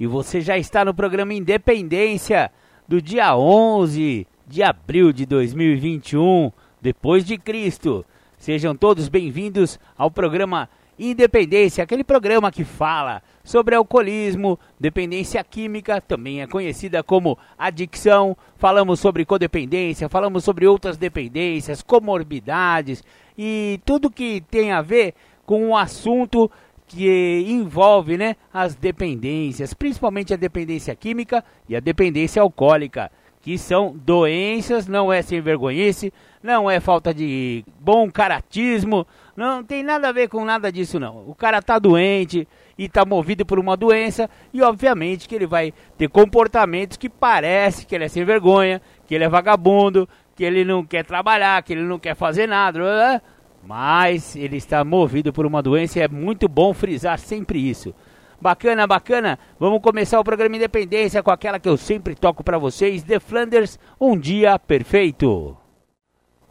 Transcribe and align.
E 0.00 0.06
você 0.06 0.40
já 0.40 0.56
está 0.56 0.82
no 0.82 0.94
programa 0.94 1.34
Independência 1.34 2.50
do 2.88 3.02
dia 3.02 3.36
11 3.36 4.26
de 4.46 4.62
abril 4.62 5.12
de 5.12 5.26
2021, 5.26 6.50
depois 6.80 7.22
de 7.22 7.36
Cristo. 7.36 8.02
Sejam 8.38 8.74
todos 8.74 9.10
bem-vindos 9.10 9.78
ao 9.98 10.10
programa 10.10 10.70
Independência, 10.98 11.84
aquele 11.84 12.02
programa 12.02 12.50
que 12.50 12.64
fala 12.64 13.22
sobre 13.44 13.74
alcoolismo, 13.74 14.58
dependência 14.78 15.44
química, 15.44 16.00
também 16.00 16.40
é 16.40 16.46
conhecida 16.46 17.02
como 17.02 17.38
adicção. 17.58 18.34
Falamos 18.56 19.00
sobre 19.00 19.26
codependência, 19.26 20.08
falamos 20.08 20.44
sobre 20.44 20.66
outras 20.66 20.96
dependências, 20.96 21.82
comorbidades 21.82 23.04
e 23.36 23.78
tudo 23.84 24.10
que 24.10 24.42
tem 24.50 24.72
a 24.72 24.80
ver 24.80 25.12
com 25.44 25.68
o 25.68 25.76
assunto 25.76 26.50
que 26.90 27.44
envolve 27.46 28.18
né, 28.18 28.34
as 28.52 28.74
dependências, 28.74 29.72
principalmente 29.72 30.34
a 30.34 30.36
dependência 30.36 30.94
química 30.96 31.44
e 31.68 31.76
a 31.76 31.80
dependência 31.80 32.42
alcoólica, 32.42 33.12
que 33.40 33.56
são 33.56 33.94
doenças, 33.96 34.88
não 34.88 35.12
é 35.12 35.22
sem 35.22 35.40
vergonhice, 35.40 36.12
não 36.42 36.68
é 36.68 36.80
falta 36.80 37.14
de 37.14 37.64
bom 37.78 38.10
caratismo, 38.10 39.06
não 39.36 39.62
tem 39.62 39.84
nada 39.84 40.08
a 40.08 40.12
ver 40.12 40.28
com 40.28 40.44
nada 40.44 40.72
disso 40.72 40.98
não. 40.98 41.28
O 41.28 41.34
cara 41.34 41.62
tá 41.62 41.78
doente 41.78 42.46
e 42.76 42.88
tá 42.88 43.04
movido 43.04 43.46
por 43.46 43.60
uma 43.60 43.76
doença 43.76 44.28
e 44.52 44.60
obviamente 44.60 45.28
que 45.28 45.34
ele 45.36 45.46
vai 45.46 45.72
ter 45.96 46.08
comportamentos 46.08 46.96
que 46.96 47.08
parece 47.08 47.86
que 47.86 47.94
ele 47.94 48.04
é 48.04 48.08
sem 48.08 48.24
vergonha, 48.24 48.82
que 49.06 49.14
ele 49.14 49.22
é 49.22 49.28
vagabundo, 49.28 50.08
que 50.34 50.42
ele 50.42 50.64
não 50.64 50.84
quer 50.84 51.04
trabalhar, 51.04 51.62
que 51.62 51.72
ele 51.72 51.82
não 51.82 52.00
quer 52.00 52.16
fazer 52.16 52.48
nada, 52.48 53.22
mas 53.62 54.34
ele 54.36 54.56
está 54.56 54.84
movido 54.84 55.32
por 55.32 55.46
uma 55.46 55.62
doença 55.62 55.98
e 55.98 56.02
é 56.02 56.08
muito 56.08 56.48
bom 56.48 56.72
frisar 56.72 57.18
sempre 57.18 57.58
isso. 57.58 57.94
Bacana, 58.40 58.86
bacana. 58.86 59.38
Vamos 59.58 59.82
começar 59.82 60.18
o 60.18 60.24
programa 60.24 60.56
Independência 60.56 61.22
com 61.22 61.30
aquela 61.30 61.60
que 61.60 61.68
eu 61.68 61.76
sempre 61.76 62.14
toco 62.14 62.42
para 62.42 62.56
vocês, 62.56 63.02
The 63.02 63.20
Flanders, 63.20 63.78
um 64.00 64.16
dia 64.16 64.58
perfeito. 64.58 65.56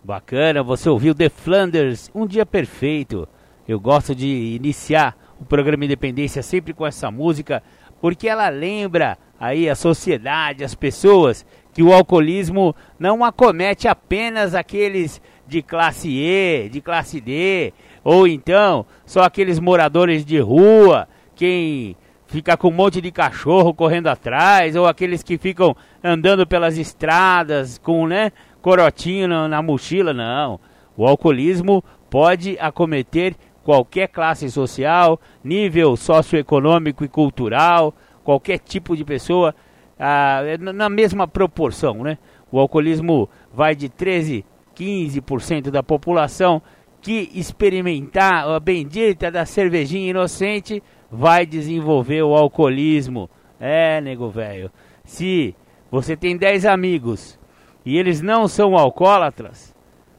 Bacana, 0.04 0.62
você 0.62 0.88
ouviu 0.88 1.16
The 1.16 1.30
Flanders, 1.30 2.12
um 2.14 2.28
dia 2.28 2.46
perfeito. 2.46 3.28
Eu 3.68 3.80
gosto 3.80 4.14
de 4.14 4.28
iniciar 4.28 5.18
o 5.40 5.46
programa 5.46 5.84
Independência 5.84 6.44
sempre 6.44 6.74
com 6.74 6.86
essa 6.86 7.10
música, 7.10 7.64
porque 8.00 8.30
ela 8.30 8.50
lembra 8.50 9.18
aí 9.40 9.68
a 9.68 9.76
sociedade, 9.76 10.64
as 10.64 10.76
pessoas, 10.76 11.44
que 11.74 11.82
o 11.82 11.92
alcoolismo 11.92 12.76
não 13.00 13.24
acomete 13.24 13.88
apenas 13.88 14.54
aqueles 14.54 15.22
de 15.50 15.62
classe 15.62 16.10
E, 16.10 16.70
de 16.70 16.80
classe 16.80 17.20
D, 17.20 17.74
ou 18.04 18.28
então 18.28 18.86
só 19.06 19.24
aqueles 19.24 19.60
moradores 19.60 20.24
de 20.24 20.40
rua, 20.40 21.08
quem 21.36 21.98
fica 22.28 22.56
com 22.56 22.70
um 22.70 22.72
monte 22.72 23.02
de 23.02 23.12
cachorro 23.12 23.74
correndo 23.74 24.08
atrás, 24.08 24.76
ou 24.76 24.86
aqueles 24.88 25.24
que 25.24 25.38
ficam 25.38 25.76
andando 26.04 26.46
pelas 26.46 26.78
estradas 26.78 27.80
com, 27.80 28.08
né, 28.08 28.32
corotinho 28.62 29.28
na, 29.28 29.48
na 29.48 29.62
mochila, 29.62 30.14
não. 30.14 30.60
O 30.96 31.08
alcoolismo 31.08 31.84
pode 32.10 32.56
acometer 32.60 33.36
qualquer 33.64 34.08
classe 34.08 34.50
social, 34.50 35.20
nível 35.44 35.98
socioeconômico 35.98 37.04
e 37.04 37.08
cultural, 37.08 37.94
qualquer 38.24 38.60
tipo 38.60 38.96
de 38.96 39.04
pessoa, 39.04 39.56
ah, 40.00 40.42
na 40.60 40.90
mesma 40.90 41.28
proporção, 41.28 42.04
né? 42.04 42.18
O 42.52 42.60
alcoolismo 42.60 43.30
vai 43.54 43.76
de 43.76 43.90
13 43.90 44.44
15% 44.80 45.70
da 45.70 45.84
população 45.84 46.62
que 47.02 47.30
experimentar 47.34 48.48
a 48.48 48.60
bendita 48.60 49.30
da 49.30 49.46
cervejinha 49.46 50.10
inocente 50.10 50.82
vai 51.12 51.46
desenvolver 51.46 52.24
o 52.24 52.36
alcoolismo. 52.36 53.30
É, 53.60 54.00
nego 54.00 54.30
velho. 54.30 54.72
Se 55.04 55.54
você 55.92 56.16
tem 56.16 56.38
10 56.38 56.66
amigos 56.66 57.38
e 57.86 57.98
eles 57.98 58.22
não 58.22 58.48
são 58.48 58.78
alcoólatras, 58.78 59.76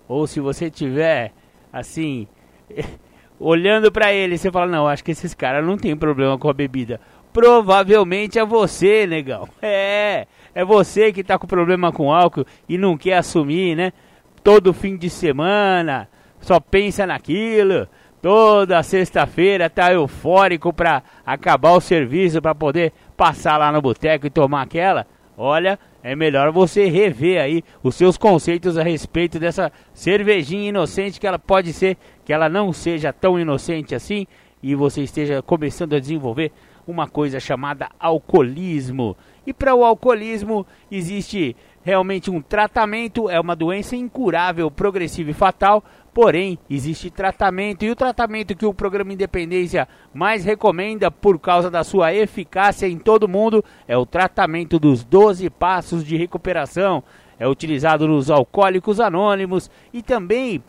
ou 0.07 0.27
se 0.27 0.41
você 0.41 0.71
tiver 0.71 1.33
assim, 1.73 2.27
olhando 3.39 3.91
para 3.91 4.13
eles, 4.13 4.41
você 4.41 4.51
fala: 4.51 4.67
"Não, 4.67 4.87
acho 4.87 5.05
que 5.05 5.13
esses 5.13 5.33
caras 5.33 5.65
não 5.65 5.79
tem 5.79 5.97
problema 5.97 6.39
com 6.39 6.51
a 6.51 6.55
bebida". 6.55 7.01
Provavelmente 7.33 8.39
é 8.39 8.45
você, 8.45 9.07
negão. 9.07 9.49
É, 9.63 10.27
é 10.55 10.65
você 10.65 11.13
que 11.13 11.23
tá 11.23 11.39
com 11.39 11.47
problema 11.47 11.93
com 11.93 12.13
álcool 12.13 12.45
e 12.69 12.77
não 12.77 12.97
quer 12.97 13.19
assumir, 13.19 13.77
né? 13.77 13.93
Todo 14.43 14.73
fim 14.73 14.97
de 14.97 15.11
semana, 15.11 16.09
só 16.41 16.61
pensa 16.61 17.07
naquilo. 17.07 17.89
Toda 18.23 18.83
sexta-feira 18.83 19.71
tá 19.71 19.93
eufórico 19.93 20.73
para 20.73 21.03
acabar 21.25 21.73
o 21.73 21.81
serviço 21.81 22.43
para 22.43 22.55
poder 22.55 22.93
passar 23.17 23.57
lá 23.57 23.73
no 23.73 23.81
boteco 23.81 24.27
e 24.27 24.31
tomar 24.31 24.63
aquela. 24.63 25.07
Olha, 25.39 25.79
é 26.03 26.15
melhor 26.15 26.53
você 26.53 26.85
rever 26.85 27.41
aí 27.41 27.65
os 27.83 27.95
seus 27.95 28.19
conceitos 28.19 28.77
a 28.77 28.83
respeito 28.83 29.39
dessa 29.39 29.73
cervejinha 29.95 30.69
inocente 30.69 31.19
que 31.19 31.27
ela 31.27 31.39
pode 31.39 31.73
ser 31.73 31.97
que 32.27 32.33
ela 32.33 32.47
não 32.47 32.75
seja 32.75 33.11
tão 33.11 33.41
inocente 33.41 33.95
assim 33.95 34.27
e 34.63 34.75
você 34.75 35.03
esteja 35.03 35.41
começando 35.41 35.95
a 35.95 35.99
desenvolver 35.99 36.53
uma 36.87 37.09
coisa 37.09 37.41
chamada 37.41 37.89
alcoolismo. 37.99 39.17
E 39.47 39.53
para 39.55 39.75
o 39.75 39.85
alcoolismo 39.85 40.67
existe 40.91 41.57
realmente 41.83 42.31
um 42.31 42.41
tratamento, 42.41 43.29
é 43.29 43.41
uma 43.41 43.57
doença 43.57 43.97
incurável, 43.97 44.71
progressiva 44.71 45.31
e 45.31 45.35
fatal, 45.35 45.83
porém 46.13 46.59
existe 46.69 47.11
tratamento 47.11 47.85
e 47.85 47.91
o 47.91 47.97
tratamento 47.97 48.55
que 48.55 48.67
o 48.67 48.75
programa 48.75 49.13
Independência 49.13 49.89
mais 50.13 50.45
recomenda 50.45 51.11
por 51.11 51.39
causa 51.39 51.71
da 51.71 51.85
sua 51.85 52.13
eficácia 52.15 52.87
em 52.87 52.99
todo 52.99 53.29
mundo 53.29 53.65
é 53.87 53.97
o 53.97 54.07
tratamento 54.07 54.79
dos 54.79 55.05
12 55.05 55.49
passos 55.51 56.05
de 56.05 56.17
recuperação. 56.17 57.03
É 57.39 57.49
utilizado 57.49 58.07
nos 58.07 58.31
alcoólicos 58.31 59.01
anônimos 59.01 59.71
e 59.95 60.03
também 60.03 60.63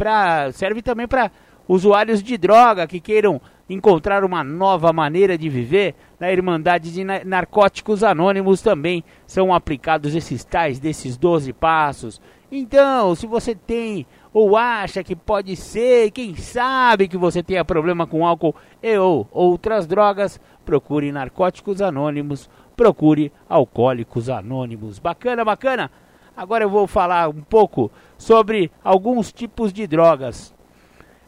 serve 0.54 0.82
também 0.82 1.06
para 1.06 1.30
usuários 1.68 2.24
de 2.24 2.38
droga 2.38 2.88
que 2.88 3.02
queiram 3.02 3.42
encontrar 3.74 4.24
uma 4.24 4.44
nova 4.44 4.92
maneira 4.92 5.38
de 5.38 5.48
viver, 5.48 5.96
na 6.20 6.32
Irmandade 6.32 6.92
de 6.92 7.04
Narcóticos 7.04 8.04
Anônimos 8.04 8.62
também 8.62 9.04
são 9.26 9.54
aplicados 9.54 10.14
esses 10.14 10.44
tais 10.44 10.78
desses 10.78 11.18
12 11.18 11.54
passos. 11.54 12.22
Então, 12.52 13.16
se 13.16 13.26
você 13.26 13.56
tem 13.56 14.06
ou 14.34 14.58
acha 14.58 15.04
que 15.04 15.16
pode 15.16 15.56
ser, 15.56 16.12
quem 16.12 16.36
sabe 16.36 17.08
que 17.08 17.18
você 17.18 17.42
tenha 17.42 17.64
problema 17.64 18.06
com 18.06 18.28
álcool 18.28 18.56
e 18.84 18.98
ou 18.98 19.28
outras 19.32 19.88
drogas, 19.88 20.40
procure 20.66 21.12
Narcóticos 21.12 21.82
Anônimos, 21.82 22.50
procure 22.76 23.32
Alcoólicos 23.48 24.30
Anônimos. 24.30 25.00
Bacana, 25.00 25.46
bacana. 25.46 25.90
Agora 26.36 26.64
eu 26.66 26.70
vou 26.70 26.88
falar 26.88 27.30
um 27.30 27.42
pouco 27.42 27.90
sobre 28.18 28.70
alguns 28.84 29.32
tipos 29.32 29.72
de 29.72 29.88
drogas. 29.88 30.54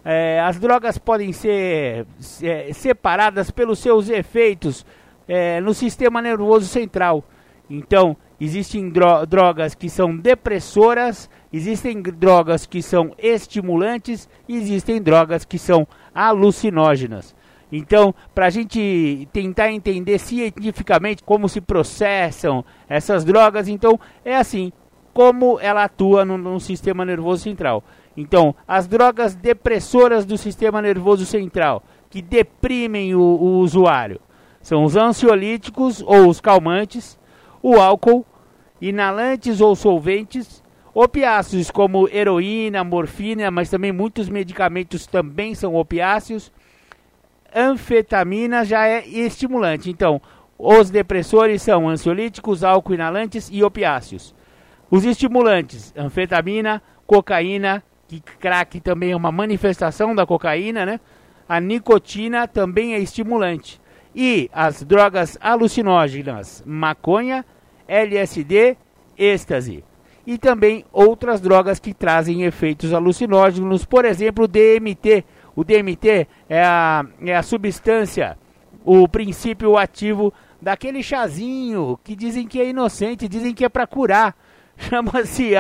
É, 0.06 0.40
as 0.42 0.60
drogas 0.60 0.98
podem 0.98 1.32
ser 1.32 2.06
é, 2.42 2.74
separadas 2.74 3.50
pelos 3.50 3.80
seus 3.80 4.10
efeitos 4.10 4.86
é, 5.28 5.62
no 5.62 5.74
sistema 5.74 6.22
nervoso 6.22 6.68
central. 6.68 7.24
Então, 7.70 8.18
existem 8.40 8.90
dro 8.90 9.26
drogas 9.26 9.74
que 9.74 9.90
são 9.90 10.16
depressoras, 10.16 11.30
existem 11.52 12.02
drogas 12.02 12.66
que 12.66 12.82
são 12.82 13.14
estimulantes, 13.18 14.28
existem 14.48 15.02
drogas 15.02 15.46
que 15.46 15.58
são 15.58 15.88
alucinógenas. 16.14 17.34
Então, 17.72 18.14
para 18.36 18.48
a 18.48 18.50
gente 18.50 19.28
tentar 19.34 19.72
entender 19.72 20.20
cientificamente 20.20 21.24
como 21.24 21.50
se 21.50 21.60
processam 21.60 22.64
essas 22.88 23.24
drogas, 23.24 23.68
então 23.68 24.00
é 24.24 24.36
assim, 24.36 24.72
como 25.14 25.60
ela 25.60 25.86
atua 25.86 26.24
no, 26.24 26.38
no 26.38 26.60
sistema 26.60 27.04
nervoso 27.04 27.44
central. 27.44 27.84
Então, 28.16 28.56
as 28.68 28.88
drogas 28.88 29.36
depressoras 29.36 30.26
do 30.26 30.38
sistema 30.38 30.82
nervoso 30.82 31.26
central, 31.26 31.84
que 32.10 32.22
deprimem 32.22 33.16
o, 33.16 33.20
o 33.20 33.60
usuário, 33.60 34.20
são 34.62 34.84
os 34.84 34.96
ansiolíticos 34.96 36.02
ou 36.02 36.30
os 36.30 36.40
calmantes, 36.40 37.20
o 37.62 37.76
álcool, 37.76 38.26
inalantes 38.80 39.62
ou 39.62 39.76
solventes, 39.76 40.64
opiáceos 40.94 41.72
como 41.72 42.08
heroína, 42.08 42.84
morfina, 42.84 43.50
mas 43.50 43.70
também 43.70 43.92
muitos 43.92 44.30
medicamentos 44.30 45.08
também 45.08 45.56
são 45.56 45.76
opiáceos. 45.76 46.52
Anfetamina 47.54 48.64
já 48.64 48.88
é 48.88 49.08
estimulante. 49.08 49.90
Então, 49.90 50.22
Os 50.58 50.90
depressores 50.90 51.62
são 51.62 51.90
ansiolíticos, 51.90 52.64
álcool 52.64 52.94
inalantes 52.94 53.50
e 53.52 53.64
opiáceos. 53.64 54.34
Os 54.90 55.04
estimulantes, 55.04 55.94
anfetamina, 55.98 56.82
cocaína, 57.06 57.84
que 58.20 58.38
crack 58.38 58.80
também 58.80 59.12
é 59.12 59.16
uma 59.16 59.32
manifestação 59.32 60.14
da 60.16 60.26
cocaína, 60.26 60.86
né? 60.86 61.00
A 61.48 61.60
nicotina 61.60 62.48
também 62.48 62.94
é 62.94 63.00
estimulante. 63.00 63.80
E 64.16 64.50
as 64.54 64.84
drogas 64.84 65.38
alucinógenas, 65.42 66.64
maconha, 66.66 67.46
LSD, 67.88 68.78
êxtase. 69.18 69.84
E 70.26 70.38
também 70.38 70.86
outras 70.92 71.42
drogas 71.42 71.80
que 71.80 71.94
trazem 71.94 72.44
efeitos 72.44 72.94
alucinógenos, 72.94 73.86
por 73.86 74.06
exemplo, 74.06 74.46
o 74.46 74.48
DMT. 74.48 75.26
O 75.56 75.64
DMT 75.64 76.28
é 76.50 76.64
a, 76.64 77.06
é 77.22 77.36
a 77.36 77.44
substância, 77.44 78.38
o 78.84 79.08
princípio 79.08 79.78
ativo 79.78 80.34
daquele 80.62 81.04
chazinho 81.04 82.00
que 82.04 82.16
dizem 82.16 82.48
que 82.48 82.60
é 82.60 82.70
inocente, 82.70 83.28
dizem 83.28 83.54
que 83.54 83.66
é 83.66 83.70
para 83.70 83.86
curar. 83.86 84.36
Chama-se 84.78 85.52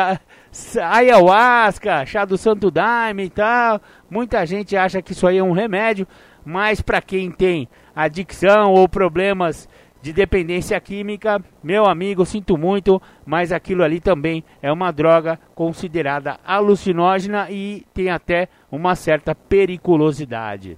ayahuasca, 0.81 2.05
chá 2.05 2.25
do 2.25 2.37
santo 2.37 2.69
daime 2.69 3.25
e 3.25 3.29
tal. 3.29 3.81
Muita 4.09 4.45
gente 4.45 4.77
acha 4.77 5.01
que 5.01 5.11
isso 5.11 5.27
aí 5.27 5.37
é 5.37 5.43
um 5.43 5.51
remédio, 5.51 6.07
mas 6.45 6.81
para 6.81 7.01
quem 7.01 7.31
tem 7.31 7.67
adicção 7.95 8.73
ou 8.73 8.87
problemas 8.87 9.67
de 10.01 10.11
dependência 10.11 10.79
química, 10.81 11.41
meu 11.63 11.85
amigo, 11.85 12.25
sinto 12.25 12.57
muito, 12.57 13.01
mas 13.25 13.53
aquilo 13.53 13.83
ali 13.83 14.01
também 14.01 14.43
é 14.61 14.69
uma 14.69 14.91
droga 14.91 15.39
considerada 15.55 16.37
alucinógena 16.45 17.49
e 17.49 17.85
tem 17.93 18.09
até 18.09 18.49
uma 18.69 18.95
certa 18.95 19.33
periculosidade. 19.33 20.77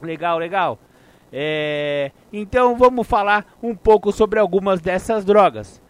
Legal, 0.00 0.38
legal. 0.38 0.78
É, 1.32 2.10
então 2.32 2.76
vamos 2.76 3.06
falar 3.06 3.46
um 3.62 3.76
pouco 3.76 4.10
sobre 4.10 4.40
algumas 4.40 4.80
dessas 4.80 5.24
drogas. 5.24 5.80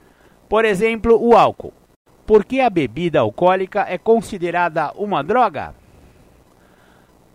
Por 0.46 0.66
exemplo, 0.66 1.18
o 1.18 1.34
álcool. 1.34 1.72
Por 2.26 2.44
que 2.44 2.60
a 2.60 2.70
bebida 2.70 3.20
alcoólica 3.20 3.84
é 3.88 3.98
considerada 3.98 4.92
uma 4.96 5.22
droga? 5.22 5.74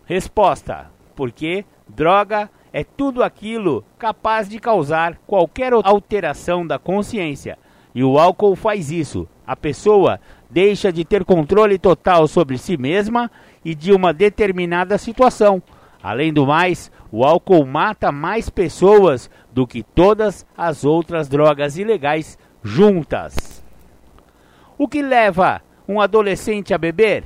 Resposta: 0.06 0.90
porque 1.14 1.64
droga 1.86 2.50
é 2.72 2.82
tudo 2.82 3.22
aquilo 3.22 3.84
capaz 3.98 4.48
de 4.48 4.58
causar 4.58 5.18
qualquer 5.26 5.72
alteração 5.72 6.66
da 6.66 6.78
consciência. 6.78 7.58
E 7.94 8.02
o 8.02 8.18
álcool 8.18 8.54
faz 8.54 8.90
isso. 8.90 9.28
A 9.46 9.56
pessoa 9.56 10.20
deixa 10.48 10.92
de 10.92 11.04
ter 11.04 11.24
controle 11.24 11.78
total 11.78 12.28
sobre 12.28 12.56
si 12.56 12.76
mesma 12.76 13.30
e 13.64 13.74
de 13.74 13.92
uma 13.92 14.12
determinada 14.12 14.96
situação. 14.96 15.62
Além 16.02 16.32
do 16.32 16.46
mais, 16.46 16.90
o 17.10 17.24
álcool 17.24 17.66
mata 17.66 18.12
mais 18.12 18.48
pessoas 18.48 19.28
do 19.52 19.66
que 19.66 19.82
todas 19.82 20.46
as 20.56 20.84
outras 20.84 21.28
drogas 21.28 21.76
ilegais 21.76 22.38
juntas. 22.62 23.57
O 24.78 24.86
que 24.86 25.02
leva 25.02 25.60
um 25.88 26.00
adolescente 26.00 26.72
a 26.72 26.78
beber? 26.78 27.24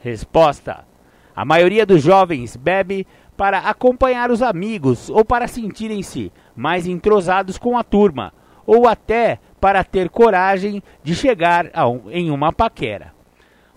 Resposta: 0.00 0.86
A 1.34 1.44
maioria 1.44 1.84
dos 1.84 2.02
jovens 2.02 2.56
bebe 2.56 3.06
para 3.36 3.58
acompanhar 3.58 4.30
os 4.30 4.40
amigos 4.40 5.10
ou 5.10 5.22
para 5.22 5.46
sentirem-se 5.46 6.32
mais 6.56 6.86
entrosados 6.86 7.58
com 7.58 7.76
a 7.76 7.84
turma, 7.84 8.32
ou 8.64 8.88
até 8.88 9.38
para 9.60 9.84
ter 9.84 10.08
coragem 10.08 10.82
de 11.04 11.14
chegar 11.14 11.66
um, 11.86 12.10
em 12.10 12.30
uma 12.30 12.50
paquera. 12.50 13.12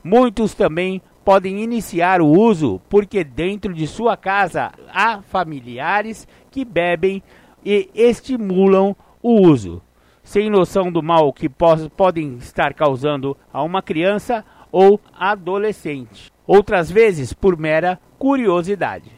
Muitos 0.01 0.53
também 0.53 1.01
podem 1.25 1.61
iniciar 1.61 2.21
o 2.21 2.27
uso 2.27 2.79
porque 2.87 3.25
dentro 3.25 3.73
de 3.73 3.85
sua 3.87 4.15
casa 4.15 4.71
há 4.93 5.21
familiares 5.21 6.25
que 6.49 6.63
bebem 6.63 7.21
e 7.65 7.89
estimulam 7.93 8.95
o 9.21 9.41
uso, 9.41 9.81
sem 10.29 10.47
noção 10.47 10.91
do 10.91 11.01
mal 11.01 11.33
que 11.33 11.49
podem 11.49 12.35
estar 12.35 12.75
causando 12.75 13.35
a 13.51 13.63
uma 13.63 13.81
criança 13.81 14.45
ou 14.71 15.01
adolescente. 15.11 16.31
Outras 16.45 16.91
vezes 16.91 17.33
por 17.33 17.57
mera 17.57 17.99
curiosidade. 18.19 19.11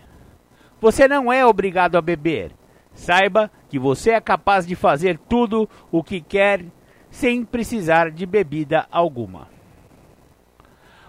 Você 0.80 1.10
não 1.10 1.30
é 1.32 1.46
obrigado 1.46 1.98
a 1.98 2.02
beber. 2.02 2.54
Saiba 2.94 3.52
que 3.68 3.78
você 3.78 4.12
é 4.12 4.22
capaz 4.22 4.66
de 4.66 4.74
fazer 4.74 5.20
tudo 5.28 5.68
o 5.92 6.02
que 6.02 6.22
quer 6.22 6.64
sem 7.10 7.44
precisar 7.44 8.10
de 8.10 8.26
bebida 8.26 8.88
alguma. 8.90 9.50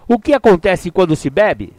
O 0.05 0.19
que 0.19 0.33
acontece 0.33 0.91
quando 0.91 1.15
se 1.15 1.29
bebe? 1.29 1.71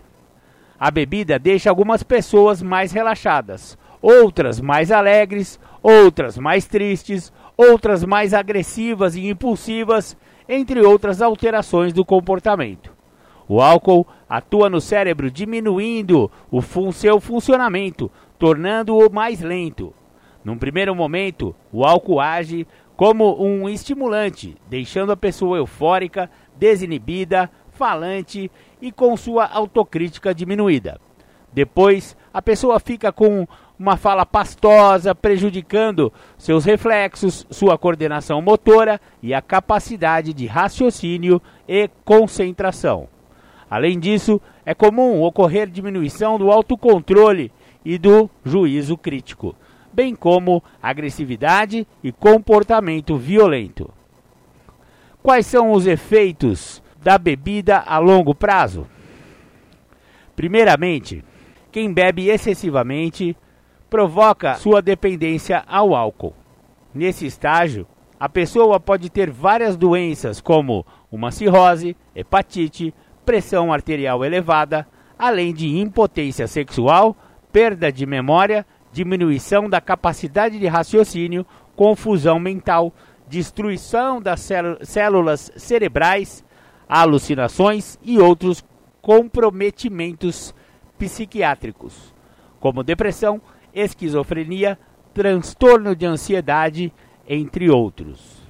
A 0.81 0.91
bebida 0.91 1.39
deixa 1.39 1.69
algumas 1.69 2.03
pessoas 2.03 2.63
mais 2.63 2.91
relaxadas, 2.91 3.77
outras 4.01 4.63
mais 4.63 4.91
alegres, 4.91 5.61
outras 5.83 6.39
mais 6.39 6.65
tristes, 6.67 7.31
outras 7.57 8.05
mais 8.05 8.35
agressivas 8.35 9.17
e 9.17 9.29
impulsivas, 9.29 10.17
entre 10.49 10.81
outras 10.81 11.23
alterações 11.23 11.93
do 11.93 12.05
comportamento. 12.05 12.93
O 13.49 13.61
álcool 13.61 14.07
atua 14.29 14.71
no 14.71 14.81
cérebro 14.81 15.31
diminuindo 15.31 16.31
o 16.51 16.61
fun 16.61 16.91
seu 16.93 17.21
funcionamento, 17.21 18.11
tornando-o 18.39 19.13
mais 19.13 19.41
lento. 19.41 19.93
Num 20.43 20.59
primeiro 20.59 20.95
momento, 20.95 21.55
o 21.73 21.85
álcool 21.85 22.21
age 22.21 22.67
como 22.97 23.43
um 23.43 23.69
estimulante, 23.69 24.57
deixando 24.69 25.13
a 25.13 25.17
pessoa 25.17 25.59
eufórica, 25.59 26.31
desinibida, 26.57 27.51
falante 27.71 28.51
e 28.81 28.93
com 28.93 29.17
sua 29.17 29.47
autocrítica 29.47 30.35
diminuída. 30.35 31.01
Depois, 31.53 32.17
a 32.33 32.43
pessoa 32.43 32.81
fica 32.81 33.13
com 33.13 33.47
uma 33.79 33.97
fala 33.97 34.25
pastosa, 34.25 35.15
prejudicando 35.15 36.13
seus 36.39 36.65
reflexos, 36.65 37.47
sua 37.51 37.77
coordenação 37.77 38.41
motora 38.41 39.01
e 39.23 39.35
a 39.35 39.43
capacidade 39.43 40.33
de 40.33 40.47
raciocínio 40.47 41.43
e 41.67 41.89
concentração. 42.05 43.09
Além 43.69 43.99
disso, 43.99 44.41
é 44.65 44.75
comum 44.75 45.23
ocorrer 45.23 45.69
diminuição 45.69 46.39
do 46.39 46.51
autocontrole 46.51 47.51
e 47.85 47.99
do 47.99 48.31
juízo 48.45 48.97
crítico, 48.97 49.55
bem 49.93 50.15
como 50.15 50.63
agressividade 50.81 51.87
e 52.03 52.13
comportamento 52.13 53.17
violento. 53.17 53.91
Quais 55.23 55.47
são 55.47 55.73
os 55.73 55.87
efeitos 55.87 56.83
da 57.03 57.19
bebida 57.19 57.79
a 57.79 57.99
longo 57.99 58.35
prazo? 58.35 58.87
Primeiramente, 60.37 61.25
quem 61.73 61.93
bebe 61.93 62.29
excessivamente 62.29 63.37
provoca 63.89 64.55
sua 64.55 64.83
dependência 64.83 65.63
ao 65.67 65.95
álcool. 65.95 66.35
Nesse 66.95 67.27
estágio, 67.27 67.87
a 68.19 68.29
pessoa 68.29 68.79
pode 68.79 69.11
ter 69.11 69.31
várias 69.31 69.77
doenças 69.77 70.41
como 70.41 70.87
uma 71.11 71.31
cirrose, 71.31 71.97
hepatite, 72.15 72.95
pressão 73.25 73.73
arterial 73.73 74.25
elevada, 74.25 74.87
além 75.19 75.53
de 75.53 75.79
impotência 75.79 76.47
sexual, 76.47 77.17
perda 77.53 77.93
de 77.93 78.07
memória, 78.07 78.67
diminuição 78.93 79.69
da 79.69 79.81
capacidade 79.81 80.59
de 80.59 80.67
raciocínio, 80.67 81.45
confusão 81.75 82.39
mental, 82.39 82.93
destruição 83.29 84.21
das 84.21 84.49
células 84.83 85.51
cerebrais, 85.57 86.45
alucinações 86.89 87.99
e 88.03 88.19
outros 88.19 88.65
comprometimentos 89.01 90.55
psiquiátricos, 90.99 92.15
como 92.61 92.83
depressão, 92.83 93.41
esquizofrenia, 93.75 94.79
transtorno 95.13 95.95
de 95.95 96.07
ansiedade, 96.07 96.93
entre 97.29 97.71
outros. 97.71 98.43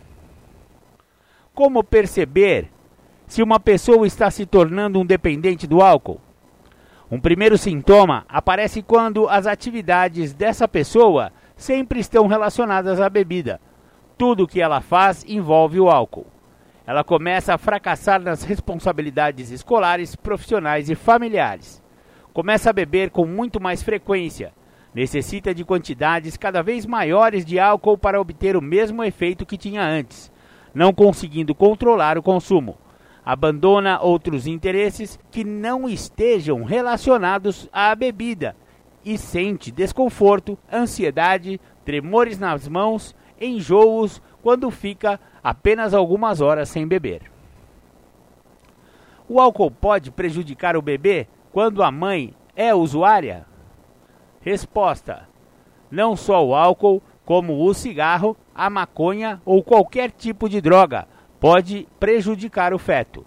Como 1.55 1.83
perceber 1.85 2.71
se 3.27 3.43
uma 3.43 3.59
pessoa 3.59 4.07
está 4.07 4.31
se 4.31 4.45
tornando 4.45 5.01
um 5.01 5.07
dependente 5.07 5.67
do 5.67 5.81
álcool? 5.81 6.21
Um 7.11 7.21
primeiro 7.21 7.57
sintoma 7.57 8.25
aparece 8.29 8.83
quando 8.83 9.29
as 9.29 9.47
atividades 9.47 10.33
dessa 10.33 10.67
pessoa 10.67 11.33
sempre 11.57 12.01
estão 12.01 12.27
relacionadas 12.27 13.01
à 13.01 13.09
bebida. 13.09 13.61
Tudo 14.19 14.45
o 14.45 14.49
que 14.49 14.61
ela 14.61 14.81
faz 14.81 15.25
envolve 15.29 15.79
o 15.79 15.89
álcool. 15.89 16.27
Ela 16.87 17.03
começa 17.03 17.55
a 17.55 17.59
fracassar 17.59 18.21
nas 18.21 18.43
responsabilidades 18.43 19.51
escolares, 19.51 20.15
profissionais 20.15 20.91
e 20.91 20.95
familiares. 20.95 21.83
Começa 22.33 22.71
a 22.71 22.73
beber 22.73 23.11
com 23.11 23.25
muito 23.25 23.61
mais 23.61 23.83
frequência. 23.83 24.53
Necessita 24.95 25.55
de 25.55 25.65
quantidades 25.65 26.37
cada 26.37 26.63
vez 26.63 26.87
maiores 26.87 27.45
de 27.45 27.59
álcool 27.59 27.99
para 27.99 28.21
obter 28.21 28.57
o 28.57 28.63
mesmo 28.63 29.03
efeito 29.03 29.45
que 29.45 29.59
tinha 29.59 29.83
antes, 29.83 30.31
não 30.73 30.93
conseguindo 30.93 31.55
controlar 31.55 32.17
o 32.17 32.23
consumo 32.23 32.79
abandona 33.25 34.01
outros 34.01 34.47
interesses 34.47 35.19
que 35.31 35.43
não 35.43 35.89
estejam 35.89 36.63
relacionados 36.63 37.69
à 37.73 37.95
bebida 37.95 38.55
e 39.05 39.17
sente 39.17 39.71
desconforto, 39.71 40.59
ansiedade, 40.71 41.61
tremores 41.85 42.39
nas 42.39 42.69
mãos, 42.69 43.17
enjoos 43.41 44.21
quando 44.43 44.71
fica 44.71 45.19
apenas 45.43 45.95
algumas 45.95 46.41
horas 46.41 46.69
sem 46.69 46.87
beber. 46.87 47.23
O 49.27 49.41
álcool 49.41 49.71
pode 49.71 50.11
prejudicar 50.11 50.77
o 50.77 50.83
bebê 50.83 51.27
quando 51.51 51.83
a 51.83 51.91
mãe 51.91 52.35
é 52.55 52.75
usuária? 52.75 53.47
Resposta: 54.45 55.27
Não 55.91 56.15
só 56.15 56.45
o 56.45 56.55
álcool, 56.55 57.03
como 57.25 57.67
o 57.67 57.73
cigarro, 57.73 58.37
a 58.55 58.69
maconha 58.69 59.41
ou 59.43 59.63
qualquer 59.63 60.11
tipo 60.11 60.51
de 60.51 60.61
droga, 60.61 61.09
pode 61.41 61.89
prejudicar 61.99 62.75
o 62.75 62.79
feto. 62.79 63.25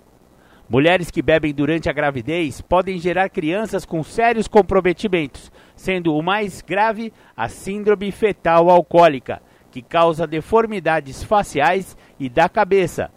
Mulheres 0.70 1.10
que 1.10 1.24
bebem 1.24 1.56
durante 1.56 1.90
a 1.90 1.94
gravidez 1.94 2.62
podem 2.62 3.00
gerar 3.00 3.30
crianças 3.30 3.84
com 3.84 4.04
sérios 4.04 4.48
comprometimentos, 4.48 5.52
sendo 5.76 6.16
o 6.16 6.22
mais 6.22 6.62
grave 6.62 7.12
a 7.36 7.50
síndrome 7.50 8.12
fetal 8.12 8.70
alcoólica, 8.70 9.42
que 9.72 9.82
causa 9.82 10.28
deformidades 10.28 11.24
faciais 11.24 11.98
e 12.20 12.30
da 12.30 12.48
cabeça, 12.48 13.10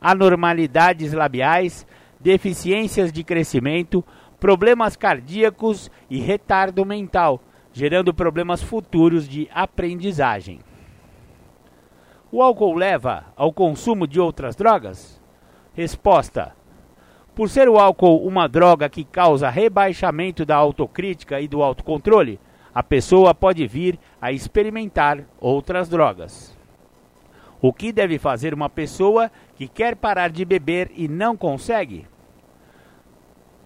anormalidades 0.00 1.12
labiais, 1.12 1.86
deficiências 2.18 3.12
de 3.12 3.22
crescimento, 3.22 4.02
problemas 4.42 4.96
cardíacos 4.96 5.88
e 6.10 6.18
retardo 6.18 6.84
mental, 6.84 7.40
gerando 7.72 8.12
problemas 8.12 8.60
futuros 8.60 9.28
de 9.28 9.48
aprendizagem. 9.54 10.58
O 12.32 12.42
álcool 12.42 12.74
leva 12.74 13.26
ao 13.36 13.52
consumo 13.52 14.04
de 14.04 14.18
outras 14.18 14.56
drogas? 14.56 15.22
Resposta: 15.74 16.56
por 17.36 17.48
ser 17.48 17.68
o 17.68 17.78
álcool 17.78 18.26
uma 18.26 18.48
droga 18.48 18.88
que 18.88 19.04
causa 19.04 19.48
rebaixamento 19.48 20.44
da 20.44 20.56
autocrítica 20.56 21.40
e 21.40 21.46
do 21.46 21.62
autocontrole, 21.62 22.40
a 22.74 22.82
pessoa 22.82 23.32
pode 23.32 23.64
vir 23.68 23.96
a 24.20 24.32
experimentar 24.32 25.20
outras 25.40 25.88
drogas. 25.88 26.58
O 27.60 27.72
que 27.72 27.92
deve 27.92 28.18
fazer 28.18 28.52
uma 28.52 28.68
pessoa 28.68 29.30
que 29.54 29.68
quer 29.68 29.94
parar 29.94 30.30
de 30.30 30.44
beber 30.44 30.90
e 30.96 31.06
não 31.06 31.36
consegue? 31.36 32.10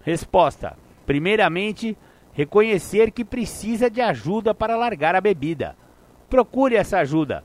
Resposta: 0.07 0.77
Primeiramente, 1.05 1.97
reconhecer 2.31 3.11
que 3.11 3.25
precisa 3.25 3.89
de 3.89 3.99
ajuda 3.99 4.55
para 4.55 4.77
largar 4.77 5.15
a 5.15 5.19
bebida. 5.19 5.75
Procure 6.29 6.77
essa 6.77 6.99
ajuda. 6.99 7.43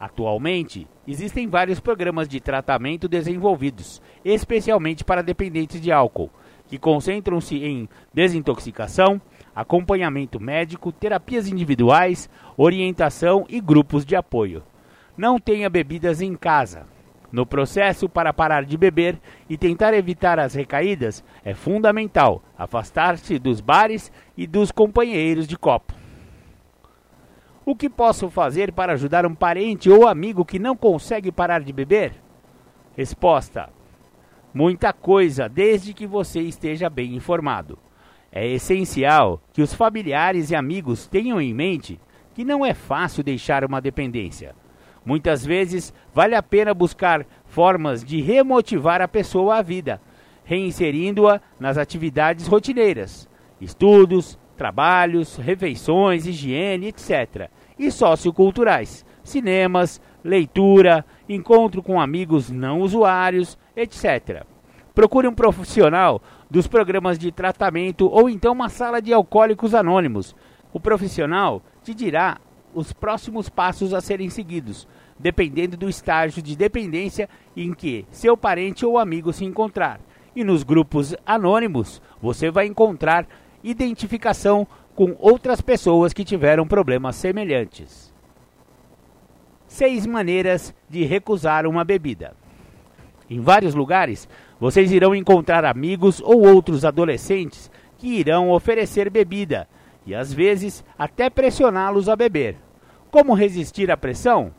Atualmente, 0.00 0.88
existem 1.06 1.46
vários 1.46 1.80
programas 1.80 2.30
de 2.30 2.40
tratamento 2.40 3.06
desenvolvidos, 3.06 4.00
especialmente 4.24 5.04
para 5.04 5.22
dependentes 5.22 5.82
de 5.82 5.92
álcool, 5.92 6.30
que 6.66 6.78
concentram-se 6.78 7.62
em 7.62 7.86
desintoxicação, 8.10 9.20
acompanhamento 9.54 10.40
médico, 10.40 10.92
terapias 10.92 11.46
individuais, 11.46 12.26
orientação 12.56 13.44
e 13.50 13.60
grupos 13.60 14.06
de 14.06 14.16
apoio. 14.16 14.62
Não 15.14 15.38
tenha 15.38 15.68
bebidas 15.68 16.22
em 16.22 16.34
casa. 16.36 16.86
No 17.32 17.46
processo 17.46 18.10
para 18.10 18.34
parar 18.34 18.66
de 18.66 18.76
beber 18.76 19.18
e 19.48 19.56
tentar 19.56 19.94
evitar 19.94 20.38
as 20.38 20.54
recaídas, 20.54 21.24
é 21.42 21.54
fundamental 21.54 22.42
afastar-se 22.58 23.38
dos 23.38 23.62
bares 23.62 24.12
e 24.36 24.46
dos 24.46 24.70
companheiros 24.70 25.48
de 25.48 25.56
copo. 25.56 25.94
O 27.64 27.74
que 27.74 27.88
posso 27.88 28.28
fazer 28.28 28.72
para 28.72 28.92
ajudar 28.92 29.24
um 29.24 29.34
parente 29.34 29.88
ou 29.88 30.06
amigo 30.06 30.44
que 30.44 30.58
não 30.58 30.76
consegue 30.76 31.32
parar 31.32 31.62
de 31.62 31.72
beber? 31.72 32.12
Resposta: 32.94 33.70
Muita 34.52 34.92
coisa, 34.92 35.48
desde 35.48 35.94
que 35.94 36.06
você 36.06 36.40
esteja 36.40 36.90
bem 36.90 37.14
informado. 37.14 37.78
É 38.30 38.46
essencial 38.46 39.40
que 39.52 39.62
os 39.62 39.72
familiares 39.72 40.50
e 40.50 40.54
amigos 40.54 41.06
tenham 41.06 41.40
em 41.40 41.54
mente 41.54 41.98
que 42.34 42.44
não 42.44 42.64
é 42.64 42.74
fácil 42.74 43.22
deixar 43.22 43.64
uma 43.64 43.80
dependência. 43.80 44.54
Muitas 45.04 45.44
vezes 45.44 45.92
vale 46.14 46.34
a 46.34 46.42
pena 46.42 46.72
buscar 46.72 47.26
formas 47.44 48.04
de 48.04 48.20
remotivar 48.20 49.00
a 49.02 49.08
pessoa 49.08 49.56
à 49.56 49.62
vida, 49.62 50.00
reinserindo-a 50.44 51.40
nas 51.58 51.76
atividades 51.76 52.46
rotineiras, 52.46 53.28
estudos, 53.60 54.38
trabalhos, 54.56 55.36
refeições, 55.36 56.26
higiene, 56.26 56.88
etc. 56.88 57.50
E 57.78 57.90
socioculturais, 57.90 59.04
cinemas, 59.24 60.00
leitura, 60.22 61.04
encontro 61.28 61.82
com 61.82 62.00
amigos 62.00 62.50
não 62.50 62.80
usuários, 62.80 63.58
etc. 63.74 64.44
Procure 64.94 65.26
um 65.26 65.34
profissional 65.34 66.22
dos 66.50 66.66
programas 66.66 67.18
de 67.18 67.32
tratamento 67.32 68.08
ou 68.08 68.28
então 68.28 68.52
uma 68.52 68.68
sala 68.68 69.00
de 69.00 69.12
alcoólicos 69.12 69.74
anônimos. 69.74 70.36
O 70.72 70.78
profissional 70.78 71.62
te 71.82 71.92
dirá 71.94 72.38
os 72.74 72.92
próximos 72.92 73.48
passos 73.48 73.92
a 73.92 74.00
serem 74.00 74.30
seguidos, 74.30 74.86
dependendo 75.18 75.76
do 75.76 75.88
estágio 75.88 76.42
de 76.42 76.56
dependência 76.56 77.28
em 77.56 77.72
que 77.72 78.06
seu 78.10 78.36
parente 78.36 78.84
ou 78.84 78.98
amigo 78.98 79.32
se 79.32 79.44
encontrar. 79.44 80.00
E 80.34 80.42
nos 80.42 80.62
grupos 80.62 81.14
anônimos, 81.26 82.00
você 82.20 82.50
vai 82.50 82.66
encontrar 82.66 83.26
identificação 83.62 84.66
com 84.94 85.14
outras 85.18 85.60
pessoas 85.60 86.12
que 86.12 86.24
tiveram 86.24 86.66
problemas 86.66 87.16
semelhantes. 87.16 88.12
Seis 89.66 90.06
maneiras 90.06 90.74
de 90.88 91.04
recusar 91.04 91.66
uma 91.66 91.84
bebida. 91.84 92.34
Em 93.28 93.40
vários 93.40 93.74
lugares, 93.74 94.28
vocês 94.60 94.92
irão 94.92 95.14
encontrar 95.14 95.64
amigos 95.64 96.20
ou 96.20 96.46
outros 96.46 96.84
adolescentes 96.84 97.70
que 97.98 98.08
irão 98.08 98.50
oferecer 98.50 99.08
bebida 99.08 99.66
e 100.06 100.14
às 100.14 100.32
vezes 100.32 100.84
até 100.98 101.30
pressioná-los 101.30 102.08
a 102.08 102.16
beber. 102.16 102.56
Como 103.10 103.34
resistir 103.34 103.90
à 103.90 103.96
pressão? 103.96 104.52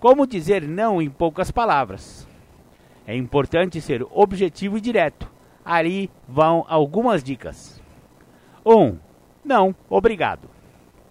Como 0.00 0.26
dizer 0.26 0.62
não 0.62 1.00
em 1.00 1.08
poucas 1.08 1.50
palavras? 1.50 2.26
É 3.06 3.16
importante 3.16 3.80
ser 3.80 4.06
objetivo 4.10 4.76
e 4.76 4.80
direto. 4.80 5.30
Ali 5.64 6.10
vão 6.28 6.64
algumas 6.68 7.22
dicas. 7.22 7.82
1. 8.64 8.76
Um, 8.76 8.98
não, 9.44 9.74
obrigado. 9.88 10.48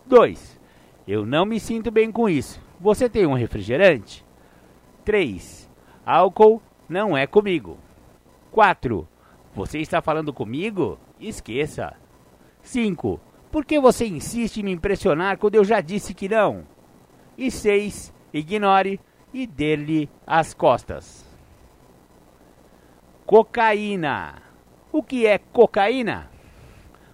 2. 0.06 0.60
Eu 1.08 1.26
não 1.26 1.46
me 1.46 1.60
sinto 1.60 1.90
bem 1.90 2.12
com 2.12 2.30
isso. 2.30 2.62
Você 2.80 3.10
tem 3.10 3.26
um 3.26 3.34
refrigerante? 3.34 4.24
3. 5.04 5.70
Álcool 6.06 6.62
não 6.88 7.18
é 7.18 7.26
comigo. 7.26 7.78
4. 8.52 9.08
Você 9.56 9.80
está 9.80 10.02
falando 10.02 10.32
comigo? 10.32 11.00
Esqueça. 11.20 11.96
5. 12.62 13.20
Por 13.52 13.66
que 13.66 13.80
você 13.80 14.06
insiste 14.06 14.58
em 14.58 14.64
me 14.64 14.72
impressionar 14.72 15.38
quando 15.38 15.56
eu 15.56 15.64
já 15.64 15.82
disse 15.82 16.14
que 16.14 16.28
não? 16.28 16.64
E 17.38 17.50
6. 17.50 18.14
Ignore 18.34 19.00
e 19.34 19.48
dê-lhe 19.48 20.10
as 20.26 20.54
costas. 20.54 21.26
Cocaína. 23.26 24.42
O 24.92 25.02
que 25.02 25.26
é 25.26 25.38
cocaína? 25.38 26.30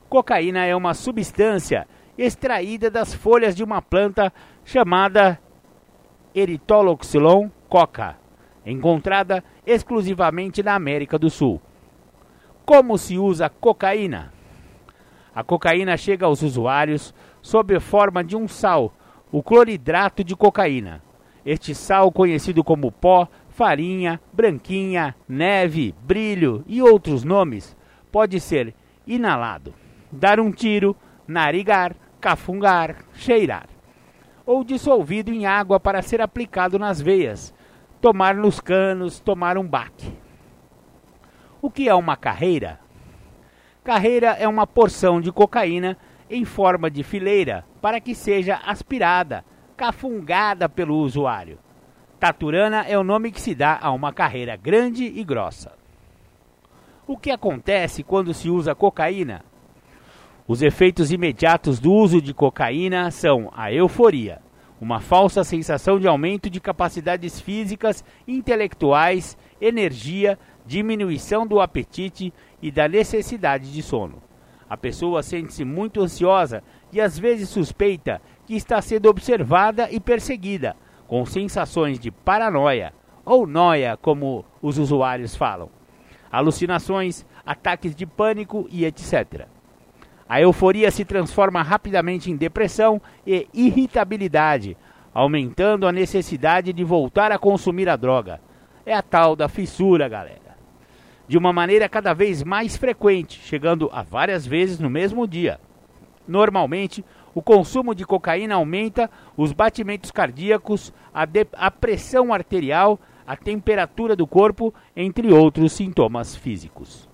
Cocaína 0.10 0.66
é 0.66 0.76
uma 0.76 0.94
substância 0.94 1.88
extraída 2.18 2.90
das 2.90 3.14
folhas 3.14 3.56
de 3.56 3.64
uma 3.64 3.82
planta 3.82 4.32
chamada 4.64 5.40
Erythroxylon 6.36 7.50
coca, 7.70 8.18
encontrada 8.66 9.44
exclusivamente 9.66 10.62
na 10.62 10.76
América 10.76 11.18
do 11.18 11.30
Sul. 11.30 11.62
Como 12.66 12.98
se 12.98 13.18
usa 13.18 13.50
cocaína? 13.50 14.33
A 15.36 15.44
cocaína 15.44 15.98
chega 15.98 16.26
aos 16.26 16.42
usuários 16.42 17.14
sob 17.42 17.80
forma 17.80 18.24
de 18.24 18.36
um 18.36 18.48
sal, 18.48 18.94
o 19.32 19.42
cloridrato 19.42 20.24
de 20.24 20.36
cocaína. 20.36 21.02
Este 21.46 21.74
sal, 21.74 22.12
conhecido 22.12 22.64
como 22.64 22.92
pó, 22.92 23.28
farinha, 23.50 24.20
branquinha, 24.32 25.16
neve, 25.28 25.94
brilho 26.04 26.64
e 26.68 26.82
outros 26.82 27.24
nomes, 27.24 27.76
pode 28.12 28.40
ser 28.40 28.74
inalado 29.06 29.74
dar 30.14 30.40
um 30.40 30.52
tiro, 30.52 30.96
narigar, 31.28 31.96
cafungar, 32.22 32.98
cheirar. 33.14 33.68
Ou 34.46 34.64
dissolvido 34.64 35.32
em 35.32 35.46
água 35.46 35.80
para 35.80 36.02
ser 36.02 36.22
aplicado 36.22 36.78
nas 36.78 37.02
veias, 37.02 37.54
tomar 38.00 38.36
nos 38.36 38.60
canos, 38.60 39.20
tomar 39.20 39.58
um 39.58 39.68
baque. 39.68 40.14
O 41.62 41.72
que 41.72 41.88
é 41.88 41.96
uma 41.96 42.16
carreira? 42.16 42.80
Carreira 43.84 44.28
é 44.40 44.48
uma 44.48 44.66
porção 44.66 45.20
de 45.20 45.30
cocaína 45.30 45.98
em 46.30 46.46
forma 46.46 46.90
de 46.90 47.04
fileira 47.04 47.66
para 47.82 48.00
que 48.00 48.16
seja 48.16 48.56
aspirada, 48.66 49.44
cafungada 49.76 50.70
pelo 50.70 50.96
usuário. 50.96 51.60
Taturana 52.18 52.86
é 52.88 52.98
o 52.98 53.04
nome 53.04 53.30
que 53.30 53.42
se 53.42 53.54
dá 53.54 53.78
a 53.82 53.92
uma 53.92 54.14
carreira 54.14 54.56
grande 54.56 55.04
e 55.04 55.22
grossa. 55.26 55.74
O 57.06 57.18
que 57.18 57.30
acontece 57.30 58.04
quando 58.04 58.34
se 58.34 58.50
usa 58.50 58.74
cocaína? 58.74 59.44
Os 60.48 60.62
efeitos 60.62 61.12
imediatos 61.12 61.78
do 61.78 61.92
uso 61.92 62.22
de 62.22 62.34
cocaína 62.34 63.12
são 63.12 63.52
a 63.54 63.74
euforia, 63.74 64.42
uma 64.80 65.02
falsa 65.02 65.44
sensação 65.44 66.00
de 66.00 66.08
aumento 66.08 66.50
de 66.50 66.62
capacidades 66.62 67.42
físicas, 67.42 68.04
intelectuais, 68.26 69.38
energia, 69.60 70.40
diminuição 70.66 71.46
do 71.46 71.60
apetite 71.60 72.34
e 72.62 72.72
da 72.72 72.88
necessidade 72.88 73.72
de 73.72 73.82
sono. 73.82 74.22
A 74.70 74.78
pessoa 74.78 75.22
sente-se 75.22 75.64
muito 75.64 76.02
ansiosa 76.02 76.64
e 76.92 77.00
às 77.00 77.20
vezes 77.20 77.50
suspeita 77.50 78.22
que 78.46 78.56
está 78.56 78.82
sendo 78.82 79.10
observada 79.10 79.88
e 79.92 80.00
perseguida, 80.00 80.76
com 81.08 81.26
sensações 81.26 82.00
de 82.00 82.10
paranoia 82.10 82.94
ou 83.26 83.46
noia, 83.46 83.98
como 84.02 84.44
os 84.62 84.78
usuários 84.78 85.36
falam, 85.36 85.70
alucinações, 86.32 87.26
ataques 87.46 87.96
de 87.96 88.06
pânico 88.06 88.68
e 88.70 88.86
etc. 88.86 89.48
A 90.28 90.42
euforia 90.42 90.90
se 90.90 91.06
transforma 91.06 91.62
rapidamente 91.62 92.32
em 92.32 92.36
depressão 92.36 93.02
e 93.26 93.48
irritabilidade, 93.54 94.76
aumentando 95.14 95.86
a 95.86 95.92
necessidade 95.92 96.74
de 96.74 96.84
voltar 96.84 97.32
a 97.32 97.38
consumir 97.38 97.88
a 97.88 97.96
droga. 97.96 98.42
É 98.86 98.94
a 98.94 99.02
tal 99.02 99.36
da 99.36 99.48
fissura, 99.48 100.10
galera. 100.10 100.43
De 101.34 101.38
uma 101.40 101.52
maneira 101.52 101.90
cada 101.90 102.14
vez 102.14 102.44
mais 102.44 102.78
frequente, 102.78 103.40
chegando 103.40 103.90
a 103.92 104.04
várias 104.04 104.46
vezes 104.46 104.78
no 104.78 104.88
mesmo 104.88 105.28
dia. 105.28 105.60
Normalmente, 106.28 107.04
o 107.34 107.42
consumo 107.42 107.96
de 107.96 108.06
cocaína 108.06 108.54
aumenta 108.54 109.10
os 109.36 109.52
batimentos 109.52 110.12
cardíacos, 110.12 110.94
a, 111.12 111.26
a 111.54 111.72
pressão 111.72 112.32
arterial, 112.32 113.00
a 113.26 113.36
temperatura 113.36 114.16
do 114.16 114.28
corpo, 114.28 114.72
entre 114.96 115.34
outros 115.34 115.74
sintomas 115.74 116.36
físicos. 116.36 117.10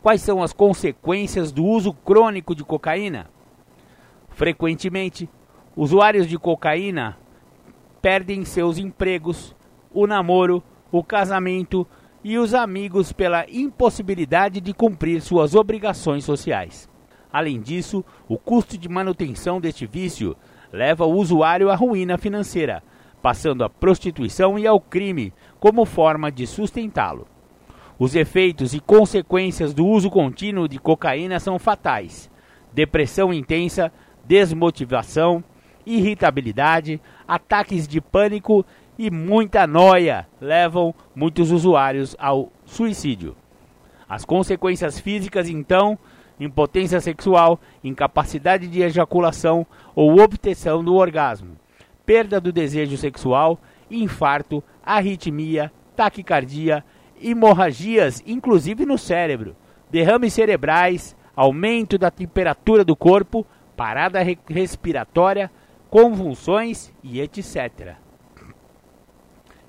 Quais 0.00 0.22
são 0.22 0.42
as 0.42 0.54
consequências 0.54 1.52
do 1.52 1.66
uso 1.66 1.92
crônico 1.92 2.54
de 2.54 2.64
cocaína? 2.64 3.28
Frequentemente, 4.30 5.28
usuários 5.76 6.26
de 6.26 6.38
cocaína 6.38 7.18
perdem 8.00 8.42
seus 8.46 8.78
empregos, 8.78 9.54
o 9.92 10.06
namoro, 10.06 10.62
o 10.90 11.04
casamento 11.04 11.86
e 12.28 12.38
os 12.38 12.54
amigos 12.54 13.12
pela 13.12 13.46
impossibilidade 13.48 14.60
de 14.60 14.74
cumprir 14.74 15.20
suas 15.20 15.54
obrigações 15.54 16.24
sociais. 16.24 16.90
Além 17.32 17.60
disso, 17.60 18.04
o 18.28 18.36
custo 18.36 18.76
de 18.76 18.88
manutenção 18.88 19.60
deste 19.60 19.86
vício 19.86 20.36
leva 20.72 21.06
o 21.06 21.14
usuário 21.14 21.70
à 21.70 21.76
ruína 21.76 22.18
financeira, 22.18 22.82
passando 23.22 23.62
à 23.62 23.70
prostituição 23.70 24.58
e 24.58 24.66
ao 24.66 24.80
crime 24.80 25.32
como 25.60 25.84
forma 25.84 26.32
de 26.32 26.48
sustentá-lo. 26.48 27.28
Os 27.96 28.16
efeitos 28.16 28.74
e 28.74 28.80
consequências 28.80 29.72
do 29.72 29.86
uso 29.86 30.10
contínuo 30.10 30.66
de 30.66 30.80
cocaína 30.80 31.38
são 31.38 31.60
fatais: 31.60 32.28
depressão 32.72 33.32
intensa, 33.32 33.92
desmotivação, 34.24 35.44
irritabilidade, 35.86 37.00
ataques 37.28 37.86
de 37.86 38.00
pânico 38.00 38.66
e 38.98 39.10
muita 39.10 39.66
noia 39.66 40.26
levam 40.40 40.94
muitos 41.14 41.50
usuários 41.50 42.16
ao 42.18 42.50
suicídio. 42.64 43.36
As 44.08 44.24
consequências 44.24 44.98
físicas, 44.98 45.48
então, 45.48 45.98
impotência 46.38 47.00
sexual, 47.00 47.60
incapacidade 47.82 48.68
de 48.68 48.82
ejaculação 48.82 49.66
ou 49.94 50.20
obtenção 50.20 50.82
do 50.84 50.94
orgasmo, 50.94 51.56
perda 52.04 52.40
do 52.40 52.52
desejo 52.52 52.96
sexual, 52.96 53.58
infarto, 53.90 54.62
arritmia, 54.84 55.72
taquicardia, 55.94 56.84
hemorragias, 57.20 58.22
inclusive 58.26 58.86
no 58.86 58.98
cérebro, 58.98 59.56
derrames 59.90 60.32
cerebrais, 60.32 61.16
aumento 61.34 61.98
da 61.98 62.10
temperatura 62.10 62.84
do 62.84 62.94
corpo, 62.94 63.46
parada 63.76 64.20
respiratória, 64.48 65.50
convulsões 65.90 66.92
e 67.02 67.20
etc. 67.20 67.96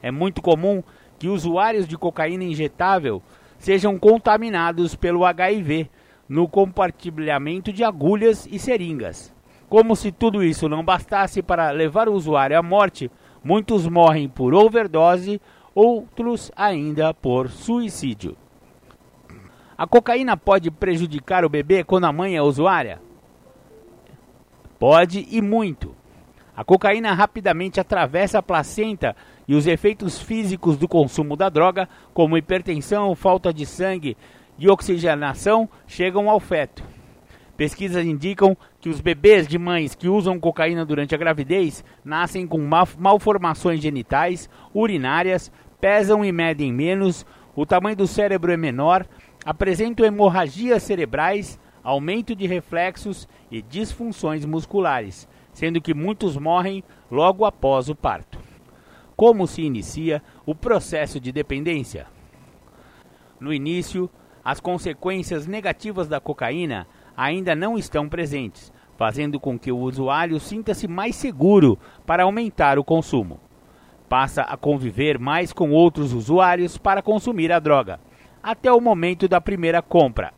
É 0.01 0.11
muito 0.11 0.41
comum 0.41 0.83
que 1.17 1.27
usuários 1.27 1.87
de 1.87 1.97
cocaína 1.97 2.43
injetável 2.43 3.21
sejam 3.57 3.97
contaminados 3.97 4.95
pelo 4.95 5.25
HIV 5.25 5.89
no 6.29 6.47
compartilhamento 6.47 7.71
de 7.71 7.83
agulhas 7.83 8.47
e 8.51 8.59
seringas. 8.59 9.33
Como 9.69 9.95
se 9.95 10.11
tudo 10.11 10.43
isso 10.43 10.69
não 10.69 10.83
bastasse 10.83 11.41
para 11.41 11.71
levar 11.71 12.07
o 12.07 12.13
usuário 12.13 12.57
à 12.57 12.63
morte, 12.63 13.11
muitos 13.43 13.87
morrem 13.87 14.29
por 14.29 14.53
overdose, 14.53 15.41
outros 15.73 16.51
ainda 16.55 17.13
por 17.13 17.49
suicídio. 17.49 18.35
A 19.77 19.85
cocaína 19.85 20.35
pode 20.35 20.71
prejudicar 20.71 21.45
o 21.45 21.49
bebê 21.49 21.83
quando 21.83 22.05
a 22.05 22.13
mãe 22.13 22.35
é 22.35 22.41
usuária? 22.41 22.99
Pode 24.79 25.27
e 25.29 25.41
muito. 25.41 25.95
A 26.55 26.63
cocaína 26.63 27.13
rapidamente 27.13 27.79
atravessa 27.79 28.39
a 28.39 28.43
placenta 28.43 29.15
e 29.47 29.55
os 29.55 29.65
efeitos 29.65 30.19
físicos 30.19 30.77
do 30.77 30.87
consumo 30.87 31.35
da 31.35 31.49
droga, 31.49 31.87
como 32.13 32.37
hipertensão, 32.37 33.15
falta 33.15 33.53
de 33.53 33.65
sangue, 33.65 34.17
de 34.57 34.69
oxigenação 34.69 35.69
chegam 35.87 36.29
ao 36.29 36.39
feto. 36.39 36.83
Pesquisas 37.55 38.05
indicam 38.05 38.55
que 38.79 38.89
os 38.89 39.01
bebês 39.01 39.47
de 39.47 39.57
mães 39.57 39.95
que 39.95 40.07
usam 40.07 40.39
cocaína 40.39 40.85
durante 40.85 41.15
a 41.15 41.17
gravidez 41.17 41.83
nascem 42.05 42.45
com 42.45 42.59
malformações 42.99 43.81
genitais, 43.81 44.49
urinárias, 44.75 45.51
pesam 45.81 46.23
e 46.23 46.31
medem 46.31 46.71
menos, 46.71 47.25
o 47.55 47.65
tamanho 47.65 47.95
do 47.95 48.05
cérebro 48.05 48.51
é 48.51 48.57
menor, 48.57 49.07
apresentam 49.43 50.05
hemorragias 50.05 50.83
cerebrais, 50.83 51.59
aumento 51.83 52.35
de 52.35 52.45
reflexos 52.45 53.27
e 53.49 53.61
disfunções 53.61 54.45
musculares, 54.45 55.27
sendo 55.51 55.81
que 55.81 55.93
muitos 55.93 56.37
morrem 56.37 56.83
logo 57.09 57.45
após 57.45 57.89
o 57.89 57.95
parto. 57.95 58.46
Como 59.17 59.47
se 59.47 59.63
inicia 59.63 60.21
o 60.45 60.53
processo 60.53 61.19
de 61.19 61.31
dependência? 61.31 62.05
No 63.39 63.51
início, 63.51 64.07
as 64.45 64.59
consequências 64.59 65.47
negativas 65.47 66.07
da 66.07 66.19
cocaína 66.19 66.87
ainda 67.17 67.55
não 67.55 67.79
estão 67.79 68.07
presentes, 68.07 68.71
fazendo 68.95 69.39
com 69.39 69.57
que 69.57 69.71
o 69.71 69.79
usuário 69.79 70.39
sinta-se 70.39 70.87
mais 70.87 71.15
seguro 71.15 71.79
para 72.05 72.25
aumentar 72.25 72.77
o 72.77 72.83
consumo. 72.83 73.39
Passa 74.07 74.43
a 74.43 74.55
conviver 74.55 75.17
mais 75.17 75.51
com 75.51 75.71
outros 75.71 76.13
usuários 76.13 76.77
para 76.77 77.01
consumir 77.01 77.51
a 77.51 77.57
droga, 77.57 77.99
até 78.43 78.71
o 78.71 78.79
momento 78.79 79.27
da 79.27 79.41
primeira 79.41 79.81
compra. 79.81 80.31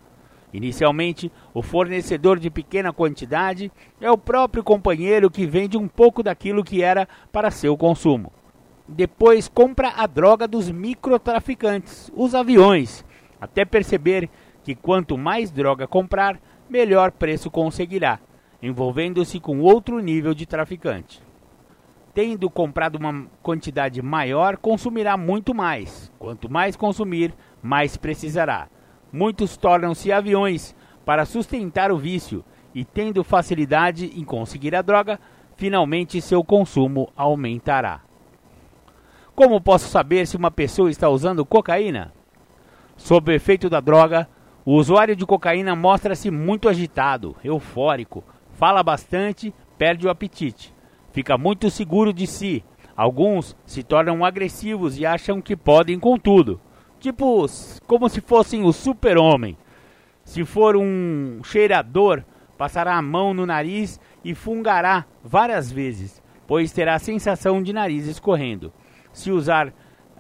Inicialmente, 0.54 1.30
o 1.54 1.62
fornecedor 1.62 2.40
de 2.40 2.50
pequena 2.50 2.94
quantidade 2.94 3.70
é 4.00 4.10
o 4.10 4.18
próprio 4.18 4.64
companheiro 4.64 5.30
que 5.30 5.46
vende 5.46 5.78
um 5.78 5.90
pouco 5.90 6.24
daquilo 6.24 6.64
que 6.64 6.82
era 6.82 7.10
para 7.30 7.52
seu 7.52 7.76
consumo. 7.76 8.32
Depois 8.92 9.48
compra 9.48 9.90
a 9.90 10.08
droga 10.08 10.48
dos 10.48 10.72
microtraficantes, 10.72 12.12
os 12.16 12.34
aviões, 12.34 13.06
até 13.40 13.64
perceber 13.64 14.28
que 14.64 14.74
quanto 14.74 15.16
mais 15.16 15.52
droga 15.52 15.88
comprar, 15.88 16.42
melhor 16.68 17.12
preço 17.12 17.52
conseguirá, 17.52 18.20
envolvendo-se 18.64 19.40
com 19.40 19.60
outro 19.60 20.00
nível 20.00 20.34
de 20.34 20.48
traficante. 20.48 21.22
Tendo 22.16 22.50
comprado 22.50 22.96
uma 22.96 23.28
quantidade 23.44 24.02
maior, 24.02 24.58
consumirá 24.58 25.16
muito 25.16 25.54
mais. 25.54 26.12
Quanto 26.18 26.52
mais 26.52 26.76
consumir, 26.76 27.32
mais 27.62 27.96
precisará. 27.96 28.70
Muitos 29.14 29.56
tornam-se 29.56 30.12
aviões 30.12 30.76
para 31.06 31.26
sustentar 31.26 31.92
o 31.92 31.98
vício 31.98 32.44
e, 32.74 32.84
tendo 32.84 33.24
facilidade 33.24 34.12
em 34.20 34.24
conseguir 34.24 34.76
a 34.76 34.82
droga, 34.82 35.20
finalmente 35.56 36.20
seu 36.20 36.44
consumo 36.44 37.08
aumentará. 37.16 38.09
Como 39.40 39.62
posso 39.62 39.88
saber 39.88 40.28
se 40.28 40.36
uma 40.36 40.52
pessoa 40.52 40.92
está 40.92 41.08
usando 41.08 41.46
cocaína? 41.46 42.12
Sob 42.98 43.32
o 43.32 43.34
efeito 43.34 43.70
da 43.70 43.80
droga, 43.80 44.28
o 44.66 44.74
usuário 44.76 45.16
de 45.16 45.26
cocaína 45.26 45.78
mostra-se 45.78 46.30
muito 46.30 46.68
agitado, 46.68 47.38
eufórico, 47.42 48.22
fala 48.52 48.84
bastante, 48.84 49.56
perde 49.78 50.06
o 50.06 50.10
apetite, 50.10 50.76
fica 51.14 51.38
muito 51.38 51.70
seguro 51.70 52.12
de 52.12 52.28
si. 52.28 52.66
Alguns 52.98 53.56
se 53.66 53.82
tornam 53.82 54.26
agressivos 54.26 55.00
e 55.00 55.06
acham 55.06 55.42
que 55.42 55.56
podem 55.56 55.98
com 55.98 56.18
tudo, 56.18 56.60
tipo 57.00 57.46
como 57.88 58.10
se 58.10 58.20
fossem 58.20 58.66
o 58.66 58.74
super-homem. 58.74 59.58
Se 60.26 60.44
for 60.44 60.76
um 60.76 61.40
cheirador, 61.46 62.26
passará 62.58 62.98
a 62.98 63.02
mão 63.02 63.34
no 63.34 63.46
nariz 63.46 64.02
e 64.22 64.36
fungará 64.36 65.06
várias 65.24 65.72
vezes, 65.72 66.22
pois 66.46 66.74
terá 66.74 66.96
a 66.96 67.00
sensação 67.00 67.64
de 67.64 67.72
nariz 67.72 68.06
escorrendo. 68.06 68.74
Se 69.12 69.32
usar 69.32 69.74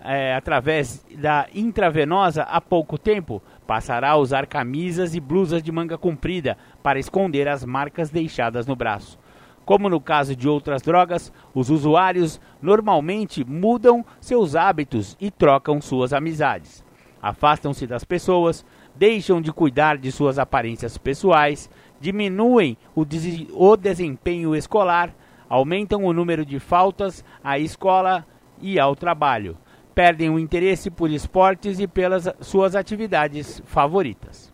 é, 0.03 0.33
através 0.33 1.05
da 1.17 1.47
intravenosa 1.53 2.43
há 2.43 2.61
pouco 2.61 2.97
tempo, 2.97 3.41
passará 3.67 4.11
a 4.11 4.17
usar 4.17 4.47
camisas 4.47 5.13
e 5.13 5.19
blusas 5.19 5.61
de 5.61 5.71
manga 5.71 5.97
comprida 5.97 6.57
para 6.81 6.99
esconder 6.99 7.47
as 7.47 7.63
marcas 7.65 8.09
deixadas 8.09 8.65
no 8.65 8.75
braço. 8.75 9.19
Como 9.65 9.89
no 9.89 10.01
caso 10.01 10.35
de 10.35 10.47
outras 10.47 10.81
drogas, 10.81 11.31
os 11.53 11.69
usuários 11.69 12.41
normalmente 12.61 13.45
mudam 13.45 14.03
seus 14.19 14.55
hábitos 14.55 15.15
e 15.19 15.29
trocam 15.29 15.79
suas 15.79 16.11
amizades. 16.11 16.83
Afastam-se 17.21 17.85
das 17.85 18.03
pessoas, 18.03 18.65
deixam 18.95 19.39
de 19.41 19.51
cuidar 19.51 19.97
de 19.97 20.11
suas 20.11 20.39
aparências 20.39 20.97
pessoais, 20.97 21.69
diminuem 21.99 22.77
o, 22.95 23.05
des 23.05 23.45
o 23.53 23.75
desempenho 23.75 24.55
escolar, 24.55 25.13
aumentam 25.47 26.05
o 26.05 26.13
número 26.13 26.45
de 26.45 26.59
faltas 26.59 27.23
à 27.43 27.59
escola 27.59 28.25
e 28.61 28.79
ao 28.79 28.95
trabalho 28.95 29.57
perdem 29.93 30.29
o 30.29 30.39
interesse 30.39 30.89
por 30.89 31.09
esportes 31.09 31.79
e 31.79 31.87
pelas 31.87 32.29
suas 32.39 32.75
atividades 32.75 33.61
favoritas. 33.65 34.53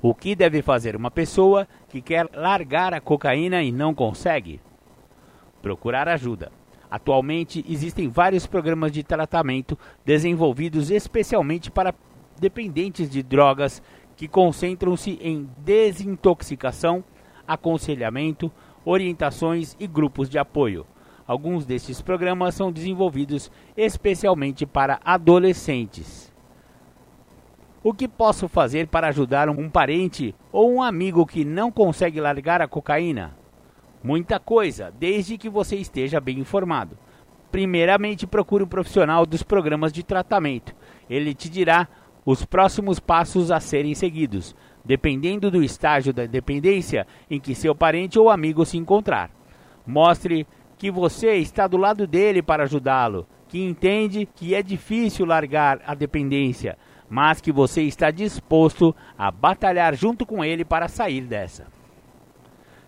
O 0.00 0.14
que 0.14 0.34
deve 0.34 0.62
fazer 0.62 0.96
uma 0.96 1.10
pessoa 1.10 1.66
que 1.88 2.00
quer 2.00 2.28
largar 2.34 2.92
a 2.94 3.00
cocaína 3.00 3.62
e 3.62 3.70
não 3.70 3.94
consegue? 3.94 4.60
Procurar 5.60 6.08
ajuda. 6.08 6.50
Atualmente 6.90 7.64
existem 7.68 8.08
vários 8.08 8.46
programas 8.46 8.92
de 8.92 9.02
tratamento 9.02 9.78
desenvolvidos 10.04 10.90
especialmente 10.90 11.70
para 11.70 11.94
dependentes 12.38 13.08
de 13.08 13.22
drogas 13.22 13.82
que 14.16 14.28
concentram-se 14.28 15.18
em 15.22 15.48
desintoxicação, 15.58 17.02
aconselhamento, 17.46 18.52
orientações 18.84 19.76
e 19.80 19.86
grupos 19.86 20.28
de 20.28 20.38
apoio. 20.38 20.86
Alguns 21.32 21.64
desses 21.64 22.02
programas 22.02 22.54
são 22.54 22.70
desenvolvidos 22.70 23.50
especialmente 23.74 24.66
para 24.66 25.00
adolescentes. 25.02 26.30
O 27.82 27.94
que 27.94 28.06
posso 28.06 28.48
fazer 28.48 28.88
para 28.88 29.08
ajudar 29.08 29.48
um 29.48 29.70
parente 29.70 30.34
ou 30.52 30.70
um 30.70 30.82
amigo 30.82 31.24
que 31.24 31.42
não 31.42 31.72
consegue 31.72 32.20
largar 32.20 32.60
a 32.60 32.68
cocaína? 32.68 33.34
Muita 34.04 34.38
coisa, 34.38 34.92
desde 35.00 35.38
que 35.38 35.48
você 35.48 35.76
esteja 35.76 36.20
bem 36.20 36.38
informado. 36.38 36.98
Primeiramente, 37.50 38.26
procure 38.26 38.64
um 38.64 38.68
profissional 38.68 39.24
dos 39.24 39.42
programas 39.42 39.90
de 39.90 40.02
tratamento. 40.02 40.74
Ele 41.08 41.32
te 41.32 41.48
dirá 41.48 41.88
os 42.26 42.44
próximos 42.44 43.00
passos 43.00 43.50
a 43.50 43.58
serem 43.58 43.94
seguidos, 43.94 44.54
dependendo 44.84 45.50
do 45.50 45.64
estágio 45.64 46.12
da 46.12 46.26
dependência 46.26 47.06
em 47.30 47.40
que 47.40 47.54
seu 47.54 47.74
parente 47.74 48.18
ou 48.18 48.28
amigo 48.28 48.66
se 48.66 48.76
encontrar. 48.76 49.30
Mostre 49.86 50.46
que 50.82 50.90
você 50.90 51.34
está 51.34 51.68
do 51.68 51.76
lado 51.76 52.08
dele 52.08 52.42
para 52.42 52.64
ajudá-lo, 52.64 53.24
que 53.46 53.62
entende 53.62 54.28
que 54.34 54.52
é 54.52 54.60
difícil 54.60 55.24
largar 55.24 55.80
a 55.86 55.94
dependência, 55.94 56.76
mas 57.08 57.40
que 57.40 57.52
você 57.52 57.82
está 57.82 58.10
disposto 58.10 58.92
a 59.16 59.30
batalhar 59.30 59.94
junto 59.94 60.26
com 60.26 60.44
ele 60.44 60.64
para 60.64 60.88
sair 60.88 61.20
dessa. 61.20 61.68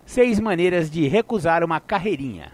Seis 0.05 0.41
maneiras 0.41 0.91
de 0.91 1.07
recusar 1.07 1.63
uma 1.63 1.79
carreirinha. 1.79 2.51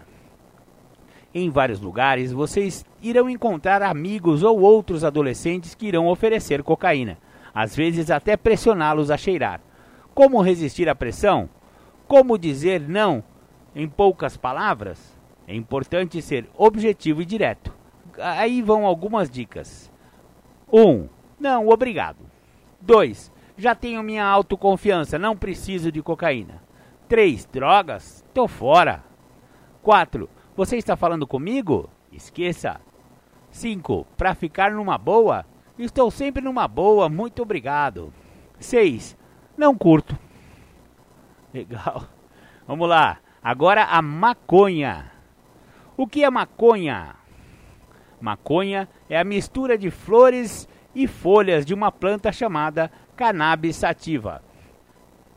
Em 1.34 1.50
vários 1.50 1.80
lugares, 1.80 2.30
vocês 2.30 2.86
irão 3.02 3.28
encontrar 3.28 3.82
amigos 3.82 4.44
ou 4.44 4.60
outros 4.60 5.02
adolescentes 5.02 5.74
que 5.74 5.88
irão 5.88 6.06
oferecer 6.06 6.62
cocaína, 6.62 7.18
às 7.52 7.74
vezes 7.74 8.12
até 8.12 8.36
pressioná-los 8.36 9.10
a 9.10 9.16
cheirar. 9.16 9.60
Como 10.14 10.40
resistir 10.40 10.88
à 10.88 10.94
pressão? 10.94 11.48
Como 12.06 12.38
dizer 12.38 12.80
não 12.88 13.24
em 13.74 13.88
poucas 13.88 14.36
palavras? 14.36 15.11
É 15.46 15.54
importante 15.54 16.22
ser 16.22 16.48
objetivo 16.56 17.22
e 17.22 17.26
direto. 17.26 17.74
Aí 18.18 18.62
vão 18.62 18.86
algumas 18.86 19.30
dicas. 19.30 19.90
1. 20.72 20.80
Um, 20.80 21.08
não, 21.38 21.68
obrigado. 21.68 22.18
2. 22.80 23.32
Já 23.56 23.74
tenho 23.74 24.02
minha 24.02 24.24
autoconfiança, 24.24 25.18
não 25.18 25.36
preciso 25.36 25.92
de 25.92 26.02
cocaína. 26.02 26.62
3. 27.08 27.46
Drogas? 27.46 28.24
Tô 28.32 28.48
fora. 28.48 29.04
4. 29.82 30.28
Você 30.56 30.76
está 30.76 30.96
falando 30.96 31.26
comigo? 31.26 31.88
Esqueça. 32.10 32.80
5. 33.50 34.06
Para 34.16 34.34
ficar 34.34 34.72
numa 34.72 34.96
boa? 34.96 35.44
Estou 35.78 36.10
sempre 36.10 36.42
numa 36.42 36.66
boa, 36.66 37.08
muito 37.08 37.42
obrigado. 37.42 38.12
6. 38.58 39.16
Não 39.56 39.76
curto. 39.76 40.18
Legal. 41.52 42.04
Vamos 42.66 42.88
lá. 42.88 43.18
Agora 43.42 43.84
a 43.84 44.00
maconha. 44.00 45.11
O 45.96 46.06
que 46.06 46.24
é 46.24 46.30
maconha? 46.30 47.16
Maconha 48.20 48.88
é 49.10 49.18
a 49.18 49.24
mistura 49.24 49.76
de 49.76 49.90
flores 49.90 50.66
e 50.94 51.06
folhas 51.06 51.66
de 51.66 51.74
uma 51.74 51.92
planta 51.92 52.32
chamada 52.32 52.90
cannabis 53.14 53.76
sativa. 53.76 54.42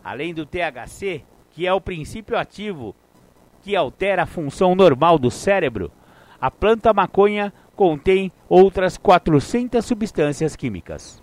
Além 0.03 0.33
do 0.33 0.45
THC, 0.45 1.23
que 1.51 1.67
é 1.67 1.73
o 1.73 1.81
princípio 1.81 2.37
ativo 2.37 2.95
que 3.61 3.75
altera 3.75 4.23
a 4.23 4.27
função 4.27 4.75
normal 4.75 5.17
do 5.17 5.31
cérebro, 5.31 5.91
a 6.39 6.49
planta 6.51 6.93
maconha 6.93 7.51
contém 7.75 8.31
outras 8.47 8.97
400 8.97 9.83
substâncias 9.83 10.55
químicas. 10.55 11.21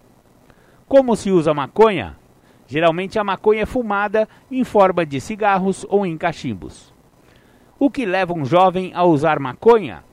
Como 0.87 1.17
se 1.17 1.31
usa 1.31 1.55
maconha? 1.55 2.19
Geralmente 2.67 3.19
a 3.19 3.25
maconha 3.25 3.63
é 3.63 3.67
fumada 3.67 4.29
em 4.51 4.65
forma 4.65 5.07
de 5.07 5.21
cigarros 5.21 5.87
ou 5.89 6.05
em 6.05 6.19
cachimbos. 6.19 6.92
O 7.85 7.91
que 7.91 8.07
leva 8.07 8.33
um 8.33 8.45
jovem 8.45 8.93
a 8.95 9.03
usar 9.03 9.41
maconha? 9.41 10.05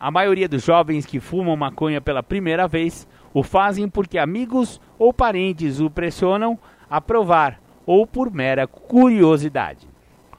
A 0.00 0.10
maioria 0.10 0.48
dos 0.48 0.64
jovens 0.64 1.06
que 1.06 1.20
fumam 1.20 1.56
maconha 1.56 2.00
pela 2.00 2.24
primeira 2.24 2.66
vez 2.66 3.06
o 3.32 3.44
fazem 3.44 3.88
porque 3.88 4.18
amigos 4.18 4.80
ou 4.98 5.14
parentes 5.14 5.78
o 5.78 5.88
pressionam 5.88 6.58
a 6.90 7.00
provar 7.00 7.60
ou 7.86 8.04
por 8.04 8.32
mera 8.32 8.66
curiosidade. 8.66 9.86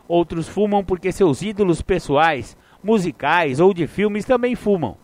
Outros 0.05 0.49
fumam 0.49 0.84
porque 0.84 1.13
seus 1.13 1.41
ídolos 1.41 1.81
pessoais, 1.81 2.58
musicais 2.84 3.62
ou 3.62 3.73
de 3.73 3.88
filmes 3.88 4.25
também 4.25 4.53
fumam. 4.53 4.97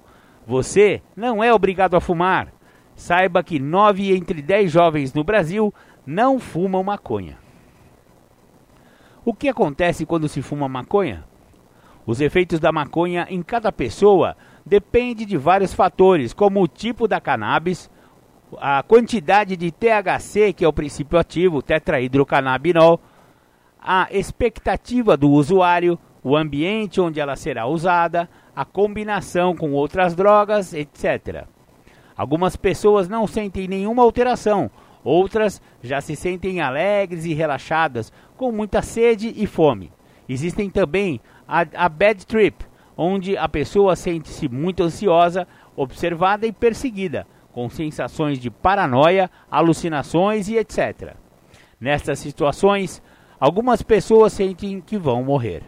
Você 0.46 1.02
não 1.16 1.42
é 1.42 1.54
obrigado 1.54 1.96
a 1.96 2.02
fumar. 2.02 2.50
Saiba 2.98 3.42
que 3.42 3.60
9 3.60 4.14
entre 4.14 4.42
10 4.42 4.70
jovens 4.70 5.14
no 5.14 5.24
Brasil 5.24 5.74
não 6.06 6.38
fumam 6.38 6.84
maconha. 6.84 7.41
O 9.24 9.34
que 9.34 9.48
acontece 9.48 10.06
quando 10.06 10.28
se 10.28 10.42
fuma 10.42 10.68
maconha? 10.68 11.24
Os 12.08 12.20
efeitos 12.20 12.60
da 12.60 12.72
maconha 12.72 13.28
em 13.30 13.44
cada 13.44 13.72
pessoa 13.72 14.36
depende 14.66 15.26
de 15.26 15.38
vários 15.38 15.74
fatores, 15.74 16.34
como 16.34 16.62
o 16.62 16.68
tipo 16.68 17.08
da 17.08 17.22
cannabis, 17.22 17.90
a 18.60 18.82
quantidade 18.82 19.56
de 19.56 19.72
THC, 19.72 20.54
que 20.54 20.66
é 20.66 20.68
o 20.68 20.74
princípio 20.74 21.20
ativo, 21.20 21.62
tetrahidrocannabinol, 21.62 23.00
a 23.80 24.08
expectativa 24.12 25.16
do 25.16 25.30
usuário, 25.30 26.00
o 26.24 26.36
ambiente 26.36 27.00
onde 27.00 27.20
ela 27.20 27.36
será 27.36 27.68
usada, 27.68 28.28
a 28.56 28.66
combinação 28.66 29.56
com 29.56 29.72
outras 29.72 30.16
drogas, 30.16 30.74
etc. 30.74 31.46
Algumas 32.18 32.56
pessoas 32.56 33.08
não 33.08 33.28
sentem 33.28 33.68
nenhuma 33.68 34.02
alteração, 34.02 34.70
outras 35.04 35.62
já 35.82 36.02
se 36.02 36.16
sentem 36.16 36.62
alegres 36.62 37.26
e 37.26 37.34
relaxadas, 37.34 38.12
com 38.38 38.52
muita 38.52 38.82
sede 38.82 39.34
e 39.36 39.46
fome. 39.48 39.92
Existem 40.28 40.70
também 40.70 41.20
a, 41.48 41.66
a 41.76 41.90
bad 41.90 42.26
trip, 42.26 42.66
onde 42.96 43.36
a 43.38 43.48
pessoa 43.50 43.96
sente-se 43.96 44.48
muito 44.48 44.84
ansiosa, 44.84 45.48
observada 45.76 46.46
e 46.46 46.52
perseguida, 46.52 47.26
com 47.52 47.70
sensações 47.70 48.40
de 48.40 48.50
paranoia, 48.50 49.30
alucinações 49.50 50.48
e 50.48 50.58
etc. 50.58 51.16
Nestas 51.80 52.20
situações, 52.20 53.02
Algumas 53.42 53.82
pessoas 53.82 54.34
sentem 54.34 54.80
que 54.80 55.00
vão 55.00 55.24
morrer. 55.24 55.64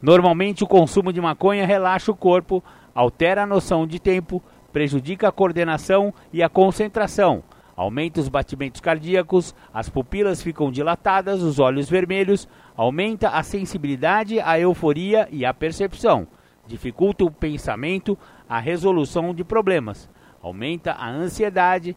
Normalmente, 0.00 0.62
o 0.62 0.66
consumo 0.68 1.12
de 1.12 1.20
maconha 1.20 1.66
relaxa 1.66 2.12
o 2.12 2.14
corpo, 2.14 2.62
altera 2.94 3.42
a 3.42 3.46
noção 3.46 3.84
de 3.84 3.98
tempo, 3.98 4.40
prejudica 4.72 5.26
a 5.26 5.32
coordenação 5.32 6.14
e 6.32 6.40
a 6.40 6.48
concentração, 6.48 7.42
aumenta 7.76 8.20
os 8.20 8.28
batimentos 8.28 8.80
cardíacos, 8.80 9.54
as 9.72 9.88
pupilas 9.88 10.42
ficam 10.42 10.70
dilatadas, 10.70 11.42
os 11.42 11.58
olhos 11.58 11.88
vermelhos, 11.88 12.48
aumenta 12.76 13.30
a 13.30 13.42
sensibilidade, 13.42 14.40
a 14.40 14.58
euforia 14.58 15.28
e 15.30 15.44
a 15.44 15.52
percepção, 15.52 16.26
dificulta 16.66 17.24
o 17.24 17.30
pensamento, 17.30 18.18
a 18.48 18.58
resolução 18.58 19.34
de 19.34 19.44
problemas, 19.44 20.08
aumenta 20.42 20.92
a 20.92 21.08
ansiedade, 21.10 21.96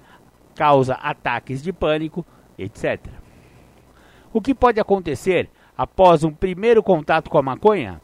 causa 0.55 0.95
ataques 0.95 1.61
de 1.61 1.71
pânico, 1.71 2.25
etc. 2.57 2.99
O 4.33 4.41
que 4.41 4.55
pode 4.55 4.79
acontecer 4.79 5.49
após 5.77 6.23
um 6.23 6.31
primeiro 6.31 6.81
contato 6.81 7.29
com 7.29 7.37
a 7.37 7.43
maconha? 7.43 8.01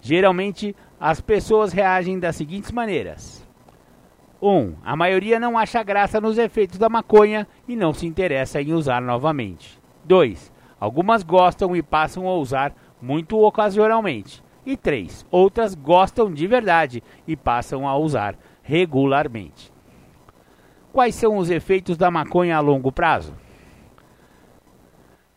Geralmente, 0.00 0.74
as 0.98 1.20
pessoas 1.20 1.72
reagem 1.72 2.18
das 2.18 2.36
seguintes 2.36 2.70
maneiras: 2.70 3.43
1. 4.44 4.48
Um, 4.48 4.74
a 4.84 4.94
maioria 4.94 5.40
não 5.40 5.56
acha 5.56 5.82
graça 5.82 6.20
nos 6.20 6.38
efeitos 6.38 6.78
da 6.78 6.88
maconha 6.88 7.46
e 7.66 7.74
não 7.74 7.92
se 7.92 8.06
interessa 8.06 8.60
em 8.60 8.72
usar 8.72 9.00
novamente. 9.00 9.80
2. 10.04 10.52
Algumas 10.78 11.22
gostam 11.22 11.74
e 11.74 11.82
passam 11.82 12.28
a 12.28 12.34
usar 12.34 12.74
muito 13.00 13.38
ocasionalmente. 13.40 14.42
E 14.66 14.76
3. 14.76 15.26
Outras 15.30 15.74
gostam 15.74 16.32
de 16.32 16.46
verdade 16.46 17.02
e 17.26 17.36
passam 17.36 17.88
a 17.88 17.96
usar 17.96 18.36
regularmente. 18.62 19.72
Quais 20.92 21.14
são 21.14 21.38
os 21.38 21.50
efeitos 21.50 21.96
da 21.96 22.10
maconha 22.10 22.56
a 22.56 22.60
longo 22.60 22.92
prazo? 22.92 23.34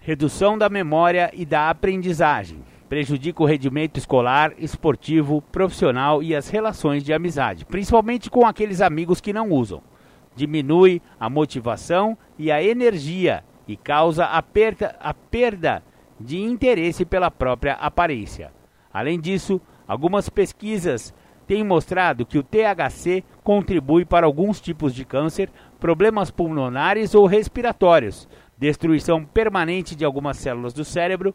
redução 0.07 0.57
da 0.57 0.69
memória 0.69 1.29
e 1.33 1.45
da 1.45 1.69
aprendizagem, 1.69 2.63
prejudica 2.89 3.43
o 3.43 3.45
rendimento 3.45 3.97
escolar, 3.97 4.53
esportivo, 4.57 5.41
profissional 5.41 6.23
e 6.23 6.35
as 6.35 6.49
relações 6.49 7.03
de 7.03 7.13
amizade, 7.13 7.65
principalmente 7.65 8.29
com 8.29 8.45
aqueles 8.45 8.81
amigos 8.81 9.19
que 9.19 9.33
não 9.33 9.49
usam. 9.51 9.81
Diminui 10.35 11.01
a 11.19 11.29
motivação 11.29 12.17
e 12.37 12.51
a 12.51 12.63
energia 12.63 13.43
e 13.67 13.75
causa 13.75 14.25
a 14.25 14.41
perda, 14.41 14.95
a 14.99 15.13
perda 15.13 15.83
de 16.19 16.39
interesse 16.39 17.05
pela 17.05 17.29
própria 17.29 17.73
aparência. 17.73 18.51
Além 18.93 19.19
disso, 19.19 19.59
algumas 19.87 20.29
pesquisas 20.29 21.13
têm 21.45 21.63
mostrado 21.63 22.25
que 22.25 22.37
o 22.37 22.43
THC 22.43 23.23
contribui 23.43 24.05
para 24.05 24.25
alguns 24.25 24.59
tipos 24.59 24.93
de 24.93 25.05
câncer, 25.05 25.49
problemas 25.79 26.31
pulmonares 26.31 27.15
ou 27.15 27.25
respiratórios, 27.25 28.27
destruição 28.57 29.23
permanente 29.23 29.95
de 29.95 30.03
algumas 30.03 30.37
células 30.37 30.73
do 30.73 30.83
cérebro, 30.83 31.33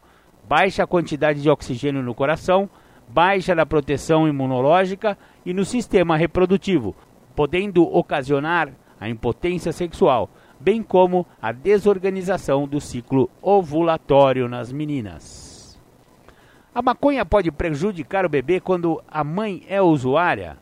baixa 0.48 0.86
quantidade 0.86 1.42
de 1.42 1.50
oxigênio 1.50 2.02
no 2.02 2.14
coração, 2.14 2.68
baixa 3.08 3.54
na 3.54 3.66
proteção 3.66 4.28
imunológica 4.28 5.16
e 5.44 5.52
no 5.52 5.64
sistema 5.64 6.16
reprodutivo, 6.16 6.94
podendo 7.34 7.82
ocasionar 7.84 8.72
a 9.00 9.08
impotência 9.08 9.72
sexual, 9.72 10.30
bem 10.60 10.82
como 10.82 11.26
a 11.40 11.50
desorganização 11.50 12.68
do 12.68 12.80
ciclo 12.80 13.28
ovulatório 13.40 14.48
nas 14.48 14.70
meninas. 14.70 15.80
A 16.74 16.80
maconha 16.80 17.26
pode 17.26 17.50
prejudicar 17.50 18.24
o 18.24 18.30
bebê 18.30 18.60
quando 18.60 19.02
a 19.06 19.22
mãe 19.22 19.62
é 19.68 19.82
usuária? 19.82 20.56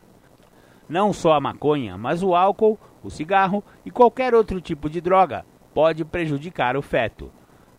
Não 0.89 1.13
só 1.13 1.33
a 1.33 1.39
maconha, 1.39 1.97
mas 1.97 2.21
o 2.21 2.35
álcool, 2.35 2.77
o 3.01 3.09
cigarro 3.09 3.63
e 3.85 3.91
qualquer 3.91 4.33
outro 4.33 4.59
tipo 4.59 4.89
de 4.89 4.99
droga 4.99 5.45
pode 5.73 6.03
prejudicar 6.03 6.75
o 6.75 6.81
feto. 6.81 7.31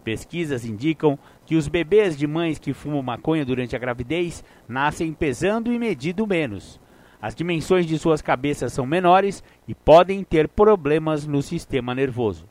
Pesquisas 0.02 0.64
indicam 0.64 1.18
que 1.44 1.56
os 1.56 1.68
bebês 1.68 2.16
de 2.16 2.26
mães 2.26 2.58
que 2.58 2.72
fumam 2.72 3.02
maconha 3.02 3.44
durante 3.44 3.74
a 3.74 3.78
gravidez 3.78 4.44
nascem 4.68 5.12
pesando 5.12 5.72
e 5.72 5.78
medindo 5.78 6.26
menos. 6.26 6.80
As 7.20 7.34
dimensões 7.34 7.86
de 7.86 7.98
suas 7.98 8.20
cabeças 8.20 8.72
são 8.72 8.84
menores 8.84 9.44
e 9.68 9.74
podem 9.74 10.24
ter 10.24 10.48
problemas 10.48 11.26
no 11.26 11.40
sistema 11.40 11.94
nervoso. 11.94 12.48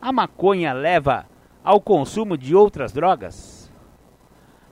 A 0.00 0.12
maconha 0.12 0.72
leva 0.72 1.26
ao 1.64 1.80
consumo 1.80 2.36
de 2.36 2.54
outras 2.54 2.92
drogas? 2.92 3.72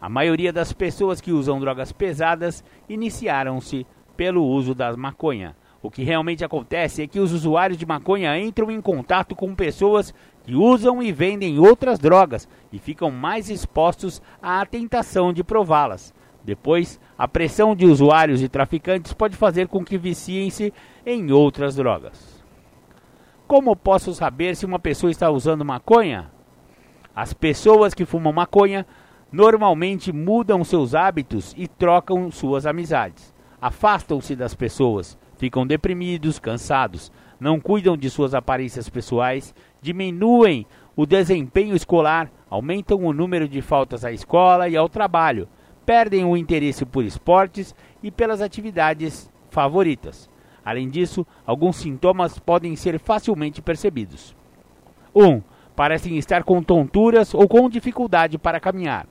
A 0.01 0.09
maioria 0.09 0.53
das 0.53 0.73
pessoas 0.73 1.21
que 1.21 1.33
usam 1.33 1.59
drogas 1.59 1.93
pesadas 1.93 2.63
iniciaram-se 2.89 3.87
pelo 4.17 4.45
uso 4.45 4.75
da 4.75 4.97
maconha. 4.97 5.57
O 5.81 5.91
que 5.91 6.03
realmente 6.03 6.45
acontece 6.45 7.03
é 7.03 7.07
que 7.07 7.21
os 7.21 7.33
usuários 7.33 7.79
de 7.79 7.87
maconha 7.87 8.39
entram 8.39 8.71
em 8.71 8.81
contato 8.81 9.35
com 9.35 9.55
pessoas 9.55 10.13
usam 10.55 11.03
e 11.03 11.13
vendem 11.13 11.59
outras 11.59 11.99
drogas 11.99 12.49
e 12.73 12.79
ficam 12.79 13.11
mais 13.11 13.51
expostos 13.51 14.23
à 14.41 14.65
tentação 14.65 15.33
de 15.33 15.45
prová-las. 15.45 16.15
Depois, 16.45 16.99
a 17.17 17.29
pressão 17.29 17.75
de 17.75 17.85
usuários 17.85 18.43
e 18.43 18.49
traficantes 18.49 19.13
pode 19.13 19.37
fazer 19.37 19.69
com 19.69 19.85
que 19.85 19.99
viciem-se 19.99 20.73
em 21.05 21.31
outras 21.31 21.77
drogas. 21.77 22.43
Como 23.47 23.77
posso 23.77 24.15
saber 24.15 24.57
se 24.57 24.65
uma 24.65 24.79
pessoa 24.79 25.11
está 25.11 25.31
usando 25.31 25.65
maconha? 25.65 26.31
As 27.15 27.33
pessoas 27.33 27.93
que 27.95 28.05
fumam 28.05 28.33
maconha 28.33 28.87
normalmente 29.31 30.13
mudam 30.13 30.65
seus 30.65 30.95
hábitos 30.95 31.55
e 31.57 31.67
trocam 31.67 32.31
suas 32.31 32.65
amizades 32.65 33.35
afastam-se 33.61 34.37
das 34.37 34.55
pessoas, 34.55 35.19
ficam 35.37 35.67
deprimidos, 35.67 36.39
cansados, 36.39 37.13
não 37.39 37.61
cuidam 37.61 37.97
de 37.97 38.09
suas 38.11 38.35
aparências 38.35 38.89
pessoais, 38.89 39.55
diminuem 39.81 40.67
o 40.97 41.07
desempenho 41.07 41.77
escolar, 41.77 42.31
aumentam 42.51 43.05
o 43.05 43.13
número 43.13 43.49
de 43.49 43.63
faltas 43.63 44.05
à 44.05 44.13
escola 44.13 44.69
e 44.69 44.77
ao 44.77 44.89
trabalho, 44.89 45.49
perdem 45.87 46.25
o 46.25 46.37
interesse 46.37 46.85
por 46.85 47.05
esportes 47.05 47.75
e 48.03 48.11
pelas 48.11 48.41
atividades 48.41 49.31
favoritas. 49.51 50.29
Além 50.65 50.89
disso, 50.89 51.27
alguns 51.47 51.77
sintomas 51.77 52.39
podem 52.39 52.77
ser 52.77 52.99
facilmente 52.99 53.63
percebidos. 53.63 54.37
1. 55.15 55.27
Um, 55.27 55.43
parecem 55.75 56.19
estar 56.19 56.45
com 56.45 56.63
tonturas 56.63 57.33
ou 57.33 57.49
com 57.49 57.71
dificuldade 57.71 58.37
para 58.37 58.61
caminhar. 58.61 59.07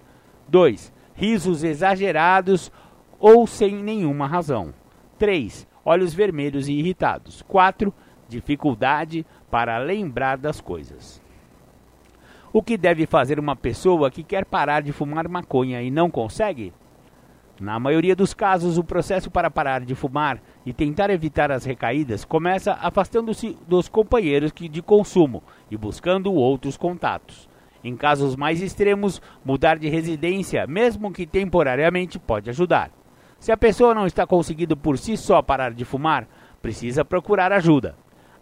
2. 0.47 0.93
Risos 1.15 1.63
exagerados 1.63 2.71
ou 3.19 3.47
sem 3.47 3.75
nenhuma 3.81 4.27
razão. 4.27 4.73
3. 5.17 5.67
Olhos 5.83 6.13
vermelhos 6.13 6.67
e 6.67 6.73
irritados. 6.73 7.41
4. 7.47 7.93
Dificuldade 8.29 9.25
para 9.49 9.77
lembrar 9.77 10.37
das 10.37 10.61
coisas. 10.61 11.21
O 12.51 12.61
que 12.63 12.77
deve 12.77 13.05
fazer 13.05 13.39
uma 13.39 13.55
pessoa 13.55 14.09
que 14.09 14.23
quer 14.23 14.45
parar 14.45 14.81
de 14.81 14.91
fumar 14.91 15.27
maconha 15.27 15.81
e 15.81 15.91
não 15.91 16.09
consegue? 16.09 16.73
Na 17.59 17.79
maioria 17.79 18.15
dos 18.15 18.33
casos, 18.33 18.77
o 18.77 18.83
processo 18.83 19.31
para 19.31 19.49
parar 19.49 19.81
de 19.81 19.95
fumar 19.95 20.39
e 20.65 20.71
tentar 20.71 21.09
evitar 21.09 21.51
as 21.51 21.65
recaídas 21.65 22.23
começa 22.23 22.73
afastando-se 22.73 23.57
dos 23.67 23.89
companheiros 23.89 24.51
de 24.53 24.81
consumo 24.81 25.43
e 25.69 25.75
buscando 25.75 26.31
outros 26.33 26.77
contatos. 26.77 27.49
Em 27.83 27.95
casos 27.95 28.35
mais 28.35 28.61
extremos, 28.61 29.21
mudar 29.43 29.77
de 29.77 29.89
residência, 29.89 30.67
mesmo 30.67 31.11
que 31.11 31.25
temporariamente, 31.25 32.19
pode 32.19 32.49
ajudar. 32.49 32.91
Se 33.39 33.51
a 33.51 33.57
pessoa 33.57 33.93
não 33.93 34.05
está 34.05 34.25
conseguindo 34.25 34.75
por 34.75 34.97
si 34.97 35.17
só 35.17 35.41
parar 35.41 35.73
de 35.73 35.85
fumar, 35.85 36.27
precisa 36.61 37.05
procurar 37.05 37.51
ajuda. 37.51 37.95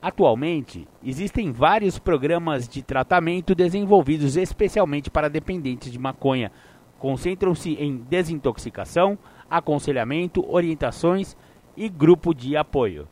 Atualmente, 0.05 0.87
existem 1.03 1.51
vários 1.51 1.97
programas 1.97 2.67
de 2.67 2.83
tratamento 2.83 3.55
desenvolvidos 3.55 4.37
especialmente 4.37 5.09
para 5.09 5.27
dependentes 5.27 5.91
de 5.91 5.97
maconha. 5.97 6.51
Concentram-se 6.99 7.73
em 7.73 7.97
desintoxicação, 8.07 9.17
aconselhamento, 9.49 10.45
orientações 10.47 11.35
e 11.75 11.89
grupo 11.89 12.35
de 12.35 12.55
apoio. 12.55 13.07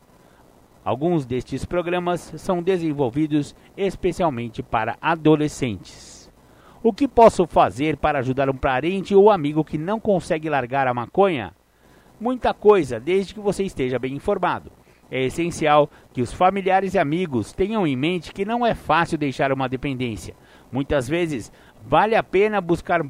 Alguns 0.86 1.25
destes 1.25 1.65
programas 1.65 2.32
são 2.38 2.62
desenvolvidos 2.62 3.56
especialmente 3.75 4.62
para 4.62 4.95
adolescentes. 5.01 6.32
O 6.84 6.93
que 6.93 7.08
posso 7.08 7.47
fazer 7.47 7.97
para 7.97 8.19
ajudar 8.19 8.51
um 8.51 8.56
parente 8.56 9.15
ou 9.15 9.32
amigo 9.32 9.65
que 9.65 9.79
não 9.79 9.99
consegue 9.99 10.47
largar 10.47 10.88
a 10.88 10.93
maconha? 10.93 11.56
muita 12.23 12.53
coisa, 12.53 13.01
desde 13.01 13.34
que 13.34 13.39
você 13.39 13.63
esteja 13.63 13.99
bem 13.99 14.13
informado. 14.13 14.71
É 15.12 15.25
essencial 15.25 15.89
que 16.13 16.21
os 16.21 16.32
familiares 16.32 16.93
e 16.93 16.99
amigos 16.99 17.52
tenham 17.52 17.88
em 17.88 17.95
mente 17.95 18.32
que 18.32 18.45
não 18.45 18.63
é 18.63 18.76
fácil 18.76 19.17
deixar 19.17 19.52
uma 19.52 19.67
dependência. 19.67 20.36
Muitas 20.71 21.10
vezes, 21.10 21.52
vale 21.84 22.15
a 22.15 22.21
pena 22.21 22.62
buscar 22.62 23.02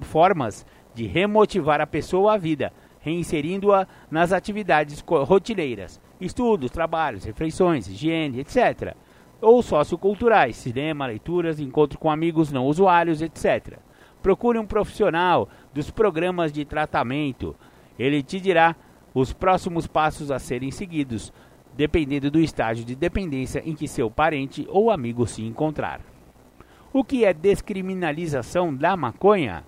formas 0.00 0.64
de 0.94 1.04
remotivar 1.06 1.80
a 1.80 1.86
pessoa 1.86 2.34
à 2.34 2.36
vida, 2.38 2.72
reinserindo-a 3.00 3.86
nas 4.08 4.32
atividades 4.32 5.00
rotineiras, 5.00 6.00
estudos, 6.20 6.70
trabalhos, 6.70 7.24
refeições, 7.24 7.88
higiene, 7.88 8.38
etc. 8.38 8.94
Ou 9.40 9.60
socioculturais, 9.60 10.54
cinema, 10.54 11.06
leituras, 11.06 11.58
encontro 11.58 11.98
com 11.98 12.10
amigos 12.10 12.52
não 12.52 12.66
usuários, 12.66 13.20
etc. 13.20 13.78
Procure 14.22 14.56
um 14.58 14.66
profissional 14.66 15.48
dos 15.74 15.90
programas 15.90 16.52
de 16.52 16.64
tratamento, 16.64 17.56
ele 17.98 18.22
te 18.22 18.38
dirá 18.38 18.76
os 19.12 19.32
próximos 19.32 19.86
passos 19.86 20.30
a 20.30 20.38
serem 20.38 20.70
seguidos, 20.70 21.32
dependendo 21.76 22.30
do 22.30 22.38
estágio 22.38 22.84
de 22.84 22.94
dependência 22.94 23.62
em 23.64 23.74
que 23.74 23.88
seu 23.88 24.10
parente 24.10 24.66
ou 24.70 24.90
amigo 24.90 25.26
se 25.26 25.42
encontrar. 25.42 26.00
O 26.92 27.02
que 27.02 27.24
é 27.24 27.32
descriminalização 27.32 28.74
da 28.74 28.96
maconha? 28.96 29.64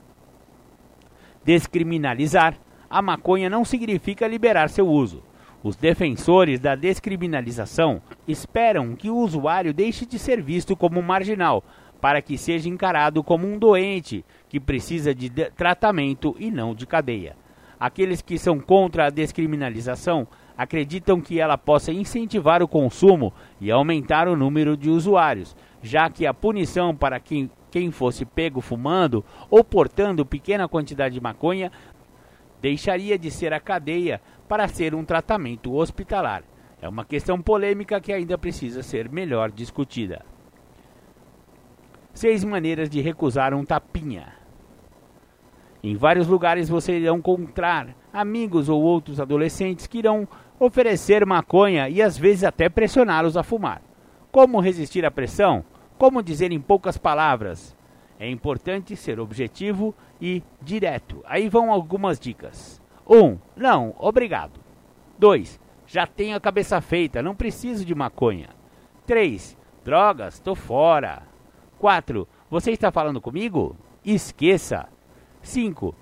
Descriminalizar 1.44 2.58
a 2.88 3.02
maconha 3.02 3.50
não 3.50 3.64
significa 3.64 4.28
liberar 4.28 4.68
seu 4.68 4.86
uso. 4.86 5.22
Os 5.62 5.76
defensores 5.76 6.60
da 6.60 6.74
descriminalização 6.74 8.02
esperam 8.28 8.94
que 8.94 9.08
o 9.08 9.16
usuário 9.16 9.72
deixe 9.72 10.04
de 10.04 10.18
ser 10.18 10.42
visto 10.42 10.76
como 10.76 11.02
marginal, 11.02 11.64
para 12.00 12.20
que 12.20 12.36
seja 12.36 12.68
encarado 12.68 13.24
como 13.24 13.46
um 13.46 13.58
doente 13.58 14.24
que 14.48 14.60
precisa 14.60 15.14
de 15.14 15.30
tratamento 15.56 16.36
e 16.38 16.50
não 16.50 16.74
de 16.74 16.86
cadeia. 16.86 17.34
Aqueles 17.80 18.20
que 18.20 18.38
são 18.38 18.60
contra 18.60 19.06
a 19.06 19.10
descriminalização 19.10 20.28
acreditam 20.56 21.20
que 21.20 21.40
ela 21.40 21.58
possa 21.58 21.92
incentivar 21.92 22.62
o 22.62 22.68
consumo 22.68 23.32
e 23.60 23.70
aumentar 23.70 24.28
o 24.28 24.36
número 24.36 24.76
de 24.76 24.88
usuários, 24.88 25.56
já 25.82 26.08
que 26.08 26.26
a 26.26 26.34
punição 26.34 26.94
para 26.94 27.18
quem, 27.18 27.50
quem 27.70 27.90
fosse 27.90 28.24
pego 28.24 28.60
fumando 28.60 29.24
ou 29.50 29.64
portando 29.64 30.24
pequena 30.24 30.68
quantidade 30.68 31.14
de 31.14 31.20
maconha 31.20 31.70
deixaria 32.62 33.18
de 33.18 33.30
ser 33.30 33.52
a 33.52 33.60
cadeia 33.60 34.20
para 34.48 34.68
ser 34.68 34.94
um 34.94 35.04
tratamento 35.04 35.74
hospitalar. 35.74 36.44
É 36.80 36.88
uma 36.88 37.04
questão 37.04 37.40
polêmica 37.40 38.00
que 38.00 38.12
ainda 38.12 38.38
precisa 38.38 38.82
ser 38.82 39.08
melhor 39.10 39.50
discutida. 39.50 40.24
Seis 42.12 42.44
maneiras 42.44 42.88
de 42.88 43.00
recusar 43.00 43.52
um 43.52 43.64
tapinha. 43.64 44.34
Em 45.82 45.96
vários 45.96 46.26
lugares 46.26 46.68
você 46.68 46.98
irá 46.98 47.12
encontrar 47.12 47.94
amigos 48.12 48.68
ou 48.68 48.80
outros 48.80 49.20
adolescentes 49.20 49.86
que 49.86 49.98
irão 49.98 50.26
oferecer 50.58 51.24
maconha 51.26 51.88
e 51.88 52.00
às 52.00 52.16
vezes 52.16 52.44
até 52.44 52.68
pressioná-los 52.68 53.36
a 53.36 53.42
fumar. 53.42 53.82
Como 54.30 54.60
resistir 54.60 55.04
à 55.04 55.10
pressão? 55.10 55.64
Como 55.98 56.22
dizer 56.22 56.52
em 56.52 56.60
poucas 56.60 56.96
palavras? 56.96 57.76
É 58.18 58.28
importante 58.28 58.96
ser 58.96 59.20
objetivo 59.20 59.94
e 60.20 60.42
direto. 60.60 61.22
Aí 61.26 61.48
vão 61.48 61.70
algumas 61.70 62.18
dicas. 62.18 62.80
1. 63.06 63.16
Um, 63.16 63.38
não, 63.56 63.94
obrigado. 63.98 64.60
2. 65.18 65.60
Já 65.86 66.06
tenho 66.06 66.36
a 66.36 66.40
cabeça 66.40 66.80
feita, 66.80 67.22
não 67.22 67.34
preciso 67.34 67.84
de 67.84 67.94
maconha. 67.94 68.48
3. 69.06 69.56
Drogas, 69.84 70.38
tô 70.38 70.54
fora. 70.54 71.22
4. 71.78 72.26
Você 72.48 72.70
está 72.70 72.90
falando 72.90 73.20
comigo? 73.20 73.76
Esqueça. 74.04 74.88
5. 75.42 75.94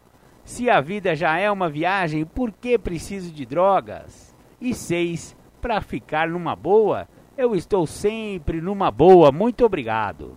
Se 0.44 0.70
a 0.70 0.80
vida 0.80 1.14
já 1.16 1.38
é 1.38 1.50
uma 1.50 1.68
viagem, 1.68 2.24
por 2.24 2.52
que 2.52 2.78
preciso 2.78 3.32
de 3.32 3.44
drogas? 3.44 4.31
E 4.62 4.72
6. 4.72 5.36
Para 5.60 5.80
ficar 5.80 6.28
numa 6.28 6.54
boa, 6.54 7.08
eu 7.36 7.52
estou 7.52 7.84
sempre 7.84 8.60
numa 8.60 8.92
boa. 8.92 9.32
Muito 9.32 9.64
obrigado. 9.64 10.36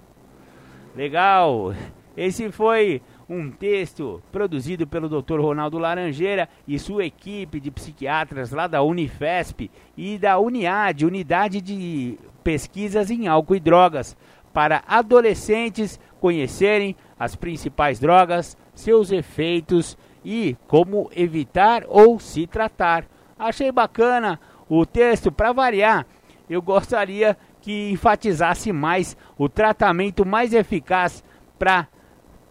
Legal. 0.96 1.76
Esse 2.18 2.52
foi 2.52 3.04
um 3.30 3.52
texto 3.52 4.24
produzido 4.32 4.88
pelo 4.88 5.08
Dr. 5.08 5.40
Ronaldo 5.40 5.78
Laranjeira 5.78 6.50
e 6.68 6.80
sua 6.80 7.06
equipe 7.06 7.60
de 7.60 7.70
psiquiatras 7.70 8.52
lá 8.52 8.66
da 8.66 8.82
Unifesp 8.82 9.70
e 9.96 10.18
da 10.18 10.40
Uniad, 10.40 11.04
Unidade 11.04 11.62
de 11.62 12.18
pesquisas 12.44 13.12
em 13.12 13.28
álcool 13.28 13.58
e 13.58 13.60
drogas 13.60 14.18
para 14.52 14.84
adolescentes 14.88 16.00
conhecerem 16.20 16.96
as 17.20 17.36
principais 17.36 18.00
drogas, 18.00 18.58
seus 18.74 19.12
efeitos 19.12 19.96
e 20.24 20.58
como 20.68 21.12
evitar 21.16 21.84
ou 21.88 22.20
se 22.20 22.48
tratar. 22.48 23.06
Achei 23.38 23.72
bacana 23.72 24.40
o 24.70 24.86
texto 24.86 25.32
para 25.32 25.52
variar. 25.52 26.06
Eu 26.50 26.62
gostaria 26.62 27.38
que 27.62 27.92
enfatizasse 27.92 28.72
mais 28.72 29.18
o 29.38 29.50
tratamento 29.50 30.26
mais 30.26 30.54
eficaz 30.54 31.24
para 31.58 31.88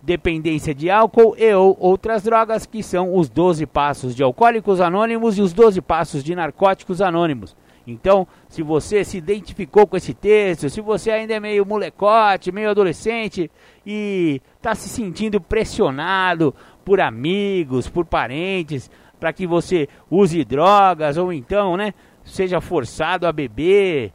dependência 0.03 0.75
de 0.75 0.91
álcool 0.91 1.35
e 1.39 1.55
ou 1.55 1.77
outras 1.81 2.25
drogas, 2.25 2.67
que 2.67 2.83
são 2.83 3.17
os 3.17 3.31
12 3.31 3.65
passos 3.67 4.15
de 4.15 4.23
alcoólicos 4.23 4.81
anônimos 4.81 5.39
e 5.39 5.41
os 5.41 5.53
12 5.53 5.81
passos 5.81 6.23
de 6.23 6.35
narcóticos 6.35 7.01
anônimos. 7.01 7.57
Então, 7.87 8.27
se 8.49 8.63
você 8.63 9.05
se 9.05 9.19
identificou 9.19 9.87
com 9.87 9.97
esse 9.97 10.15
texto, 10.15 10.71
se 10.71 10.81
você 10.81 11.11
ainda 11.11 11.35
é 11.35 11.41
meio 11.41 11.67
molecote, 11.67 12.53
meio 12.53 12.71
adolescente 12.71 13.51
e 13.87 14.41
está 14.57 14.75
se 14.75 14.89
sentindo 14.89 15.41
pressionado 15.41 16.55
por 16.85 17.01
amigos, 17.01 17.89
por 17.89 18.05
parentes, 18.07 18.91
para 19.25 19.33
que 19.33 19.47
você 19.47 19.89
use 20.11 20.45
drogas 20.45 21.17
ou 21.17 21.33
então, 21.33 21.79
né, 21.79 21.95
seja 22.23 22.61
forçado 22.61 23.27
a 23.27 23.33
beber, 23.33 24.13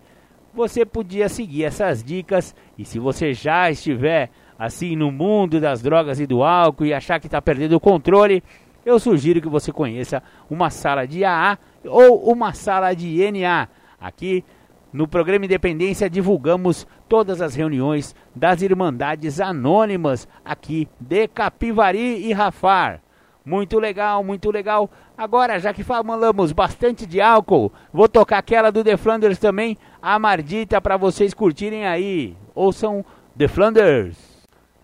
você 0.53 0.85
podia 0.85 1.27
seguir 1.27 1.63
essas 1.63 2.03
dicas 2.03 2.55
e 2.77 2.85
se 2.85 2.99
você 2.99 3.33
já 3.33 3.71
estiver 3.71 4.29
assim 4.59 4.95
no 4.95 5.11
mundo 5.11 5.59
das 5.59 5.81
drogas 5.81 6.19
e 6.19 6.27
do 6.27 6.43
álcool 6.43 6.85
e 6.85 6.93
achar 6.93 7.19
que 7.19 7.25
está 7.25 7.41
perdendo 7.41 7.73
o 7.73 7.79
controle, 7.79 8.43
eu 8.85 8.99
sugiro 8.99 9.41
que 9.41 9.49
você 9.49 9.71
conheça 9.71 10.21
uma 10.47 10.69
sala 10.69 11.07
de 11.07 11.25
AA 11.25 11.57
ou 11.85 12.31
uma 12.31 12.53
sala 12.53 12.93
de 12.93 13.19
NA. 13.31 13.67
Aqui 13.99 14.45
no 14.93 15.07
programa 15.07 15.45
Independência 15.45 16.07
divulgamos 16.07 16.85
todas 17.07 17.41
as 17.41 17.55
reuniões 17.55 18.15
das 18.35 18.61
Irmandades 18.61 19.41
Anônimas 19.41 20.27
aqui 20.45 20.87
de 20.99 21.27
Capivari 21.27 22.27
e 22.27 22.31
Rafar. 22.31 23.01
Muito 23.49 23.79
legal, 23.79 24.23
muito 24.23 24.51
legal. 24.51 24.87
Agora, 25.17 25.57
já 25.57 25.73
que 25.73 25.83
falamos 25.83 26.51
bastante 26.51 27.07
de 27.07 27.19
álcool, 27.19 27.73
vou 27.91 28.07
tocar 28.07 28.37
aquela 28.37 28.71
do 28.71 28.83
The 28.83 28.95
Flanders 28.95 29.39
também, 29.39 29.75
a 29.99 30.19
Mardita, 30.19 30.79
para 30.79 30.97
vocês 30.97 31.33
curtirem 31.33 31.87
aí. 31.87 32.37
Ouçam 32.53 33.03
The 33.35 33.47
Flanders. 33.47 34.15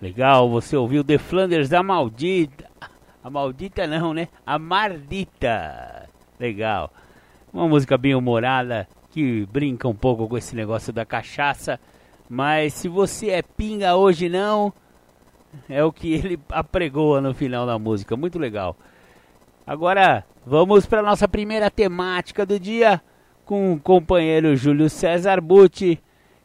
Legal, 0.02 0.50
você 0.50 0.76
ouviu 0.76 1.04
The 1.04 1.20
Flanders, 1.20 1.72
a 1.74 1.84
maldita. 1.84 2.66
A 3.24 3.30
maldita 3.30 3.86
não, 3.86 4.16
né? 4.16 4.30
A 4.44 4.58
Mardita. 4.58 6.10
Legal. 6.40 6.92
Uma 7.54 7.68
música 7.68 8.00
bem 8.00 8.16
humorada 8.16 8.88
que 9.12 9.46
brinca 9.46 9.88
um 9.88 9.96
pouco 9.96 10.28
com 10.28 10.40
esse 10.40 10.56
negócio 10.56 10.92
da 10.92 11.06
cachaça. 11.06 11.80
Mas 12.28 12.74
se 12.74 12.88
você 12.88 13.30
é 13.30 13.44
pinga 13.44 13.96
hoje 13.96 14.28
não, 14.28 14.74
é 15.70 15.84
o 15.84 15.92
que 15.92 16.14
ele 16.14 16.40
apregoa 16.50 17.22
no 17.22 17.34
final 17.34 17.66
da 17.66 17.78
música. 17.78 18.16
Muito 18.16 18.40
legal. 18.40 18.76
Agora 19.66 20.24
vamos 20.46 20.86
para 20.86 21.02
nossa 21.02 21.28
primeira 21.28 21.72
temática 21.72 22.46
do 22.46 22.60
dia 22.60 23.02
com 23.46 23.74
o 23.74 23.80
companheiro 23.80 24.56
Júlio 24.56 24.90
César 24.90 25.42
Butti 25.42 26.02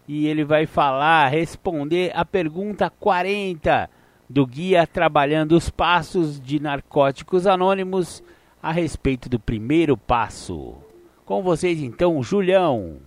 e 0.09 0.27
ele 0.27 0.45
vai 0.45 0.67
falar, 0.67 1.29
responder 1.29 2.13
a 2.15 2.25
pergunta 2.25 2.91
40 2.91 3.89
do 4.29 4.47
guia 4.47 4.87
Trabalhando 4.87 5.53
os 5.53 5.71
Passos 5.71 6.41
de 6.41 6.61
Narcóticos 6.61 7.47
Anônimos 7.47 8.23
a 8.63 8.73
respeito 8.73 9.29
do 9.29 9.39
primeiro 9.39 9.97
passo. 9.97 10.75
Com 11.25 11.43
vocês 11.43 11.81
então, 11.81 12.23
Julião. 12.23 12.99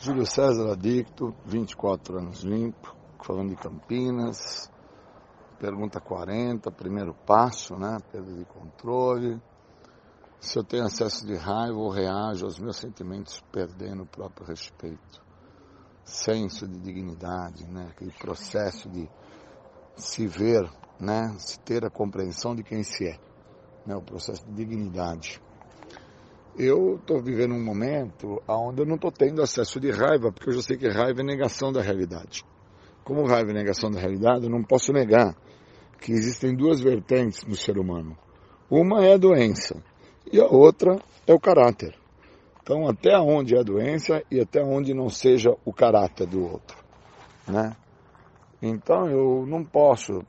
Júlio 0.00 0.26
César 0.26 0.72
Adicto, 0.72 1.34
24 1.46 2.18
anos 2.18 2.42
limpo, 2.42 2.93
falando 3.24 3.50
de 3.50 3.56
Campinas. 3.56 4.70
Pergunta 5.58 5.98
40, 5.98 6.70
primeiro 6.70 7.14
passo, 7.26 7.74
né? 7.76 7.98
Perda 8.12 8.32
de 8.32 8.44
controle. 8.44 9.40
Se 10.38 10.58
eu 10.58 10.64
tenho 10.64 10.84
acesso 10.84 11.26
de 11.26 11.34
raiva 11.34 11.78
ou 11.78 11.88
reajo 11.88 12.44
aos 12.44 12.58
meus 12.58 12.76
sentimentos 12.76 13.42
perdendo 13.50 14.02
o 14.02 14.06
próprio 14.06 14.46
respeito. 14.46 15.24
Senso 16.04 16.68
de 16.68 16.78
dignidade, 16.80 17.66
né? 17.66 17.88
Aquele 17.90 18.12
processo 18.12 18.90
de 18.90 19.08
se 19.96 20.26
ver, 20.26 20.68
né, 21.00 21.34
se 21.38 21.58
ter 21.60 21.84
a 21.84 21.90
compreensão 21.90 22.54
de 22.54 22.62
quem 22.62 22.82
se 22.82 23.06
é, 23.06 23.18
né, 23.86 23.94
o 23.94 24.02
processo 24.02 24.44
de 24.44 24.52
dignidade. 24.52 25.40
Eu 26.58 26.96
estou 26.96 27.22
vivendo 27.22 27.54
um 27.54 27.64
momento 27.64 28.42
onde 28.46 28.82
eu 28.82 28.86
não 28.86 28.96
estou 28.96 29.10
tendo 29.10 29.40
acesso 29.40 29.80
de 29.80 29.90
raiva, 29.90 30.30
porque 30.30 30.50
eu 30.50 30.54
já 30.54 30.62
sei 30.62 30.76
que 30.76 30.88
raiva 30.88 31.20
é 31.20 31.24
negação 31.24 31.72
da 31.72 31.80
realidade. 31.80 32.44
Como 33.04 33.26
raiva 33.26 33.50
é 33.50 33.54
negação 33.54 33.90
da 33.90 34.00
realidade, 34.00 34.44
eu 34.44 34.50
não 34.50 34.62
posso 34.62 34.92
negar 34.92 35.36
que 36.00 36.12
existem 36.12 36.54
duas 36.54 36.80
vertentes 36.80 37.44
no 37.44 37.54
ser 37.54 37.78
humano. 37.78 38.16
Uma 38.70 39.04
é 39.04 39.14
a 39.14 39.18
doença 39.18 39.82
e 40.32 40.40
a 40.40 40.46
outra 40.46 40.98
é 41.26 41.32
o 41.32 41.38
caráter. 41.38 41.94
Então, 42.62 42.88
até 42.88 43.16
onde 43.18 43.54
é 43.54 43.60
a 43.60 43.62
doença 43.62 44.22
e 44.30 44.40
até 44.40 44.62
onde 44.62 44.94
não 44.94 45.10
seja 45.10 45.54
o 45.66 45.72
caráter 45.72 46.26
do 46.26 46.42
outro, 46.42 46.78
né? 47.46 47.76
Então 48.62 49.06
eu 49.06 49.44
não 49.46 49.62
posso, 49.62 50.24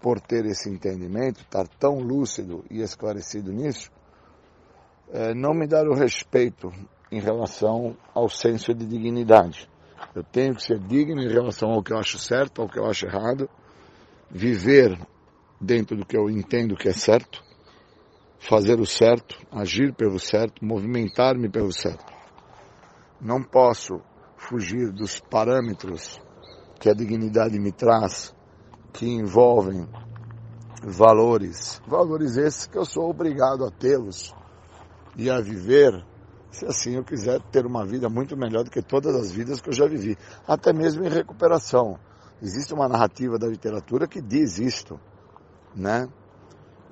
por 0.00 0.20
ter 0.20 0.44
esse 0.46 0.68
entendimento, 0.68 1.40
estar 1.42 1.68
tão 1.78 2.00
lúcido 2.00 2.64
e 2.68 2.80
esclarecido 2.82 3.52
nisso, 3.52 3.92
é, 5.12 5.32
não 5.32 5.54
me 5.54 5.68
dar 5.68 5.86
o 5.86 5.94
respeito 5.94 6.72
em 7.12 7.20
relação 7.20 7.96
ao 8.12 8.28
senso 8.28 8.74
de 8.74 8.84
dignidade. 8.84 9.70
Eu 10.14 10.24
tenho 10.24 10.54
que 10.54 10.62
ser 10.62 10.78
digno 10.78 11.20
em 11.22 11.28
relação 11.28 11.70
ao 11.70 11.82
que 11.82 11.92
eu 11.92 11.98
acho 11.98 12.18
certo, 12.18 12.62
ao 12.62 12.68
que 12.68 12.78
eu 12.78 12.86
acho 12.86 13.06
errado, 13.06 13.48
viver 14.30 14.98
dentro 15.60 15.96
do 15.96 16.06
que 16.06 16.16
eu 16.16 16.30
entendo 16.30 16.76
que 16.76 16.88
é 16.88 16.92
certo, 16.92 17.42
fazer 18.38 18.80
o 18.80 18.86
certo, 18.86 19.38
agir 19.50 19.92
pelo 19.92 20.18
certo, 20.18 20.64
movimentar-me 20.64 21.48
pelo 21.48 21.72
certo. 21.72 22.12
Não 23.20 23.42
posso 23.42 24.00
fugir 24.36 24.92
dos 24.92 25.18
parâmetros 25.18 26.20
que 26.78 26.88
a 26.88 26.94
dignidade 26.94 27.58
me 27.58 27.72
traz, 27.72 28.34
que 28.92 29.06
envolvem 29.06 29.88
valores, 30.82 31.82
valores 31.86 32.36
esses 32.36 32.66
que 32.66 32.78
eu 32.78 32.84
sou 32.84 33.10
obrigado 33.10 33.64
a 33.64 33.70
tê-los 33.70 34.34
e 35.16 35.28
a 35.28 35.40
viver, 35.40 36.04
se 36.50 36.66
assim 36.66 36.96
eu 36.96 37.04
quiser 37.04 37.40
ter 37.50 37.66
uma 37.66 37.84
vida 37.84 38.08
muito 38.08 38.36
melhor 38.36 38.64
do 38.64 38.70
que 38.70 38.82
todas 38.82 39.14
as 39.14 39.30
vidas 39.30 39.60
que 39.60 39.68
eu 39.68 39.74
já 39.74 39.86
vivi, 39.86 40.16
até 40.46 40.72
mesmo 40.72 41.04
em 41.04 41.08
recuperação. 41.08 41.98
Existe 42.42 42.72
uma 42.72 42.88
narrativa 42.88 43.38
da 43.38 43.46
literatura 43.46 44.06
que 44.06 44.20
diz 44.20 44.58
isto, 44.58 44.98
né? 45.74 46.08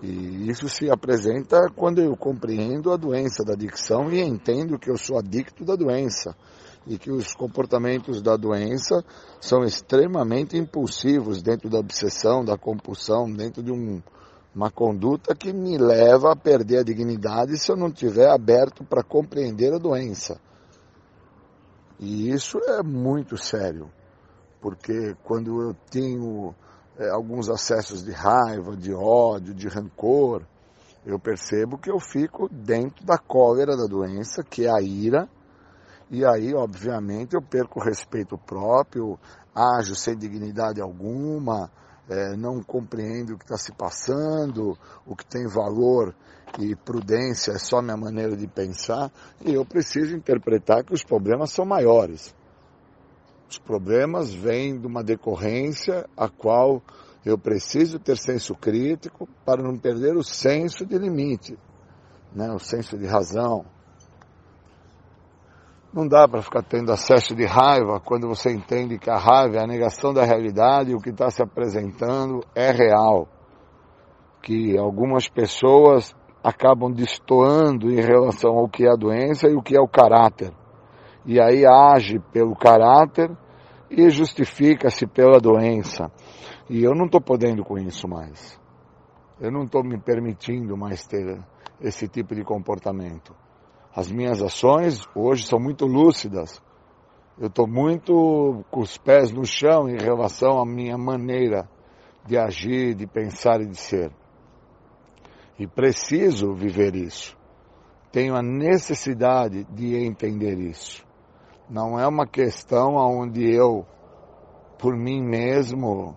E 0.03 0.51
isso 0.51 0.69
se 0.69 0.91
apresenta 0.91 1.71
quando 1.75 2.01
eu 2.01 2.15
compreendo 2.17 2.93
a 2.93 2.97
doença 2.97 3.43
da 3.43 3.55
adicção 3.55 4.13
e 4.13 4.21
entendo 4.21 4.79
que 4.79 4.91
eu 4.91 4.99
sou 4.99 5.19
adicto 5.19 5.65
da 5.65 5.75
doença 5.75 6.37
e 6.87 6.99
que 6.99 7.11
os 7.11 7.35
comportamentos 7.35 8.21
da 8.21 8.37
doença 8.37 9.03
são 9.41 9.65
extremamente 9.65 10.57
impulsivos 10.57 11.43
dentro 11.43 11.71
da 11.71 11.79
obsessão, 11.79 12.45
da 12.45 12.59
compulsão, 12.59 13.31
dentro 13.31 13.63
de 13.63 13.73
um, 13.73 14.03
uma 14.57 14.71
conduta 14.71 15.35
que 15.35 15.53
me 15.53 15.77
leva 15.77 16.33
a 16.33 16.37
perder 16.37 16.79
a 16.79 16.83
dignidade 16.83 17.59
se 17.59 17.71
eu 17.71 17.77
não 17.77 17.89
estiver 17.89 18.31
aberto 18.31 18.83
para 18.83 19.03
compreender 19.03 19.75
a 19.75 19.79
doença. 19.79 20.41
E 22.01 22.31
isso 22.31 22.59
é 22.61 22.83
muito 22.83 23.37
sério, 23.37 23.91
porque 24.59 25.15
quando 25.23 25.61
eu 25.61 25.75
tenho 25.91 26.55
é, 26.99 27.11
alguns 27.11 27.51
acessos 27.51 28.03
de 28.03 28.13
raiva, 28.13 28.75
de 28.75 28.95
ódio, 28.95 29.53
de 29.53 29.69
rancor, 29.69 30.43
eu 31.05 31.19
percebo 31.19 31.77
que 31.77 31.91
eu 31.91 32.01
fico 32.01 32.49
dentro 32.51 33.05
da 33.05 33.19
cólera 33.19 33.77
da 33.77 33.85
doença, 33.85 34.43
que 34.43 34.65
é 34.65 34.71
a 34.71 34.81
ira, 34.81 35.29
e 36.11 36.25
aí, 36.25 36.55
obviamente, 36.55 37.35
eu 37.35 37.43
perco 37.43 37.79
o 37.79 37.85
respeito 37.85 38.39
próprio, 38.39 39.19
ajo 39.55 39.95
sem 39.95 40.17
dignidade 40.17 40.81
alguma, 40.81 41.71
é, 42.09 42.37
não 42.37 42.63
compreendo 42.63 43.35
o 43.35 43.39
que 43.39 43.45
está 43.45 43.57
se 43.57 43.73
passando, 43.73 44.79
o 45.05 45.17
que 45.17 45.27
tem 45.27 45.47
valor 45.47 46.15
e 46.59 46.75
prudência 46.75 47.53
é 47.53 47.59
só 47.59 47.83
minha 47.83 47.97
maneira 47.97 48.37
de 48.37 48.47
pensar, 48.47 49.11
e 49.45 49.53
eu 49.53 49.65
preciso 49.65 50.17
interpretar 50.17 50.85
que 50.85 50.95
os 50.95 51.03
problemas 51.03 51.51
são 51.53 51.65
maiores. 51.65 52.35
Os 53.49 53.59
problemas 53.59 54.33
vêm 54.33 54.79
de 54.79 54.87
uma 54.87 55.05
decorrência 55.05 56.09
a 56.17 56.29
qual 56.29 56.83
eu 57.25 57.37
preciso 57.37 57.99
ter 57.99 58.17
senso 58.17 58.55
crítico 58.55 59.29
para 59.45 59.63
não 59.63 59.77
perder 59.77 60.17
o 60.17 60.23
senso 60.23 60.87
de 60.87 60.97
limite, 60.97 61.59
né? 62.33 62.51
o 62.53 62.59
senso 62.59 62.97
de 62.97 63.07
razão, 63.07 63.65
não 65.97 66.07
dá 66.07 66.29
para 66.29 66.43
ficar 66.43 66.63
tendo 66.63 66.93
acesso 66.93 67.35
de 67.35 67.47
raiva 67.47 67.99
quando 67.99 68.29
você 68.29 68.53
entende 68.53 68.99
que 68.99 69.09
a 69.09 69.17
raiva 69.17 69.57
é 69.57 69.65
a 69.65 69.67
negação 69.67 70.13
da 70.13 70.27
realidade 70.27 70.91
e 70.91 70.95
o 70.95 71.01
que 71.01 71.09
está 71.09 71.31
se 71.31 71.43
apresentando 71.43 72.45
é 72.55 72.71
real. 72.71 73.27
Que 74.43 74.77
algumas 74.77 75.27
pessoas 75.27 76.15
acabam 76.45 76.93
destoando 76.93 77.91
em 77.91 77.99
relação 77.99 78.59
ao 78.59 78.69
que 78.69 78.85
é 78.85 78.91
a 78.91 78.95
doença 78.95 79.49
e 79.49 79.55
o 79.57 79.63
que 79.63 79.75
é 79.75 79.81
o 79.81 79.89
caráter. 79.89 80.53
e 81.25 81.41
aí 81.41 81.65
age 81.65 82.21
pelo 82.31 82.55
caráter 82.55 83.35
e 83.91 84.11
justifica-se 84.11 85.07
pela 85.07 85.41
doença. 85.41 86.13
E 86.69 86.85
eu 86.85 86.95
não 86.95 87.07
estou 87.07 87.23
podendo 87.23 87.65
com 87.65 87.79
isso 87.79 88.07
mais. 88.07 88.61
Eu 89.41 89.51
não 89.51 89.63
estou 89.63 89.83
me 89.83 89.99
permitindo 89.99 90.77
mais 90.77 91.07
ter 91.07 91.43
esse 91.81 92.07
tipo 92.07 92.35
de 92.35 92.45
comportamento. 92.45 93.35
As 93.97 94.13
minhas 94.13 94.43
ações 94.43 95.09
hoje 95.15 95.47
são 95.47 95.59
muito 95.59 95.87
lúcidas. 95.87 96.63
Eu 97.39 97.47
estou 97.47 97.67
muito 97.67 98.63
com 98.71 98.81
os 98.81 98.99
pés 98.99 99.33
no 99.33 99.47
chão 99.47 99.89
em 99.89 99.97
relação 99.97 100.61
à 100.61 100.67
minha 100.67 100.99
maneira 100.99 101.67
de 102.27 102.37
agir, 102.37 102.95
de 102.95 103.07
pensar 103.07 103.63
e 103.63 103.67
de 103.67 103.77
ser. 103.77 104.13
E 105.59 105.67
preciso 105.67 106.53
viver 106.53 106.95
isso. 106.95 107.35
Tenho 108.13 108.37
a 108.37 108.43
necessidade 108.43 109.65
de 109.65 109.97
entender 109.97 110.59
isso. 110.59 111.03
Não 111.67 111.99
é 111.99 112.07
uma 112.07 112.27
questão 112.27 112.97
onde 112.97 113.51
eu, 113.51 113.87
por 114.79 114.95
mim 114.95 115.23
mesmo, 115.23 116.15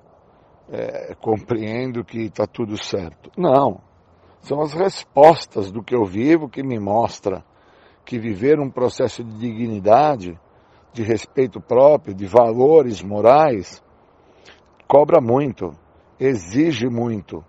é, 0.69 1.15
compreendo 1.15 2.03
que 2.03 2.23
está 2.23 2.45
tudo 2.45 2.77
certo. 2.77 3.31
Não. 3.37 3.79
São 4.41 4.59
as 4.59 4.73
respostas 4.73 5.71
do 5.71 5.81
que 5.81 5.95
eu 5.95 6.03
vivo 6.03 6.49
que 6.49 6.61
me 6.61 6.77
mostra 6.77 7.47
que 8.09 8.17
viver 8.17 8.59
um 8.59 8.71
processo 8.71 9.23
de 9.23 9.37
dignidade, 9.37 10.35
de 10.91 11.03
respeito 11.03 11.61
próprio, 11.61 12.15
de 12.15 12.25
valores 12.25 13.03
morais, 13.03 13.83
cobra 14.87 15.21
muito 15.21 15.77
exige 16.19 16.89
muito, 16.89 17.43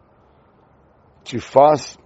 te 1.25 1.41
faz 1.41 1.99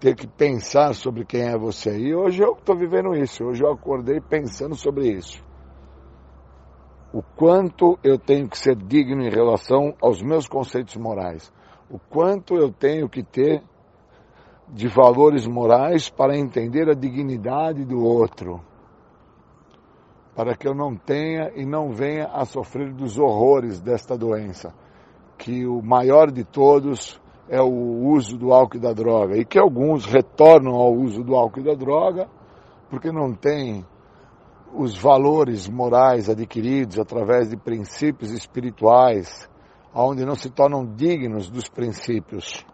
ter 0.00 0.14
que 0.14 0.28
pensar 0.28 0.94
sobre 0.94 1.24
quem 1.24 1.42
é 1.42 1.58
você. 1.58 1.98
E 1.98 2.14
hoje 2.14 2.40
eu 2.40 2.52
estou 2.52 2.76
vivendo 2.76 3.14
isso, 3.14 3.44
hoje 3.44 3.62
eu 3.64 3.72
acordei 3.72 4.20
pensando 4.20 4.76
sobre 4.76 5.08
isso. 5.08 5.44
O 7.12 7.20
quanto 7.22 7.98
eu 8.04 8.16
tenho 8.16 8.48
que 8.48 8.56
ser 8.56 8.76
digno 8.76 9.22
em 9.22 9.30
relação 9.30 9.94
aos 10.00 10.22
meus 10.22 10.46
conceitos 10.46 10.96
morais. 10.96 11.52
O 11.90 11.98
quanto 11.98 12.54
eu 12.54 12.70
tenho 12.70 13.08
que 13.08 13.24
ter 13.24 13.62
de 14.72 14.88
valores 14.88 15.46
morais 15.46 16.08
para 16.08 16.36
entender 16.36 16.88
a 16.88 16.94
dignidade 16.94 17.84
do 17.84 18.02
outro. 18.02 18.60
Para 20.34 20.56
que 20.56 20.68
eu 20.68 20.74
não 20.74 20.94
tenha 20.94 21.50
e 21.56 21.64
não 21.64 21.90
venha 21.90 22.26
a 22.26 22.44
sofrer 22.44 22.92
dos 22.92 23.18
horrores 23.18 23.80
desta 23.80 24.16
doença 24.16 24.72
que 25.38 25.64
o 25.66 25.80
maior 25.80 26.30
de 26.32 26.44
todos 26.44 27.20
é 27.48 27.60
o 27.60 28.08
uso 28.08 28.36
do 28.36 28.52
álcool 28.52 28.76
e 28.76 28.80
da 28.80 28.92
droga 28.92 29.36
e 29.36 29.44
que 29.44 29.58
alguns 29.58 30.04
retornam 30.04 30.74
ao 30.74 30.92
uso 30.92 31.22
do 31.22 31.34
álcool 31.34 31.60
e 31.60 31.64
da 31.64 31.74
droga 31.74 32.28
porque 32.90 33.12
não 33.12 33.32
têm 33.32 33.86
os 34.74 34.98
valores 34.98 35.68
morais 35.68 36.28
adquiridos 36.28 36.98
através 36.98 37.48
de 37.48 37.56
princípios 37.56 38.30
espirituais, 38.30 39.48
onde 39.94 40.26
não 40.26 40.34
se 40.34 40.50
tornam 40.50 40.84
dignos 40.84 41.48
dos 41.48 41.68
princípios. 41.68 42.66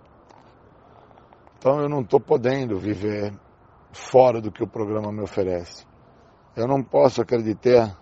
Então 1.65 1.81
eu 1.81 1.89
não 1.89 2.03
estou 2.03 2.21
podendo 2.21 2.79
viver 2.79 3.33
fora 3.91 4.39
do 4.39 4.53
que 4.53 4.63
o 4.63 4.69
programa 4.69 5.11
me 5.11 5.23
oferece. 5.23 5.87
Eu 6.55 6.69
não 6.69 6.85
posso 6.85 7.23
acreditar 7.23 7.99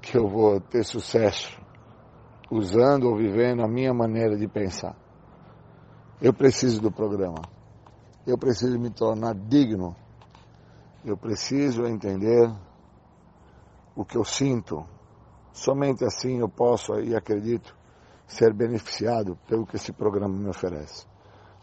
que 0.00 0.18
eu 0.18 0.26
vou 0.26 0.60
ter 0.60 0.82
sucesso 0.84 1.62
usando 2.50 3.04
ou 3.04 3.16
vivendo 3.16 3.62
a 3.62 3.68
minha 3.68 3.94
maneira 3.94 4.36
de 4.36 4.48
pensar. 4.48 4.96
Eu 6.20 6.34
preciso 6.34 6.80
do 6.80 6.90
programa. 6.90 7.42
Eu 8.26 8.36
preciso 8.36 8.76
me 8.80 8.90
tornar 8.90 9.36
digno. 9.36 9.94
Eu 11.04 11.16
preciso 11.16 11.86
entender 11.86 12.52
o 13.94 14.04
que 14.04 14.18
eu 14.18 14.24
sinto. 14.24 14.84
Somente 15.52 16.04
assim 16.04 16.40
eu 16.40 16.48
posso 16.48 16.98
e 16.98 17.14
acredito 17.14 17.76
ser 18.26 18.52
beneficiado 18.52 19.38
pelo 19.46 19.64
que 19.64 19.76
esse 19.76 19.92
programa 19.92 20.36
me 20.36 20.48
oferece. 20.48 21.11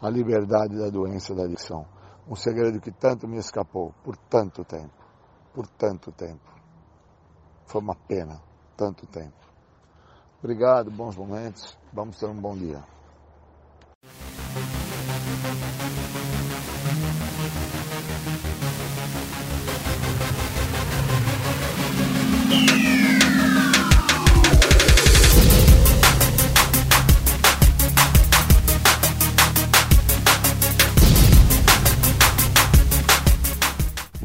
A 0.02 0.08
liberdade 0.08 0.78
da 0.78 0.88
doença 0.88 1.34
da 1.34 1.44
adicção. 1.44 1.86
Um 2.26 2.34
segredo 2.34 2.80
que 2.80 2.90
tanto 2.90 3.28
me 3.28 3.36
escapou 3.36 3.92
por 4.02 4.16
tanto 4.16 4.64
tempo. 4.64 4.94
Por 5.52 5.66
tanto 5.66 6.10
tempo. 6.12 6.50
Foi 7.66 7.82
uma 7.82 7.94
pena, 7.94 8.40
tanto 8.76 9.06
tempo. 9.06 9.36
Obrigado, 10.38 10.90
bons 10.90 11.16
momentos. 11.16 11.78
Vamos 11.92 12.18
ter 12.18 12.26
um 12.26 12.40
bom 12.40 12.56
dia. 12.56 12.82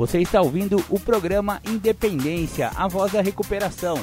Você 0.06 0.20
está 0.20 0.40
ouvindo 0.40 0.86
o 0.88 1.00
programa 1.00 1.60
Independência, 1.66 2.70
a 2.76 2.88
voz 2.88 3.12
da 3.12 3.22
recuperação. 3.22 3.98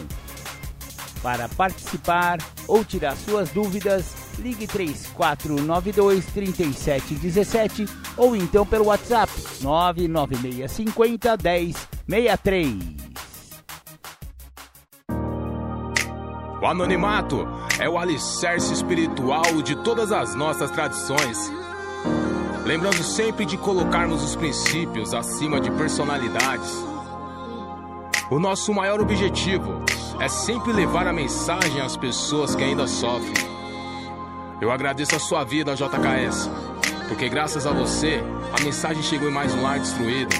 Para 1.22 1.48
participar 1.48 2.38
ou 2.66 2.84
tirar 2.84 3.16
suas 3.16 3.50
dúvidas, 3.50 4.12
ligue 4.36 4.66
3492 4.66 6.26
3717 6.26 7.86
ou 8.16 8.34
então 8.34 8.66
pelo 8.66 8.86
WhatsApp 8.86 9.32
99650 9.60 11.38
1063. 12.08 12.78
O 16.60 16.66
anonimato 16.66 17.46
é 17.78 17.88
o 17.88 17.96
alicerce 17.96 18.72
espiritual 18.72 19.62
de 19.62 19.76
todas 19.84 20.10
as 20.10 20.34
nossas 20.34 20.68
tradições. 20.72 21.38
Lembrando 22.64 23.02
sempre 23.02 23.44
de 23.44 23.56
colocarmos 23.56 24.22
os 24.22 24.36
princípios 24.36 25.12
acima 25.12 25.60
de 25.60 25.68
personalidades. 25.72 26.72
O 28.30 28.38
nosso 28.38 28.72
maior 28.72 29.00
objetivo 29.00 29.82
é 30.20 30.28
sempre 30.28 30.72
levar 30.72 31.08
a 31.08 31.12
mensagem 31.12 31.80
às 31.80 31.96
pessoas 31.96 32.54
que 32.54 32.62
ainda 32.62 32.86
sofrem. 32.86 33.34
Eu 34.60 34.70
agradeço 34.70 35.16
a 35.16 35.18
sua 35.18 35.42
vida, 35.42 35.74
JKS, 35.74 36.48
porque 37.08 37.28
graças 37.28 37.66
a 37.66 37.72
você, 37.72 38.22
a 38.56 38.62
mensagem 38.62 39.02
chegou 39.02 39.28
em 39.28 39.32
mais 39.32 39.52
um 39.52 39.60
lar 39.60 39.80
destruído. 39.80 40.32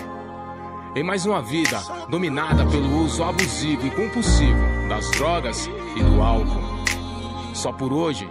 Em 0.94 1.02
mais 1.02 1.26
uma 1.26 1.42
vida 1.42 1.80
dominada 2.08 2.64
pelo 2.66 3.02
uso 3.02 3.24
abusivo 3.24 3.84
e 3.84 3.90
compulsivo 3.90 4.88
das 4.88 5.10
drogas 5.10 5.68
e 5.96 6.02
do 6.04 6.22
álcool. 6.22 6.62
Só 7.52 7.72
por 7.72 7.92
hoje, 7.92 8.30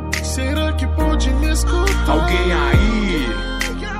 Será 0.23 0.73
que 0.73 0.87
pode 0.87 1.29
me 1.35 1.51
escutar? 1.51 2.09
Alguém 2.09 2.53
aí? 2.53 3.51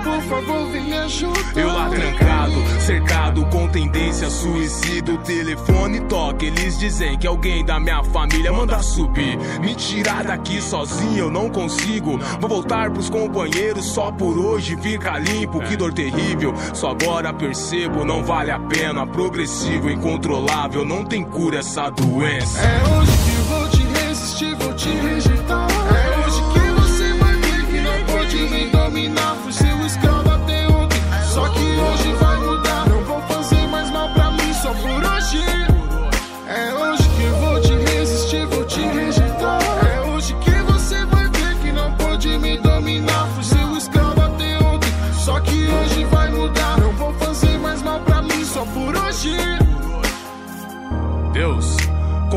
Por 0.04 0.22
favor, 0.24 0.72
vem 0.72 0.84
me 0.86 0.94
ajudar. 0.94 1.42
Eu 1.56 1.68
lá 1.68 1.90
trancado, 1.90 2.54
cercado 2.80 3.46
com 3.48 3.68
tendência 3.68 4.28
a 4.28 4.32
suicídio. 4.32 5.16
O 5.16 5.18
telefone 5.20 6.00
toca, 6.02 6.46
eles 6.46 6.80
dizem 6.80 7.18
que 7.20 7.28
alguém 7.28 7.64
da 7.64 7.80
minha 7.80 8.04
família 8.06 8.52
manda 8.52 8.82
subir. 8.82 9.38
Me 9.62 9.76
tirar 9.76 10.24
daqui 10.24 10.60
sozinho, 10.62 11.26
eu 11.26 11.32
não 11.32 11.50
consigo. 11.50 12.18
Vou 12.40 12.50
voltar 12.50 12.90
pros 12.92 13.10
companheiros 13.10 13.86
só 13.86 14.12
por 14.12 14.38
hoje. 14.40 14.76
Fica 14.78 15.20
limpo, 15.20 15.60
que 15.62 15.76
dor 15.76 15.94
terrível. 15.94 16.54
Só 16.74 16.92
agora 16.92 17.32
percebo, 17.32 18.04
não 18.04 18.24
vale 18.24 18.50
a 18.52 18.60
pena. 18.60 19.06
Progressivo, 19.06 19.90
incontrolável, 19.90 20.84
não 20.84 21.06
tem 21.06 21.24
cura 21.24 21.60
essa 21.60 21.90
doença. 21.90 22.60
É 22.60 22.98
hoje 22.98 23.12
que 23.24 23.32
vou 23.48 23.70
te 23.70 23.84
resistir, 23.84 24.56
vou 24.56 24.74
te 24.74 24.90
rejeitar. 24.90 25.68
É 26.08 26.11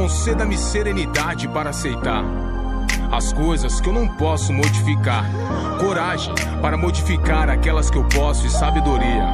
conceda-me 0.04 0.58
serenidade 0.58 1.48
para 1.48 1.70
aceitar 1.70 2.22
as 3.10 3.32
coisas 3.32 3.80
que 3.80 3.88
eu 3.88 3.92
não 3.94 4.06
posso 4.06 4.52
modificar, 4.52 5.24
coragem 5.80 6.34
para 6.60 6.76
modificar 6.76 7.48
aquelas 7.48 7.88
que 7.88 7.96
eu 7.96 8.06
posso 8.10 8.46
e 8.46 8.50
sabedoria 8.50 9.26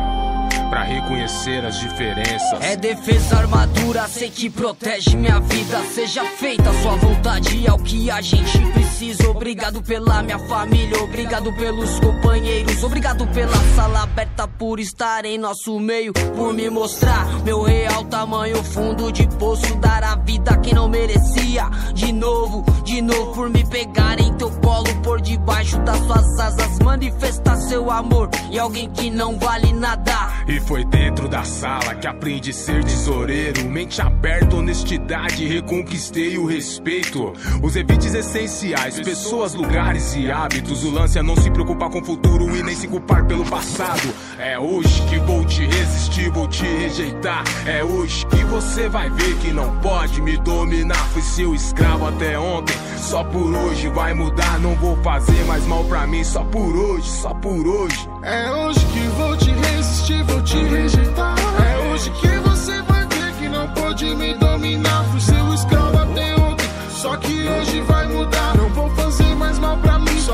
para 0.71 0.85
reconhecer 0.85 1.65
as 1.65 1.81
diferenças. 1.81 2.61
É 2.63 2.77
defesa, 2.77 3.39
armadura, 3.39 4.07
sei 4.07 4.31
que 4.31 4.49
protege 4.49 5.17
minha 5.17 5.41
vida. 5.41 5.81
Seja 5.93 6.25
feita 6.25 6.71
a 6.71 6.83
sua 6.83 6.95
vontade, 6.95 7.67
é 7.67 7.73
o 7.73 7.79
que 7.79 8.09
a 8.09 8.21
gente 8.21 8.61
precisa. 8.71 8.90
Obrigado 9.01 9.83
pela 9.83 10.23
minha 10.23 10.39
família, 10.41 11.03
obrigado 11.03 11.51
pelos 11.55 11.99
companheiros, 12.01 12.85
obrigado 12.85 13.27
pela 13.29 13.57
sala 13.75 14.03
aberta 14.03 14.47
por 14.47 14.79
estar 14.79 15.25
em 15.25 15.39
nosso 15.39 15.81
meio, 15.81 16.13
por 16.13 16.53
me 16.53 16.69
mostrar 16.69 17.27
meu 17.43 17.63
real 17.63 18.05
tamanho, 18.05 18.63
fundo 18.63 19.11
de 19.11 19.27
poço, 19.39 19.75
dar 19.77 20.05
a 20.05 20.17
vida 20.17 20.51
a 20.51 20.59
quem 20.59 20.75
não 20.75 20.87
merecia. 20.87 21.65
De 21.95 22.13
novo, 22.13 22.63
de 22.85 23.01
novo, 23.01 23.33
por 23.33 23.49
me 23.49 23.65
pegar 23.65 24.21
em 24.21 24.35
teu 24.35 24.51
colo, 24.61 24.95
por 25.03 25.19
debaixo 25.23 25.79
das 25.79 25.97
suas 26.01 26.39
asas, 26.39 26.79
manifestar 26.81 27.57
seu 27.57 27.91
amor 27.91 28.29
e 28.51 28.59
alguém 28.59 28.91
que 28.91 29.11
não 29.11 29.39
vale 29.39 29.73
nada. 29.73 30.43
E 30.47 30.59
foi 30.61 30.85
dentro 30.85 31.29
da 31.29 31.45
sala 31.45 31.95
que 31.95 32.07
aprendi 32.07 32.51
a 32.51 32.53
ser 32.53 32.85
tesoureiro. 32.85 33.65
Mente 33.69 34.03
aberta, 34.03 34.57
honestidade, 34.57 35.47
reconquistei 35.47 36.37
o 36.37 36.45
respeito. 36.45 37.33
Os 37.63 37.77
evites 37.77 38.13
essenciais, 38.15 38.90
pessoas, 38.99 39.55
lugares 39.55 40.15
e 40.17 40.31
hábitos. 40.31 40.85
O 40.85 40.91
lance 40.91 41.19
é 41.19 41.23
não 41.23 41.37
se 41.37 41.51
preocupar 41.51 41.91
com 41.91 42.01
o 42.01 42.05
futuro 42.05 42.57
e 42.57 42.63
nem 42.63 42.75
se 42.75 42.89
culpar 42.89 43.25
pelo 43.27 43.45
passado. 43.45 44.13
É 44.39 44.59
hoje 44.59 45.03
que 45.03 45.19
vou 45.19 45.45
te 45.45 45.65
resistir, 45.67 46.31
vou 46.31 46.49
te 46.49 46.65
rejeitar. 46.65 47.45
É 47.67 47.85
hoje 47.85 48.27
que 48.27 48.43
você 48.45 48.89
vai 48.89 49.11
ver 49.11 49.37
que 49.39 49.53
não 49.53 49.79
pode 49.81 50.21
me 50.23 50.37
dominar. 50.39 51.05
Fui 51.11 51.23
seu 51.23 51.55
escravo 51.55 52.09
até 52.09 52.39
ontem, 52.39 52.75
só 52.97 53.23
por 53.23 53.55
hoje 53.55 53.89
vai 53.89 54.15
mudar. 54.15 54.59
Não 54.61 54.75
vou 54.77 54.97
fazer 55.03 55.45
mais 55.45 55.65
mal 55.67 55.85
pra 55.85 56.07
mim, 56.07 56.25
só 56.25 56.43
por 56.45 56.75
hoje, 56.77 57.09
só 57.09 57.35
por 57.35 57.67
hoje. 57.67 58.09
É 58.23 58.51
hoje 58.51 58.81
que 58.87 59.01
vou 59.17 59.37
te 59.37 59.51
resistir, 59.51 60.23
vou 60.25 60.43
te 60.43 60.57
rejeitar. 60.57 61.37
É 61.39 61.89
hoje 61.89 62.11
que 62.11 62.29
você 62.49 62.83
vai 62.83 63.07
ver 63.07 63.33
que 63.39 63.49
não 63.49 63.69
pode 63.69 64.05
me 64.17 64.35
dominar. 64.35 64.50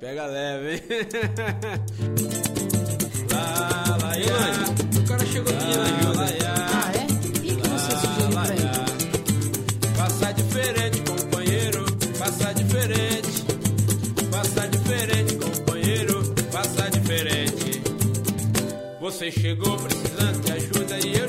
pega 0.00 0.26
leve, 0.26 0.74
hein? 0.74 0.80
lá, 3.32 3.84
lá, 3.88 3.96
lá, 3.96 4.12
O 4.98 5.02
cara 5.06 5.24
chegou 5.26 5.52
pedindo 5.52 5.80
ajuda. 5.80 6.24
Ah, 6.46 6.92
é? 6.94 7.06
E 7.44 7.56
que 7.56 7.68
você 7.68 7.90
sugeriu 7.96 8.30
pra 8.30 8.54
ele? 8.54 8.68
Passa 9.96 10.32
diferente, 10.32 11.00
companheiro. 11.02 11.84
Passa 12.18 12.52
diferente. 12.54 13.44
Passa 14.30 14.68
diferente, 14.68 15.34
companheiro. 15.36 16.34
Passa 16.52 16.90
diferente. 16.90 17.82
Você 19.00 19.30
chegou 19.30 19.76
precisando 19.78 20.40
de 20.44 20.52
ajuda 20.52 20.98
e 21.06 21.16
eu 21.18 21.27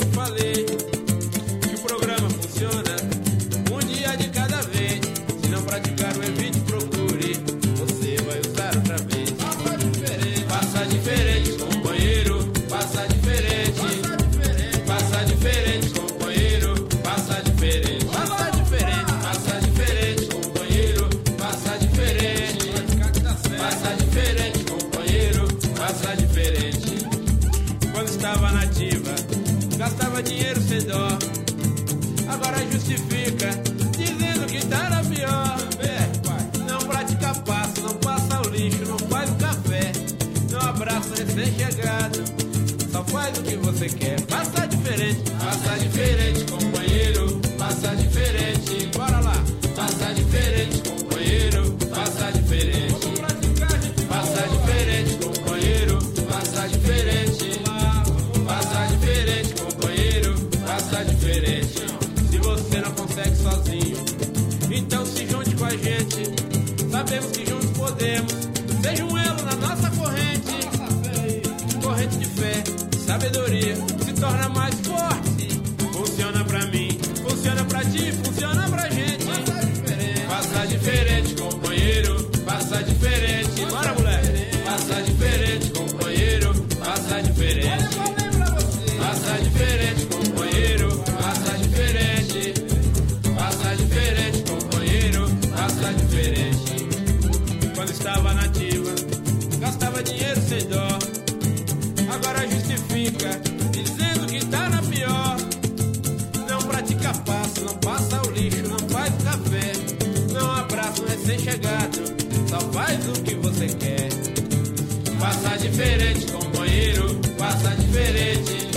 diferente, 115.39 116.31
companheiro, 116.31 117.15
passa 117.37 117.69
diferente. 117.75 118.69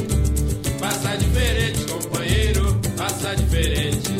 Passa 0.78 1.16
diferente, 1.16 1.84
companheiro, 1.86 2.80
passa 2.96 3.34
diferente. 3.34 4.16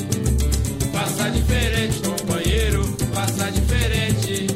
Passa 0.93 1.31
diferente, 1.31 1.99
companheiro, 2.01 2.97
passa 3.15 3.51
diferente. 3.51 4.47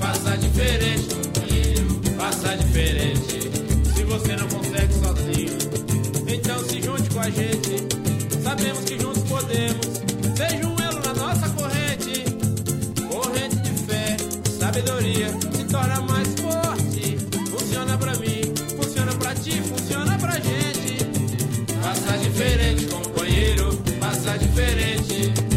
Passa 0.00 0.36
diferente, 0.36 1.14
companheiro, 1.14 2.00
passa 2.16 2.56
diferente. 2.56 3.50
Se 3.94 4.04
você 4.04 4.36
não 4.36 4.48
consegue 4.48 4.94
sozinho, 4.94 5.58
então 6.28 6.58
se 6.64 6.82
junte 6.82 7.10
com 7.10 7.20
a 7.20 7.30
gente. 7.30 7.51
Diferente. 25.12 25.51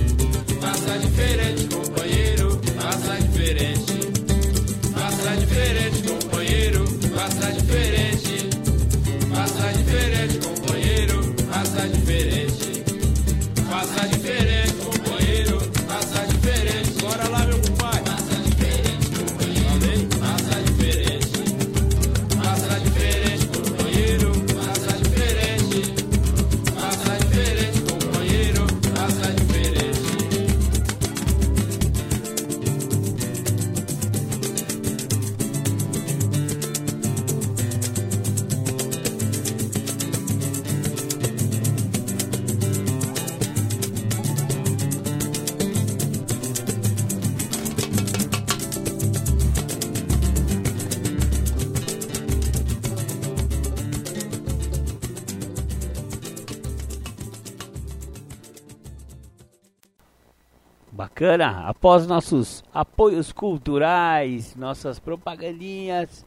Após 61.44 62.08
nossos 62.08 62.64
apoios 62.74 63.34
culturais, 63.34 64.56
nossas 64.56 65.00
propagandinhas, 65.00 66.26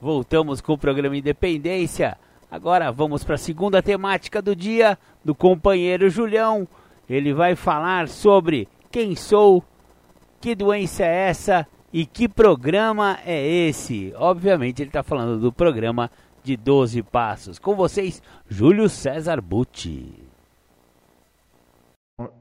voltamos 0.00 0.60
com 0.60 0.72
o 0.72 0.78
programa 0.78 1.16
Independência. 1.16 2.16
Agora 2.50 2.90
vamos 2.90 3.22
para 3.22 3.34
a 3.34 3.38
segunda 3.38 3.82
temática 3.82 4.40
do 4.40 4.56
dia 4.56 4.98
do 5.24 5.34
companheiro 5.34 6.08
Julião. 6.08 6.66
Ele 7.08 7.34
vai 7.34 7.54
falar 7.54 8.08
sobre 8.08 8.66
quem 8.90 9.14
sou, 9.14 9.62
que 10.40 10.54
doença 10.54 11.04
é 11.04 11.28
essa 11.28 11.66
e 11.92 12.06
que 12.06 12.28
programa 12.28 13.18
é 13.24 13.46
esse. 13.46 14.12
Obviamente 14.16 14.80
ele 14.80 14.88
está 14.88 15.02
falando 15.02 15.38
do 15.38 15.52
programa 15.52 16.10
de 16.42 16.56
12 16.56 17.02
passos. 17.02 17.58
Com 17.58 17.74
vocês, 17.74 18.22
Júlio 18.48 18.88
César 18.88 19.40
Butti. 19.40 20.30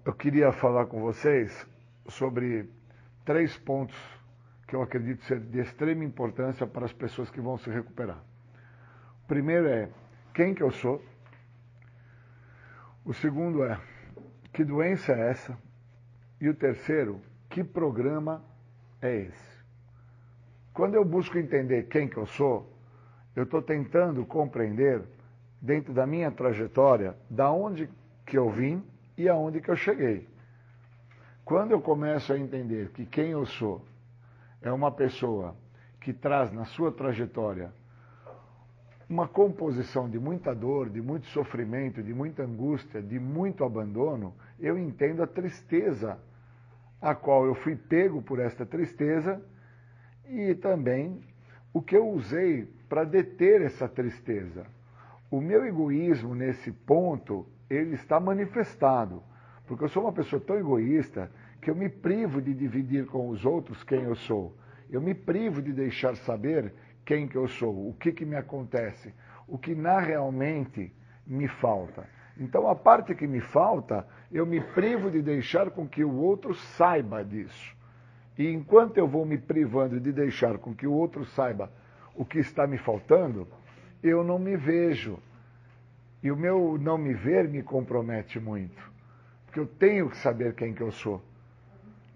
Eu 0.06 0.14
queria 0.14 0.52
falar 0.52 0.86
com 0.88 1.02
vocês 1.02 1.68
sobre 2.10 2.70
três 3.26 3.58
pontos 3.58 3.98
que 4.68 4.76
eu 4.76 4.82
acredito 4.82 5.24
ser 5.26 5.40
de 5.40 5.60
extrema 5.60 6.04
importância 6.04 6.66
para 6.68 6.86
as 6.86 6.94
pessoas 6.94 7.30
que 7.30 7.42
vão 7.42 7.58
se 7.58 7.70
recuperar. 7.70 8.24
O 9.24 9.28
primeiro 9.28 9.68
é 9.68 9.90
quem 10.34 10.54
que 10.54 10.64
eu 10.64 10.72
sou. 10.72 11.04
O 13.04 13.14
segundo 13.14 13.64
é 13.64 13.80
que 14.54 14.64
doença 14.64 15.14
é 15.14 15.30
essa? 15.30 15.58
E 16.40 16.48
o 16.48 16.54
terceiro, 16.54 17.22
que 17.50 17.64
programa 17.64 18.44
é 19.02 19.24
esse? 19.24 19.60
Quando 20.74 20.96
eu 20.96 21.04
busco 21.04 21.38
entender 21.38 21.84
quem 21.84 22.08
que 22.08 22.18
eu 22.18 22.26
sou, 22.26 22.72
eu 23.36 23.44
estou 23.44 23.62
tentando 23.62 24.26
compreender 24.26 25.04
dentro 25.62 25.94
da 25.94 26.06
minha 26.06 26.32
trajetória 26.32 27.16
da 27.30 27.52
onde 27.52 27.90
que 28.26 28.38
eu 28.38 28.50
vim 28.50 28.84
e 29.18 29.28
aonde 29.28 29.60
que 29.62 29.70
eu 29.70 29.76
cheguei. 29.76 30.28
Quando 31.50 31.72
eu 31.72 31.82
começo 31.82 32.32
a 32.32 32.38
entender 32.38 32.90
que 32.90 33.08
quem 33.08 33.32
eu 33.32 33.44
sou 33.44 33.84
é 34.62 34.72
uma 34.72 34.92
pessoa 34.92 35.56
que 36.00 36.14
traz 36.14 36.52
na 36.52 36.64
sua 36.64 36.92
trajetória 36.92 37.74
uma 39.10 39.28
composição 39.28 40.08
de 40.08 40.20
muita 40.20 40.54
dor, 40.54 40.92
de 40.92 41.02
muito 41.02 41.26
sofrimento, 41.26 42.04
de 42.04 42.14
muita 42.14 42.44
angústia, 42.44 43.02
de 43.02 43.20
muito 43.20 43.64
abandono, 43.64 44.32
eu 44.60 44.78
entendo 44.78 45.24
a 45.24 45.28
tristeza 45.28 46.20
a 47.02 47.16
qual 47.16 47.48
eu 47.48 47.56
fui 47.56 47.76
pego 47.76 48.22
por 48.22 48.38
esta 48.38 48.64
tristeza 48.64 49.42
e 50.28 50.54
também 50.54 51.20
o 51.74 51.82
que 51.82 51.98
eu 51.98 52.08
usei 52.10 52.72
para 52.88 53.04
deter 53.04 53.64
essa 53.64 53.88
tristeza. 53.88 54.68
O 55.32 55.42
meu 55.42 55.66
egoísmo 55.66 56.36
nesse 56.36 56.72
ponto, 56.72 57.48
ele 57.68 57.96
está 57.96 58.20
manifestado, 58.20 59.24
porque 59.66 59.84
eu 59.84 59.90
sou 59.90 60.04
uma 60.04 60.14
pessoa 60.14 60.40
tão 60.40 60.56
egoísta 60.56 61.32
que 61.62 61.70
eu 61.70 61.76
me 61.76 61.90
privo 61.90 62.42
de 62.42 62.54
dividir 62.54 63.06
com 63.06 63.30
os 63.30 63.46
outros 63.46 63.84
quem 63.84 64.04
eu 64.04 64.16
sou. 64.16 64.56
Eu 64.90 65.02
me 65.02 65.14
privo 65.14 65.62
de 65.62 65.72
deixar 65.72 66.16
saber 66.16 66.74
quem 67.06 67.28
que 67.28 67.36
eu 67.36 67.48
sou, 67.48 67.90
o 67.90 67.94
que 67.94 68.12
que 68.12 68.26
me 68.26 68.36
acontece, 68.36 69.14
o 69.48 69.58
que 69.58 69.76
na 69.76 70.00
realmente 70.00 70.94
me 71.26 71.48
falta. 71.48 72.08
Então 72.40 72.68
a 72.68 72.76
parte 72.76 73.14
que 73.14 73.28
me 73.28 73.42
falta, 73.42 74.08
eu 74.32 74.46
me 74.46 74.62
privo 74.62 75.12
de 75.12 75.22
deixar 75.22 75.70
com 75.72 75.88
que 75.88 76.04
o 76.04 76.16
outro 76.16 76.54
saiba 76.54 77.24
disso. 77.24 77.76
E 78.38 78.48
enquanto 78.48 78.98
eu 78.98 79.08
vou 79.08 79.26
me 79.26 79.38
privando 79.38 80.00
de 80.00 80.14
deixar 80.14 80.58
com 80.58 80.74
que 80.74 80.88
o 80.88 80.94
outro 80.94 81.26
saiba 81.26 81.70
o 82.16 82.24
que 82.24 82.40
está 82.40 82.66
me 82.66 82.78
faltando, 82.78 83.48
eu 84.02 84.24
não 84.24 84.40
me 84.40 84.56
vejo. 84.56 85.20
E 86.24 86.32
o 86.32 86.38
meu 86.38 86.78
não 86.80 86.98
me 86.98 87.14
ver 87.14 87.48
me 87.50 87.62
compromete 87.62 88.40
muito. 88.40 88.90
Porque 89.46 89.60
eu 89.60 89.68
tenho 89.68 90.10
que 90.10 90.18
saber 90.18 90.54
quem 90.54 90.74
que 90.74 90.82
eu 90.82 90.92
sou. 90.92 91.22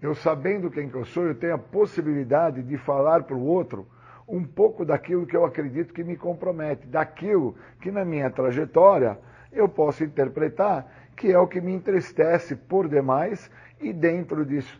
Eu 0.04 0.14
sabendo 0.14 0.70
quem 0.70 0.86
que 0.86 0.96
eu 0.96 1.06
sou, 1.06 1.24
eu 1.24 1.34
tenho 1.34 1.54
a 1.54 1.58
possibilidade 1.58 2.62
de 2.62 2.76
falar 2.76 3.22
para 3.22 3.34
o 3.34 3.42
outro 3.42 3.86
um 4.28 4.44
pouco 4.44 4.84
daquilo 4.84 5.24
que 5.24 5.34
eu 5.34 5.46
acredito 5.46 5.94
que 5.94 6.04
me 6.04 6.14
compromete, 6.14 6.86
daquilo 6.86 7.56
que 7.80 7.90
na 7.90 8.04
minha 8.04 8.28
trajetória 8.28 9.18
eu 9.50 9.66
posso 9.66 10.04
interpretar 10.04 11.08
que 11.16 11.32
é 11.32 11.38
o 11.38 11.46
que 11.46 11.58
me 11.58 11.72
entristece 11.72 12.54
por 12.54 12.86
demais 12.86 13.50
e 13.80 13.94
dentro 13.94 14.44
disso 14.44 14.78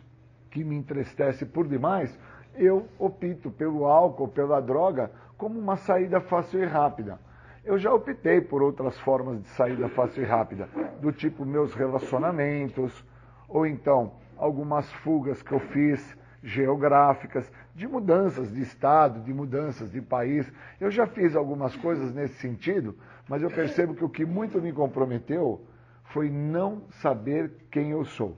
que 0.51 0.63
me 0.63 0.75
entristece 0.75 1.43
por 1.43 1.67
demais, 1.67 2.15
eu 2.53 2.85
opto 2.99 3.49
pelo 3.49 3.87
álcool, 3.87 4.27
pela 4.27 4.61
droga, 4.61 5.09
como 5.39 5.57
uma 5.57 5.75
saída 5.75 6.21
fácil 6.21 6.61
e 6.61 6.67
rápida. 6.67 7.19
Eu 7.63 7.79
já 7.79 7.91
optei 7.91 8.41
por 8.41 8.61
outras 8.61 8.99
formas 8.99 9.41
de 9.41 9.47
saída 9.49 9.89
fácil 9.89 10.21
e 10.21 10.25
rápida, 10.27 10.69
do 11.01 11.11
tipo 11.11 11.43
meus 11.43 11.73
relacionamentos, 11.73 13.03
ou 13.49 13.65
então 13.65 14.23
algumas 14.37 14.91
fugas 14.91 15.41
que 15.41 15.51
eu 15.51 15.59
fiz 15.59 16.17
geográficas, 16.43 17.51
de 17.73 17.87
mudanças 17.87 18.53
de 18.53 18.61
estado, 18.61 19.19
de 19.21 19.33
mudanças 19.33 19.91
de 19.91 20.01
país. 20.01 20.51
Eu 20.79 20.91
já 20.91 21.07
fiz 21.07 21.35
algumas 21.35 21.75
coisas 21.75 22.13
nesse 22.13 22.35
sentido, 22.35 22.95
mas 23.27 23.41
eu 23.41 23.49
percebo 23.49 23.95
que 23.95 24.05
o 24.05 24.09
que 24.09 24.25
muito 24.25 24.61
me 24.61 24.71
comprometeu 24.71 25.65
foi 26.05 26.29
não 26.29 26.83
saber 27.01 27.51
quem 27.71 27.89
eu 27.89 28.05
sou. 28.05 28.37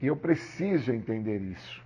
E 0.00 0.08
eu 0.08 0.16
preciso 0.16 0.92
entender 0.92 1.40
isso. 1.40 1.80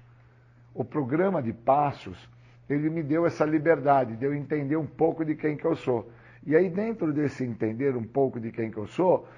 O 0.74 0.82
programa 0.82 1.42
de 1.42 1.52
passos, 1.52 2.28
ele 2.68 2.88
me 2.88 3.02
deu 3.02 3.26
essa 3.26 3.44
liberdade 3.44 4.16
de 4.16 4.24
eu 4.24 4.34
entender 4.34 4.76
um 4.76 4.86
pouco 4.86 5.24
de 5.24 5.34
quem 5.34 5.56
que 5.56 5.66
eu 5.66 5.76
sou. 5.76 6.10
E 6.44 6.56
aí 6.56 6.70
dentro 6.70 7.12
desse 7.12 7.44
entender 7.44 7.94
um 7.94 8.04
pouco 8.04 8.40
de 8.40 8.50
quem 8.50 8.70
que 8.70 8.78
eu 8.78 8.86
sou, 8.86 9.28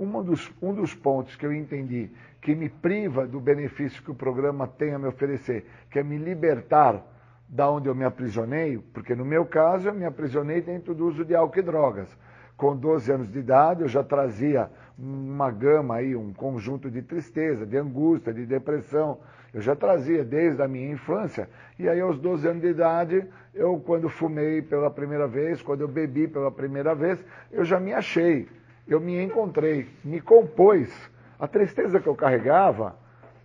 um 0.00 0.22
dos, 0.22 0.50
um 0.62 0.72
dos 0.72 0.94
pontos 0.94 1.36
que 1.36 1.44
eu 1.44 1.52
entendi 1.52 2.10
que 2.40 2.54
me 2.54 2.70
priva 2.70 3.26
do 3.26 3.38
benefício 3.38 4.02
que 4.02 4.10
o 4.10 4.14
programa 4.14 4.66
tem 4.66 4.94
a 4.94 4.98
me 4.98 5.06
oferecer, 5.06 5.66
que 5.90 5.98
é 5.98 6.02
me 6.02 6.16
libertar 6.16 7.04
da 7.46 7.68
onde 7.70 7.88
eu 7.88 7.94
me 7.94 8.04
aprisionei, 8.04 8.78
porque 8.94 9.14
no 9.14 9.24
meu 9.24 9.44
caso 9.44 9.88
eu 9.88 9.94
me 9.94 10.06
aprisionei 10.06 10.62
dentro 10.62 10.94
do 10.94 11.06
uso 11.06 11.24
de 11.24 11.34
álcool 11.34 11.58
e 11.58 11.62
drogas. 11.62 12.16
Com 12.56 12.76
12 12.76 13.12
anos 13.12 13.30
de 13.30 13.38
idade 13.38 13.82
eu 13.82 13.88
já 13.88 14.02
trazia 14.02 14.70
uma 14.98 15.50
gama 15.50 15.96
aí, 15.96 16.14
um 16.14 16.32
conjunto 16.32 16.90
de 16.90 17.02
tristeza, 17.02 17.66
de 17.66 17.76
angústia, 17.76 18.32
de 18.32 18.46
depressão, 18.46 19.18
Eu 19.52 19.60
já 19.60 19.74
trazia 19.74 20.24
desde 20.24 20.62
a 20.62 20.68
minha 20.68 20.92
infância. 20.92 21.50
E 21.76 21.88
aí, 21.88 22.00
aos 22.00 22.20
12 22.20 22.46
anos 22.46 22.62
de 22.62 22.68
idade, 22.68 23.26
eu, 23.52 23.82
quando 23.84 24.08
fumei 24.08 24.62
pela 24.62 24.88
primeira 24.88 25.26
vez, 25.26 25.60
quando 25.60 25.80
eu 25.80 25.88
bebi 25.88 26.28
pela 26.28 26.52
primeira 26.52 26.94
vez, 26.94 27.24
eu 27.50 27.64
já 27.64 27.80
me 27.80 27.92
achei. 27.92 28.46
Eu 28.90 28.98
me 28.98 29.22
encontrei, 29.22 29.88
me 30.02 30.20
compôs. 30.20 30.90
A 31.38 31.46
tristeza 31.46 32.00
que 32.00 32.08
eu 32.08 32.16
carregava, 32.16 32.96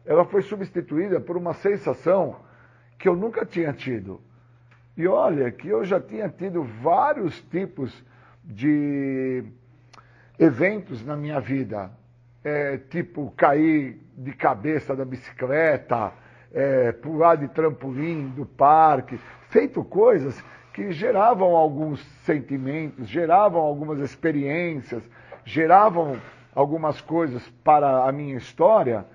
ela 0.03 0.25
foi 0.25 0.41
substituída 0.41 1.21
por 1.21 1.37
uma 1.37 1.53
sensação 1.53 2.37
que 2.97 3.07
eu 3.07 3.15
nunca 3.15 3.45
tinha 3.45 3.71
tido. 3.71 4.19
E 4.97 5.07
olha 5.07 5.51
que 5.51 5.67
eu 5.67 5.85
já 5.85 5.99
tinha 5.99 6.27
tido 6.29 6.63
vários 6.63 7.39
tipos 7.43 8.03
de 8.43 9.43
eventos 10.39 11.05
na 11.05 11.15
minha 11.15 11.39
vida. 11.39 11.91
É, 12.43 12.77
tipo, 12.77 13.31
cair 13.37 14.01
de 14.17 14.33
cabeça 14.33 14.95
da 14.95 15.05
bicicleta, 15.05 16.11
é, 16.51 16.91
pular 16.91 17.35
de 17.35 17.47
trampolim 17.49 18.29
do 18.29 18.47
parque, 18.47 19.19
feito 19.49 19.83
coisas 19.83 20.43
que 20.73 20.91
geravam 20.91 21.55
alguns 21.55 22.03
sentimentos, 22.23 23.07
geravam 23.07 23.61
algumas 23.61 23.99
experiências, 23.99 25.03
geravam 25.45 26.19
algumas 26.53 26.99
coisas 26.99 27.47
para 27.63 28.07
a 28.07 28.11
minha 28.11 28.35
história, 28.35 29.05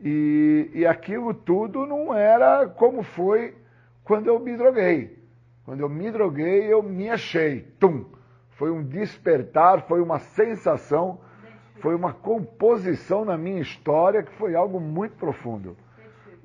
e, 0.00 0.70
e 0.74 0.86
aquilo 0.86 1.34
tudo 1.34 1.86
não 1.86 2.14
era 2.14 2.68
como 2.68 3.02
foi 3.02 3.56
quando 4.04 4.28
eu 4.28 4.38
me 4.38 4.56
droguei. 4.56 5.18
Quando 5.64 5.80
eu 5.80 5.88
me 5.88 6.10
droguei, 6.10 6.72
eu 6.72 6.82
me 6.82 7.10
achei. 7.10 7.62
Tum! 7.80 8.04
Foi 8.50 8.70
um 8.70 8.82
despertar, 8.82 9.82
foi 9.82 10.00
uma 10.00 10.18
sensação, 10.18 11.20
foi 11.80 11.94
uma 11.94 12.12
composição 12.12 13.24
na 13.24 13.36
minha 13.36 13.60
história 13.60 14.22
que 14.22 14.32
foi 14.32 14.54
algo 14.54 14.80
muito 14.80 15.16
profundo. 15.16 15.76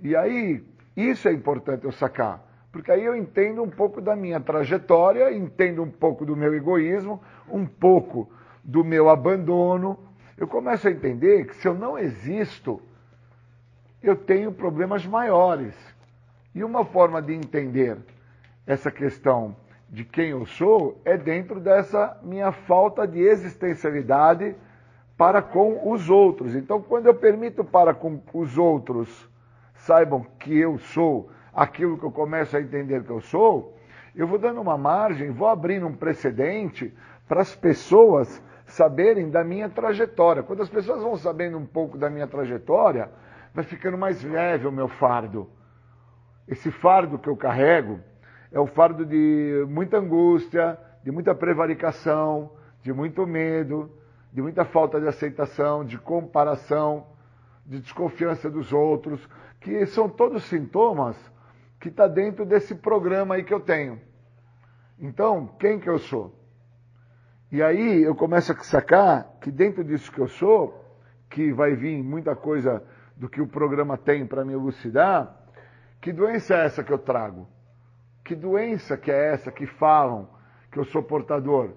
E 0.02 0.16
aí, 0.16 0.64
isso 0.96 1.28
é 1.28 1.34
importante 1.34 1.86
eu 1.86 1.91
sacar, 1.91 2.46
porque 2.72 2.91
aí 2.91 3.04
eu 3.04 3.16
entendo 3.16 3.64
um 3.64 3.70
pouco 3.70 4.00
da 4.00 4.16
minha 4.16 4.39
trajetória, 4.39 5.34
entendo 5.34 5.82
um 5.82 5.89
pouco 5.89 6.26
do 6.26 6.36
meu 6.36 6.54
egoísmo, 6.54 7.22
um 7.50 7.66
pouco 7.66 8.30
do 8.64 8.84
meu 8.84 9.09
abandono. 9.09 9.97
Eu 10.38 10.47
começo 10.47 10.88
a 10.88 10.91
entender 10.91 11.45
que 11.45 11.55
se 11.55 11.68
eu 11.68 11.74
não 11.74 11.97
existo, 11.97 12.82
eu 14.01 14.16
tenho 14.16 14.51
problemas 14.51 15.05
maiores. 15.05 15.76
E 16.55 16.64
uma 16.64 16.86
forma 16.86 17.22
de 17.22 17.34
entender 17.34 17.97
essa 18.66 18.91
questão 18.91 19.55
de 19.89 20.03
quem 20.03 20.30
eu 20.30 20.45
sou 20.45 20.99
é 21.05 21.18
dentro 21.18 21.59
dessa 21.59 22.18
minha 22.24 22.51
falta 22.51 23.07
de 23.07 23.20
existencialidade 23.20 24.55
para 25.18 25.41
com 25.41 25.91
os 25.91 26.09
outros. 26.09 26.55
Então, 26.55 26.82
quando 26.82 27.07
eu 27.07 27.14
permito 27.14 27.64
para 27.64 27.93
com 27.93 28.20
os 28.34 28.57
outros 28.57 29.30
saibam 29.76 30.26
que 30.39 30.57
eu 30.57 30.78
sou 30.78 31.30
aquilo 31.53 31.97
que 31.97 32.05
eu 32.05 32.11
começo 32.11 32.55
a 32.55 32.61
entender 32.61 33.03
que 33.03 33.11
eu 33.11 33.22
sou, 33.22 33.78
eu 34.16 34.26
vou 34.26 34.39
dando 34.39 34.61
uma 34.61 34.78
margem, 34.78 35.30
vou 35.32 35.47
abrindo 35.47 35.88
um 35.88 35.93
precedente 35.93 36.93
para 37.28 37.41
as 37.41 37.55
pessoas 37.55 38.41
saberem 38.74 39.30
da 39.30 39.43
minha 39.43 39.69
trajetória. 39.69 40.41
Quando 40.41 40.61
as 40.61 40.69
pessoas 40.69 41.01
vão 41.01 41.15
sabendo 41.15 41.57
um 41.57 41.65
pouco 41.65 41.97
da 41.97 42.09
minha 42.09 42.28
trajetória, 42.28 43.09
vai 43.53 43.63
ficando 43.63 43.97
mais 43.97 44.24
leve 44.24 44.67
o 44.67 44.71
meu 44.71 44.88
fardo. 44.88 45.47
Esse 46.47 46.71
fardo 46.71 47.19
que 47.19 47.30
eu 47.30 47.38
carrego 47.38 47.99
é 48.51 48.59
o 48.59 48.65
fardo 48.65 49.05
de 49.05 49.65
muita 49.69 49.97
angústia, 49.97 50.78
de 51.03 51.11
muita 51.11 51.36
prevaricação, 51.36 52.51
de 52.82 52.91
muito 52.91 53.28
medo, 53.28 53.91
de 54.32 54.41
muita 54.41 54.65
falta 54.65 54.99
de 54.99 55.07
aceitação, 55.07 55.86
de 55.86 55.99
comparação, 55.99 57.05
de 57.65 57.80
desconfiança 57.80 58.49
dos 58.49 58.74
outros, 58.74 59.30
que 59.61 59.86
são 59.86 60.09
todos 60.09 60.43
sintomas 60.45 61.15
que 61.80 61.89
está 61.89 62.07
dentro 62.07 62.43
desse 62.43 62.74
programa 62.74 63.36
aí 63.36 63.43
que 63.43 63.53
eu 63.53 63.59
tenho. 63.59 64.01
Então, 64.99 65.47
quem 65.59 65.80
que 65.80 65.89
eu 65.89 65.99
sou? 65.99 66.43
E 67.54 67.62
aí 67.62 68.01
eu 68.01 68.16
começo 68.16 68.51
a 68.51 68.56
sacar 68.64 69.38
que 69.39 69.51
dentro 69.51 69.84
disso 69.84 70.12
que 70.12 70.20
eu 70.20 70.28
sou, 70.28 70.84
que 71.30 71.54
vai 71.54 71.76
vir 71.76 72.04
muita 72.04 72.36
coisa 72.36 72.84
do 73.16 73.30
que 73.30 73.39
o 73.39 73.45
programa 73.45 73.95
tem 73.95 74.26
para 74.26 74.43
me 74.43 74.54
elucidar, 74.54 75.38
que 76.01 76.12
doença 76.12 76.56
é 76.56 76.66
essa 76.66 76.84
que 76.84 76.91
eu 76.91 76.97
trago? 76.97 77.47
Que 78.26 78.34
doença 78.34 78.97
que 78.97 79.12
é 79.12 79.34
essa 79.34 79.51
que 79.51 79.68
falam 79.68 80.28
que 80.72 80.80
eu 80.80 80.84
sou 80.86 81.04
portador? 81.04 81.70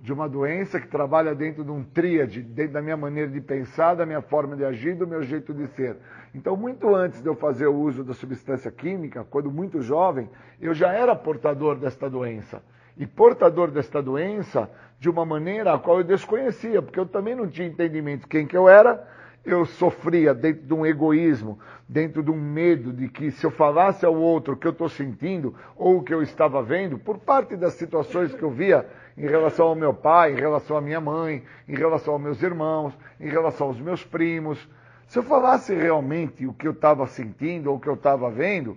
De 0.00 0.12
uma 0.12 0.28
doença 0.28 0.78
que 0.78 0.86
trabalha 0.86 1.34
dentro 1.34 1.64
de 1.64 1.70
um 1.72 1.82
tríade, 1.82 2.40
dentro 2.40 2.74
da 2.74 2.80
minha 2.80 2.96
maneira 2.96 3.28
de 3.28 3.40
pensar, 3.40 3.96
da 3.96 4.06
minha 4.06 4.22
forma 4.22 4.54
de 4.54 4.64
agir, 4.64 4.94
do 4.94 5.04
meu 5.04 5.24
jeito 5.24 5.52
de 5.52 5.66
ser. 5.74 5.96
Então, 6.32 6.56
muito 6.56 6.94
antes 6.94 7.20
de 7.20 7.28
eu 7.28 7.34
fazer 7.34 7.66
o 7.66 7.74
uso 7.74 8.04
da 8.04 8.14
substância 8.14 8.70
química, 8.70 9.24
quando 9.24 9.50
muito 9.50 9.82
jovem, 9.82 10.30
eu 10.60 10.72
já 10.72 10.92
era 10.92 11.16
portador 11.16 11.76
desta 11.76 12.08
doença. 12.08 12.62
E 12.96 13.06
portador 13.06 13.72
desta 13.72 14.00
doença 14.00 14.70
de 14.98 15.10
uma 15.10 15.24
maneira 15.24 15.74
a 15.74 15.78
qual 15.78 15.98
eu 15.98 16.04
desconhecia, 16.04 16.80
porque 16.80 16.98
eu 16.98 17.06
também 17.06 17.34
não 17.34 17.48
tinha 17.48 17.68
entendimento 17.68 18.22
de 18.22 18.26
quem 18.28 18.46
que 18.46 18.56
eu 18.56 18.68
era, 18.68 19.06
eu 19.44 19.66
sofria 19.66 20.32
dentro 20.32 20.62
de 20.62 20.72
um 20.72 20.86
egoísmo, 20.86 21.58
dentro 21.86 22.22
de 22.22 22.30
um 22.30 22.36
medo 22.36 22.92
de 22.92 23.08
que 23.08 23.30
se 23.30 23.44
eu 23.44 23.50
falasse 23.50 24.06
ao 24.06 24.14
outro 24.14 24.54
o 24.54 24.56
que 24.56 24.66
eu 24.66 24.72
estou 24.72 24.88
sentindo 24.88 25.54
ou 25.76 25.98
o 25.98 26.02
que 26.02 26.14
eu 26.14 26.22
estava 26.22 26.62
vendo, 26.62 26.98
por 26.98 27.18
parte 27.18 27.54
das 27.54 27.74
situações 27.74 28.32
que 28.34 28.42
eu 28.42 28.50
via 28.50 28.86
em 29.16 29.26
relação 29.26 29.66
ao 29.66 29.74
meu 29.74 29.92
pai, 29.92 30.32
em 30.32 30.36
relação 30.36 30.76
à 30.76 30.80
minha 30.80 31.00
mãe, 31.00 31.44
em 31.68 31.74
relação 31.74 32.14
aos 32.14 32.22
meus 32.22 32.42
irmãos, 32.42 32.96
em 33.20 33.28
relação 33.28 33.66
aos 33.66 33.78
meus 33.78 34.02
primos, 34.02 34.66
se 35.06 35.18
eu 35.18 35.22
falasse 35.22 35.74
realmente 35.74 36.46
o 36.46 36.54
que 36.54 36.66
eu 36.66 36.72
estava 36.72 37.06
sentindo 37.06 37.70
ou 37.70 37.76
o 37.76 37.80
que 37.80 37.88
eu 37.88 37.94
estava 37.94 38.30
vendo, 38.30 38.76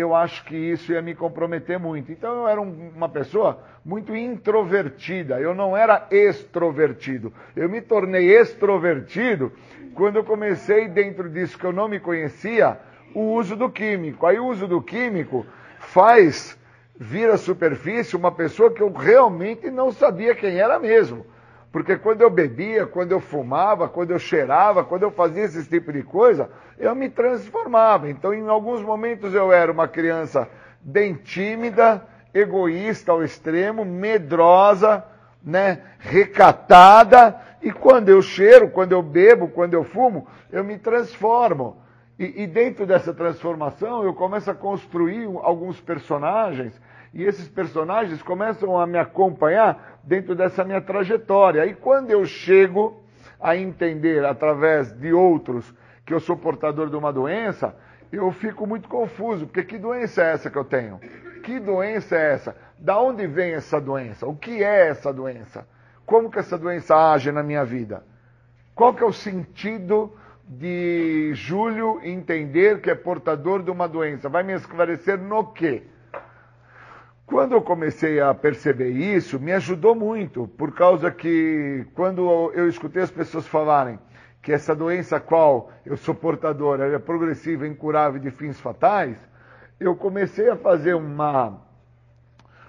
eu 0.00 0.14
acho 0.14 0.44
que 0.44 0.56
isso 0.56 0.92
ia 0.92 1.02
me 1.02 1.14
comprometer 1.14 1.78
muito. 1.78 2.12
Então 2.12 2.42
eu 2.42 2.48
era 2.48 2.60
um, 2.60 2.92
uma 2.94 3.08
pessoa 3.08 3.58
muito 3.84 4.14
introvertida, 4.14 5.40
eu 5.40 5.54
não 5.54 5.76
era 5.76 6.06
extrovertido. 6.10 7.32
Eu 7.56 7.68
me 7.68 7.80
tornei 7.80 8.30
extrovertido 8.38 9.52
quando 9.94 10.16
eu 10.16 10.24
comecei, 10.24 10.86
dentro 10.86 11.28
disso 11.28 11.58
que 11.58 11.64
eu 11.64 11.72
não 11.72 11.88
me 11.88 11.98
conhecia, 11.98 12.78
o 13.12 13.32
uso 13.32 13.56
do 13.56 13.68
químico. 13.68 14.24
Aí 14.24 14.38
o 14.38 14.46
uso 14.46 14.68
do 14.68 14.80
químico 14.80 15.44
faz 15.80 16.56
vir 16.96 17.28
à 17.30 17.36
superfície 17.36 18.14
uma 18.14 18.30
pessoa 18.30 18.70
que 18.70 18.80
eu 18.80 18.92
realmente 18.92 19.68
não 19.68 19.90
sabia 19.90 20.34
quem 20.34 20.58
era 20.58 20.78
mesmo. 20.78 21.26
Porque 21.78 21.96
quando 21.96 22.22
eu 22.22 22.28
bebia, 22.28 22.86
quando 22.86 23.12
eu 23.12 23.20
fumava, 23.20 23.88
quando 23.88 24.10
eu 24.10 24.18
cheirava, 24.18 24.82
quando 24.82 25.04
eu 25.04 25.12
fazia 25.12 25.44
esse 25.44 25.64
tipo 25.64 25.92
de 25.92 26.02
coisa, 26.02 26.50
eu 26.76 26.92
me 26.92 27.08
transformava. 27.08 28.10
Então, 28.10 28.34
em 28.34 28.48
alguns 28.48 28.82
momentos 28.82 29.32
eu 29.32 29.52
era 29.52 29.70
uma 29.70 29.86
criança 29.86 30.48
bem 30.80 31.14
tímida, 31.14 32.04
egoísta 32.34 33.12
ao 33.12 33.22
extremo, 33.22 33.84
medrosa, 33.84 35.04
né, 35.40 35.82
recatada, 36.00 37.40
e 37.62 37.70
quando 37.70 38.08
eu 38.08 38.20
cheiro, 38.22 38.70
quando 38.70 38.90
eu 38.90 39.00
bebo, 39.00 39.46
quando 39.46 39.74
eu 39.74 39.84
fumo, 39.84 40.26
eu 40.50 40.64
me 40.64 40.78
transformo. 40.78 41.76
E, 42.18 42.42
e 42.42 42.46
dentro 42.48 42.86
dessa 42.86 43.14
transformação 43.14 44.02
eu 44.02 44.12
começo 44.12 44.50
a 44.50 44.54
construir 44.54 45.26
alguns 45.44 45.80
personagens 45.80 46.74
e 47.12 47.24
esses 47.24 47.48
personagens 47.48 48.22
começam 48.22 48.78
a 48.78 48.86
me 48.86 48.98
acompanhar 48.98 49.97
dentro 50.08 50.34
dessa 50.34 50.64
minha 50.64 50.80
trajetória. 50.80 51.66
E 51.66 51.74
quando 51.74 52.10
eu 52.10 52.24
chego 52.24 53.00
a 53.38 53.54
entender 53.54 54.24
através 54.24 54.90
de 54.90 55.12
outros 55.12 55.72
que 56.04 56.14
eu 56.14 56.18
sou 56.18 56.34
portador 56.34 56.88
de 56.88 56.96
uma 56.96 57.12
doença, 57.12 57.76
eu 58.10 58.32
fico 58.32 58.66
muito 58.66 58.88
confuso, 58.88 59.46
porque 59.46 59.62
que 59.62 59.78
doença 59.78 60.22
é 60.22 60.32
essa 60.32 60.50
que 60.50 60.56
eu 60.56 60.64
tenho? 60.64 60.98
Que 61.44 61.60
doença 61.60 62.16
é 62.16 62.32
essa? 62.32 62.56
Da 62.78 62.98
onde 62.98 63.26
vem 63.26 63.52
essa 63.52 63.78
doença? 63.78 64.26
O 64.26 64.34
que 64.34 64.64
é 64.64 64.88
essa 64.88 65.12
doença? 65.12 65.68
Como 66.06 66.30
que 66.30 66.38
essa 66.38 66.56
doença 66.56 66.96
age 67.12 67.30
na 67.30 67.42
minha 67.42 67.64
vida? 67.64 68.02
Qual 68.74 68.94
que 68.94 69.02
é 69.02 69.06
o 69.06 69.12
sentido 69.12 70.10
de 70.48 71.32
Júlio 71.34 72.00
entender 72.02 72.80
que 72.80 72.90
é 72.90 72.94
portador 72.94 73.62
de 73.62 73.70
uma 73.70 73.86
doença? 73.86 74.30
Vai 74.30 74.42
me 74.42 74.54
esclarecer 74.54 75.18
no 75.18 75.44
quê? 75.52 75.82
Quando 77.28 77.52
eu 77.52 77.60
comecei 77.60 78.18
a 78.20 78.32
perceber 78.32 78.88
isso, 78.88 79.38
me 79.38 79.52
ajudou 79.52 79.94
muito, 79.94 80.48
por 80.48 80.74
causa 80.74 81.10
que 81.10 81.84
quando 81.94 82.50
eu 82.54 82.66
escutei 82.66 83.02
as 83.02 83.10
pessoas 83.10 83.46
falarem 83.46 83.98
que 84.40 84.50
essa 84.50 84.74
doença 84.74 85.20
qual 85.20 85.70
eu 85.84 85.94
sou 85.98 86.14
portador 86.14 86.80
é 86.80 86.98
progressiva, 86.98 87.66
incurável 87.66 88.18
de 88.18 88.30
fins 88.30 88.58
fatais, 88.58 89.18
eu 89.78 89.94
comecei 89.94 90.48
a 90.48 90.56
fazer 90.56 90.94
uma, 90.94 91.60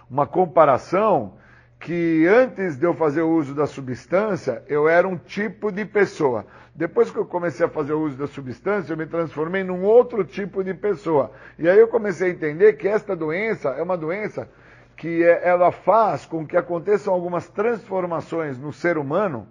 uma 0.10 0.28
comparação 0.28 1.36
que 1.80 2.28
antes 2.28 2.76
de 2.76 2.86
eu 2.86 2.94
fazer 2.94 3.22
o 3.22 3.30
uso 3.30 3.56
da 3.56 3.66
substância, 3.66 4.62
eu 4.68 4.90
era 4.90 5.08
um 5.08 5.16
tipo 5.16 5.72
de 5.72 5.86
pessoa. 5.86 6.46
Depois 6.76 7.12
que 7.12 7.18
eu 7.18 7.26
comecei 7.26 7.66
a 7.66 7.70
fazer 7.70 7.94
o 7.94 8.02
uso 8.02 8.18
da 8.18 8.28
substância, 8.28 8.94
eu 8.94 8.98
me 8.98 9.06
transformei 9.06 9.64
num 9.64 9.84
outro 9.84 10.24
tipo 10.24 10.64
de 10.64 10.74
pessoa. 10.74 11.32
E 11.58 11.68
aí 11.68 11.78
eu 11.78 11.88
comecei 11.88 12.30
a 12.30 12.34
entender 12.34 12.74
que 12.74 12.88
esta 12.88 13.16
doença 13.16 13.70
é 13.70 13.82
uma 13.82 13.98
doença 13.98 14.50
que 14.96 15.24
é, 15.24 15.48
ela 15.48 15.72
faz 15.72 16.26
com 16.26 16.46
que 16.46 16.58
aconteçam 16.58 17.14
algumas 17.14 17.48
transformações 17.48 18.60
no 18.60 18.74
ser 18.74 18.98
humano, 18.98 19.48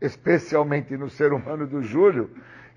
especialmente 0.00 0.96
no 0.96 1.10
ser 1.10 1.32
humano 1.32 1.66
do 1.66 1.82
Júlio, 1.82 2.30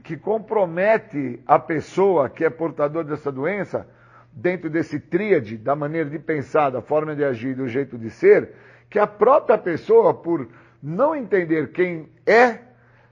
que 0.04 0.18
compromete 0.18 1.40
a 1.46 1.60
pessoa 1.60 2.28
que 2.28 2.44
é 2.44 2.50
portador 2.50 3.04
dessa 3.04 3.32
doença, 3.32 3.88
dentro 4.34 4.70
desse 4.70 5.00
tríade 5.00 5.58
da 5.58 5.76
maneira 5.76 6.10
de 6.10 6.18
pensar, 6.18 6.72
da 6.72 6.82
forma 6.82 7.16
de 7.16 7.24
agir, 7.24 7.56
do 7.56 7.68
jeito 7.68 7.98
de 7.98 8.10
ser, 8.10 8.54
que 8.90 8.98
a 8.98 9.06
própria 9.06 9.58
pessoa, 9.58 10.14
por 10.14 10.48
não 10.82 11.16
entender 11.16 11.72
quem 11.72 12.10
é, 12.26 12.60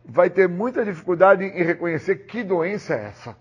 vai 0.09 0.29
ter 0.29 0.49
muita 0.49 0.83
dificuldade 0.83 1.43
em 1.43 1.63
reconhecer 1.63 2.25
que 2.25 2.43
doença 2.43 2.95
é 2.95 3.05
essa. 3.05 3.37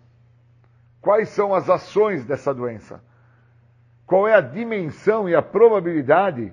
Quais 1.01 1.31
são 1.31 1.55
as 1.55 1.71
ações 1.71 2.25
dessa 2.25 2.53
doença? 2.53 3.03
Qual 4.07 4.29
é 4.29 4.35
a 4.35 4.41
dimensão 4.41 5.29
e 5.29 5.35
a 5.35 5.41
probabilidade 5.41 6.53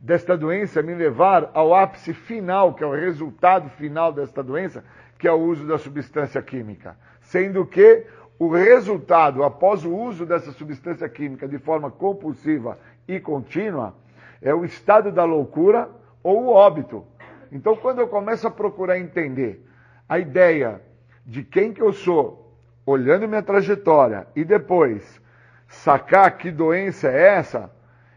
desta 0.00 0.36
doença 0.36 0.82
me 0.82 0.94
levar 0.94 1.50
ao 1.52 1.74
ápice 1.74 2.14
final, 2.14 2.72
que 2.72 2.82
é 2.82 2.86
o 2.86 2.94
resultado 2.94 3.68
final 3.70 4.12
desta 4.12 4.42
doença, 4.42 4.82
que 5.18 5.28
é 5.28 5.32
o 5.32 5.40
uso 5.40 5.66
da 5.66 5.76
substância 5.76 6.40
química? 6.40 6.96
Sendo 7.20 7.66
que 7.66 8.06
o 8.38 8.48
resultado, 8.48 9.44
após 9.44 9.84
o 9.84 9.94
uso 9.94 10.24
dessa 10.24 10.52
substância 10.52 11.06
química 11.06 11.46
de 11.46 11.58
forma 11.58 11.90
compulsiva 11.90 12.78
e 13.06 13.20
contínua, 13.20 13.94
é 14.40 14.54
o 14.54 14.64
estado 14.64 15.12
da 15.12 15.24
loucura 15.24 15.90
ou 16.22 16.44
o 16.44 16.48
óbito. 16.48 17.04
Então, 17.52 17.76
quando 17.76 18.00
eu 18.00 18.08
começo 18.08 18.46
a 18.46 18.50
procurar 18.50 18.98
entender 18.98 19.66
a 20.08 20.18
ideia 20.18 20.80
de 21.26 21.42
quem 21.42 21.72
que 21.72 21.82
eu 21.82 21.92
sou, 21.92 22.56
olhando 22.86 23.28
minha 23.28 23.42
trajetória, 23.42 24.26
e 24.34 24.44
depois 24.44 25.20
sacar 25.66 26.36
que 26.36 26.50
doença 26.50 27.08
é 27.08 27.36
essa, 27.36 27.70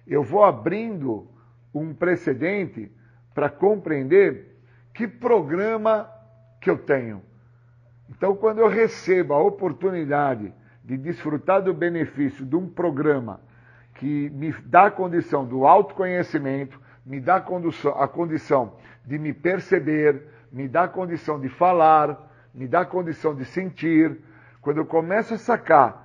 eu 0.07 0.23
vou 0.23 0.43
abrindo 0.43 1.27
um 1.73 1.93
precedente 1.93 2.91
para 3.33 3.49
compreender 3.49 4.57
que 4.93 5.07
programa 5.07 6.09
que 6.61 6.69
eu 6.69 6.77
tenho. 6.77 7.21
Então, 8.09 8.35
quando 8.35 8.59
eu 8.59 8.67
recebo 8.67 9.33
a 9.33 9.41
oportunidade 9.41 10.53
de 10.83 10.97
desfrutar 10.97 11.61
do 11.61 11.73
benefício 11.73 12.45
de 12.45 12.55
um 12.55 12.67
programa 12.67 13.39
que 13.95 14.29
me 14.31 14.51
dá 14.65 14.85
a 14.85 14.91
condição 14.91 15.45
do 15.45 15.65
autoconhecimento, 15.65 16.79
me 17.05 17.19
dá 17.19 17.37
a 17.37 17.41
condição, 17.41 18.01
a 18.01 18.07
condição 18.07 18.73
de 19.05 19.17
me 19.17 19.33
perceber, 19.33 20.23
me 20.51 20.67
dá 20.67 20.87
condição 20.87 21.39
de 21.39 21.49
falar, 21.49 22.31
me 22.53 22.67
dá 22.67 22.85
condição 22.85 23.35
de 23.35 23.45
sentir, 23.45 24.17
quando 24.61 24.77
eu 24.77 24.85
começo 24.85 25.33
a 25.33 25.37
sacar 25.37 26.03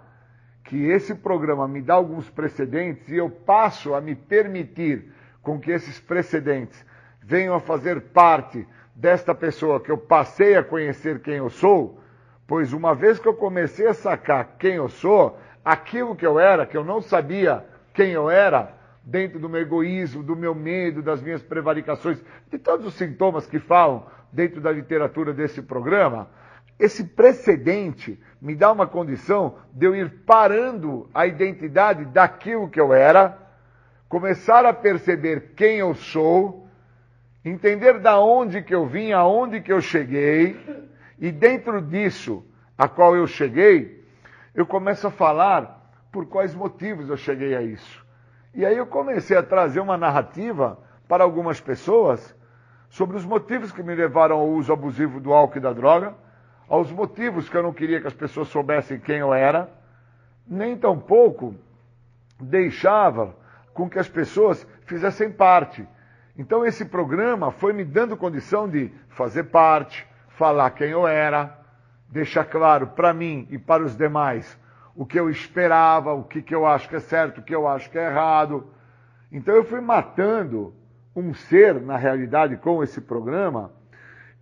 que 0.64 0.86
esse 0.86 1.14
programa 1.14 1.66
me 1.66 1.80
dá 1.80 1.94
alguns 1.94 2.28
precedentes 2.28 3.09
e 3.09 3.16
eu 3.16 3.30
passo 3.30 3.94
a 3.94 4.01
me 4.01 4.14
permitir 4.14 5.12
com 5.42 5.59
que 5.59 5.70
esses 5.70 5.99
precedentes 5.99 6.84
venham 7.22 7.55
a 7.55 7.61
fazer 7.61 8.01
parte 8.01 8.66
desta 8.94 9.34
pessoa 9.34 9.80
que 9.80 9.90
eu 9.90 9.96
passei 9.96 10.57
a 10.57 10.62
conhecer 10.62 11.20
quem 11.20 11.36
eu 11.36 11.49
sou, 11.49 12.03
pois 12.46 12.72
uma 12.72 12.94
vez 12.94 13.18
que 13.18 13.28
eu 13.28 13.34
comecei 13.34 13.86
a 13.86 13.94
sacar 13.94 14.57
quem 14.59 14.74
eu 14.74 14.88
sou, 14.88 15.38
aquilo 15.64 16.16
que 16.16 16.26
eu 16.26 16.38
era, 16.38 16.66
que 16.66 16.76
eu 16.76 16.84
não 16.84 17.01
sabia 17.01 17.64
quem 17.94 18.11
eu 18.11 18.28
era, 18.28 18.72
dentro 19.09 19.38
do 19.38 19.48
meu 19.48 19.62
egoísmo, 19.62 20.22
do 20.22 20.36
meu 20.36 20.54
medo, 20.54 21.02
das 21.02 21.22
minhas 21.22 21.42
prevaricações, 21.42 22.22
de 22.50 22.59
todos 22.59 22.86
os 22.86 22.94
sintomas 22.94 23.46
que 23.46 23.59
falam 23.59 24.06
dentro 24.30 24.61
da 24.61 24.70
literatura 24.70 25.32
desse 25.32 25.62
programa, 25.62 26.28
esse 26.78 27.02
precedente 27.02 28.20
me 28.40 28.54
dá 28.54 28.70
uma 28.70 28.86
condição 28.86 29.56
de 29.72 29.86
eu 29.86 29.96
ir 29.96 30.11
parando 30.26 31.09
a 31.14 31.26
identidade 31.26 32.04
daquilo 32.04 32.68
que 32.68 32.78
eu 32.78 32.92
era, 32.92 33.38
começar 34.11 34.66
a 34.66 34.74
perceber 34.74 35.54
quem 35.56 35.78
eu 35.78 35.94
sou, 35.94 36.68
entender 37.42 38.00
da 38.00 38.20
onde 38.20 38.62
que 38.62 38.74
eu 38.74 38.86
vim, 38.86 39.12
aonde 39.12 39.62
que 39.62 39.72
eu 39.72 39.80
cheguei, 39.80 40.54
e 41.18 41.32
dentro 41.32 41.80
disso, 41.80 42.44
a 42.76 42.86
qual 42.86 43.16
eu 43.16 43.26
cheguei, 43.26 44.04
eu 44.54 44.66
começo 44.66 45.06
a 45.06 45.11
falar 45.11 45.90
por 46.12 46.26
quais 46.26 46.54
motivos 46.54 47.09
eu 47.09 47.16
cheguei 47.16 47.56
a 47.56 47.62
isso. 47.62 48.07
E 48.55 48.64
aí 48.64 48.76
eu 48.76 48.86
comecei 48.86 49.36
a 49.36 49.42
trazer 49.42 49.80
uma 49.80 49.96
narrativa 49.96 50.78
para 51.07 51.24
algumas 51.24 51.61
pessoas 51.61 52.34
sobre 52.88 53.16
os 53.16 53.24
motivos 53.24 53.70
que 53.70 53.82
me 53.82 53.94
levaram 53.94 54.36
ao 54.36 54.49
uso 54.49 54.72
abusivo 54.72 55.20
do 55.20 55.32
álcool 55.32 55.59
e 55.59 55.61
da 55.61 55.72
droga, 55.72 56.14
aos 56.68 56.90
motivos 56.90 57.49
que 57.49 57.57
eu 57.57 57.62
não 57.62 57.72
queria 57.72 58.01
que 58.01 58.07
as 58.07 58.14
pessoas 58.14 58.49
soubessem 58.49 58.99
quem 58.99 59.18
eu 59.18 59.32
era, 59.32 59.70
nem 60.46 60.76
tampouco 60.76 61.55
deixava 62.40 63.34
com 63.74 63.88
que 63.88 63.99
as 63.99 64.09
pessoas 64.09 64.66
fizessem 64.86 65.30
parte. 65.30 65.86
Então 66.36 66.64
esse 66.64 66.84
programa 66.84 67.51
foi 67.51 67.72
me 67.72 67.84
dando 67.84 68.16
condição 68.16 68.68
de 68.68 68.92
fazer 69.09 69.44
parte, 69.44 70.07
falar 70.28 70.70
quem 70.70 70.90
eu 70.90 71.07
era, 71.07 71.59
deixar 72.09 72.44
claro 72.44 72.88
para 72.88 73.12
mim 73.12 73.46
e 73.51 73.59
para 73.59 73.82
os 73.82 73.96
demais 73.96 74.59
o 74.99 75.07
que 75.07 75.16
eu 75.16 75.30
esperava, 75.30 76.12
o 76.12 76.24
que, 76.24 76.42
que 76.42 76.53
eu 76.53 76.66
acho 76.66 76.88
que 76.88 76.96
é 76.96 76.99
certo, 76.99 77.38
o 77.38 77.42
que 77.44 77.55
eu 77.55 77.68
acho 77.68 77.88
que 77.88 77.96
é 77.96 78.07
errado. 78.07 78.66
Então 79.30 79.55
eu 79.55 79.62
fui 79.62 79.80
matando 79.80 80.74
um 81.14 81.32
ser, 81.32 81.80
na 81.80 81.96
realidade, 81.96 82.57
com 82.57 82.82
esse 82.82 83.01
programa, 83.01 83.72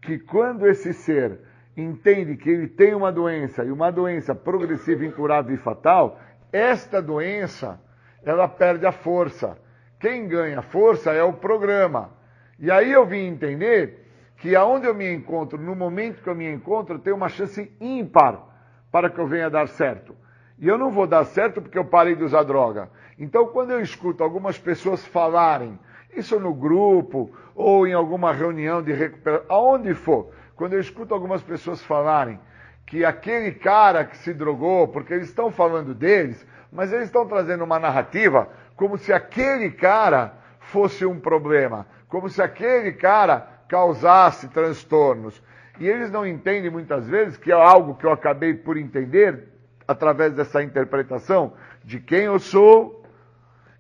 que 0.01 0.19
quando 0.19 0.67
esse 0.67 0.95
ser 0.95 1.41
entende 1.77 2.39
que 2.39 2.49
ele 2.49 2.69
tem 2.69 2.95
uma 2.95 3.13
doença 3.13 3.67
e 3.67 3.71
uma 3.71 3.91
doença 3.91 4.35
progressiva, 4.35 5.05
incurável 5.05 5.55
e 5.55 5.59
fatal, 5.59 6.19
esta 6.51 7.03
doença 7.03 7.79
ela 8.25 8.49
perde 8.49 8.87
a 8.87 8.93
força. 8.93 9.59
Quem 10.01 10.27
ganha 10.27 10.63
força 10.63 11.13
é 11.13 11.23
o 11.23 11.35
programa. 11.35 12.13
E 12.59 12.71
aí 12.71 12.93
eu 12.93 13.05
vim 13.05 13.27
entender 13.27 14.07
que 14.39 14.57
aonde 14.57 14.87
eu 14.87 14.95
me 14.95 15.13
encontro, 15.13 15.61
no 15.61 15.77
momento 15.77 16.23
que 16.23 16.31
eu 16.31 16.35
me 16.35 16.51
encontro, 16.51 16.99
tem 16.99 17.13
uma 17.13 17.29
chance 17.29 17.71
ímpar 17.79 18.43
para 18.91 19.11
que 19.11 19.19
eu 19.19 19.27
venha 19.27 19.51
dar 19.51 19.69
certo. 19.69 20.17
E 20.59 20.67
eu 20.67 20.79
não 20.79 20.91
vou 20.91 21.07
dar 21.07 21.25
certo 21.25 21.61
porque 21.61 21.79
eu 21.79 21.85
parei 21.85 22.15
de 22.15 22.25
usar 22.25 22.43
droga. 22.43 22.91
Então, 23.19 23.47
quando 23.49 23.73
eu 23.73 23.81
escuto 23.81 24.23
algumas 24.23 24.59
pessoas 24.59 25.05
falarem, 25.05 25.79
isso 26.15 26.41
no 26.41 26.55
grupo, 26.55 27.31
ou 27.55 27.87
em 27.87 27.93
alguma 27.93 28.33
reunião 28.33 28.83
de 28.83 28.93
recuperação, 28.93 29.47
aonde 29.49 29.95
for, 29.95 30.31
quando 30.55 30.73
eu 30.73 30.81
escuto 30.81 31.13
algumas 31.13 31.43
pessoas 31.43 31.83
falarem 31.83 32.41
que 32.87 33.05
aquele 33.05 33.53
cara 33.53 34.05
que 34.05 34.17
se 34.17 34.33
drogou, 34.33 34.89
porque 34.89 35.13
eles 35.13 35.29
estão 35.29 35.51
falando 35.51 35.95
deles, 35.95 36.47
mas 36.73 36.93
eles 36.93 37.07
estão 37.07 37.27
trazendo 37.27 37.65
uma 37.65 37.79
narrativa 37.79 38.49
como 38.77 38.97
se 38.97 39.13
aquele 39.13 39.71
cara 39.71 40.35
fosse 40.61 41.05
um 41.05 41.19
problema, 41.19 41.87
como 42.09 42.29
se 42.29 42.41
aquele 42.41 42.93
cara 42.93 43.49
causasse 43.69 44.49
transtornos. 44.49 45.43
E 45.79 45.89
eles 45.89 46.11
não 46.11 46.27
entendem 46.27 46.71
muitas 46.71 47.07
vezes 47.07 47.37
que 47.37 47.51
é 47.51 47.55
algo 47.55 47.97
que 47.97 48.07
eu 48.07 48.13
acabei 48.13 48.55
por 48.55 48.77
entender 48.77 49.56
através 49.87 50.35
dessa 50.35 50.63
interpretação 50.63 51.53
de 51.85 52.01
quem 52.01 52.25
eu 52.25 52.39
sou, 52.39 53.05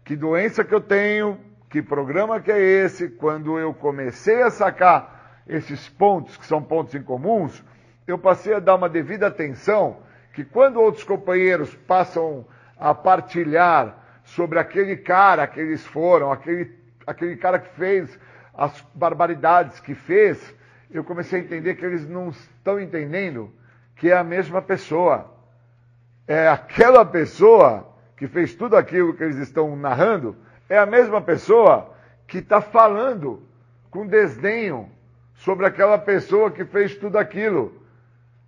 que 0.05 0.15
doença 0.15 0.65
que 0.65 0.75
eu 0.75 0.81
tenho, 0.81 1.39
que 1.69 1.83
programa 1.83 2.41
que 2.41 2.53
é 2.53 2.61
esse, 2.61 3.09
quando 3.09 3.59
eu 3.59 3.75
comecei 3.75 4.43
a 4.43 4.51
sacar 4.51 5.43
esses 5.47 5.89
pontos, 5.89 6.37
que 6.37 6.47
são 6.47 6.63
pontos 6.63 6.95
incomuns, 6.95 7.65
eu 8.07 8.19
passei 8.19 8.55
a 8.55 8.61
dar 8.61 8.77
uma 8.77 8.89
devida 8.89 9.27
atenção 9.27 9.99
que 10.33 10.45
quando 10.45 10.81
outros 10.81 11.03
companheiros 11.03 11.75
passam 11.75 12.47
a 12.79 12.95
partilhar 12.95 14.21
sobre 14.23 14.59
aquele 14.59 14.97
cara 14.97 15.47
que 15.47 15.59
eles 15.59 15.85
foram, 15.85 16.31
aquele, 16.31 16.73
aquele 17.07 17.37
cara 17.37 17.59
que 17.59 17.75
fez 17.75 18.19
as 18.55 18.81
barbaridades 18.95 19.81
que 19.81 19.95
fez, 19.95 20.55
eu 20.91 21.03
comecei 21.03 21.41
a 21.41 21.43
entender 21.43 21.75
que 21.75 21.85
eles 21.85 22.09
não 22.09 22.29
estão 22.29 22.81
entendendo 22.81 23.53
que 23.97 24.11
é 24.11 24.17
a 24.17 24.25
mesma 24.25 24.63
pessoa 24.63 25.36
é 26.27 26.49
aquela 26.49 27.05
pessoa 27.05 27.87
que 28.17 28.27
fez 28.27 28.55
tudo 28.55 28.77
aquilo 28.77 29.15
que 29.15 29.23
eles 29.23 29.37
estão 29.37 29.77
narrando, 29.77 30.37
é 30.69 30.79
a 30.79 30.87
mesma 30.87 31.21
pessoa 31.21 31.95
que 32.27 32.39
está 32.39 32.61
falando 32.61 33.43
com 33.91 34.07
desdenho 34.07 34.91
sobre 35.35 35.67
aquela 35.67 35.99
pessoa 35.99 36.51
que 36.51 36.65
fez 36.65 36.97
tudo 36.97 37.19
aquilo. 37.19 37.81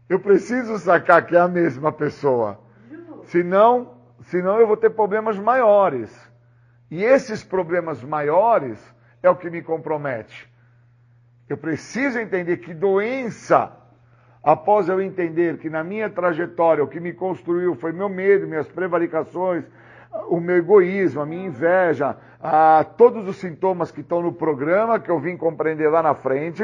Eu 0.09 0.18
preciso 0.18 0.79
sacar 0.79 1.26
que 1.26 1.37
é 1.37 1.41
a 1.41 1.49
mesma 1.49 1.93
pessoa. 1.93 2.59
Senão, 3.24 3.95
senão 4.22 4.59
eu 4.59 4.66
vou 4.66 4.76
ter 4.76 4.91
problemas 4.91 5.39
maiores. 5.39 6.11
E 6.91 7.05
esses 7.05 7.45
problemas 7.45 8.03
maiores 8.03 8.79
é 9.22 9.29
o 9.29 9.37
que 9.37 9.51
me 9.51 9.62
compromete. 9.62 10.51
Eu 11.49 11.57
preciso 11.57 12.18
entender 12.18 12.59
que 12.59 12.72
doença 12.72 13.70
após 14.49 14.88
eu 14.88 14.99
entender 14.99 15.59
que 15.59 15.68
na 15.68 15.84
minha 15.84 16.09
trajetória 16.09 16.82
o 16.82 16.88
que 16.88 16.99
me 16.99 17.12
construiu 17.12 17.74
foi 17.74 17.92
meu 17.92 18.09
medo, 18.09 18.49
minhas 18.49 18.66
prevaricações, 18.66 19.62
o 20.30 20.40
meu 20.40 20.57
egoísmo, 20.57 21.20
a 21.20 21.26
minha 21.26 21.49
inveja, 21.49 22.16
a, 22.42 22.82
todos 22.96 23.28
os 23.28 23.36
sintomas 23.36 23.90
que 23.90 24.01
estão 24.01 24.22
no 24.22 24.32
programa 24.32 24.99
que 24.99 25.11
eu 25.11 25.20
vim 25.20 25.36
compreender 25.36 25.90
lá 25.90 26.03
na 26.03 26.14
frente, 26.14 26.62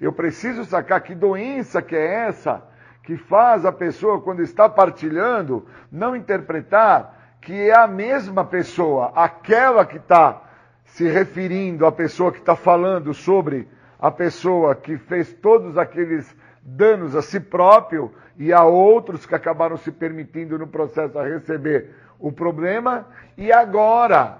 eu 0.00 0.12
preciso 0.12 0.64
sacar 0.64 1.00
que 1.00 1.12
doença 1.12 1.82
que 1.82 1.96
é 1.96 2.28
essa 2.28 2.62
que 3.02 3.16
faz 3.16 3.64
a 3.64 3.72
pessoa, 3.72 4.20
quando 4.20 4.40
está 4.40 4.68
partilhando, 4.68 5.66
não 5.90 6.14
interpretar 6.14 7.36
que 7.40 7.52
é 7.52 7.76
a 7.76 7.88
mesma 7.88 8.44
pessoa, 8.44 9.10
aquela 9.16 9.84
que 9.84 9.96
está 9.96 10.40
se 10.84 11.08
referindo 11.08 11.84
à 11.84 11.90
pessoa 11.90 12.30
que 12.30 12.38
está 12.38 12.54
falando 12.54 13.12
sobre 13.12 13.66
a 13.98 14.08
pessoa 14.08 14.76
que 14.76 14.96
fez 14.96 15.32
todos 15.32 15.76
aqueles 15.76 16.32
danos 16.76 17.16
a 17.16 17.22
si 17.22 17.40
próprio 17.40 18.12
e 18.36 18.52
a 18.52 18.62
outros 18.64 19.24
que 19.24 19.34
acabaram 19.34 19.76
se 19.76 19.90
permitindo 19.90 20.58
no 20.58 20.66
processo 20.66 21.18
a 21.18 21.24
receber 21.24 21.90
o 22.18 22.30
problema. 22.30 23.06
E 23.36 23.50
agora? 23.50 24.38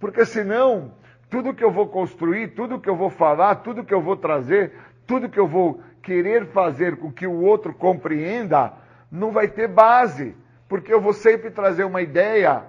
Porque 0.00 0.24
senão, 0.24 0.92
tudo 1.28 1.54
que 1.54 1.62
eu 1.62 1.70
vou 1.70 1.88
construir, 1.88 2.48
tudo 2.48 2.80
que 2.80 2.88
eu 2.88 2.96
vou 2.96 3.10
falar, 3.10 3.56
tudo 3.56 3.84
que 3.84 3.92
eu 3.92 4.00
vou 4.00 4.16
trazer, 4.16 4.72
tudo 5.06 5.28
que 5.28 5.38
eu 5.38 5.46
vou 5.46 5.80
querer 6.02 6.46
fazer 6.46 6.96
com 6.96 7.12
que 7.12 7.26
o 7.26 7.42
outro 7.42 7.74
compreenda, 7.74 8.72
não 9.10 9.30
vai 9.30 9.48
ter 9.48 9.68
base. 9.68 10.34
Porque 10.68 10.92
eu 10.92 11.00
vou 11.00 11.12
sempre 11.12 11.50
trazer 11.50 11.84
uma 11.84 12.00
ideia 12.00 12.64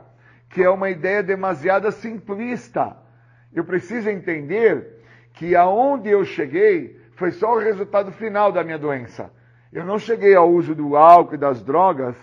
que 0.49 0.63
é 0.63 0.69
uma 0.69 0.89
ideia 0.89 1.23
demasiada 1.23 1.91
simplista. 1.91 2.95
Eu 3.53 3.63
preciso 3.63 4.09
entender 4.09 5.01
que 5.33 5.55
aonde 5.55 6.09
eu 6.09 6.23
cheguei 6.25 6.99
foi 7.17 7.31
só 7.31 7.55
o 7.55 7.59
resultado 7.59 8.11
final 8.11 8.51
da 8.51 8.63
minha 8.63 8.77
doença. 8.77 9.31
Eu 9.73 9.83
não 9.83 9.97
cheguei 9.97 10.35
ao 10.35 10.49
uso 10.49 10.75
do 10.75 10.95
álcool 10.95 11.33
e 11.33 11.37
das 11.37 11.63
drogas 11.63 12.15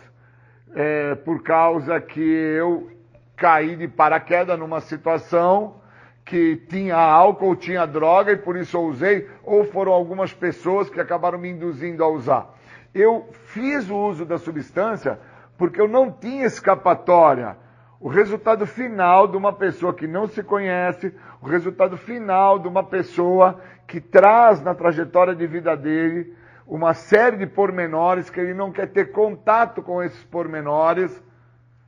é, 0.72 1.16
por 1.16 1.42
causa 1.42 2.01
que 2.01 2.20
eu 2.20 2.90
caí 3.36 3.74
de 3.74 3.88
paraquedas 3.88 4.57
numa 4.57 4.80
situação 4.80 5.80
que 6.24 6.57
tinha 6.68 6.97
álcool, 6.97 7.57
tinha 7.57 7.84
droga 7.84 8.32
e 8.32 8.36
por 8.36 8.57
isso 8.57 8.76
eu 8.76 8.82
usei, 8.82 9.28
ou 9.42 9.64
foram 9.64 9.92
algumas 9.92 10.32
pessoas 10.32 10.88
que 10.88 11.01
acabaram 11.01 11.38
me 11.38 11.51
induzindo 11.51 12.03
a 12.05 12.09
usar. 12.09 12.55
Eu 12.95 13.28
fiz 13.47 13.90
o 13.90 13.97
uso 13.97 14.24
da 14.24 14.38
substância 14.38 15.18
porque 15.59 15.80
eu 15.80 15.88
não 15.88 16.11
tinha 16.11 16.47
escapatória. 16.47 17.57
O 18.01 18.09
resultado 18.09 18.64
final 18.64 19.26
de 19.26 19.36
uma 19.36 19.53
pessoa 19.53 19.92
que 19.92 20.07
não 20.07 20.28
se 20.28 20.42
conhece, 20.42 21.12
o 21.42 21.47
resultado 21.47 21.97
final 21.97 22.59
de 22.61 22.68
uma 22.68 22.84
pessoa 22.84 23.61
que 23.95 24.01
traz 24.01 24.61
na 24.61 24.74
trajetória 24.74 25.36
de 25.36 25.47
vida 25.47 25.76
dele 25.76 26.34
uma 26.66 26.95
série 26.95 27.36
de 27.36 27.47
pormenores 27.47 28.28
que 28.28 28.40
ele 28.40 28.53
não 28.53 28.72
quer 28.72 28.88
ter 28.88 29.12
contato 29.12 29.80
com 29.84 30.03
esses 30.03 30.24
pormenores, 30.24 31.22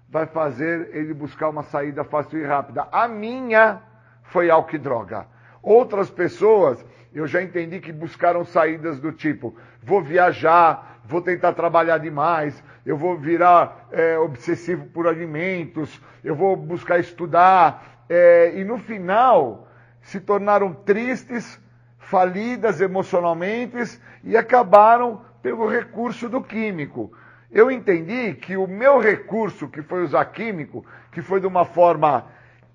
vai 0.09 0.25
fazer 0.25 0.91
ele 0.95 1.13
buscar 1.13 1.49
uma 1.49 1.65
saída 1.65 2.05
fácil 2.05 2.39
e 2.39 2.45
rápida. 2.45 2.87
A 2.93 3.09
minha 3.09 3.83
foi 4.23 4.51
álcool 4.51 4.77
e 4.77 4.79
droga. 4.79 5.27
Outras 5.61 6.09
pessoas, 6.09 6.87
eu 7.13 7.27
já 7.27 7.43
entendi 7.43 7.81
que 7.81 7.93
buscaram 7.93 8.45
saídas 8.45 9.01
do 9.01 9.11
tipo: 9.11 9.57
vou 9.83 10.01
viajar, 10.01 11.01
vou 11.07 11.21
tentar 11.21 11.55
trabalhar 11.55 11.99
demais, 11.99 12.63
eu 12.85 12.97
vou 12.97 13.19
virar 13.19 13.89
é, 13.91 14.17
obsessivo 14.17 14.87
por 14.91 15.09
alimentos, 15.09 16.01
eu 16.23 16.37
vou 16.37 16.55
buscar 16.55 17.01
estudar. 17.01 18.05
É, 18.09 18.53
e 18.55 18.63
no 18.63 18.79
final, 18.79 19.67
se 20.03 20.21
tornaram 20.21 20.73
tristes, 20.73 21.61
falidas 22.07 22.81
emocionalmente 22.81 24.01
e 24.23 24.37
acabaram 24.37 25.23
pelo 25.43 25.69
recurso 25.69 26.29
do 26.29 26.41
químico. 26.41 27.13
Eu 27.51 27.71
entendi 27.71 28.35
que 28.35 28.57
o 28.57 28.67
meu 28.67 28.99
recurso, 28.99 29.69
que 29.69 29.83
foi 29.83 30.05
usar 30.05 30.25
químico, 30.27 30.85
que 31.11 31.21
foi 31.21 31.41
de 31.41 31.47
uma 31.47 31.65
forma 31.65 32.27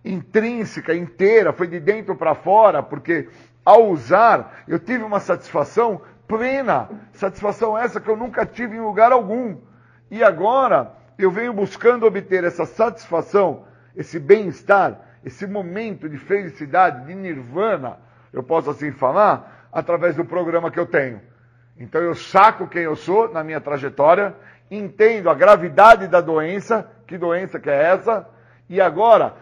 intrínseca, 0.04 0.94
inteira, 0.94 1.54
foi 1.54 1.68
de 1.68 1.80
dentro 1.80 2.16
para 2.16 2.36
fora, 2.36 2.84
porque 2.84 3.30
ao 3.64 3.90
usar 3.90 4.64
eu 4.68 4.80
tive 4.80 5.04
uma 5.04 5.20
satisfação 5.20 6.02
plena, 6.28 6.90
satisfação 7.14 7.78
essa 7.78 8.02
que 8.02 8.10
eu 8.10 8.18
nunca 8.18 8.46
tive 8.46 8.76
em 8.76 8.82
lugar 8.82 9.14
algum. 9.14 9.58
E 10.10 10.24
agora 10.24 10.92
eu 11.18 11.32
venho 11.32 11.54
buscando 11.54 12.06
obter 12.06 12.44
essa 12.44 12.66
satisfação, 12.66 13.64
esse 13.96 14.20
bem-estar, 14.20 15.00
esse 15.24 15.48
momento 15.48 16.10
de 16.10 16.18
felicidade, 16.18 17.06
de 17.06 17.16
nirvana, 17.16 17.98
eu 18.32 18.44
posso 18.44 18.70
assim 18.70 18.92
falar, 18.92 19.68
através 19.72 20.16
do 20.16 20.26
programa 20.26 20.72
que 20.72 20.80
eu 20.80 20.86
tenho. 20.86 21.22
Então 21.78 22.02
eu 22.02 22.14
saco 22.14 22.68
quem 22.68 22.84
eu 22.84 22.96
sou 22.96 23.32
na 23.32 23.44
minha 23.44 23.60
trajetória, 23.62 24.36
entendo 24.70 25.30
a 25.30 25.34
gravidade 25.34 26.08
da 26.08 26.22
doença, 26.22 26.90
que 27.08 27.18
doença 27.18 27.60
que 27.60 27.70
é 27.70 27.92
essa, 27.94 28.28
e 28.70 28.80
agora, 28.80 29.36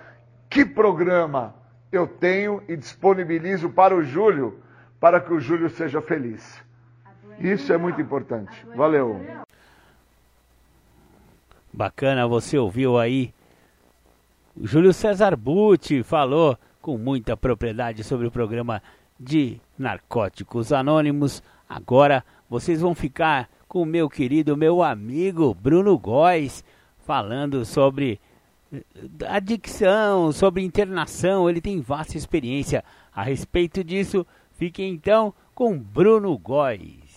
que 0.50 0.66
programa 0.66 1.54
eu 1.92 2.08
tenho 2.08 2.64
e 2.68 2.76
disponibilizo 2.76 3.70
para 3.70 3.96
o 3.96 4.04
Júlio, 4.04 4.60
para 5.00 5.20
que 5.20 5.34
o 5.34 5.40
Júlio 5.40 5.70
seja 5.70 6.02
feliz. 6.02 6.64
Isso 7.40 7.72
é 7.72 7.78
muito 7.78 8.02
importante. 8.02 8.66
Valeu. 8.76 9.26
Bacana, 11.72 12.28
você 12.28 12.58
ouviu 12.58 12.98
aí. 12.98 13.34
Júlio 14.60 14.92
César 14.92 15.36
Butti 15.36 16.04
falou 16.04 16.58
com 16.82 16.98
muita 16.98 17.36
propriedade 17.36 18.04
sobre 18.04 18.28
o 18.28 18.32
programa 18.32 18.82
de 19.20 19.60
Narcóticos 19.78 20.72
Anônimos. 20.72 21.44
Agora 21.68 22.24
vocês 22.50 22.82
vão 22.82 22.96
ficar 22.96 23.50
com 23.68 23.82
o 23.82 23.86
meu 23.86 24.10
querido, 24.10 24.58
meu 24.58 24.82
amigo 24.82 25.54
Bruno 25.54 25.98
Góes, 25.98 26.64
falando 27.06 27.66
sobre 27.66 28.20
eh, 28.74 28.84
adicção, 29.28 30.32
sobre 30.32 30.64
internação. 30.64 31.50
Ele 31.50 31.62
tem 31.62 31.82
vasta 31.82 32.18
experiência 32.18 32.84
a 33.14 33.24
respeito 33.24 33.84
disso. 33.84 34.26
Fiquem 34.52 34.94
então 34.94 35.34
com 35.54 35.78
Bruno 35.78 36.38
Góes. 36.38 37.10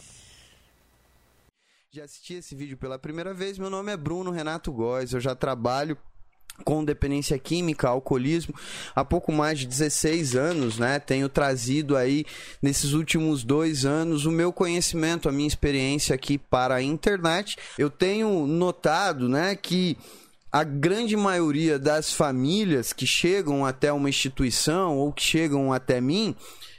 Já 1.90 2.04
assisti 2.04 2.34
esse 2.34 2.54
vídeo 2.54 2.76
pela 2.76 2.98
primeira 2.98 3.34
vez. 3.34 3.58
Meu 3.58 3.68
nome 3.68 3.92
é 3.92 3.96
Bruno 3.96 4.30
Renato 4.30 4.72
Góes. 4.72 5.12
Eu 5.12 5.20
já 5.20 5.34
trabalho 5.34 5.96
com 6.64 6.84
dependência 6.84 7.38
química, 7.38 7.88
alcoolismo, 7.88 8.54
há 8.94 9.04
pouco 9.04 9.32
mais 9.32 9.58
de 9.58 9.66
16 9.66 10.36
anos, 10.36 10.78
né? 10.78 10.98
Tenho 10.98 11.28
trazido 11.28 11.96
aí, 11.96 12.24
nesses 12.60 12.92
últimos 12.92 13.42
dois 13.42 13.84
anos, 13.84 14.26
o 14.26 14.30
meu 14.30 14.52
conhecimento, 14.52 15.28
a 15.28 15.32
minha 15.32 15.48
experiência 15.48 16.14
aqui 16.14 16.38
para 16.38 16.76
a 16.76 16.82
internet. 16.82 17.56
Eu 17.78 17.90
tenho 17.90 18.46
notado, 18.46 19.28
né, 19.28 19.56
que 19.56 19.96
a 20.52 20.64
grande 20.64 21.16
maioria 21.16 21.78
das 21.78 22.12
famílias 22.12 22.92
que 22.92 23.06
chegam 23.06 23.64
até 23.64 23.90
uma 23.90 24.10
instituição 24.10 24.98
ou 24.98 25.10
que 25.10 25.22
chegam 25.22 25.72
até 25.72 25.98
mim, 25.98 26.36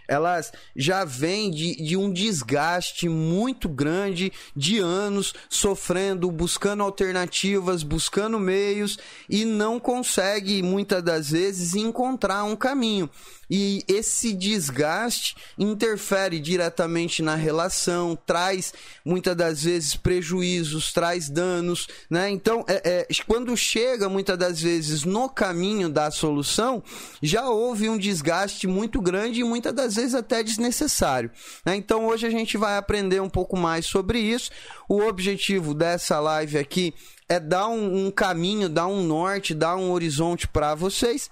elas 0.08 0.52
já 0.76 1.06
vêm 1.06 1.52
de, 1.52 1.76
de 1.76 1.98
um 1.98 2.12
desgaste 2.12 3.08
muito 3.08 3.70
grande 3.70 4.32
de 4.56 4.80
anos 4.80 5.34
sofrendo, 5.50 6.30
buscando 6.32 6.84
alternativas, 6.84 7.84
buscando 7.84 8.40
meios 8.40 8.98
e 9.30 9.46
não 9.46 9.80
consegue 9.80 10.62
muitas 10.62 11.04
das 11.04 11.32
vezes 11.32 11.76
encontrar 11.76 12.44
um 12.44 12.56
caminho. 12.56 13.10
E 13.50 13.84
esse 13.88 14.34
desgaste 14.34 15.36
interfere 15.60 16.40
diretamente 16.40 17.22
na 17.22 17.36
relação, 17.36 18.18
traz 18.26 18.74
muitas 19.06 19.36
das 19.36 19.64
vezes 19.64 19.96
prejuízos, 19.96 20.92
traz 20.92 21.30
danos, 21.30 21.88
né? 22.10 22.32
Então, 22.32 22.66
é, 22.68 23.08
é, 23.08 23.08
quando 23.28 23.56
chega 23.56 24.10
muitas 24.10 24.38
das 24.40 24.60
vezes 24.60 25.04
no 25.04 25.30
caminho 25.30 25.88
da 25.88 26.10
solução, 26.10 26.82
já 27.22 27.48
houve 27.48 27.90
um 27.90 27.98
desgaste 27.98 28.66
muito 28.66 29.00
grande 29.00 29.42
e 29.42 29.44
muitas 29.44 29.74
das 29.74 29.93
vezes 29.96 30.16
até 30.16 30.44
desnecessário. 30.44 31.32
Né? 31.66 31.76
Então, 31.76 32.08
hoje 32.08 32.26
a 32.26 32.30
gente 32.30 32.58
vai 32.58 32.78
aprender 32.78 33.22
um 33.22 33.30
pouco 33.30 33.58
mais 33.58 33.86
sobre 33.86 34.20
isso. 34.20 34.52
O 34.88 35.02
objetivo 35.02 35.74
dessa 35.74 36.20
live 36.20 36.58
aqui 36.58 36.94
é 37.28 37.40
dar 37.40 37.68
um, 37.68 38.08
um 38.08 38.12
caminho, 38.12 38.70
dar 38.70 38.88
um 38.88 39.04
norte, 39.04 39.54
dar 39.54 39.76
um 39.76 39.92
horizonte 39.92 40.48
para 40.48 40.76
vocês 40.76 41.30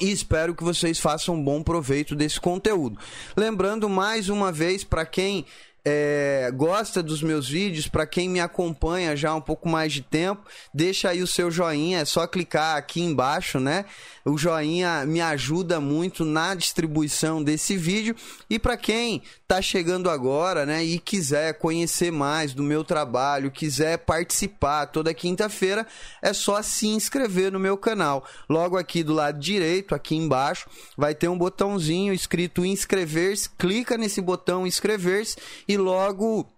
e 0.00 0.10
espero 0.10 0.54
que 0.54 0.64
vocês 0.64 0.98
façam 0.98 1.34
um 1.34 1.44
bom 1.44 1.62
proveito 1.62 2.14
desse 2.14 2.40
conteúdo. 2.40 2.98
Lembrando 3.36 3.88
mais 3.88 4.28
uma 4.28 4.50
vez 4.50 4.84
para 4.84 5.04
quem 5.04 5.44
é, 5.84 6.50
gosta 6.54 7.02
dos 7.02 7.22
meus 7.22 7.48
vídeos, 7.48 7.88
para 7.88 8.06
quem 8.06 8.28
me 8.28 8.40
acompanha 8.40 9.16
já 9.16 9.30
há 9.30 9.34
um 9.34 9.40
pouco 9.40 9.68
mais 9.68 9.92
de 9.92 10.00
tempo, 10.00 10.46
deixa 10.72 11.08
aí 11.08 11.22
o 11.22 11.26
seu 11.26 11.50
joinha, 11.50 12.00
é 12.00 12.04
só 12.04 12.26
clicar 12.26 12.76
aqui 12.76 13.00
embaixo, 13.00 13.58
né? 13.58 13.84
O 14.24 14.38
joinha 14.38 15.04
me 15.04 15.20
ajuda 15.20 15.80
muito 15.80 16.24
na 16.24 16.54
distribuição 16.54 17.42
desse 17.42 17.76
vídeo. 17.76 18.14
E 18.48 18.58
para 18.58 18.76
quem 18.76 19.22
está 19.52 19.60
chegando 19.60 20.08
agora, 20.08 20.64
né, 20.64 20.82
e 20.82 20.98
quiser 20.98 21.58
conhecer 21.58 22.10
mais 22.10 22.54
do 22.54 22.62
meu 22.62 22.82
trabalho, 22.82 23.50
quiser 23.50 23.98
participar 23.98 24.86
toda 24.86 25.12
quinta-feira, 25.12 25.86
é 26.22 26.32
só 26.32 26.62
se 26.62 26.86
inscrever 26.86 27.52
no 27.52 27.60
meu 27.60 27.76
canal. 27.76 28.24
Logo 28.48 28.78
aqui 28.78 29.02
do 29.02 29.12
lado 29.12 29.38
direito, 29.38 29.94
aqui 29.94 30.16
embaixo, 30.16 30.70
vai 30.96 31.14
ter 31.14 31.28
um 31.28 31.36
botãozinho 31.36 32.14
escrito 32.14 32.64
inscrever-se. 32.64 33.50
Clica 33.50 33.98
nesse 33.98 34.22
botão 34.22 34.66
inscrever-se 34.66 35.36
e 35.68 35.76
logo 35.76 36.50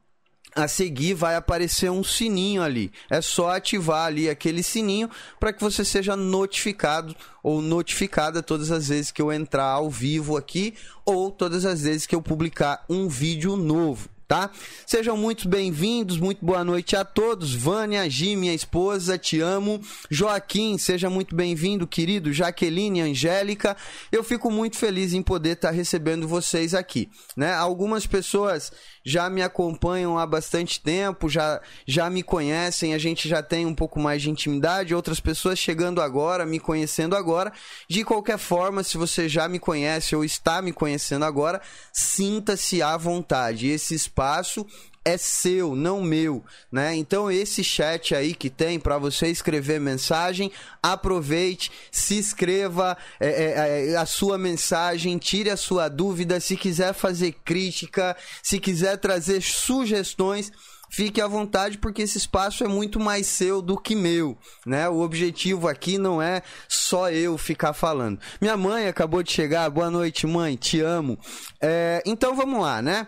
a 0.55 0.69
seguir 0.69 1.15
vai 1.15 1.35
aparecer 1.35 1.91
um 1.91 2.05
sininho 2.05 2.63
ali. 2.63 2.93
É 3.11 3.21
só 3.21 3.51
ativar 3.51 4.07
ali 4.07 4.29
aquele 4.29 4.63
sininho 4.63 5.11
para 5.41 5.53
que 5.53 5.61
você 5.61 5.85
seja 5.85 6.17
notificado 6.17 7.15
ou 7.43 7.61
notificada 7.61 8.43
todas 8.43 8.71
as 8.71 8.89
vezes 8.89 9.11
que 9.11 9.21
eu 9.21 9.33
entrar 9.33 9.65
ao 9.65 9.91
vivo 9.91 10.37
aqui 10.37 10.75
ou 11.05 11.31
todas 11.31 11.65
as 11.65 11.83
vezes 11.83 12.07
que 12.07 12.15
eu 12.15 12.23
publicar 12.23 12.85
um 12.89 13.09
vídeo 13.09 13.57
novo, 13.57 14.09
tá? 14.27 14.51
Sejam 14.87 15.17
muito 15.17 15.49
bem-vindos, 15.49 16.19
muito 16.19 16.45
boa 16.45 16.65
noite 16.65 16.97
a 16.97 17.05
todos. 17.05 17.55
Vânia, 17.55 18.09
Gi, 18.09 18.37
minha 18.37 18.55
esposa, 18.55 19.19
te 19.19 19.41
amo. 19.41 19.81
Joaquim, 20.11 20.79
seja 20.79 21.11
muito 21.11 21.35
bem-vindo, 21.35 21.87
querido. 21.87 22.33
Jaqueline, 22.33 23.01
Angélica, 23.01 23.77
eu 24.11 24.25
fico 24.25 24.51
muito 24.51 24.77
feliz 24.77 25.13
em 25.13 25.23
poder 25.23 25.51
estar 25.51 25.71
recebendo 25.71 26.27
vocês 26.27 26.75
aqui, 26.75 27.11
né? 27.37 27.55
Algumas 27.55 28.07
pessoas 28.07 28.73
já 29.05 29.29
me 29.29 29.43
acompanham 29.43 30.19
há 30.19 30.27
bastante 30.27 30.81
tempo, 30.81 31.29
já, 31.29 31.61
já 31.87 32.09
me 32.09 32.23
conhecem, 32.23 32.95
a 32.95 32.99
gente 32.99 33.29
já 33.29 33.43
tem 33.43 33.67
um 33.67 33.75
pouco 33.75 34.01
mais 34.01 34.23
de 34.23 34.31
intimidade, 34.31 34.95
outras 34.95 35.21
pessoas 35.21 35.59
chegando 35.59 36.01
agora, 36.01 36.47
me 36.47 36.59
conhecendo 36.59 37.15
agora. 37.15 37.53
De 37.89 38.03
qualquer 38.03 38.39
forma, 38.39 38.83
se 38.83 38.97
você 38.97 39.29
já 39.29 39.47
me 39.47 39.59
conhece 39.59 40.17
ou 40.17 40.25
está 40.25 40.63
me 40.63 40.73
conhecendo 40.73 41.25
agora, 41.25 41.61
sinta-se 41.93 42.81
à 42.81 42.97
vontade. 42.97 43.69
Esse 43.69 43.95
espaço 44.15 44.65
é 45.05 45.19
seu, 45.19 45.77
não 45.77 46.01
meu, 46.01 46.43
né? 46.73 46.95
Então 46.97 47.31
esse 47.31 47.63
chat 47.63 48.15
aí 48.15 48.33
que 48.33 48.49
tem 48.49 48.79
para 48.79 48.97
você 48.97 49.27
escrever 49.27 49.79
mensagem, 49.79 50.51
aproveite, 50.83 51.71
se 51.93 52.15
inscreva 52.15 52.97
é, 53.21 53.29
é, 53.29 53.91
é, 53.91 53.97
a 53.97 54.07
sua 54.07 54.39
mensagem, 54.39 55.19
tire 55.19 55.51
a 55.51 55.59
sua 55.59 55.89
dúvida, 55.89 56.41
se 56.41 56.57
quiser 56.57 56.95
fazer 56.95 57.33
crítica, 57.45 58.17
se 58.43 58.59
quiser 58.59 58.97
trazer 58.97 59.43
sugestões, 59.43 60.51
fique 60.89 61.21
à 61.21 61.27
vontade 61.27 61.77
porque 61.77 62.01
esse 62.01 62.17
espaço 62.17 62.65
é 62.65 62.69
muito 62.69 62.99
mais 62.99 63.27
seu 63.27 63.61
do 63.61 63.77
que 63.77 63.95
meu, 63.95 64.39
né? 64.65 64.89
O 64.89 65.01
objetivo 65.01 65.69
aqui 65.69 65.99
não 65.99 66.23
é 66.23 66.41
só 66.67 67.11
eu 67.11 67.37
ficar 67.37 67.75
falando. 67.75 68.19
Minha 68.41 68.57
mãe 68.57 68.87
acabou 68.87 69.23
de 69.23 69.33
chegar, 69.33 69.69
boa 69.69 69.91
noite, 69.91 70.27
mãe, 70.27 70.57
te 70.57 70.81
amo. 70.81 71.19
É, 71.61 72.03
então 72.07 72.35
vamos 72.35 72.63
lá, 72.63 72.81
né? 72.81 73.07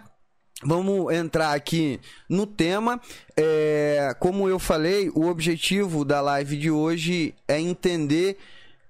Vamos 0.62 1.12
entrar 1.12 1.52
aqui 1.52 2.00
no 2.28 2.46
tema. 2.46 3.00
É, 3.36 4.16
como 4.18 4.48
eu 4.48 4.58
falei, 4.58 5.10
o 5.14 5.26
objetivo 5.26 6.04
da 6.04 6.20
live 6.20 6.56
de 6.56 6.70
hoje 6.70 7.34
é 7.46 7.60
entender 7.60 8.38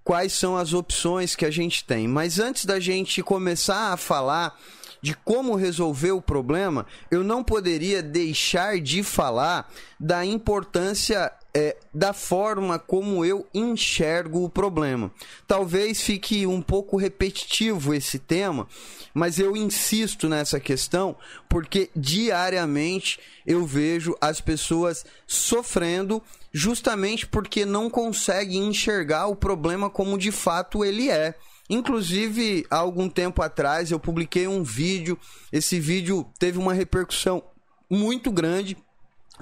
quais 0.04 0.32
são 0.32 0.56
as 0.56 0.72
opções 0.72 1.34
que 1.34 1.44
a 1.44 1.50
gente 1.50 1.84
tem. 1.84 2.06
Mas 2.06 2.38
antes 2.38 2.64
da 2.64 2.78
gente 2.78 3.20
começar 3.22 3.92
a 3.92 3.96
falar 3.96 4.56
de 5.02 5.14
como 5.14 5.56
resolver 5.56 6.12
o 6.12 6.22
problema, 6.22 6.86
eu 7.10 7.24
não 7.24 7.42
poderia 7.42 8.00
deixar 8.00 8.80
de 8.80 9.02
falar 9.02 9.68
da 9.98 10.24
importância 10.24 11.32
é, 11.58 11.74
da 11.94 12.12
forma 12.12 12.78
como 12.78 13.24
eu 13.24 13.46
enxergo 13.54 14.44
o 14.44 14.48
problema. 14.50 15.10
Talvez 15.48 16.02
fique 16.02 16.46
um 16.46 16.60
pouco 16.60 16.98
repetitivo 16.98 17.94
esse 17.94 18.18
tema, 18.18 18.68
mas 19.14 19.38
eu 19.38 19.56
insisto 19.56 20.28
nessa 20.28 20.60
questão 20.60 21.16
porque 21.48 21.88
diariamente 21.96 23.18
eu 23.46 23.64
vejo 23.64 24.14
as 24.20 24.38
pessoas 24.38 25.06
sofrendo 25.26 26.22
justamente 26.52 27.26
porque 27.26 27.64
não 27.64 27.88
conseguem 27.88 28.66
enxergar 28.66 29.26
o 29.28 29.34
problema 29.34 29.88
como 29.88 30.18
de 30.18 30.30
fato 30.30 30.84
ele 30.84 31.08
é. 31.08 31.34
Inclusive, 31.70 32.66
há 32.70 32.76
algum 32.76 33.08
tempo 33.08 33.40
atrás 33.40 33.90
eu 33.90 33.98
publiquei 33.98 34.46
um 34.46 34.62
vídeo, 34.62 35.18
esse 35.50 35.80
vídeo 35.80 36.26
teve 36.38 36.58
uma 36.58 36.74
repercussão 36.74 37.42
muito 37.88 38.30
grande 38.30 38.76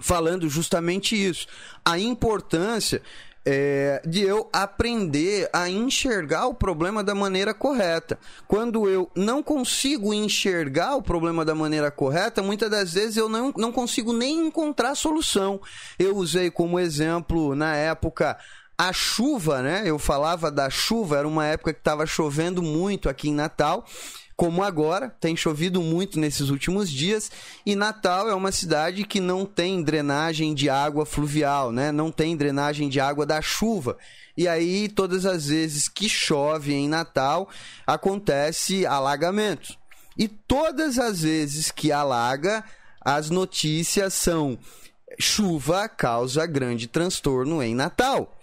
falando 0.01 0.49
justamente 0.49 1.14
isso. 1.14 1.47
A 1.84 1.99
importância 1.99 3.03
é, 3.47 4.01
de 4.07 4.22
eu 4.22 4.49
aprender 4.53 5.49
a 5.53 5.68
enxergar 5.68 6.47
o 6.47 6.55
problema 6.55 7.05
da 7.05 7.14
maneira 7.14 7.53
correta. 7.53 8.18
Quando 8.49 8.88
eu 8.88 9.11
não 9.14 9.42
consigo 9.42 10.14
enxergar 10.14 10.97
o 10.97 11.03
problema 11.03 11.45
da 11.45 11.55
maneira 11.55 11.90
correta, 11.90 12.42
muitas 12.42 12.70
das 12.70 12.95
vezes 12.95 13.16
eu 13.16 13.28
não, 13.28 13.53
não 13.57 13.70
consigo 13.70 14.12
nem 14.12 14.47
encontrar 14.47 14.95
solução. 14.95 15.61
Eu 15.99 16.16
usei 16.16 16.51
como 16.51 16.78
exemplo, 16.78 17.55
na 17.55 17.76
época, 17.76 18.38
a 18.78 18.92
chuva, 18.92 19.61
né? 19.62 19.82
Eu 19.84 19.99
falava 19.99 20.51
da 20.51 20.70
chuva, 20.70 21.18
era 21.18 21.28
uma 21.28 21.47
época 21.47 21.74
que 21.74 21.80
estava 21.80 22.07
chovendo 22.07 22.62
muito 22.62 23.09
aqui 23.09 23.28
em 23.28 23.34
Natal 23.34 23.84
como 24.37 24.64
agora, 24.64 25.14
tem 25.20 25.37
chovido 25.37 25.80
muito 25.80 26.18
nesses 26.18 26.49
últimos 26.49 26.91
dias, 26.91 27.30
e 27.64 27.76
Natal 27.76 28.28
é 28.28 28.35
uma 28.35 28.51
cidade 28.51 29.05
que 29.05 29.20
não 29.20 29.47
tem 29.47 29.82
drenagem 29.82 30.55
de 30.55 30.68
água 30.68 31.07
fluvial, 31.07 31.70
né? 31.70 31.93
Não 31.93 32.11
tem 32.11 32.37
drenagem 32.37 32.89
de 32.89 32.99
água 32.99 33.24
da 33.24 33.41
chuva. 33.41 33.97
E 34.37 34.49
aí, 34.49 34.89
todas 34.89 35.24
as 35.24 35.47
vezes 35.47 35.89
que 35.89 36.09
chove 36.09 36.74
em 36.74 36.89
Natal, 36.89 37.49
acontece 37.87 38.85
alagamento. 38.85 39.76
E 40.18 40.26
todas 40.26 40.99
as 40.99 41.22
vezes 41.22 41.70
que 41.70 41.93
alaga, 41.93 42.64
as 43.01 43.30
notícias 43.30 44.14
são 44.14 44.59
chuva 45.18 45.89
causa 45.89 46.45
grande 46.45 46.89
transtorno 46.89 47.62
em 47.62 47.74
Natal. 47.74 48.37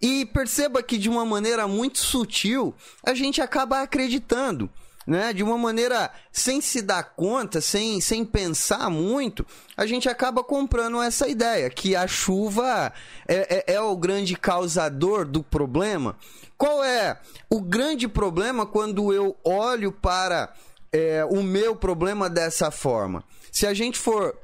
E 0.00 0.26
perceba 0.26 0.82
que 0.82 0.98
de 0.98 1.08
uma 1.08 1.24
maneira 1.24 1.68
muito 1.68 1.98
sutil, 1.98 2.74
a 3.04 3.14
gente 3.14 3.40
acaba 3.40 3.82
acreditando 3.82 4.68
né? 5.08 5.32
De 5.32 5.42
uma 5.42 5.56
maneira 5.56 6.10
sem 6.30 6.60
se 6.60 6.82
dar 6.82 7.02
conta, 7.02 7.62
sem, 7.62 7.98
sem 7.98 8.26
pensar 8.26 8.90
muito, 8.90 9.44
a 9.74 9.86
gente 9.86 10.06
acaba 10.06 10.44
comprando 10.44 11.00
essa 11.00 11.26
ideia 11.26 11.70
que 11.70 11.96
a 11.96 12.06
chuva 12.06 12.92
é, 13.26 13.64
é, 13.70 13.74
é 13.76 13.80
o 13.80 13.96
grande 13.96 14.36
causador 14.36 15.24
do 15.24 15.42
problema. 15.42 16.14
Qual 16.58 16.84
é 16.84 17.18
o 17.48 17.58
grande 17.58 18.06
problema 18.06 18.66
quando 18.66 19.10
eu 19.10 19.34
olho 19.42 19.92
para 19.92 20.52
é, 20.92 21.24
o 21.24 21.42
meu 21.42 21.74
problema 21.74 22.28
dessa 22.28 22.70
forma? 22.70 23.24
Se 23.50 23.66
a 23.66 23.72
gente 23.72 23.98
for 23.98 24.36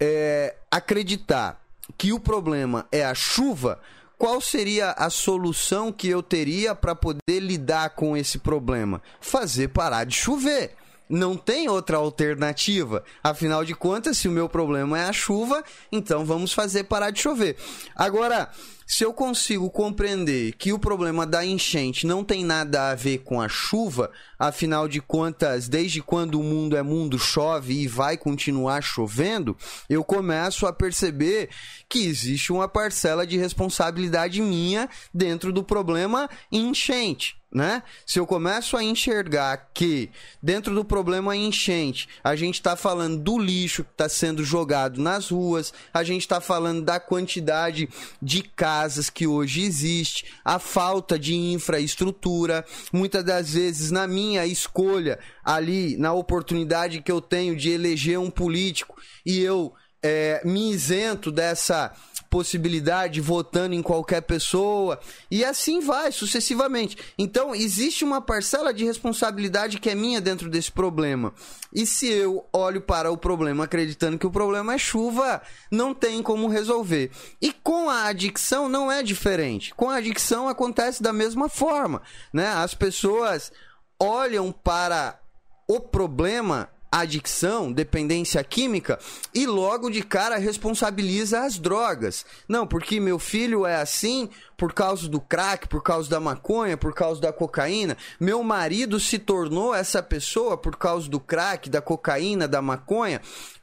é, 0.00 0.56
acreditar 0.68 1.62
que 1.96 2.12
o 2.12 2.18
problema 2.18 2.88
é 2.90 3.04
a 3.04 3.14
chuva, 3.14 3.80
qual 4.18 4.40
seria 4.40 4.90
a 4.90 5.08
solução 5.10 5.92
que 5.92 6.08
eu 6.08 6.24
teria 6.24 6.74
para 6.74 6.92
poder 6.96 7.37
lidar 7.48 7.90
com 7.90 8.16
esse 8.16 8.38
problema? 8.38 9.02
Fazer 9.20 9.68
parar 9.68 10.04
de 10.04 10.14
chover. 10.14 10.76
Não 11.08 11.36
tem 11.36 11.68
outra 11.68 11.96
alternativa. 11.96 13.02
Afinal 13.24 13.64
de 13.64 13.74
contas, 13.74 14.18
se 14.18 14.28
o 14.28 14.32
meu 14.32 14.48
problema 14.48 14.98
é 14.98 15.04
a 15.04 15.12
chuva, 15.12 15.64
então 15.90 16.24
vamos 16.24 16.52
fazer 16.52 16.84
parar 16.84 17.10
de 17.10 17.20
chover. 17.20 17.56
Agora, 17.96 18.50
se 18.86 19.04
eu 19.04 19.12
consigo 19.12 19.70
compreender 19.70 20.52
que 20.52 20.72
o 20.72 20.78
problema 20.78 21.26
da 21.26 21.44
enchente 21.44 22.06
não 22.06 22.22
tem 22.22 22.44
nada 22.44 22.90
a 22.90 22.94
ver 22.94 23.18
com 23.18 23.40
a 23.40 23.48
chuva, 23.48 24.10
afinal 24.38 24.86
de 24.86 25.00
contas, 25.00 25.66
desde 25.66 26.02
quando 26.02 26.38
o 26.38 26.42
mundo 26.42 26.76
é 26.76 26.82
mundo 26.82 27.18
chove 27.18 27.72
e 27.72 27.86
vai 27.86 28.18
continuar 28.18 28.82
chovendo, 28.82 29.56
eu 29.88 30.04
começo 30.04 30.66
a 30.66 30.72
perceber 30.72 31.48
que 31.88 32.06
existe 32.06 32.52
uma 32.52 32.68
parcela 32.68 33.26
de 33.26 33.38
responsabilidade 33.38 34.42
minha 34.42 34.90
dentro 35.12 35.52
do 35.52 35.64
problema 35.64 36.28
enchente 36.52 37.37
né? 37.52 37.82
Se 38.04 38.18
eu 38.18 38.26
começo 38.26 38.76
a 38.76 38.84
enxergar 38.84 39.70
que 39.72 40.10
dentro 40.42 40.74
do 40.74 40.84
problema 40.84 41.34
enchente, 41.34 42.08
a 42.22 42.36
gente 42.36 42.56
está 42.56 42.76
falando 42.76 43.18
do 43.18 43.38
lixo 43.38 43.84
que 43.84 43.90
está 43.90 44.08
sendo 44.08 44.44
jogado 44.44 45.00
nas 45.00 45.30
ruas, 45.30 45.72
a 45.92 46.04
gente 46.04 46.22
está 46.22 46.40
falando 46.40 46.82
da 46.82 47.00
quantidade 47.00 47.88
de 48.20 48.42
casas 48.42 49.08
que 49.08 49.26
hoje 49.26 49.62
existe, 49.62 50.26
a 50.44 50.58
falta 50.58 51.18
de 51.18 51.34
infraestrutura, 51.34 52.64
muitas 52.92 53.24
das 53.24 53.54
vezes 53.54 53.90
na 53.90 54.06
minha 54.06 54.44
escolha 54.44 55.18
ali, 55.42 55.96
na 55.96 56.12
oportunidade 56.12 57.00
que 57.00 57.10
eu 57.10 57.20
tenho 57.20 57.56
de 57.56 57.70
eleger 57.70 58.18
um 58.18 58.30
político 58.30 59.00
e 59.24 59.40
eu 59.40 59.72
é, 60.02 60.40
me 60.44 60.70
isento 60.70 61.32
dessa 61.32 61.92
possibilidade 62.28 63.20
votando 63.20 63.74
em 63.74 63.82
qualquer 63.82 64.22
pessoa 64.22 64.98
e 65.30 65.44
assim 65.44 65.80
vai 65.80 66.12
sucessivamente. 66.12 66.96
Então 67.18 67.54
existe 67.54 68.04
uma 68.04 68.20
parcela 68.20 68.72
de 68.72 68.84
responsabilidade 68.84 69.78
que 69.78 69.90
é 69.90 69.94
minha 69.94 70.20
dentro 70.20 70.48
desse 70.48 70.70
problema. 70.70 71.32
E 71.72 71.86
se 71.86 72.06
eu 72.06 72.46
olho 72.52 72.80
para 72.80 73.10
o 73.10 73.16
problema 73.16 73.64
acreditando 73.64 74.18
que 74.18 74.26
o 74.26 74.30
problema 74.30 74.74
é 74.74 74.78
chuva, 74.78 75.42
não 75.70 75.94
tem 75.94 76.22
como 76.22 76.48
resolver. 76.48 77.10
E 77.40 77.52
com 77.52 77.90
a 77.90 78.04
adicção 78.04 78.68
não 78.68 78.90
é 78.90 79.02
diferente. 79.02 79.74
Com 79.74 79.90
a 79.90 79.96
adicção 79.96 80.48
acontece 80.48 81.02
da 81.02 81.12
mesma 81.12 81.48
forma, 81.48 82.02
né? 82.32 82.48
As 82.48 82.74
pessoas 82.74 83.52
olham 84.00 84.52
para 84.52 85.20
o 85.66 85.80
problema 85.80 86.70
adicção, 86.90 87.70
dependência 87.70 88.42
química 88.42 88.98
e 89.34 89.46
logo 89.46 89.90
de 89.90 90.02
cara 90.02 90.38
responsabiliza 90.38 91.42
as 91.42 91.58
drogas. 91.58 92.24
Não, 92.48 92.66
porque 92.66 92.98
meu 92.98 93.18
filho 93.18 93.66
é 93.66 93.76
assim 93.76 94.28
por 94.56 94.72
causa 94.72 95.08
do 95.08 95.20
crack, 95.20 95.68
por 95.68 95.82
causa 95.82 96.08
da 96.08 96.18
maconha, 96.18 96.76
por 96.76 96.94
causa 96.94 97.20
da 97.20 97.32
cocaína. 97.32 97.96
Meu 98.18 98.42
marido 98.42 98.98
se 98.98 99.18
tornou 99.18 99.74
essa 99.74 100.02
pessoa 100.02 100.56
por 100.56 100.76
causa 100.76 101.08
do 101.08 101.20
crack, 101.20 101.68
da 101.68 101.80
cocaína, 101.80 102.48
da 102.48 102.62
maconha. 102.62 103.20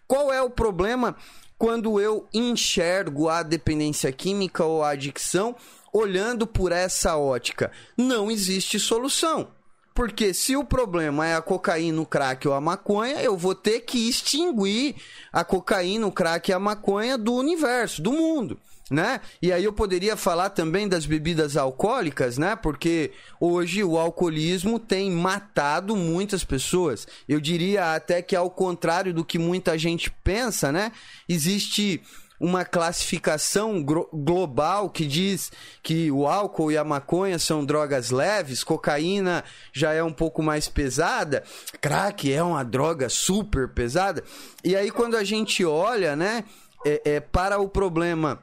Qual 0.08 0.32
é 0.32 0.42
o 0.42 0.50
problema 0.50 1.16
quando 1.58 2.00
eu 2.00 2.28
enxergo 2.34 3.28
a 3.28 3.42
dependência 3.42 4.12
química 4.12 4.64
ou 4.64 4.84
a 4.84 4.90
adicção 4.90 5.56
olhando 5.92 6.46
por 6.46 6.72
essa 6.72 7.18
ótica? 7.18 7.72
Não 7.98 8.30
existe 8.30 8.80
solução. 8.80 9.55
Porque 9.96 10.34
se 10.34 10.58
o 10.58 10.64
problema 10.66 11.26
é 11.26 11.36
a 11.36 11.42
cocaína, 11.42 12.02
o 12.02 12.06
crack 12.06 12.46
ou 12.46 12.54
a 12.54 12.60
maconha, 12.60 13.22
eu 13.24 13.38
vou 13.38 13.56
ter 13.56 13.80
que 13.80 14.10
extinguir 14.10 14.96
a 15.32 15.42
cocaína, 15.42 16.06
o 16.06 16.12
crack 16.12 16.52
e 16.52 16.54
a 16.54 16.60
maconha 16.60 17.18
do 17.18 17.34
universo, 17.34 18.02
do 18.02 18.12
mundo. 18.12 18.60
Né? 18.92 19.22
E 19.42 19.52
aí 19.52 19.64
eu 19.64 19.74
poderia 19.74 20.16
falar 20.16 20.52
também 20.52 20.88
das 20.88 21.08
bebidas 21.08 21.58
alcoólicas, 21.58 22.38
né? 22.38 22.56
Porque 22.56 23.14
hoje 23.40 23.84
o 23.84 23.98
alcoolismo 23.98 24.78
tem 24.78 25.10
matado 25.10 25.96
muitas 25.96 26.44
pessoas. 26.44 27.08
Eu 27.28 27.40
diria 27.40 27.96
até 27.96 28.22
que 28.22 28.36
ao 28.36 28.48
contrário 28.52 29.12
do 29.12 29.26
que 29.26 29.40
muita 29.40 29.76
gente 29.76 30.12
pensa, 30.12 30.72
né? 30.72 30.92
Existe 31.28 32.04
uma 32.40 32.66
classificação 32.66 33.84
global 33.84 34.90
que 34.90 35.06
diz 35.06 35.52
que 35.82 36.12
o 36.12 36.28
álcool 36.28 36.72
e 36.72 36.78
a 36.78 36.84
maconha 36.84 37.40
são 37.40 37.64
drogas 37.66 38.12
leves, 38.12 38.64
cocaína 38.64 39.44
já 39.72 39.94
é 39.94 40.04
um 40.04 40.12
pouco 40.12 40.44
mais 40.44 40.68
pesada, 40.68 41.44
crack 41.80 42.32
é 42.32 42.44
uma 42.44 42.64
droga 42.64 43.08
super 43.10 43.70
pesada. 43.70 44.24
E 44.64 44.76
aí 44.76 44.92
quando 44.92 45.16
a 45.16 45.24
gente 45.24 45.64
olha, 45.64 46.16
né, 46.16 46.44
é, 46.86 47.02
é, 47.06 47.20
para 47.20 47.60
o 47.60 47.70
problema 47.70 48.40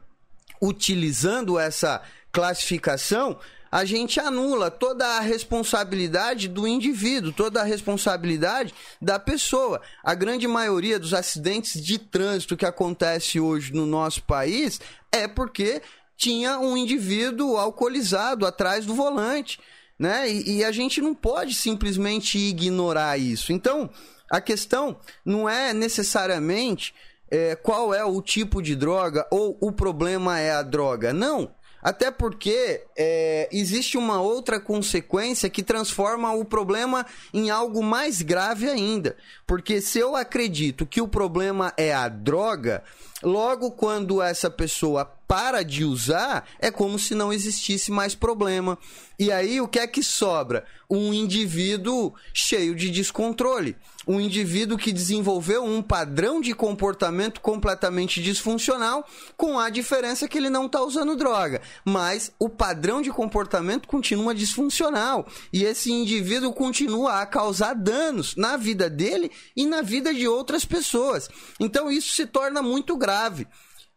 utilizando 0.61 1.59
essa 1.59 2.03
classificação, 2.31 3.39
a 3.73 3.87
gente 3.87 4.21
anula 4.21 4.71
toda 4.71 5.07
a 5.17 5.21
responsabilidade 5.21 6.47
do 6.47 6.69
indivíduo, 6.69 7.33
toda 7.33 7.63
a 7.63 7.65
responsabilidade 7.65 8.75
da 9.01 9.19
pessoa. 9.19 9.81
A 10.05 10.15
grande 10.15 10.47
maioria 10.47 10.99
dos 10.99 11.15
acidentes 11.15 11.83
de 11.83 11.99
trânsito 11.99 12.55
que 12.55 12.67
acontece 12.67 13.41
hoje 13.41 13.73
no 13.73 13.87
nosso 13.87 14.23
país 14.25 14.79
é 15.11 15.27
porque 15.27 15.81
tinha 16.19 16.59
um 16.59 16.77
indivíduo 16.77 17.57
alcoolizado 17.57 18.45
atrás 18.45 18.85
do 18.85 18.95
volante, 18.95 19.59
né? 19.99 20.31
E, 20.31 20.59
e 20.59 20.65
a 20.65 20.71
gente 20.71 21.01
não 21.01 21.15
pode 21.15 21.55
simplesmente 21.55 22.37
ignorar 22.37 23.19
isso. 23.19 23.55
Então, 23.55 23.89
a 24.31 24.39
questão 24.39 25.01
não 25.25 25.49
é 25.49 25.73
necessariamente 25.73 26.95
é, 27.31 27.57
qual 27.57 27.95
é 27.95 28.05
o 28.05 28.21
tipo 28.21 28.61
de 28.61 28.77
droga 28.77 29.27
ou 29.31 29.57
o 29.63 29.73
problema 29.73 30.39
é 30.39 30.53
a 30.53 30.63
droga. 30.63 31.11
Não. 31.15 31.55
Até 31.83 32.11
porque 32.13 32.85
é, 32.97 33.49
existe 33.51 33.99
uma 33.99 34.21
outra 34.21 34.61
consequência 34.61 35.51
que 35.51 35.63
transforma 35.63 36.33
o 36.33 36.45
problema 36.45 37.05
em 37.35 37.51
algo 37.51 37.83
mais 37.83 38.23
grave 38.23 38.69
ainda. 38.69 39.17
Porque 39.47 39.81
se 39.81 39.99
eu 39.99 40.15
acredito 40.15 40.87
que 40.87 41.01
o 41.01 41.09
problema 41.09 41.73
é 41.77 41.93
a 41.93 42.09
droga, 42.09 42.85
logo 43.23 43.73
quando 43.73 44.23
essa 44.23 44.49
pessoa 44.49 45.05
para 45.33 45.63
de 45.63 45.83
usar, 45.83 46.47
é 46.59 46.71
como 46.71 46.99
se 46.99 47.15
não 47.15 47.33
existisse 47.33 47.91
mais 47.91 48.15
problema. 48.15 48.79
E 49.19 49.33
aí 49.33 49.63
o 49.63 49.67
que 49.67 49.79
é 49.79 49.87
que 49.87 50.03
sobra? 50.03 50.63
Um 50.91 51.15
indivíduo 51.15 52.13
cheio 52.35 52.75
de 52.75 52.91
descontrole. 52.91 53.75
Um 54.07 54.21
indivíduo 54.21 54.77
que 54.77 54.93
desenvolveu 54.93 55.65
um 55.65 55.81
padrão 55.81 56.39
de 56.39 56.53
comportamento 56.55 57.41
completamente 57.41 58.21
disfuncional, 58.21 59.09
com 59.35 59.59
a 59.59 59.71
diferença 59.71 60.29
que 60.29 60.37
ele 60.37 60.51
não 60.51 60.67
está 60.67 60.83
usando 60.83 61.17
droga. 61.17 61.63
Mas 61.83 62.31
o 62.39 62.51
padrão 62.51 63.01
de 63.01 63.09
comportamento 63.09 63.89
continua 63.89 64.35
disfuncional. 64.35 65.27
E 65.51 65.65
esse 65.65 65.91
indivíduo 65.91 66.53
continua 66.53 67.23
a 67.23 67.27
causar 67.27 67.75
danos 67.75 68.37
na 68.37 68.59
vida 68.59 68.91
dele 68.91 69.31
e 69.57 69.65
na 69.65 69.81
vida 69.81 70.13
de 70.13 70.29
outras 70.29 70.67
pessoas. 70.67 71.31
Então 71.59 71.91
isso 71.91 72.15
se 72.15 72.27
torna 72.27 72.61
muito 72.61 72.99
grave. 72.99 73.47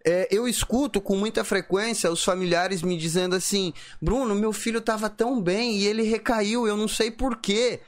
É, 0.07 0.27
eu 0.29 0.47
escuto 0.47 1.01
com 1.01 1.15
muita 1.15 1.43
frequência 1.43 2.11
os 2.11 2.23
familiares 2.23 2.83
me 2.83 2.95
dizendo 2.95 3.35
assim: 3.35 3.73
Bruno, 3.99 4.35
meu 4.35 4.53
filho 4.53 4.77
estava 4.77 5.09
tão 5.09 5.41
bem 5.41 5.79
e 5.79 5.87
ele 5.87 6.03
recaiu, 6.03 6.67
eu 6.67 6.77
não 6.77 6.87
sei 6.87 7.09
porquê. 7.09 7.81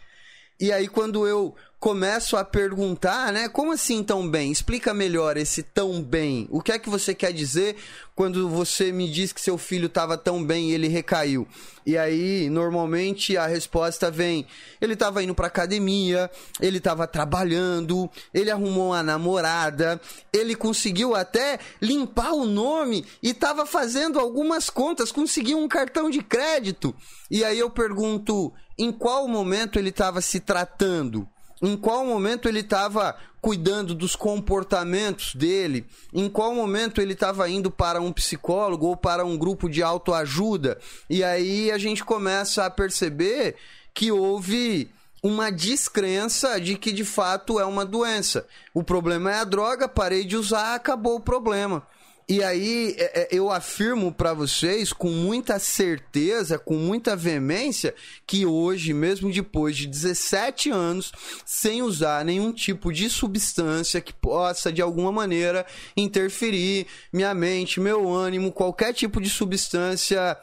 E 0.60 0.72
aí, 0.72 0.88
quando 0.88 1.28
eu 1.28 1.56
começo 1.80 2.36
a 2.36 2.44
perguntar, 2.44 3.32
né? 3.32 3.48
Como 3.48 3.72
assim 3.72 4.04
tão 4.04 4.28
bem? 4.28 4.52
Explica 4.52 4.94
melhor 4.94 5.38
esse 5.38 5.62
tão 5.62 6.02
bem. 6.02 6.48
O 6.50 6.60
que 6.60 6.72
é 6.72 6.80
que 6.80 6.90
você 6.90 7.14
quer 7.14 7.32
dizer 7.32 7.76
quando 8.16 8.50
você 8.50 8.92
me 8.92 9.08
diz 9.08 9.32
que 9.32 9.40
seu 9.40 9.60
filho 9.60 9.86
estava 9.86 10.18
tão 10.18 10.44
bem 10.44 10.72
e 10.72 10.74
ele 10.74 10.88
recaiu? 10.88 11.48
E 11.86 11.96
aí, 11.96 12.50
normalmente 12.50 13.38
a 13.38 13.46
resposta 13.46 14.10
vem: 14.10 14.48
ele 14.82 14.94
estava 14.94 15.22
indo 15.22 15.36
para 15.36 15.48
academia, 15.48 16.32
ele 16.60 16.80
estava 16.80 17.06
trabalhando, 17.06 18.10
ele 18.34 18.50
arrumou 18.50 18.88
uma 18.88 19.04
namorada, 19.04 20.02
ele 20.34 20.56
conseguiu 20.56 21.16
até 21.16 21.60
limpar 21.80 22.34
o 22.34 22.46
nome 22.46 23.06
e 23.22 23.30
estava 23.30 23.68
fazendo 23.68 24.20
algumas 24.20 24.68
contas, 24.68 25.12
conseguiu 25.12 25.60
um 25.60 25.68
cartão 25.68 26.10
de 26.10 26.24
crédito. 26.24 26.96
E 27.30 27.44
aí 27.44 27.60
eu 27.60 27.70
pergunto: 27.70 28.52
em 28.80 28.92
qual 28.92 29.28
momento 29.28 29.78
ele 29.78 29.90
estava 29.90 30.22
se 30.22 30.40
tratando? 30.40 31.30
Em 31.62 31.76
qual 31.76 32.06
momento 32.06 32.48
ele 32.48 32.60
estava 32.60 33.16
cuidando 33.42 33.96
dos 33.96 34.16
comportamentos 34.16 35.34
dele, 35.34 35.86
em 36.14 36.30
qual 36.30 36.54
momento 36.54 37.02
ele 37.02 37.14
estava 37.14 37.50
indo 37.50 37.72
para 37.72 38.02
um 38.02 38.12
psicólogo 38.12 38.88
ou 38.88 38.98
para 38.98 39.26
um 39.26 39.38
grupo 39.38 39.70
de 39.70 39.82
autoajuda. 39.82 40.78
E 41.10 41.24
aí 41.24 41.72
a 41.72 41.78
gente 41.78 42.04
começa 42.04 42.66
a 42.66 42.70
perceber 42.70 43.56
que 43.94 44.12
houve 44.12 44.92
uma 45.24 45.52
descrença 45.52 46.60
de 46.60 46.78
que 46.78 46.92
de 46.92 47.04
fato 47.04 47.60
é 47.60 47.66
uma 47.66 47.86
doença. 47.86 48.46
O 48.74 48.84
problema 48.84 49.32
é 49.32 49.40
a 49.40 49.44
droga, 49.44 49.88
parei 49.88 50.24
de 50.24 50.38
usar, 50.38 50.76
acabou 50.76 51.16
o 51.16 51.22
problema. 51.22 51.86
E 52.30 52.44
aí 52.44 52.94
é, 52.98 53.22
é, 53.22 53.28
eu 53.32 53.50
afirmo 53.50 54.12
para 54.12 54.34
vocês 54.34 54.92
com 54.92 55.10
muita 55.10 55.58
certeza, 55.60 56.60
com 56.60 56.76
muita 56.76 57.16
veemência, 57.16 57.96
que 58.26 58.46
hoje, 58.46 58.94
mesmo 58.94 59.32
depois 59.32 59.78
de 59.78 59.88
17 59.88 60.70
anos, 60.70 61.14
sem 61.46 61.82
usar 61.82 62.26
nenhum 62.26 62.52
tipo 62.52 62.92
de 62.92 63.10
substância 63.10 64.02
que 64.02 64.12
possa 64.12 64.74
de 64.74 64.82
alguma 64.82 65.10
maneira 65.10 65.66
interferir 65.96 66.88
minha 67.14 67.34
mente, 67.34 67.80
meu 67.80 68.12
ânimo, 68.12 68.52
qualquer 68.52 68.94
tipo 68.94 69.22
de 69.22 69.30
substância 69.30 70.38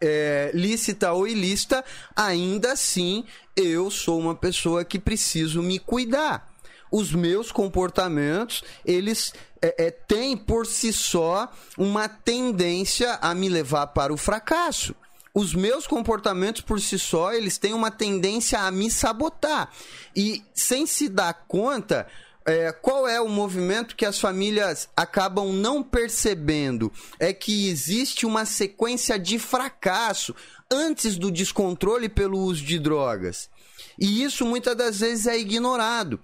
é, 0.00 0.50
lícita 0.54 1.12
ou 1.12 1.28
ilícita, 1.28 1.84
ainda 2.16 2.72
assim 2.72 3.24
eu 3.54 3.90
sou 3.90 4.18
uma 4.18 4.34
pessoa 4.34 4.86
que 4.86 4.98
preciso 4.98 5.62
me 5.62 5.78
cuidar 5.78 6.49
os 6.90 7.12
meus 7.12 7.52
comportamentos, 7.52 8.64
eles 8.84 9.32
é, 9.62 9.86
é, 9.86 9.90
têm 9.90 10.36
por 10.36 10.66
si 10.66 10.92
só 10.92 11.50
uma 11.76 12.08
tendência 12.08 13.18
a 13.20 13.34
me 13.34 13.48
levar 13.48 13.88
para 13.88 14.12
o 14.12 14.16
fracasso. 14.16 14.94
Os 15.32 15.54
meus 15.54 15.86
comportamentos 15.86 16.60
por 16.60 16.80
si 16.80 16.98
só, 16.98 17.32
eles 17.32 17.56
têm 17.56 17.72
uma 17.72 17.90
tendência 17.90 18.58
a 18.58 18.70
me 18.70 18.90
sabotar. 18.90 19.70
E 20.16 20.42
sem 20.52 20.86
se 20.86 21.08
dar 21.08 21.32
conta, 21.46 22.08
é, 22.44 22.72
qual 22.72 23.06
é 23.06 23.20
o 23.20 23.28
movimento 23.28 23.94
que 23.94 24.04
as 24.04 24.18
famílias 24.18 24.88
acabam 24.96 25.52
não 25.52 25.84
percebendo? 25.84 26.92
É 27.18 27.32
que 27.32 27.68
existe 27.68 28.26
uma 28.26 28.44
sequência 28.44 29.18
de 29.18 29.38
fracasso 29.38 30.34
antes 30.68 31.16
do 31.16 31.30
descontrole 31.30 32.08
pelo 32.08 32.38
uso 32.38 32.64
de 32.64 32.78
drogas. 32.78 33.48
E 33.96 34.24
isso 34.24 34.44
muitas 34.44 34.74
das 34.74 34.98
vezes 34.98 35.26
é 35.28 35.38
ignorado 35.38 36.18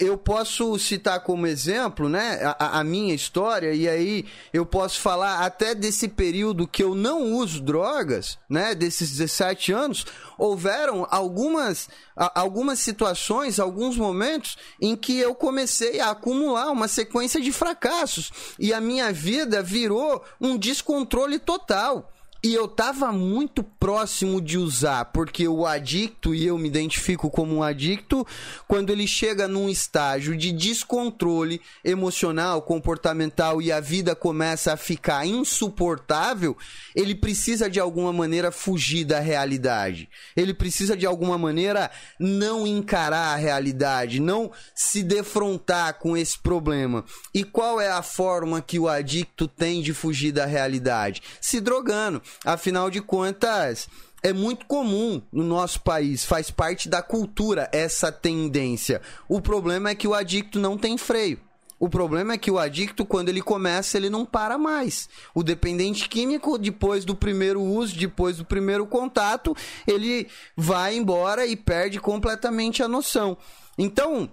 eu 0.00 0.16
posso 0.16 0.78
citar 0.78 1.20
como 1.20 1.46
exemplo, 1.46 2.08
né, 2.08 2.40
a, 2.58 2.80
a, 2.80 2.84
minha 2.84 3.14
história, 3.14 3.74
e 3.74 3.86
aí 3.86 4.24
eu 4.50 4.64
posso 4.64 4.98
falar 4.98 5.44
até 5.44 5.74
desse 5.74 6.08
período 6.08 6.66
que 6.66 6.82
eu 6.82 6.94
não 6.94 7.34
uso 7.34 7.60
drogas, 7.60 8.38
né, 8.48 8.74
desses 8.74 9.10
17 9.10 9.72
anos, 9.72 10.06
houveram 10.38 11.06
algumas, 11.10 11.90
algumas 12.16 12.78
situações, 12.78 13.60
alguns 13.60 13.98
momentos 13.98 14.56
em 14.80 14.96
que 14.96 15.18
eu 15.18 15.34
comecei 15.34 16.00
a 16.00 16.12
acumular 16.12 16.70
uma 16.70 16.88
sequência 16.88 17.38
de 17.38 17.52
fracassos 17.52 18.32
e 18.58 18.72
a 18.72 18.80
minha 18.80 19.12
vida 19.12 19.62
virou 19.62 20.24
um 20.40 20.56
descontrole 20.56 21.38
total. 21.38 22.10
E 22.42 22.54
eu 22.54 22.66
tava 22.66 23.12
muito 23.12 23.62
próximo 23.62 24.40
de 24.40 24.56
usar, 24.56 25.04
porque 25.06 25.46
o 25.46 25.66
adicto, 25.66 26.34
e 26.34 26.46
eu 26.46 26.56
me 26.56 26.68
identifico 26.68 27.28
como 27.28 27.56
um 27.56 27.62
adicto, 27.62 28.26
quando 28.66 28.88
ele 28.88 29.06
chega 29.06 29.46
num 29.46 29.68
estágio 29.68 30.34
de 30.34 30.50
descontrole 30.50 31.60
emocional, 31.84 32.62
comportamental 32.62 33.60
e 33.60 33.70
a 33.70 33.78
vida 33.78 34.16
começa 34.16 34.72
a 34.72 34.76
ficar 34.78 35.26
insuportável, 35.26 36.56
ele 36.96 37.14
precisa 37.14 37.68
de 37.68 37.78
alguma 37.78 38.10
maneira 38.10 38.50
fugir 38.50 39.04
da 39.04 39.20
realidade. 39.20 40.08
Ele 40.34 40.54
precisa 40.54 40.96
de 40.96 41.04
alguma 41.04 41.36
maneira 41.36 41.90
não 42.18 42.66
encarar 42.66 43.34
a 43.34 43.36
realidade, 43.36 44.18
não 44.18 44.50
se 44.74 45.02
defrontar 45.02 45.98
com 45.98 46.16
esse 46.16 46.38
problema. 46.38 47.04
E 47.34 47.44
qual 47.44 47.78
é 47.78 47.90
a 47.90 48.02
forma 48.02 48.62
que 48.62 48.78
o 48.78 48.88
adicto 48.88 49.46
tem 49.46 49.82
de 49.82 49.92
fugir 49.92 50.32
da 50.32 50.46
realidade? 50.46 51.20
Se 51.38 51.60
drogando. 51.60 52.22
Afinal 52.44 52.90
de 52.90 53.00
contas, 53.00 53.88
é 54.22 54.32
muito 54.32 54.66
comum 54.66 55.22
no 55.32 55.42
nosso 55.42 55.80
país, 55.80 56.24
faz 56.24 56.50
parte 56.50 56.88
da 56.88 57.02
cultura 57.02 57.68
essa 57.72 58.12
tendência. 58.12 59.00
O 59.28 59.40
problema 59.40 59.90
é 59.90 59.94
que 59.94 60.08
o 60.08 60.14
adicto 60.14 60.58
não 60.58 60.76
tem 60.76 60.98
freio. 60.98 61.40
O 61.78 61.88
problema 61.88 62.34
é 62.34 62.38
que 62.38 62.50
o 62.50 62.58
adicto, 62.58 63.06
quando 63.06 63.30
ele 63.30 63.40
começa, 63.40 63.96
ele 63.96 64.10
não 64.10 64.26
para 64.26 64.58
mais. 64.58 65.08
O 65.34 65.42
dependente 65.42 66.10
químico, 66.10 66.58
depois 66.58 67.06
do 67.06 67.14
primeiro 67.14 67.62
uso, 67.62 67.96
depois 67.96 68.36
do 68.36 68.44
primeiro 68.44 68.86
contato, 68.86 69.56
ele 69.86 70.28
vai 70.54 70.94
embora 70.94 71.46
e 71.46 71.56
perde 71.56 71.98
completamente 71.98 72.82
a 72.82 72.88
noção. 72.88 73.34
Então, 73.78 74.30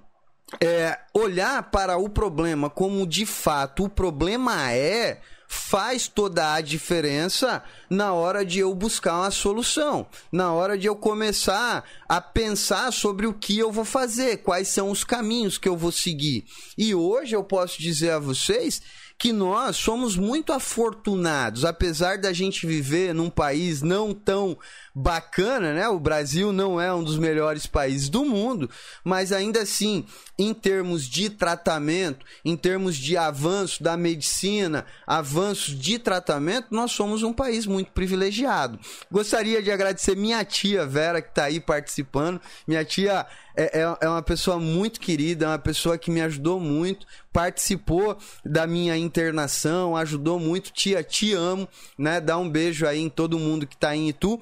é, 0.62 1.00
olhar 1.14 1.72
para 1.72 1.98
o 1.98 2.10
problema 2.10 2.70
como 2.70 3.08
de 3.08 3.26
fato 3.26 3.86
o 3.86 3.90
problema 3.90 4.72
é 4.72 5.22
faz 5.48 6.08
toda 6.08 6.54
a 6.54 6.62
diferença 6.62 7.64
na 7.90 8.14
hora 8.14 8.46
de 8.46 8.60
eu 8.60 8.76
buscar 8.76 9.16
uma 9.22 9.32
solução, 9.32 10.06
na 10.32 10.52
hora 10.52 10.78
de 10.78 10.88
eu 10.88 10.96
começar 10.96 11.84
a 12.08 12.20
pensar 12.20 12.92
sobre 12.92 13.26
o 13.26 13.34
que 13.34 13.58
eu 13.58 13.72
vou 13.72 13.86
fazer, 13.86 14.38
quais 14.38 14.68
são 14.68 14.92
os 14.92 15.04
caminhos 15.04 15.58
que 15.58 15.70
eu 15.70 15.78
vou 15.78 15.92
seguir. 15.92 16.46
E 16.78 16.94
hoje 16.94 17.36
eu 17.36 17.44
posso 17.44 17.82
dizer 17.82 18.12
a 18.12 18.20
vocês 18.20 18.82
que 19.18 19.34
nós 19.34 19.76
somos 19.78 20.16
muito 20.16 20.54
afortunados, 20.54 21.66
apesar 21.66 22.20
da 22.20 22.32
gente 22.32 22.68
viver 22.68 23.16
num 23.16 23.32
país 23.32 23.82
não 23.82 24.14
tão 24.14 24.58
bacana, 25.00 25.76
né? 25.76 25.88
O 25.88 26.00
Brasil 26.00 26.52
não 26.52 26.82
é 26.82 26.92
um 26.92 27.04
dos 27.04 27.20
melhores 27.20 27.68
países 27.68 28.10
do 28.10 28.26
mundo, 28.26 28.68
mas 29.04 29.32
ainda 29.32 29.62
assim, 29.62 30.04
em 30.40 30.56
termos 30.56 31.04
de 31.08 31.30
tratamento, 31.30 32.26
em 32.44 32.58
termos 32.58 32.98
de 32.98 33.16
avanço 33.16 33.84
da 33.84 33.96
medicina, 33.96 34.88
avanço 35.06 35.76
de 35.76 36.00
tratamento, 36.00 36.70
nós 36.72 36.94
somos 36.94 37.22
um 37.22 37.32
país 37.32 37.68
muito 37.68 37.92
privilegiado. 37.92 38.80
Gostaria 39.12 39.62
de 39.62 39.72
agradecer 39.72 40.16
minha 40.16 40.44
tia 40.44 40.84
Vera, 40.84 41.22
que 41.22 41.30
está 41.30 41.44
aí 41.44 41.60
participando. 41.60 42.42
Minha 42.68 42.84
tia 42.84 43.28
é, 43.56 43.82
é, 43.82 43.98
é 44.02 44.10
uma 44.10 44.22
pessoa 44.22 44.60
muito 44.60 45.00
querida, 45.00 45.46
é 45.46 45.50
uma 45.50 45.60
pessoa 45.60 45.98
que 45.98 46.12
me 46.12 46.22
ajudou 46.22 46.60
muito, 46.60 47.06
participou 47.34 48.18
da 48.44 48.66
minha 48.66 48.96
internação, 48.98 49.96
ajudou 49.96 50.40
muito. 50.40 50.72
Tia, 50.72 51.04
te 51.04 51.34
amo, 51.34 51.68
né? 51.98 52.22
Dá 52.22 52.38
um 52.38 52.50
beijo 52.50 52.88
aí 52.88 53.00
em 53.00 53.10
todo 53.10 53.40
mundo 53.40 53.68
que 53.68 53.76
está 53.76 53.96
em 53.96 54.10
Itu. 54.10 54.40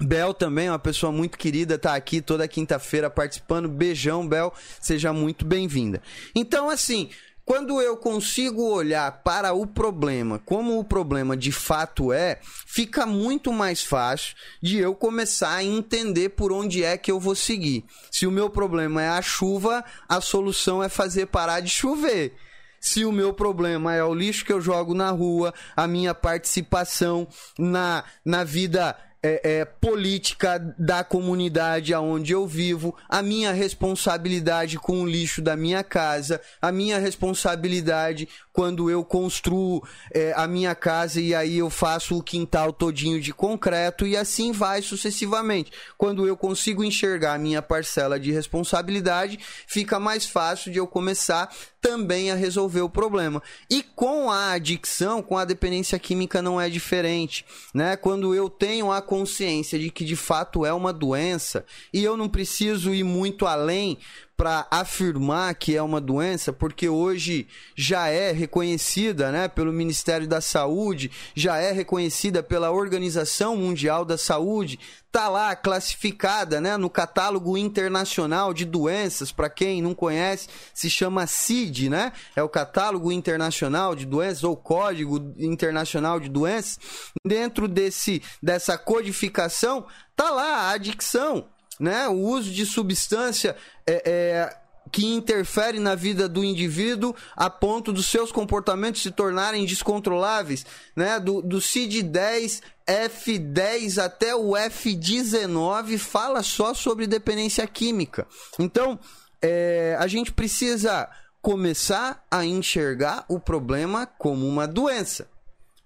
Bel 0.00 0.32
também, 0.32 0.68
uma 0.68 0.78
pessoa 0.78 1.10
muito 1.10 1.36
querida, 1.36 1.78
tá 1.78 1.94
aqui 1.94 2.20
toda 2.20 2.46
quinta-feira 2.46 3.10
participando. 3.10 3.68
Beijão, 3.68 4.26
Bel, 4.26 4.52
seja 4.80 5.12
muito 5.12 5.44
bem-vinda. 5.44 6.00
Então, 6.34 6.70
assim, 6.70 7.10
quando 7.48 7.80
eu 7.80 7.96
consigo 7.96 8.62
olhar 8.62 9.10
para 9.22 9.54
o 9.54 9.66
problema 9.66 10.38
como 10.44 10.78
o 10.78 10.84
problema 10.84 11.34
de 11.34 11.50
fato 11.50 12.12
é, 12.12 12.38
fica 12.42 13.06
muito 13.06 13.52
mais 13.54 13.82
fácil 13.82 14.36
de 14.62 14.76
eu 14.76 14.94
começar 14.94 15.54
a 15.54 15.64
entender 15.64 16.28
por 16.28 16.52
onde 16.52 16.84
é 16.84 16.98
que 16.98 17.10
eu 17.10 17.18
vou 17.18 17.34
seguir. 17.34 17.86
Se 18.10 18.26
o 18.26 18.30
meu 18.30 18.50
problema 18.50 19.02
é 19.02 19.08
a 19.08 19.22
chuva, 19.22 19.82
a 20.06 20.20
solução 20.20 20.82
é 20.82 20.90
fazer 20.90 21.26
parar 21.26 21.60
de 21.60 21.70
chover. 21.70 22.34
Se 22.80 23.04
o 23.06 23.10
meu 23.10 23.32
problema 23.32 23.94
é 23.94 24.04
o 24.04 24.14
lixo 24.14 24.44
que 24.44 24.52
eu 24.52 24.60
jogo 24.60 24.92
na 24.92 25.10
rua, 25.10 25.52
a 25.74 25.86
minha 25.86 26.14
participação 26.14 27.26
na, 27.58 28.04
na 28.24 28.44
vida 28.44 28.94
é, 29.22 29.60
é, 29.60 29.64
política 29.64 30.58
da 30.78 31.02
comunidade 31.02 31.92
aonde 31.92 32.32
eu 32.32 32.46
vivo, 32.46 32.94
a 33.08 33.20
minha 33.22 33.52
responsabilidade 33.52 34.78
com 34.78 35.02
o 35.02 35.06
lixo 35.06 35.42
da 35.42 35.56
minha 35.56 35.82
casa, 35.82 36.40
a 36.62 36.70
minha 36.70 36.98
responsabilidade 36.98 38.28
quando 38.52 38.90
eu 38.90 39.04
construo 39.04 39.86
é, 40.12 40.32
a 40.36 40.46
minha 40.46 40.74
casa 40.74 41.20
e 41.20 41.34
aí 41.34 41.58
eu 41.58 41.70
faço 41.70 42.18
o 42.18 42.22
quintal 42.22 42.72
todinho 42.72 43.20
de 43.20 43.32
concreto 43.32 44.06
e 44.06 44.16
assim 44.16 44.52
vai 44.52 44.82
sucessivamente. 44.82 45.72
Quando 45.96 46.26
eu 46.26 46.36
consigo 46.36 46.82
enxergar 46.82 47.34
a 47.34 47.38
minha 47.38 47.62
parcela 47.62 48.18
de 48.18 48.32
responsabilidade, 48.32 49.38
fica 49.66 50.00
mais 50.00 50.26
fácil 50.26 50.72
de 50.72 50.78
eu 50.78 50.86
começar 50.86 51.48
também 51.80 52.30
a 52.30 52.34
resolver 52.34 52.80
o 52.80 52.90
problema. 52.90 53.42
E 53.70 53.82
com 53.82 54.30
a 54.30 54.52
adicção, 54.52 55.22
com 55.22 55.36
a 55.36 55.44
dependência 55.44 55.98
química 55.98 56.42
não 56.42 56.60
é 56.60 56.68
diferente, 56.68 57.44
né? 57.72 57.96
Quando 57.96 58.34
eu 58.34 58.48
tenho 58.48 58.90
a 58.90 59.00
consciência 59.00 59.78
de 59.78 59.90
que 59.90 60.04
de 60.04 60.16
fato 60.16 60.66
é 60.66 60.72
uma 60.72 60.92
doença 60.92 61.64
e 61.92 62.02
eu 62.02 62.16
não 62.16 62.28
preciso 62.28 62.92
ir 62.92 63.04
muito 63.04 63.46
além 63.46 63.98
para 64.38 64.68
afirmar 64.70 65.52
que 65.56 65.76
é 65.76 65.82
uma 65.82 66.00
doença, 66.00 66.52
porque 66.52 66.88
hoje 66.88 67.48
já 67.74 68.06
é 68.06 68.30
reconhecida 68.30 69.32
né, 69.32 69.48
pelo 69.48 69.72
Ministério 69.72 70.28
da 70.28 70.40
Saúde, 70.40 71.10
já 71.34 71.56
é 71.56 71.72
reconhecida 71.72 72.40
pela 72.40 72.70
Organização 72.70 73.56
Mundial 73.56 74.04
da 74.04 74.16
Saúde, 74.16 74.78
tá 75.10 75.28
lá 75.28 75.56
classificada 75.56 76.60
né, 76.60 76.76
no 76.76 76.88
catálogo 76.88 77.58
internacional 77.58 78.54
de 78.54 78.64
doenças, 78.64 79.32
para 79.32 79.50
quem 79.50 79.82
não 79.82 79.92
conhece, 79.92 80.46
se 80.72 80.88
chama 80.88 81.26
CID, 81.26 81.90
né? 81.90 82.12
É 82.36 82.42
o 82.42 82.48
catálogo 82.48 83.10
internacional 83.10 83.96
de 83.96 84.06
doenças 84.06 84.44
ou 84.44 84.56
código 84.56 85.34
internacional 85.36 86.20
de 86.20 86.28
doenças. 86.28 86.78
Dentro 87.26 87.66
desse 87.66 88.22
dessa 88.40 88.78
codificação, 88.78 89.84
tá 90.14 90.30
lá 90.30 90.58
a 90.58 90.70
adicção 90.70 91.48
né? 91.78 92.08
O 92.08 92.18
uso 92.18 92.50
de 92.50 92.66
substância 92.66 93.56
é, 93.86 94.02
é, 94.04 94.56
que 94.90 95.06
interfere 95.06 95.78
na 95.78 95.94
vida 95.94 96.28
do 96.28 96.42
indivíduo 96.42 97.14
a 97.36 97.48
ponto 97.50 97.92
dos 97.92 98.06
seus 98.06 98.32
comportamentos 98.32 99.02
se 99.02 99.10
tornarem 99.10 99.64
descontroláveis, 99.64 100.64
né? 100.96 101.20
Do, 101.20 101.42
do 101.42 101.58
CID-10, 101.58 102.62
F10 102.86 104.02
até 104.02 104.34
o 104.34 104.50
F19 104.50 105.98
fala 105.98 106.42
só 106.42 106.74
sobre 106.74 107.06
dependência 107.06 107.66
química. 107.66 108.26
Então, 108.58 108.98
é, 109.42 109.96
a 109.98 110.06
gente 110.06 110.32
precisa 110.32 111.08
começar 111.40 112.24
a 112.30 112.44
enxergar 112.44 113.24
o 113.28 113.38
problema 113.38 114.06
como 114.06 114.46
uma 114.46 114.66
doença. 114.66 115.28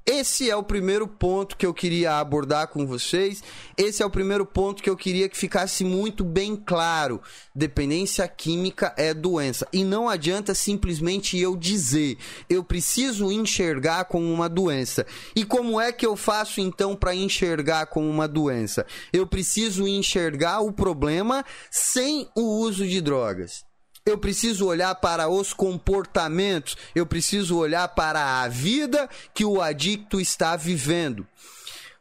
Esse 0.05 0.51
é 0.51 0.57
o 0.57 0.65
primeiro 0.65 1.07
ponto 1.07 1.57
que 1.57 1.65
eu 1.65 1.73
queria 1.73 2.19
abordar 2.19 2.67
com 2.69 2.85
vocês. 2.85 3.43
Esse 3.77 4.03
é 4.03 4.07
o 4.07 4.11
primeiro 4.11 4.45
ponto 4.45 4.83
que 4.83 4.91
eu 4.91 4.97
queria 4.97 5.29
que 5.29 5.37
ficasse 5.37 5.85
muito 5.85 6.25
bem 6.25 6.57
claro. 6.57 7.21
Dependência 7.55 8.27
química 8.27 8.93
é 8.97 9.15
doença. 9.15 9.67
E 9.73 9.85
não 9.85 10.09
adianta 10.09 10.55
simplesmente 10.55 11.39
eu 11.39 11.57
dizer. 11.57 12.19
Eu 12.51 12.65
preciso 12.65 13.31
enxergar 13.31 14.07
como 14.07 14.33
uma 14.33 14.49
doença. 14.49 15.07
E 15.37 15.45
como 15.45 15.81
é 15.81 15.93
que 15.93 16.05
eu 16.05 16.17
faço 16.17 16.61
então 16.61 16.97
para 16.97 17.15
enxergar 17.15 17.87
como 17.87 18.09
uma 18.09 18.27
doença? 18.27 18.85
Eu 19.13 19.25
preciso 19.25 19.87
enxergar 19.87 20.61
o 20.61 20.73
problema 20.73 21.45
sem 21.71 22.29
o 22.35 22.43
uso 22.59 22.85
de 22.87 23.01
drogas. 23.01 23.72
Eu 24.05 24.19
preciso 24.19 24.67
olhar 24.67 24.93
para 24.97 25.29
os 25.29 25.53
comportamentos, 25.53 26.77
eu 26.93 27.07
preciso 27.07 27.57
olhar 27.57 27.87
para 27.87 28.43
a 28.43 28.49
vida 28.49 29.09
que 29.33 29.45
o 29.45 29.63
adicto 29.63 30.21
está 30.21 30.57
vivendo. 30.57 31.25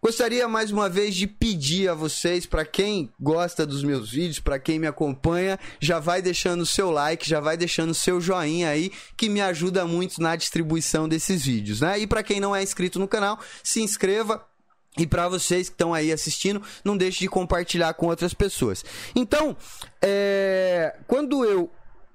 Gostaria 0.02 0.48
mais 0.48 0.72
uma 0.72 0.90
vez 0.90 1.14
de 1.14 1.28
pedir 1.28 1.88
a 1.88 1.94
vocês, 1.94 2.48
para 2.48 2.65
quem 2.65 3.14
gosta 3.19 3.68
dos 3.68 3.84
meus 3.84 4.10
vídeos, 4.10 4.40
para 4.40 4.57
quem 4.57 4.80
me 4.80 4.88
acompanha, 4.88 5.60
já 5.80 5.99
vai 5.99 6.23
deixando 6.23 6.61
o 6.61 6.65
seu 6.65 6.90
like, 6.90 7.30
já 7.30 7.40
vai 7.40 7.56
deixando 7.56 7.91
o 7.91 7.95
seu 7.95 8.19
joinha 8.19 8.69
aí, 8.69 8.91
que 9.15 9.30
me 9.30 9.40
ajuda 9.40 9.86
muito 9.86 10.19
na 10.19 10.36
distribuição 10.36 11.07
desses 11.07 11.45
vídeos, 11.45 11.82
né? 11.82 11.99
E 11.99 12.07
para 12.07 12.23
quem 12.23 12.40
não 12.40 12.56
é 12.56 12.64
inscrito 12.64 12.98
no 12.98 13.07
canal, 13.07 13.40
se 13.64 13.80
inscreva, 13.80 14.44
e 14.98 15.06
para 15.06 15.30
vocês 15.30 15.69
que 15.69 15.76
estão 15.76 15.94
aí 15.94 16.11
assistindo, 16.11 16.64
não 16.84 16.98
deixe 16.98 17.19
de 17.19 17.28
compartilhar 17.28 17.94
com 17.94 18.07
outras 18.07 18.34
pessoas. 18.34 18.84
Então, 19.15 19.56
é... 20.02 20.95
quando 21.07 21.45
eu 21.45 21.69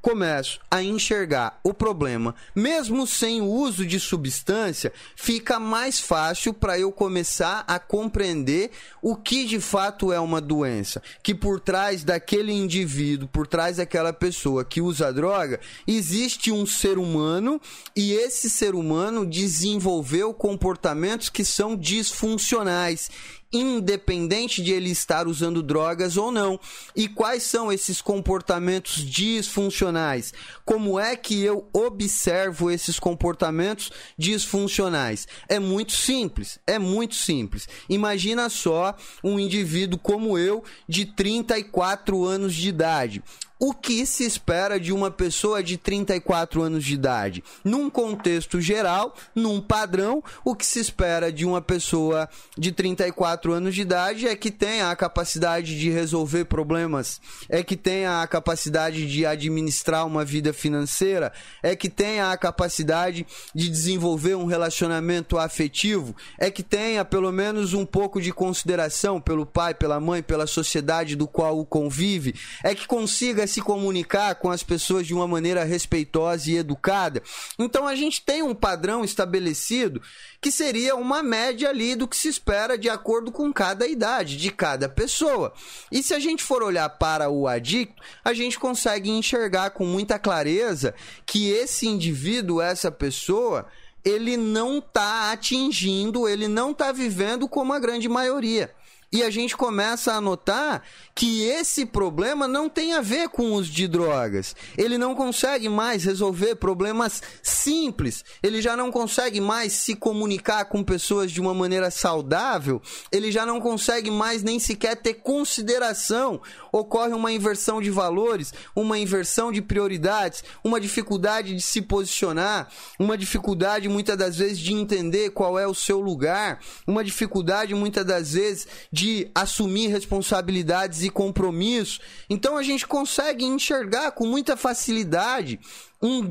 começo 0.07 0.61
a 0.71 0.81
enxergar 0.85 1.59
o 1.65 1.75
problema, 1.75 2.33
mesmo 2.55 3.09
sem 3.09 3.41
o 3.41 3.47
uso 3.47 3.85
de 3.85 3.99
substância, 3.99 4.93
fica 5.17 5.59
mais 5.59 5.99
fácil 5.99 6.55
para 6.55 6.79
eu 6.79 6.93
começar 6.93 7.65
a 7.67 7.81
compreender 7.81 8.71
o 9.03 9.17
que 9.17 9.45
de 9.45 9.59
fato 9.59 10.13
é 10.13 10.21
uma 10.21 10.41
doença. 10.41 11.03
Que 11.25 11.35
por 11.35 11.59
trás 11.59 12.05
daquele 12.05 12.53
indivíduo, 12.53 13.27
por 13.27 13.49
trás 13.49 13.79
daquela 13.79 14.13
pessoa 14.13 14.65
que 14.65 14.81
usa 14.81 15.13
droga, 15.13 15.59
existe 15.89 16.53
um 16.53 16.65
ser 16.65 16.99
humano 16.99 17.61
e 17.97 18.13
esse 18.13 18.49
ser 18.49 18.77
humano 18.77 19.27
desenvolveu 19.27 20.33
comportamentos 20.33 21.29
que 21.29 21.45
são 21.45 21.75
disfuncionais 21.75 23.11
independente 23.53 24.63
de 24.63 24.73
ele 24.73 24.91
estar 24.91 25.27
usando 25.27 25.63
drogas 25.63 26.17
ou 26.17 26.31
não. 26.31 26.59
E 26.95 27.09
quais 27.09 27.43
são 27.43 27.73
esses 27.73 28.01
comportamentos 28.01 29.05
disfuncionais? 29.05 30.33
Como 30.67 30.99
é 30.99 31.15
que 31.15 31.43
eu 31.43 31.69
observo 31.73 32.73
esses 32.73 32.99
comportamentos 32.99 33.93
disfuncionais? 34.19 35.29
É 35.49 35.61
muito 35.61 35.93
simples, 35.93 36.59
é 36.67 36.77
muito 36.77 37.15
simples. 37.15 37.69
Imagina 37.89 38.51
só 38.51 38.95
um 39.23 39.39
indivíduo 39.39 39.99
como 39.99 40.37
eu, 40.37 40.65
de 40.89 41.07
34 41.07 42.25
anos 42.25 42.53
de 42.53 42.69
idade. 42.69 43.23
o 43.59 43.73
que 43.73 44.05
se 44.05 44.25
espera 44.25 44.79
de 44.79 44.93
uma 44.93 45.11
pessoa 45.11 45.63
de 45.63 45.77
34 45.79 46.63
anos 46.63 46.85
de 46.85 46.95
idade? 46.95 47.43
Num 47.65 47.89
contexto 47.89 48.61
geral, 48.61 49.15
num 49.35 49.61
padrão, 49.61 50.23
o 50.45 50.55
que 50.55 50.67
se 50.67 50.79
espera 50.79 51.33
de 51.33 51.47
uma 51.47 51.63
pessoa 51.63 52.29
de 52.57 52.71
34 52.71 53.53
anos 53.53 53.75
de 53.75 53.81
idade 53.81 54.29
é 54.29 54.37
que 54.37 54.51
tenha 54.51 54.91
a 54.91 54.97
capacidade 54.97 55.79
de 55.79 55.89
resolver 55.89 56.45
problemas, 56.45 57.21
é 57.49 57.63
que 57.63 57.77
tenha 57.77 58.21
a 58.21 58.27
capacidade 58.27 59.07
de 59.07 59.25
administrar 59.25 60.07
uma 60.07 60.25
vida 60.25 60.53
financeira, 60.57 61.33
é 61.63 61.77
que 61.77 61.89
tenha 61.89 62.31
a 62.33 62.37
capacidade 62.37 63.27
de 63.55 63.69
desenvolver 63.69 64.35
um 64.35 64.47
relacionamento 64.47 65.39
afetivo, 65.39 66.17
é 66.39 66.51
que 66.51 66.63
tenha 66.63 67.05
pelo 67.05 67.31
menos 67.31 67.75
um 67.75 67.87
pouco 67.87 68.21
de 68.21 68.33
consideração 68.33 69.21
pelo 69.21 69.47
pai, 69.47 69.75
pela 69.75 70.01
mãe, 70.01 70.23
pela 70.23 70.47
sociedade 70.47 71.15
do 71.15 71.29
qual 71.29 71.65
convive, 71.65 72.35
é 72.65 72.75
que 72.75 72.87
consiga 72.87 73.47
se 73.47 73.61
comunicar 73.61 74.35
com 74.37 74.51
as 74.51 74.63
pessoas 74.63 75.07
de 75.07 75.15
uma 75.15 75.29
maneira 75.29 75.65
respeitosa 75.65 76.51
e 76.51 76.57
educada. 76.57 77.23
Então 77.59 77.87
a 77.87 77.95
gente 77.95 78.23
tem 78.23 78.43
um 78.43 78.55
padrão 78.55 79.05
estabelecido 79.05 80.01
que 80.47 80.53
seria 80.53 80.95
uma 80.95 81.25
média 81.25 81.71
ali 81.71 81.97
do 81.97 82.07
que 82.07 82.17
se 82.17 82.29
espera 82.29 82.79
de 82.79 82.89
acordo 82.89 83.33
com 83.33 83.53
cada 83.53 83.85
idade 83.85 84.37
de 84.37 84.53
cada 84.53 84.89
pessoa. 84.89 85.53
E 85.91 86.05
se 86.05 86.15
a 86.15 86.21
gente 86.21 86.41
for 86.41 86.63
olhar 86.63 86.89
para 86.89 87.29
o 87.29 87.49
adicto, 87.49 88.01
a 88.25 88.33
gente 88.33 88.57
consegue 88.57 89.11
enxergar 89.11 89.71
com 89.71 89.85
muita 89.85 90.21
clareza 90.21 90.95
que 91.27 91.51
esse 91.51 91.89
indivíduo, 91.89 92.61
essa 92.61 92.93
pessoa, 92.93 93.67
ele 94.05 94.37
não 94.37 94.79
está 94.79 95.33
atingindo, 95.33 96.29
ele 96.29 96.47
não 96.47 96.71
está 96.71 96.93
vivendo 96.93 97.49
como 97.49 97.73
a 97.73 97.81
grande 97.81 98.09
maioria. 98.09 98.73
E 99.13 99.23
a 99.23 99.31
gente 99.31 99.57
começa 99.57 100.13
a 100.13 100.21
notar 100.21 100.83
que 101.15 101.45
esse 101.45 101.87
problema 101.87 102.49
não 102.49 102.69
tem 102.69 102.93
a 102.93 103.01
ver 103.01 103.29
com 103.29 103.55
os 103.55 103.69
de 103.69 103.87
drogas. 103.87 104.55
Ele 104.77 104.99
não 104.99 105.15
consegue 105.15 105.69
mais 105.69 106.05
resolver 106.05 106.57
problemas 106.57 107.23
simples. 107.41 108.25
Ele 108.43 108.61
já 108.61 108.77
não 108.77 108.91
consegue 108.91 109.41
mais 109.41 109.73
se 109.75 109.95
comunicar 109.95 110.65
com 110.65 110.83
pessoas 110.83 111.31
de 111.31 111.41
uma 111.41 111.55
maneira 111.55 111.89
saudável. 111.91 112.83
Ele 113.13 113.31
já 113.31 113.47
não 113.47 113.61
consegue 113.61 114.11
mais 114.11 114.43
nem 114.43 114.59
sequer 114.59 114.97
ter 114.97 115.15
consideração. 115.15 116.41
Ocorre 116.73 117.13
uma 117.13 117.31
inversão 117.31 117.81
de 117.81 117.91
valores, 117.91 118.53
uma 118.75 118.99
inversão 118.99 119.53
de 119.53 119.63
prioridades, 119.63 120.43
uma 120.65 120.81
dificuldade 120.81 121.55
de 121.55 121.63
se 121.63 121.81
posicionar, 121.81 122.69
uma 122.99 123.17
dificuldade 123.17 123.89
muitas 123.89 124.17
das 124.19 124.37
vezes 124.37 124.59
de 124.59 124.75
entender 124.75 125.31
qual 125.31 125.59
é 125.59 125.67
o 125.67 125.75
seu 125.75 126.01
lugar, 126.01 126.59
uma 126.87 127.05
dificuldade 127.05 127.73
muitas 127.73 128.05
das 128.05 128.33
vezes 128.33 128.67
de 128.97 129.06
assumir 129.35 129.89
responsabilidades 129.89 131.03
e 131.03 131.11
compromisso. 131.11 132.01
Então 132.29 132.57
a 132.57 132.63
gente 132.63 132.87
consegue 132.87 133.45
enxergar 133.45 134.13
com 134.13 134.27
muita 134.27 134.57
facilidade 134.57 135.59
um, 136.03 136.23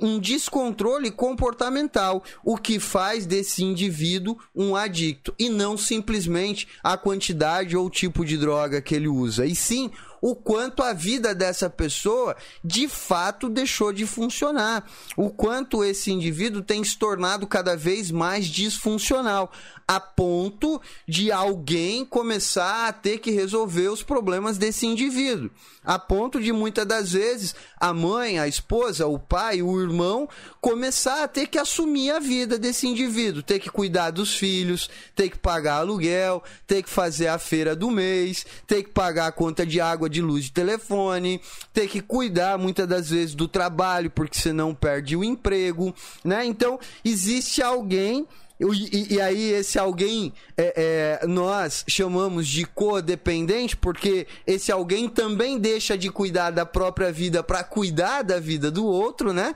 um 0.00 0.18
descontrole 0.18 1.10
comportamental, 1.10 2.22
o 2.44 2.56
que 2.56 2.78
faz 2.78 3.26
desse 3.26 3.62
indivíduo 3.62 4.38
um 4.54 4.74
adicto, 4.74 5.34
e 5.38 5.48
não 5.48 5.76
simplesmente 5.76 6.66
a 6.82 6.96
quantidade 6.96 7.76
ou 7.76 7.90
tipo 7.90 8.24
de 8.24 8.36
droga 8.36 8.80
que 8.80 8.94
ele 8.94 9.08
usa, 9.08 9.46
e 9.46 9.54
sim 9.54 9.90
o 10.24 10.34
quanto 10.34 10.82
a 10.82 10.94
vida 10.94 11.34
dessa 11.34 11.68
pessoa 11.68 12.34
de 12.64 12.88
fato 12.88 13.46
deixou 13.46 13.92
de 13.92 14.06
funcionar, 14.06 14.90
o 15.18 15.28
quanto 15.28 15.84
esse 15.84 16.10
indivíduo 16.10 16.62
tem 16.62 16.82
se 16.82 16.96
tornado 16.96 17.46
cada 17.46 17.76
vez 17.76 18.10
mais 18.10 18.46
disfuncional, 18.46 19.52
a 19.86 20.00
ponto 20.00 20.80
de 21.06 21.30
alguém 21.30 22.06
começar 22.06 22.88
a 22.88 22.92
ter 22.92 23.18
que 23.18 23.30
resolver 23.30 23.88
os 23.88 24.02
problemas 24.02 24.56
desse 24.56 24.86
indivíduo, 24.86 25.50
a 25.84 25.98
ponto 25.98 26.40
de 26.40 26.52
muitas 26.52 26.86
das 26.86 27.12
vezes 27.12 27.54
a 27.78 27.92
mãe, 27.92 28.38
a 28.38 28.48
esposa, 28.48 29.06
o 29.06 29.18
pai, 29.18 29.60
o 29.60 29.78
irmão 29.78 30.26
começar 30.58 31.22
a 31.22 31.28
ter 31.28 31.46
que 31.48 31.58
assumir 31.58 32.10
a 32.12 32.18
vida 32.18 32.58
desse 32.58 32.86
indivíduo, 32.86 33.42
ter 33.42 33.58
que 33.58 33.68
cuidar 33.68 34.10
dos 34.10 34.34
filhos, 34.34 34.88
ter 35.14 35.28
que 35.28 35.38
pagar 35.38 35.80
aluguel, 35.80 36.42
ter 36.66 36.82
que 36.82 36.88
fazer 36.88 37.28
a 37.28 37.38
feira 37.38 37.76
do 37.76 37.90
mês, 37.90 38.46
ter 38.66 38.84
que 38.84 38.90
pagar 38.90 39.26
a 39.26 39.32
conta 39.32 39.66
de 39.66 39.78
água, 39.82 40.08
de 40.14 40.22
luz, 40.22 40.44
de 40.44 40.52
telefone, 40.52 41.40
ter 41.72 41.88
que 41.88 42.00
cuidar 42.00 42.56
muitas 42.58 42.86
das 42.86 43.10
vezes 43.10 43.34
do 43.34 43.48
trabalho, 43.48 44.10
porque 44.10 44.38
senão 44.38 44.74
perde 44.74 45.16
o 45.16 45.24
emprego, 45.24 45.94
né? 46.24 46.44
Então, 46.44 46.78
existe 47.04 47.62
alguém 47.62 48.26
e, 48.60 49.14
e, 49.14 49.20
aí, 49.20 49.50
esse 49.50 49.80
alguém 49.80 50.32
é, 50.56 51.20
é, 51.22 51.26
nós 51.26 51.84
chamamos 51.88 52.46
de 52.46 52.64
codependente, 52.64 53.76
porque 53.76 54.28
esse 54.46 54.70
alguém 54.70 55.08
também 55.08 55.58
deixa 55.58 55.98
de 55.98 56.08
cuidar 56.08 56.50
da 56.50 56.64
própria 56.64 57.10
vida 57.10 57.42
para 57.42 57.64
cuidar 57.64 58.22
da 58.22 58.38
vida 58.38 58.70
do 58.70 58.86
outro, 58.86 59.32
né? 59.32 59.54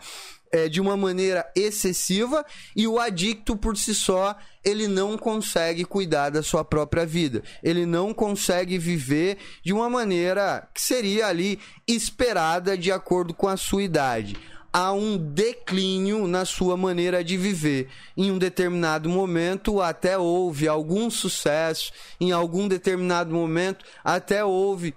É, 0.50 0.68
de 0.68 0.80
uma 0.80 0.96
maneira 0.96 1.46
excessiva, 1.54 2.44
e 2.74 2.86
o 2.86 2.98
adicto 2.98 3.54
por 3.54 3.76
si 3.76 3.94
só 3.94 4.34
ele 4.64 4.88
não 4.88 5.18
consegue 5.18 5.84
cuidar 5.84 6.30
da 6.30 6.42
sua 6.42 6.64
própria 6.64 7.04
vida. 7.04 7.42
Ele 7.62 7.84
não 7.84 8.14
consegue 8.14 8.78
viver 8.78 9.36
de 9.62 9.72
uma 9.72 9.90
maneira 9.90 10.66
que 10.72 10.80
seria 10.80 11.26
ali 11.26 11.58
esperada 11.86 12.78
de 12.78 12.90
acordo 12.90 13.34
com 13.34 13.46
a 13.46 13.56
sua 13.56 13.82
idade 13.82 14.36
há 14.72 14.92
um 14.92 15.16
declínio 15.16 16.26
na 16.28 16.44
sua 16.44 16.76
maneira 16.76 17.24
de 17.24 17.36
viver. 17.36 17.88
Em 18.16 18.30
um 18.30 18.38
determinado 18.38 19.08
momento, 19.08 19.80
até 19.80 20.18
houve 20.18 20.68
algum 20.68 21.10
sucesso, 21.10 21.90
em 22.20 22.32
algum 22.32 22.68
determinado 22.68 23.34
momento, 23.34 23.84
até 24.04 24.44
houve 24.44 24.94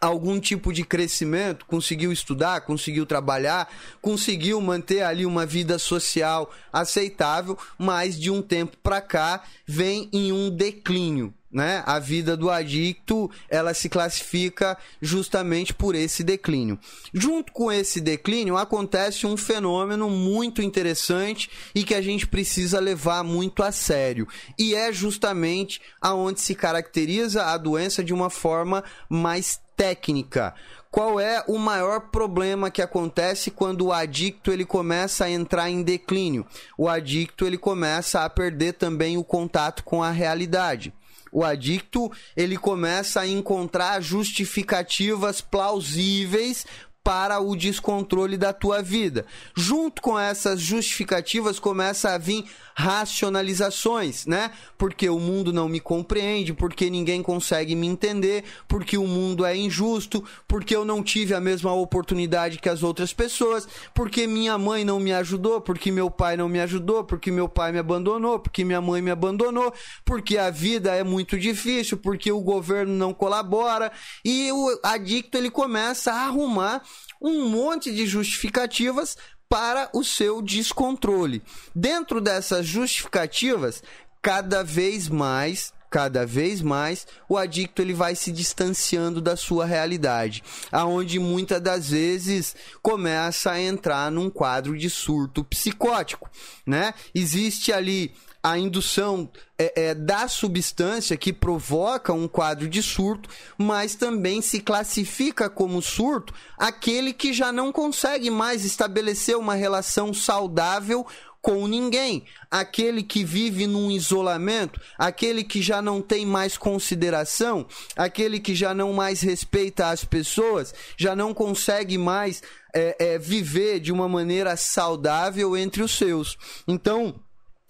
algum 0.00 0.38
tipo 0.40 0.72
de 0.72 0.84
crescimento, 0.84 1.66
conseguiu 1.66 2.12
estudar, 2.12 2.60
conseguiu 2.62 3.06
trabalhar, 3.06 3.72
conseguiu 4.00 4.60
manter 4.60 5.02
ali 5.02 5.24
uma 5.24 5.46
vida 5.46 5.78
social 5.78 6.52
aceitável, 6.72 7.58
mas 7.78 8.18
de 8.18 8.30
um 8.30 8.42
tempo 8.42 8.76
para 8.82 9.00
cá 9.00 9.42
vem 9.66 10.08
em 10.12 10.32
um 10.32 10.50
declínio 10.50 11.34
né? 11.50 11.82
A 11.86 11.98
vida 11.98 12.36
do 12.36 12.50
adicto, 12.50 13.30
ela 13.48 13.72
se 13.72 13.88
classifica 13.88 14.76
justamente 15.00 15.72
por 15.72 15.94
esse 15.94 16.22
declínio. 16.22 16.78
Junto 17.12 17.52
com 17.52 17.72
esse 17.72 18.00
declínio 18.00 18.56
acontece 18.56 19.26
um 19.26 19.36
fenômeno 19.36 20.10
muito 20.10 20.60
interessante 20.60 21.50
e 21.74 21.82
que 21.82 21.94
a 21.94 22.02
gente 22.02 22.26
precisa 22.26 22.78
levar 22.78 23.24
muito 23.24 23.62
a 23.62 23.72
sério, 23.72 24.28
e 24.58 24.74
é 24.74 24.92
justamente 24.92 25.80
aonde 26.00 26.40
se 26.40 26.54
caracteriza 26.54 27.46
a 27.46 27.56
doença 27.56 28.04
de 28.04 28.12
uma 28.12 28.30
forma 28.30 28.84
mais 29.08 29.60
técnica. 29.78 30.52
Qual 30.90 31.20
é 31.20 31.44
o 31.46 31.56
maior 31.56 32.10
problema 32.10 32.70
que 32.70 32.82
acontece 32.82 33.50
quando 33.50 33.86
o 33.86 33.92
adicto 33.92 34.50
ele 34.50 34.64
começa 34.64 35.26
a 35.26 35.30
entrar 35.30 35.70
em 35.70 35.84
declínio? 35.84 36.44
O 36.76 36.88
adicto 36.88 37.46
ele 37.46 37.56
começa 37.56 38.24
a 38.24 38.28
perder 38.28 38.72
também 38.72 39.16
o 39.16 39.22
contato 39.22 39.84
com 39.84 40.02
a 40.02 40.10
realidade 40.10 40.92
o 41.30 41.44
adicto 41.44 42.10
ele 42.36 42.56
começa 42.56 43.20
a 43.20 43.26
encontrar 43.26 44.00
justificativas 44.00 45.40
plausíveis 45.40 46.66
para 47.08 47.40
o 47.40 47.56
descontrole 47.56 48.36
da 48.36 48.52
tua 48.52 48.82
vida. 48.82 49.24
Junto 49.56 50.02
com 50.02 50.18
essas 50.18 50.60
justificativas 50.60 51.58
começa 51.58 52.10
a 52.10 52.18
vir 52.18 52.44
racionalizações, 52.74 54.26
né? 54.26 54.50
Porque 54.76 55.08
o 55.08 55.18
mundo 55.18 55.50
não 55.50 55.70
me 55.70 55.80
compreende, 55.80 56.52
porque 56.52 56.90
ninguém 56.90 57.22
consegue 57.22 57.74
me 57.74 57.86
entender, 57.86 58.44
porque 58.68 58.98
o 58.98 59.06
mundo 59.06 59.46
é 59.46 59.56
injusto, 59.56 60.22
porque 60.46 60.76
eu 60.76 60.84
não 60.84 61.02
tive 61.02 61.32
a 61.34 61.40
mesma 61.40 61.72
oportunidade 61.72 62.58
que 62.58 62.68
as 62.68 62.82
outras 62.82 63.14
pessoas, 63.14 63.66
porque 63.94 64.26
minha 64.26 64.58
mãe 64.58 64.84
não 64.84 65.00
me 65.00 65.12
ajudou, 65.14 65.62
porque 65.62 65.90
meu 65.90 66.10
pai 66.10 66.36
não 66.36 66.48
me 66.48 66.60
ajudou, 66.60 67.04
porque 67.04 67.30
meu 67.30 67.48
pai 67.48 67.72
me 67.72 67.78
abandonou, 67.78 68.38
porque 68.38 68.66
minha 68.66 68.82
mãe 68.82 69.00
me 69.00 69.10
abandonou, 69.10 69.72
porque 70.04 70.36
a 70.36 70.50
vida 70.50 70.94
é 70.94 71.02
muito 71.02 71.38
difícil, 71.38 71.96
porque 71.96 72.30
o 72.30 72.42
governo 72.42 72.92
não 72.92 73.14
colabora 73.14 73.90
e 74.22 74.52
o 74.52 74.78
adicto 74.84 75.38
ele 75.38 75.50
começa 75.50 76.12
a 76.12 76.26
arrumar 76.26 76.82
um 77.20 77.48
monte 77.48 77.94
de 77.94 78.06
justificativas 78.06 79.16
para 79.48 79.88
o 79.94 80.04
seu 80.04 80.42
descontrole. 80.42 81.42
Dentro 81.74 82.20
dessas 82.20 82.66
justificativas, 82.66 83.82
cada 84.20 84.62
vez 84.62 85.08
mais 85.08 85.72
cada 85.90 86.26
vez 86.26 86.60
mais 86.60 87.06
o 87.28 87.36
adicto 87.36 87.80
ele 87.80 87.94
vai 87.94 88.14
se 88.14 88.30
distanciando 88.30 89.20
da 89.20 89.36
sua 89.36 89.64
realidade, 89.64 90.42
aonde 90.70 91.18
muitas 91.18 91.60
das 91.60 91.90
vezes 91.90 92.54
começa 92.82 93.52
a 93.52 93.60
entrar 93.60 94.10
num 94.10 94.28
quadro 94.28 94.76
de 94.76 94.90
surto 94.90 95.42
psicótico, 95.44 96.30
né? 96.66 96.92
Existe 97.14 97.72
ali 97.72 98.12
a 98.48 98.58
indução 98.58 99.28
é, 99.58 99.88
é, 99.88 99.94
da 99.94 100.26
substância 100.26 101.18
que 101.18 101.34
provoca 101.34 102.14
um 102.14 102.26
quadro 102.26 102.66
de 102.66 102.82
surto, 102.82 103.28
mas 103.58 103.94
também 103.94 104.40
se 104.40 104.60
classifica 104.60 105.50
como 105.50 105.82
surto 105.82 106.32
aquele 106.56 107.12
que 107.12 107.30
já 107.34 107.52
não 107.52 107.70
consegue 107.70 108.30
mais 108.30 108.64
estabelecer 108.64 109.36
uma 109.36 109.54
relação 109.54 110.14
saudável 110.14 111.06
com 111.42 111.68
ninguém. 111.68 112.24
Aquele 112.50 113.02
que 113.02 113.22
vive 113.22 113.66
num 113.66 113.90
isolamento, 113.90 114.80
aquele 114.96 115.44
que 115.44 115.60
já 115.60 115.82
não 115.82 116.00
tem 116.00 116.24
mais 116.24 116.56
consideração, 116.56 117.66
aquele 117.96 118.40
que 118.40 118.54
já 118.54 118.72
não 118.72 118.94
mais 118.94 119.20
respeita 119.20 119.88
as 119.90 120.04
pessoas, 120.04 120.74
já 120.96 121.14
não 121.14 121.34
consegue 121.34 121.98
mais 121.98 122.42
é, 122.74 122.96
é, 122.98 123.18
viver 123.18 123.78
de 123.78 123.92
uma 123.92 124.08
maneira 124.08 124.56
saudável 124.56 125.54
entre 125.54 125.82
os 125.82 125.92
seus. 125.92 126.38
Então, 126.66 127.14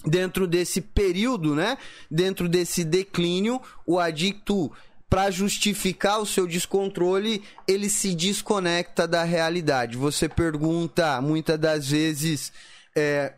dentro 0.04 0.46
desse 0.46 0.80
período, 0.80 1.54
né? 1.54 1.76
Dentro 2.10 2.48
desse 2.48 2.84
declínio, 2.84 3.60
o 3.86 3.98
adicto 3.98 4.70
para 5.08 5.30
justificar 5.30 6.20
o 6.20 6.26
seu 6.26 6.46
descontrole, 6.46 7.42
ele 7.66 7.88
se 7.88 8.14
desconecta 8.14 9.08
da 9.08 9.24
realidade. 9.24 9.96
Você 9.96 10.28
pergunta 10.28 11.20
muitas 11.22 11.58
das 11.58 11.88
vezes 11.88 12.52
é, 12.94 13.32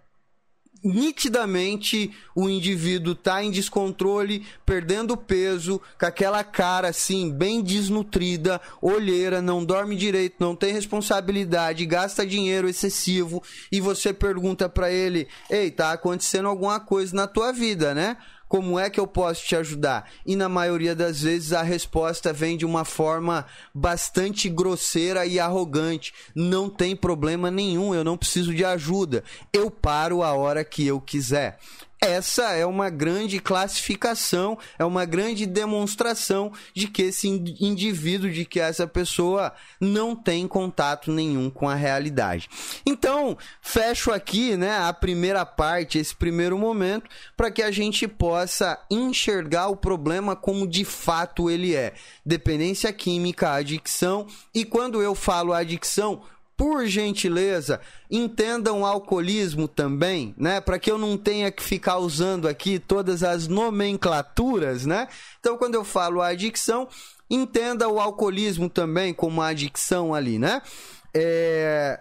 nitidamente 0.82 2.10
o 2.34 2.48
indivíduo 2.48 3.14
tá 3.14 3.42
em 3.42 3.50
descontrole, 3.50 4.46
perdendo 4.64 5.16
peso, 5.16 5.80
com 5.98 6.06
aquela 6.06 6.42
cara 6.42 6.88
assim, 6.88 7.30
bem 7.30 7.62
desnutrida, 7.62 8.60
olheira, 8.80 9.42
não 9.42 9.64
dorme 9.64 9.96
direito, 9.96 10.36
não 10.40 10.56
tem 10.56 10.72
responsabilidade, 10.72 11.86
gasta 11.86 12.26
dinheiro 12.26 12.68
excessivo 12.68 13.42
e 13.70 13.80
você 13.80 14.12
pergunta 14.12 14.68
para 14.68 14.90
ele: 14.90 15.28
"Ei, 15.50 15.70
tá 15.70 15.92
acontecendo 15.92 16.48
alguma 16.48 16.80
coisa 16.80 17.14
na 17.14 17.26
tua 17.26 17.52
vida, 17.52 17.94
né?" 17.94 18.16
Como 18.50 18.80
é 18.80 18.90
que 18.90 18.98
eu 18.98 19.06
posso 19.06 19.46
te 19.46 19.54
ajudar? 19.54 20.10
E 20.26 20.34
na 20.34 20.48
maioria 20.48 20.92
das 20.92 21.22
vezes 21.22 21.52
a 21.52 21.62
resposta 21.62 22.32
vem 22.32 22.56
de 22.56 22.66
uma 22.66 22.84
forma 22.84 23.46
bastante 23.72 24.48
grosseira 24.48 25.24
e 25.24 25.38
arrogante. 25.38 26.12
Não 26.34 26.68
tem 26.68 26.96
problema 26.96 27.48
nenhum, 27.48 27.94
eu 27.94 28.02
não 28.02 28.16
preciso 28.16 28.52
de 28.52 28.64
ajuda. 28.64 29.22
Eu 29.52 29.70
paro 29.70 30.24
a 30.24 30.32
hora 30.32 30.64
que 30.64 30.84
eu 30.84 31.00
quiser. 31.00 31.60
Essa 32.02 32.52
é 32.52 32.64
uma 32.64 32.88
grande 32.88 33.38
classificação, 33.38 34.56
é 34.78 34.84
uma 34.86 35.04
grande 35.04 35.44
demonstração 35.44 36.50
de 36.72 36.88
que 36.88 37.02
esse 37.02 37.28
indivíduo, 37.28 38.30
de 38.30 38.46
que 38.46 38.58
essa 38.58 38.86
pessoa 38.86 39.52
não 39.78 40.16
tem 40.16 40.48
contato 40.48 41.12
nenhum 41.12 41.50
com 41.50 41.68
a 41.68 41.74
realidade. 41.74 42.48
Então, 42.86 43.36
fecho 43.60 44.10
aqui, 44.10 44.56
né, 44.56 44.78
a 44.78 44.94
primeira 44.94 45.44
parte, 45.44 45.98
esse 45.98 46.16
primeiro 46.16 46.58
momento, 46.58 47.08
para 47.36 47.50
que 47.50 47.62
a 47.62 47.70
gente 47.70 48.08
possa 48.08 48.82
enxergar 48.90 49.68
o 49.68 49.76
problema 49.76 50.34
como 50.34 50.66
de 50.66 50.86
fato 50.86 51.50
ele 51.50 51.74
é. 51.74 51.92
Dependência 52.24 52.90
química, 52.94 53.52
adicção, 53.52 54.26
e 54.54 54.64
quando 54.64 55.02
eu 55.02 55.14
falo 55.14 55.52
adicção, 55.52 56.22
por 56.60 56.84
gentileza, 56.84 57.80
entendam 58.10 58.82
o 58.82 58.84
alcoolismo 58.84 59.66
também, 59.66 60.34
né? 60.36 60.60
Para 60.60 60.78
que 60.78 60.90
eu 60.90 60.98
não 60.98 61.16
tenha 61.16 61.50
que 61.50 61.62
ficar 61.62 61.96
usando 61.96 62.46
aqui 62.46 62.78
todas 62.78 63.22
as 63.22 63.48
nomenclaturas, 63.48 64.84
né? 64.84 65.08
Então, 65.40 65.56
quando 65.56 65.74
eu 65.74 65.84
falo 65.84 66.20
adicção, 66.20 66.86
entenda 67.30 67.88
o 67.88 67.98
alcoolismo 67.98 68.68
também 68.68 69.14
como 69.14 69.40
adicção 69.40 70.12
ali, 70.14 70.38
né? 70.38 70.60
É... 71.14 72.00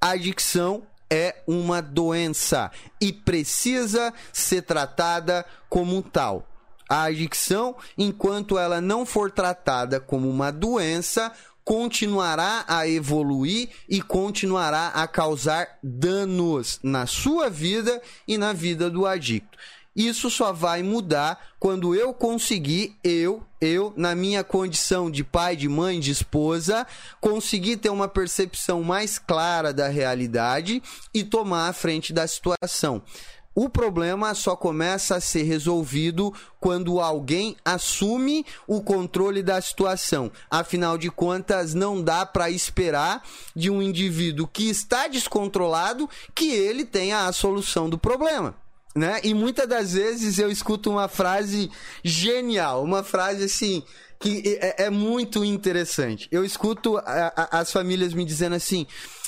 Adicção 0.00 0.82
é 1.08 1.36
uma 1.46 1.80
doença 1.80 2.68
e 3.00 3.12
precisa 3.12 4.12
ser 4.32 4.62
tratada 4.62 5.46
como 5.68 6.02
tal. 6.02 6.48
A 6.88 7.04
adicção, 7.04 7.76
enquanto 7.96 8.58
ela 8.58 8.80
não 8.80 9.06
for 9.06 9.30
tratada 9.30 10.00
como 10.00 10.28
uma 10.28 10.50
doença, 10.50 11.30
continuará 11.64 12.64
a 12.66 12.88
evoluir 12.88 13.68
e 13.88 14.00
continuará 14.02 14.88
a 14.88 15.06
causar 15.06 15.78
danos 15.82 16.78
na 16.82 17.06
sua 17.06 17.48
vida 17.48 18.00
e 18.26 18.36
na 18.36 18.52
vida 18.52 18.90
do 18.90 19.06
adicto. 19.06 19.58
Isso 19.94 20.30
só 20.30 20.52
vai 20.52 20.82
mudar 20.82 21.38
quando 21.58 21.94
eu 21.94 22.14
conseguir, 22.14 22.96
eu, 23.02 23.42
eu, 23.60 23.92
na 23.96 24.14
minha 24.14 24.44
condição 24.44 25.10
de 25.10 25.24
pai, 25.24 25.56
de 25.56 25.68
mãe, 25.68 25.98
de 25.98 26.12
esposa, 26.12 26.86
conseguir 27.20 27.76
ter 27.76 27.90
uma 27.90 28.08
percepção 28.08 28.82
mais 28.82 29.18
clara 29.18 29.72
da 29.72 29.88
realidade 29.88 30.82
e 31.12 31.24
tomar 31.24 31.68
a 31.68 31.72
frente 31.72 32.12
da 32.12 32.26
situação. 32.26 33.02
O 33.54 33.68
problema 33.68 34.32
só 34.34 34.54
começa 34.54 35.16
a 35.16 35.20
ser 35.20 35.42
resolvido 35.42 36.32
quando 36.60 37.00
alguém 37.00 37.56
assume 37.64 38.46
o 38.66 38.80
controle 38.80 39.42
da 39.42 39.60
situação. 39.60 40.30
Afinal 40.48 40.96
de 40.96 41.10
contas, 41.10 41.74
não 41.74 42.00
dá 42.00 42.24
para 42.24 42.48
esperar 42.48 43.22
de 43.54 43.68
um 43.68 43.82
indivíduo 43.82 44.46
que 44.46 44.68
está 44.68 45.08
descontrolado 45.08 46.08
que 46.32 46.52
ele 46.52 46.84
tenha 46.84 47.26
a 47.26 47.32
solução 47.32 47.90
do 47.90 47.98
problema. 47.98 48.54
Né? 48.94 49.20
E 49.24 49.34
muitas 49.34 49.68
das 49.68 49.92
vezes 49.92 50.38
eu 50.38 50.50
escuto 50.50 50.90
uma 50.90 51.08
frase 51.08 51.70
genial, 52.04 52.82
uma 52.82 53.02
frase 53.02 53.44
assim 53.44 53.82
que 54.20 54.58
é, 54.60 54.84
é 54.84 54.90
muito 54.90 55.44
interessante. 55.44 56.28
Eu 56.30 56.44
escuto 56.44 56.98
a, 56.98 57.32
a, 57.34 57.60
as 57.60 57.72
famílias 57.72 58.12
me 58.12 58.24
dizendo 58.24 58.54
assim: 58.54 58.86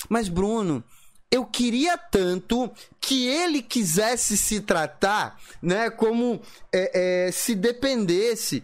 Mas 0.09 0.29
Bruno, 0.29 0.85
eu 1.33 1.47
queria 1.47 1.97
tanto 1.97 2.71
que 3.01 3.27
ele 3.27 3.63
quisesse 3.63 4.37
se 4.37 4.61
tratar, 4.61 5.41
né, 5.63 5.89
como 5.89 6.43
é, 6.71 7.27
é, 7.29 7.33
se 7.33 7.55
dependesse 7.55 8.63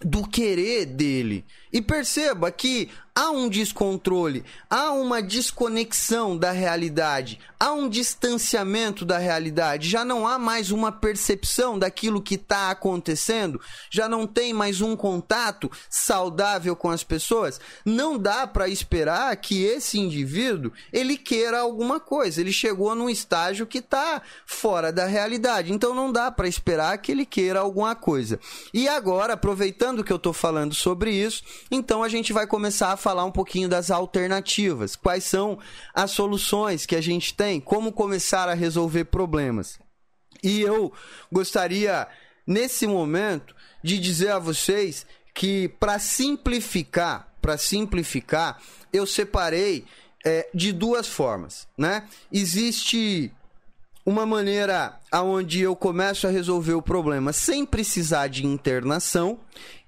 do 0.00 0.26
querer 0.26 0.86
dele. 0.86 1.44
E 1.76 1.82
perceba 1.82 2.50
que 2.50 2.88
há 3.16 3.30
um 3.30 3.48
descontrole, 3.48 4.44
há 4.68 4.92
uma 4.92 5.22
desconexão 5.22 6.36
da 6.36 6.50
realidade, 6.50 7.38
há 7.58 7.72
um 7.72 7.88
distanciamento 7.88 9.06
da 9.06 9.16
realidade, 9.16 9.88
já 9.88 10.04
não 10.04 10.28
há 10.28 10.38
mais 10.38 10.70
uma 10.70 10.92
percepção 10.92 11.78
daquilo 11.78 12.20
que 12.20 12.34
está 12.34 12.70
acontecendo, 12.70 13.58
já 13.90 14.06
não 14.06 14.26
tem 14.26 14.52
mais 14.52 14.82
um 14.82 14.94
contato 14.94 15.70
saudável 15.88 16.76
com 16.76 16.90
as 16.90 17.02
pessoas. 17.02 17.58
Não 17.86 18.18
dá 18.18 18.46
para 18.46 18.68
esperar 18.68 19.34
que 19.36 19.64
esse 19.64 19.98
indivíduo 19.98 20.70
ele 20.92 21.16
queira 21.16 21.60
alguma 21.60 21.98
coisa. 21.98 22.42
Ele 22.42 22.52
chegou 22.52 22.94
num 22.94 23.08
estágio 23.08 23.66
que 23.66 23.78
está 23.78 24.20
fora 24.44 24.92
da 24.92 25.06
realidade, 25.06 25.72
então 25.72 25.94
não 25.94 26.12
dá 26.12 26.30
para 26.30 26.48
esperar 26.48 26.98
que 26.98 27.12
ele 27.12 27.24
queira 27.24 27.60
alguma 27.60 27.94
coisa. 27.94 28.38
E 28.74 28.86
agora, 28.86 29.32
aproveitando 29.32 30.04
que 30.04 30.12
eu 30.12 30.18
estou 30.18 30.34
falando 30.34 30.74
sobre 30.74 31.12
isso, 31.12 31.42
então 31.70 32.02
a 32.02 32.08
gente 32.08 32.32
vai 32.32 32.46
começar 32.46 32.92
a 32.92 32.96
falar 32.96 33.24
um 33.24 33.32
pouquinho 33.32 33.68
das 33.68 33.90
alternativas. 33.90 34.94
Quais 34.94 35.24
são 35.24 35.58
as 35.92 36.10
soluções 36.10 36.86
que 36.86 36.94
a 36.94 37.00
gente 37.00 37.34
tem? 37.34 37.60
Como 37.60 37.92
começar 37.92 38.48
a 38.48 38.54
resolver 38.54 39.04
problemas? 39.04 39.78
E 40.42 40.60
eu 40.60 40.92
gostaria, 41.32 42.06
nesse 42.46 42.86
momento, 42.86 43.54
de 43.82 43.98
dizer 43.98 44.30
a 44.30 44.38
vocês 44.38 45.06
que, 45.34 45.68
para 45.80 45.98
simplificar, 45.98 47.32
para 47.40 47.58
simplificar, 47.58 48.60
eu 48.92 49.06
separei 49.06 49.84
é, 50.24 50.48
de 50.54 50.72
duas 50.72 51.06
formas, 51.06 51.68
né? 51.76 52.04
Existe 52.32 53.32
uma 54.04 54.24
maneira 54.24 54.98
aonde 55.10 55.62
eu 55.62 55.74
começo 55.74 56.28
a 56.28 56.30
resolver 56.30 56.74
o 56.74 56.82
problema 56.82 57.32
sem 57.32 57.66
precisar 57.66 58.28
de 58.28 58.46
internação 58.46 59.40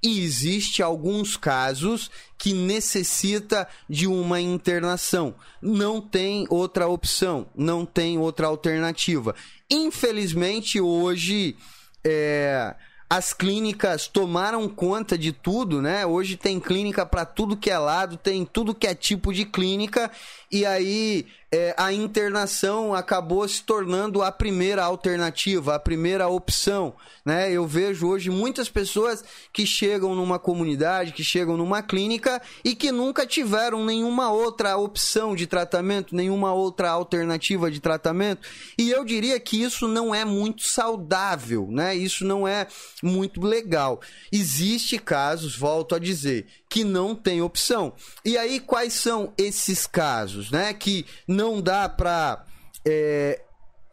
e 0.03 0.21
existe 0.21 0.83
alguns 0.83 1.37
casos 1.37 2.11
que 2.37 2.53
necessita 2.53 3.69
de 3.89 4.07
uma 4.07 4.41
internação. 4.41 5.35
Não 5.61 6.01
tem 6.01 6.47
outra 6.49 6.87
opção, 6.87 7.49
não 7.55 7.85
tem 7.85 8.19
outra 8.19 8.47
alternativa. 8.47 9.35
Infelizmente 9.71 10.81
hoje 10.81 11.57
é, 12.05 12.75
as 13.11 13.33
clínicas 13.33 14.07
tomaram 14.07 14.69
conta 14.69 15.17
de 15.17 15.33
tudo, 15.33 15.81
né? 15.81 16.05
Hoje 16.05 16.37
tem 16.37 16.61
clínica 16.61 17.07
para 17.07 17.25
tudo 17.25 17.57
que 17.57 17.71
é 17.71 17.79
lado, 17.79 18.19
tem 18.19 18.45
tudo 18.45 18.75
que 18.75 18.87
é 18.87 18.95
tipo 18.95 19.33
de 19.33 19.47
clínica 19.47 20.11
e 20.51 20.65
aí 20.65 21.27
é, 21.51 21.75
a 21.79 21.93
internação 21.93 22.95
acabou 22.95 23.47
se 23.49 23.63
tornando 23.63 24.23
a 24.23 24.31
primeira 24.31 24.85
alternativa, 24.85 25.75
a 25.75 25.79
primeira 25.79 26.29
opção. 26.29 26.95
Né? 27.25 27.51
Eu 27.51 27.67
vejo 27.67 28.07
hoje 28.07 28.31
muitas 28.31 28.69
pessoas 28.69 29.25
que 29.53 29.67
chegam 29.67 30.15
numa 30.15 30.39
comunidade, 30.39 31.13
que 31.13 31.25
chegam 31.25 31.57
numa 31.57 31.83
clínica 31.83 32.41
e 32.65 32.75
que 32.75 32.93
nunca 32.93 33.27
tiveram 33.27 33.85
nenhuma 33.85 34.31
outra 34.31 34.77
opção 34.77 35.35
de 35.35 35.47
tratamento, 35.47 36.15
nenhuma 36.15 36.53
outra 36.53 36.91
alternativa 36.91 37.71
de 37.71 37.81
tratamento. 37.81 38.47
E 38.79 38.91
eu 38.91 39.05
diria 39.05 39.41
que 39.41 39.63
isso 39.63 39.89
não 39.89 40.15
é 40.15 40.25
muito 40.25 40.63
saudável, 40.63 41.69
né? 41.71 41.95
isso 41.95 42.25
não 42.25 42.47
é 42.47 42.67
muito 43.03 43.41
legal. 43.41 44.01
Existe 44.31 44.99
casos, 44.99 45.57
volto 45.57 45.95
a 45.95 45.99
dizer, 45.99 46.47
que 46.69 46.85
não 46.85 47.15
tem 47.15 47.41
opção. 47.41 47.93
E 48.25 48.37
aí, 48.37 48.61
quais 48.61 48.93
são 48.93 49.33
esses 49.39 49.87
casos, 49.87 50.51
né? 50.51 50.75
Que 50.75 51.07
não 51.27 51.61
dá 51.61 51.89
para 51.89 52.45
é, 52.85 53.43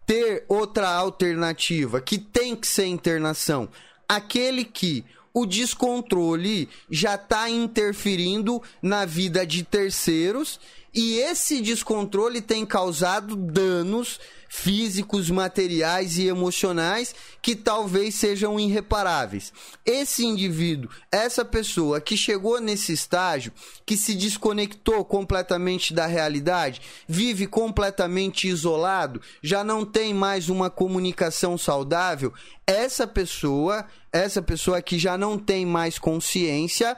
ter 0.06 0.46
outra 0.48 0.90
alternativa, 0.90 2.02
que 2.02 2.18
tem 2.18 2.56
que 2.56 2.68
ser 2.68 2.86
internação. 2.86 3.70
Aquele 4.08 4.66
que 4.66 5.04
o 5.34 5.46
descontrole 5.46 6.70
já 6.90 7.16
está 7.16 7.50
interferindo 7.50 8.62
na 8.82 9.06
vida 9.06 9.46
de 9.46 9.64
terceiros 9.64 10.60
e 10.94 11.20
esse 11.20 11.60
descontrole 11.60 12.42
tem 12.42 12.66
causado 12.66 13.36
danos 13.36 14.18
físicos, 14.56 15.30
materiais 15.30 16.18
e 16.18 16.28
emocionais 16.28 17.14
que 17.42 17.56
talvez 17.56 18.16
sejam 18.16 18.58
irreparáveis. 18.58 19.52
Esse 19.86 20.26
indivíduo, 20.26 20.90
essa 21.12 21.44
pessoa 21.44 22.00
que 22.00 22.16
chegou 22.16 22.62
nesse 22.62 22.94
estágio, 22.94 23.52
que 23.86 23.98
se 23.98 24.16
desconectou 24.16 25.04
completamente 25.04 25.94
da 25.94 26.08
realidade, 26.08 26.82
vive 27.06 27.46
completamente 27.46 28.48
isolado, 28.48 29.22
já 29.44 29.64
não 29.64 29.86
tem 29.86 30.14
mais 30.14 30.48
uma 30.50 30.70
comunicação 30.70 31.58
saudável, 31.58 32.34
essa 32.66 33.06
pessoa, 33.06 33.86
essa 34.12 34.42
pessoa 34.42 34.82
que 34.82 34.98
já 34.98 35.18
não 35.18 35.38
tem 35.38 35.66
mais 35.66 36.00
consciência, 36.00 36.98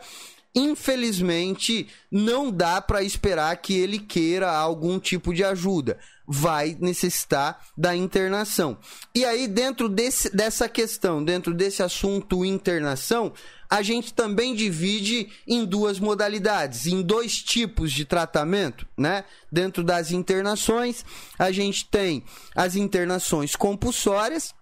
infelizmente 0.53 1.87
não 2.11 2.51
dá 2.51 2.81
para 2.81 3.03
esperar 3.03 3.55
que 3.57 3.77
ele 3.77 3.99
queira 3.99 4.51
algum 4.51 4.99
tipo 4.99 5.33
de 5.33 5.43
ajuda. 5.43 5.97
Vai 6.27 6.77
necessitar 6.79 7.59
da 7.77 7.95
internação. 7.95 8.77
E 9.15 9.23
aí, 9.23 9.47
dentro 9.47 9.87
desse, 9.87 10.29
dessa 10.35 10.67
questão, 10.67 11.23
dentro 11.23 11.53
desse 11.53 11.81
assunto 11.81 12.43
internação, 12.43 13.33
a 13.69 13.81
gente 13.81 14.13
também 14.13 14.55
divide 14.55 15.29
em 15.47 15.65
duas 15.65 15.99
modalidades, 15.99 16.87
em 16.87 17.01
dois 17.01 17.41
tipos 17.41 17.91
de 17.91 18.05
tratamento, 18.05 18.87
né? 18.97 19.25
Dentro 19.51 19.83
das 19.83 20.11
internações, 20.11 21.05
a 21.37 21.51
gente 21.51 21.85
tem 21.85 22.23
as 22.55 22.75
internações 22.75 23.55
compulsórias, 23.55 24.53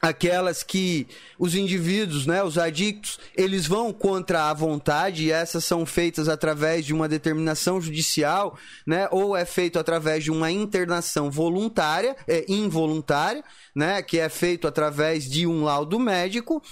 aquelas 0.00 0.62
que 0.62 1.06
os 1.38 1.54
indivíduos, 1.54 2.26
né, 2.26 2.42
os 2.42 2.58
adictos, 2.58 3.18
eles 3.36 3.66
vão 3.66 3.92
contra 3.92 4.50
a 4.50 4.54
vontade 4.54 5.24
e 5.24 5.30
essas 5.32 5.64
são 5.64 5.86
feitas 5.86 6.28
através 6.28 6.84
de 6.84 6.92
uma 6.92 7.08
determinação 7.08 7.80
judicial, 7.80 8.58
né, 8.86 9.08
ou 9.10 9.36
é 9.36 9.44
feito 9.44 9.78
através 9.78 10.24
de 10.24 10.30
uma 10.30 10.50
internação 10.50 11.30
voluntária, 11.30 12.16
é, 12.28 12.44
involuntária, 12.48 13.42
né, 13.74 14.02
que 14.02 14.18
é 14.18 14.28
feito 14.28 14.66
através 14.66 15.28
de 15.28 15.46
um 15.46 15.64
laudo 15.64 15.98
médico, 15.98 16.62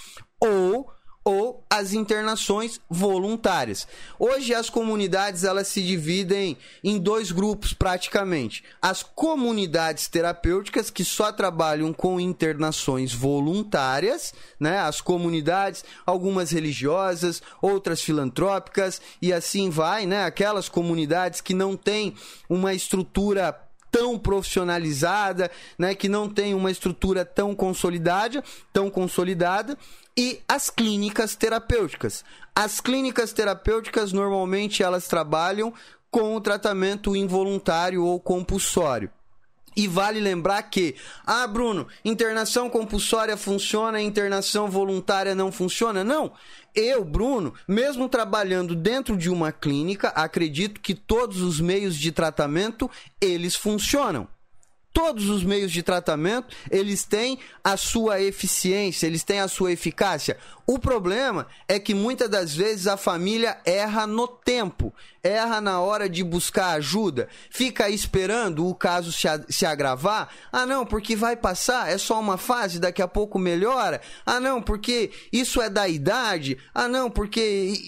ou 0.41 0.93
ou 1.25 1.65
as 1.71 1.93
internações 1.93 2.81
voluntárias. 2.91 3.87
Hoje 4.19 4.55
as 4.55 4.69
comunidades 4.69 5.45
elas 5.45 5.69
se 5.69 5.83
dividem 5.83 6.57
em 6.83 6.99
dois 6.99 7.31
grupos 7.31 7.73
praticamente. 7.73 8.65
As 8.81 9.03
comunidades 9.03 10.09
terapêuticas 10.09 10.91
que 10.91 11.05
só 11.05 11.31
trabalham 11.31 11.93
com 11.93 12.19
internações 12.19 13.13
voluntárias, 13.13 14.35
né? 14.59 14.81
As 14.81 15.01
comunidades, 15.01 15.85
algumas 16.05 16.51
religiosas, 16.51 17.43
outras 17.61 18.03
filantrópicas 18.03 19.01
e 19.21 19.33
assim 19.33 19.71
vai, 19.71 20.07
né? 20.07 20.25
Aquelas 20.25 20.69
comunidades 20.69 21.41
que 21.41 21.55
não 21.55 21.77
têm 21.77 22.15
uma 22.49 22.75
estrutura 22.75 23.57
tão 23.93 24.19
profissionalizada, 24.19 25.51
né, 25.79 25.95
que 25.95 26.09
não 26.09 26.29
tem 26.29 26.55
uma 26.55 26.71
estrutura 26.71 27.25
tão 27.25 27.55
consolidada, 27.55 28.43
tão 28.73 28.91
consolidada, 28.91 29.77
e 30.17 30.41
as 30.49 30.71
clínicas 30.71 31.37
terapêuticas. 31.37 32.25
As 32.57 32.81
clínicas 32.81 33.33
terapêuticas 33.33 34.13
normalmente 34.13 34.83
elas 34.83 35.07
trabalham 35.07 35.73
com 36.11 36.35
o 36.35 36.41
tratamento 36.41 37.15
involuntário 37.15 38.05
ou 38.05 38.19
compulsório. 38.19 39.11
E 39.77 39.89
vale 39.89 40.21
lembrar 40.21 40.63
que, 40.65 40.95
ah, 41.27 41.47
Bruno, 41.47 41.87
internação 42.05 42.69
compulsória 42.69 43.37
funciona, 43.37 44.03
internação 44.03 44.69
voluntária 44.69 45.35
não 45.35 45.51
funciona? 45.51 46.05
Não. 46.05 46.33
Eu, 46.75 47.05
Bruno, 47.05 47.55
mesmo 47.67 48.09
trabalhando 48.09 48.75
dentro 48.75 49.17
de 49.17 49.29
uma 49.31 49.53
clínica, 49.53 50.09
acredito 50.09 50.81
que 50.81 50.95
todos 50.95 51.41
os 51.41 51.61
meios 51.61 51.97
de 51.97 52.13
tratamento 52.13 52.91
eles 53.21 53.55
funcionam 53.55 54.29
todos 54.93 55.29
os 55.31 55.43
meios 55.43 55.73
de 55.73 55.83
tratamento, 55.83 56.55
eles 56.71 57.05
têm 57.05 57.39
a 57.65 57.77
sua 57.77 58.21
eficiência, 58.21 59.07
eles 59.07 59.25
têm 59.25 59.41
a 59.41 59.49
sua 59.49 59.73
eficácia. 59.73 60.37
O 60.67 60.79
problema 60.79 61.47
é 61.67 61.79
que 61.79 61.95
muitas 61.95 62.29
das 62.29 62.55
vezes 62.55 62.87
a 62.87 62.97
família 62.97 63.59
erra 63.65 64.07
no 64.07 64.27
tempo, 64.27 64.95
erra 65.23 65.61
na 65.61 65.81
hora 65.81 66.09
de 66.09 66.23
buscar 66.25 66.71
ajuda, 66.71 67.29
fica 67.51 67.89
esperando 67.91 68.67
o 68.67 68.75
caso 68.75 69.13
se, 69.13 69.27
se 69.49 69.67
agravar. 69.67 70.29
Ah, 70.53 70.65
não, 70.65 70.87
porque 70.87 71.15
vai 71.15 71.37
passar, 71.37 71.91
é 71.91 71.99
só 71.99 72.19
uma 72.19 72.37
fase, 72.37 72.79
daqui 72.79 73.03
a 73.03 73.09
pouco 73.09 73.39
melhora. 73.39 74.01
Ah, 74.25 74.41
não, 74.41 74.63
porque 74.63 75.11
isso 75.33 75.61
é 75.61 75.69
da 75.69 75.89
idade. 75.89 76.57
Ah, 76.73 76.89
não, 76.89 77.11
porque 77.11 77.41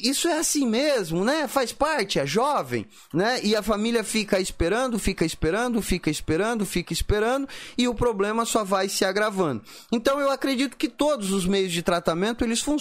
isso 0.03 0.29
é 0.29 0.39
assim 0.39 0.67
mesmo, 0.67 1.25
né? 1.25 1.47
Faz 1.49 1.73
parte, 1.73 2.19
é 2.19 2.27
jovem, 2.27 2.87
né? 3.13 3.41
E 3.43 3.55
a 3.55 3.63
família 3.63 4.05
fica 4.05 4.39
esperando, 4.39 4.99
fica 4.99 5.25
esperando, 5.25 5.81
fica 5.81 6.11
esperando, 6.11 6.67
fica 6.67 6.93
esperando, 6.93 7.49
e 7.79 7.89
o 7.89 7.95
problema 7.95 8.45
só 8.45 8.65
vai 8.65 8.89
se 8.89 9.05
agravando. 9.05 9.63
Então 9.91 10.21
eu 10.21 10.31
acredito 10.31 10.77
que 10.77 10.89
todos 10.89 11.33
os 11.33 11.47
meios 11.47 11.73
de 11.73 11.83
tratamento 11.83 12.45
eles 12.45 12.61
funcionam. 12.61 12.74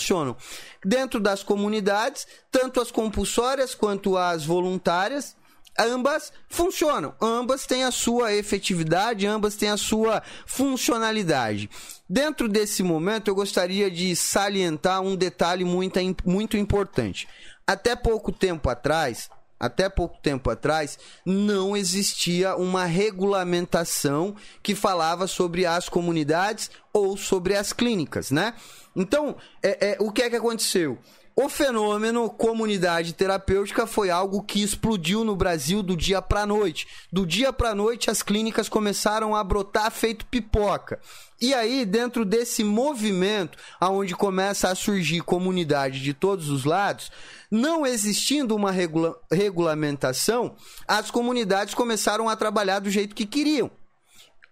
Dentro 0.84 1.20
das 1.20 1.44
comunidades, 1.44 2.28
tanto 2.52 2.82
as 2.82 2.92
compulsórias 2.92 3.76
quanto 3.76 4.18
as 4.18 4.46
voluntárias, 4.46 5.36
ambas 5.78 6.32
funcionam, 6.48 7.16
ambas 7.22 7.66
têm 7.66 7.84
a 7.84 7.92
sua 7.92 8.34
efetividade, 8.34 9.26
ambas 9.26 9.56
têm 9.56 9.70
a 9.70 9.78
sua 9.78 10.22
funcionalidade. 10.46 11.70
Dentro 12.08 12.48
desse 12.48 12.84
momento, 12.84 13.30
eu 13.30 13.36
gostaria 13.36 13.90
de 13.90 14.16
salientar 14.16 15.02
um 15.02 15.16
detalhe 15.16 15.66
muito, 15.66 16.00
muito 16.26 16.58
importante. 16.58 17.28
Até 17.66 17.96
pouco 17.96 18.32
tempo 18.32 18.70
atrás, 18.70 19.30
até 19.60 19.88
pouco 19.90 20.18
tempo 20.22 20.50
atrás, 20.50 20.98
não 21.26 21.76
existia 21.76 22.56
uma 22.56 22.86
regulamentação 22.86 24.36
que 24.62 24.76
falava 24.76 25.28
sobre 25.28 25.66
as 25.66 25.88
comunidades 25.88 26.70
ou 26.92 27.16
sobre 27.16 27.56
as 27.56 27.72
clínicas, 27.72 28.30
né? 28.30 28.54
Então, 28.96 29.36
é, 29.62 29.92
é, 29.92 29.98
o 30.00 30.12
que 30.12 30.22
é 30.22 30.30
que 30.30 30.36
aconteceu? 30.36 30.98
O 31.36 31.50
fenômeno 31.50 32.30
comunidade 32.30 33.14
terapêutica 33.14 33.88
foi 33.88 34.12
algo 34.12 34.44
que 34.44 34.62
explodiu 34.62 35.24
no 35.24 35.36
Brasil 35.36 35.82
do 35.82 35.98
dia 35.98 36.22
para 36.22 36.46
noite. 36.46 36.88
Do 37.12 37.26
dia 37.26 37.52
para 37.52 37.74
noite 37.74 38.12
as 38.12 38.22
clínicas 38.22 38.70
começaram 38.70 39.36
a 39.36 39.44
brotar 39.44 39.90
feito 39.90 40.28
pipoca. 40.28 41.00
E 41.42 41.52
aí, 41.52 41.86
dentro 41.86 42.24
desse 42.24 42.64
movimento, 42.64 43.58
aonde 43.80 44.16
começa 44.16 44.70
a 44.70 44.76
surgir 44.76 45.22
comunidade 45.22 46.02
de 46.02 46.14
todos 46.14 46.50
os 46.50 46.66
lados, 46.66 47.12
não 47.50 47.84
existindo 47.84 48.56
uma 48.56 48.72
regula 48.72 49.20
regulamentação, 49.32 50.56
as 50.88 51.10
comunidades 51.10 51.74
começaram 51.74 52.30
a 52.30 52.36
trabalhar 52.36 52.78
do 52.78 52.92
jeito 52.92 53.16
que 53.16 53.26
queriam. 53.26 53.72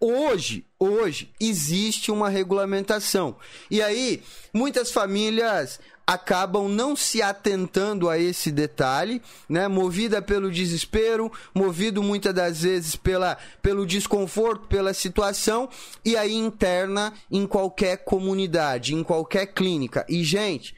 Hoje, 0.04 0.66
hoje 0.80 1.32
existe 1.40 2.12
uma 2.12 2.28
regulamentação. 2.28 3.36
E 3.70 3.84
aí, 3.84 4.24
muitas 4.52 4.92
famílias 4.92 5.80
acabam 6.06 6.68
não 6.68 6.96
se 6.96 7.22
atentando 7.22 8.10
a 8.10 8.18
esse 8.18 8.52
detalhe, 8.52 9.22
né? 9.48 9.68
Movida 9.68 10.22
pelo 10.22 10.52
desespero, 10.52 11.32
movido 11.54 12.04
muitas 12.04 12.34
das 12.34 12.64
vezes 12.64 12.96
pela, 12.96 13.38
pelo 13.62 13.86
desconforto, 13.86 14.68
pela 14.68 14.94
situação, 14.94 15.70
e 16.04 16.18
aí 16.18 16.34
interna 16.34 17.14
em 17.30 17.46
qualquer 17.48 17.98
comunidade, 17.98 18.94
em 18.94 19.04
qualquer 19.04 19.48
clínica. 19.48 20.06
E, 20.10 20.24
gente, 20.24 20.76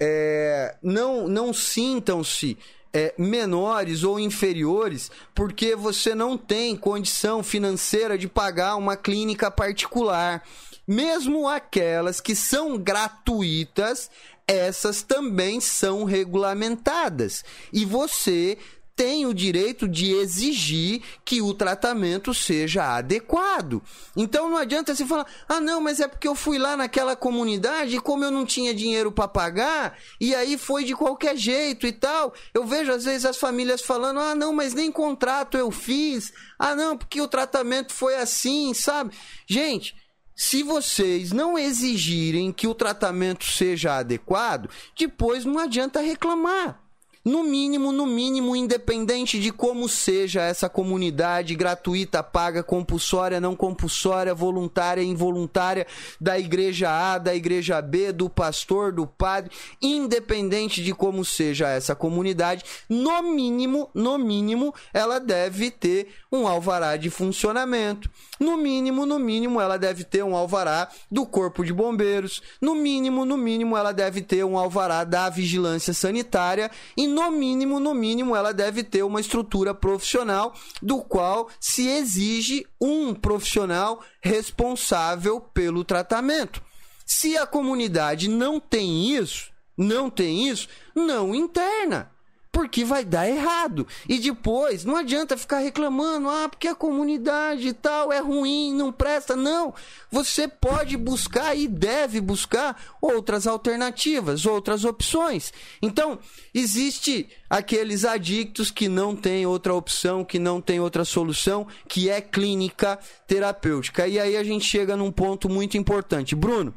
é, 0.00 0.76
não, 0.82 1.26
não 1.26 1.52
sintam-se 1.54 2.58
é, 2.92 3.14
menores 3.18 4.04
ou 4.04 4.18
inferiores 4.18 5.10
porque 5.34 5.76
você 5.76 6.14
não 6.14 6.38
tem 6.38 6.74
condição 6.74 7.42
financeira 7.42 8.16
de 8.16 8.26
pagar 8.26 8.76
uma 8.76 8.96
clínica 8.96 9.50
particular. 9.50 10.42
Mesmo 10.88 11.48
aquelas 11.48 12.20
que 12.20 12.34
são 12.34 12.78
gratuitas, 12.78 14.08
essas 14.46 15.02
também 15.02 15.60
são 15.60 16.04
regulamentadas. 16.04 17.44
E 17.72 17.84
você 17.84 18.56
tem 18.96 19.26
o 19.26 19.34
direito 19.34 19.86
de 19.86 20.10
exigir 20.12 21.02
que 21.22 21.42
o 21.42 21.52
tratamento 21.52 22.32
seja 22.32 22.96
adequado. 22.96 23.82
Então 24.16 24.48
não 24.48 24.56
adianta 24.56 24.94
você 24.94 25.04
falar: 25.04 25.26
"Ah, 25.46 25.60
não, 25.60 25.82
mas 25.82 26.00
é 26.00 26.08
porque 26.08 26.26
eu 26.26 26.34
fui 26.34 26.58
lá 26.58 26.76
naquela 26.76 27.14
comunidade 27.14 27.96
e 27.96 28.00
como 28.00 28.24
eu 28.24 28.30
não 28.30 28.46
tinha 28.46 28.74
dinheiro 28.74 29.12
para 29.12 29.28
pagar, 29.28 29.98
e 30.18 30.34
aí 30.34 30.56
foi 30.56 30.82
de 30.82 30.94
qualquer 30.94 31.36
jeito 31.36 31.86
e 31.86 31.92
tal". 31.92 32.32
Eu 32.54 32.64
vejo 32.64 32.90
às 32.90 33.04
vezes 33.04 33.26
as 33.26 33.36
famílias 33.36 33.82
falando: 33.82 34.18
"Ah, 34.18 34.34
não, 34.34 34.52
mas 34.54 34.72
nem 34.72 34.90
contrato 34.90 35.58
eu 35.58 35.70
fiz. 35.70 36.32
Ah, 36.58 36.74
não, 36.74 36.96
porque 36.96 37.20
o 37.20 37.28
tratamento 37.28 37.92
foi 37.92 38.16
assim", 38.16 38.72
sabe? 38.72 39.14
Gente, 39.46 39.94
se 40.36 40.62
vocês 40.62 41.32
não 41.32 41.58
exigirem 41.58 42.52
que 42.52 42.68
o 42.68 42.74
tratamento 42.74 43.44
seja 43.44 43.96
adequado, 43.96 44.68
depois 44.96 45.46
não 45.46 45.58
adianta 45.58 46.00
reclamar. 46.00 46.85
No 47.26 47.42
mínimo, 47.42 47.90
no 47.90 48.06
mínimo, 48.06 48.54
independente 48.54 49.40
de 49.40 49.50
como 49.50 49.88
seja 49.88 50.42
essa 50.42 50.68
comunidade 50.68 51.56
gratuita, 51.56 52.22
paga, 52.22 52.62
compulsória, 52.62 53.40
não 53.40 53.56
compulsória, 53.56 54.32
voluntária, 54.32 55.02
involuntária, 55.02 55.88
da 56.20 56.38
igreja 56.38 56.88
A, 56.88 57.18
da 57.18 57.34
igreja 57.34 57.82
B, 57.82 58.12
do 58.12 58.30
pastor, 58.30 58.92
do 58.92 59.08
padre, 59.08 59.50
independente 59.82 60.84
de 60.84 60.94
como 60.94 61.24
seja 61.24 61.68
essa 61.68 61.96
comunidade, 61.96 62.64
no 62.88 63.20
mínimo, 63.22 63.90
no 63.92 64.16
mínimo, 64.16 64.72
ela 64.94 65.18
deve 65.18 65.72
ter 65.72 66.06
um 66.30 66.46
alvará 66.46 66.96
de 66.96 67.10
funcionamento. 67.10 68.08
No 68.38 68.56
mínimo, 68.56 69.04
no 69.04 69.18
mínimo, 69.18 69.60
ela 69.60 69.76
deve 69.76 70.04
ter 70.04 70.22
um 70.22 70.36
alvará 70.36 70.88
do 71.10 71.26
Corpo 71.26 71.64
de 71.64 71.72
Bombeiros. 71.72 72.42
No 72.60 72.74
mínimo, 72.74 73.24
no 73.24 73.36
mínimo, 73.36 73.76
ela 73.76 73.92
deve 73.92 74.20
ter 74.20 74.44
um 74.44 74.58
alvará 74.58 75.02
da 75.02 75.28
Vigilância 75.30 75.94
Sanitária. 75.94 76.70
E 76.96 77.06
no 77.16 77.30
mínimo, 77.30 77.80
no 77.80 77.94
mínimo, 77.94 78.36
ela 78.36 78.52
deve 78.52 78.84
ter 78.84 79.02
uma 79.02 79.22
estrutura 79.22 79.72
profissional 79.74 80.52
do 80.82 81.00
qual 81.00 81.48
se 81.58 81.88
exige 81.88 82.66
um 82.78 83.14
profissional 83.14 84.02
responsável 84.20 85.40
pelo 85.40 85.82
tratamento. 85.82 86.62
Se 87.06 87.34
a 87.38 87.46
comunidade 87.46 88.28
não 88.28 88.60
tem 88.60 89.16
isso, 89.16 89.50
não 89.78 90.10
tem 90.10 90.46
isso, 90.46 90.68
não 90.94 91.34
interna 91.34 92.14
porque 92.56 92.86
vai 92.86 93.04
dar 93.04 93.28
errado. 93.28 93.86
E 94.08 94.18
depois, 94.18 94.82
não 94.82 94.96
adianta 94.96 95.36
ficar 95.36 95.58
reclamando, 95.58 96.30
ah, 96.30 96.48
porque 96.48 96.66
a 96.66 96.74
comunidade 96.74 97.68
e 97.68 97.72
tal 97.74 98.10
é 98.10 98.18
ruim, 98.18 98.72
não 98.72 98.90
presta. 98.90 99.36
Não. 99.36 99.74
Você 100.10 100.48
pode 100.48 100.96
buscar 100.96 101.54
e 101.54 101.68
deve 101.68 102.18
buscar 102.18 102.96
outras 102.98 103.46
alternativas, 103.46 104.46
outras 104.46 104.86
opções. 104.86 105.52
Então, 105.82 106.18
existe 106.54 107.28
aqueles 107.50 108.06
adictos 108.06 108.70
que 108.70 108.88
não 108.88 109.14
tem 109.14 109.44
outra 109.44 109.74
opção, 109.74 110.24
que 110.24 110.38
não 110.38 110.58
tem 110.58 110.80
outra 110.80 111.04
solução, 111.04 111.66
que 111.86 112.08
é 112.08 112.22
clínica 112.22 112.98
terapêutica. 113.26 114.08
E 114.08 114.18
aí 114.18 114.34
a 114.34 114.42
gente 114.42 114.64
chega 114.64 114.96
num 114.96 115.12
ponto 115.12 115.46
muito 115.46 115.76
importante. 115.76 116.34
Bruno, 116.34 116.72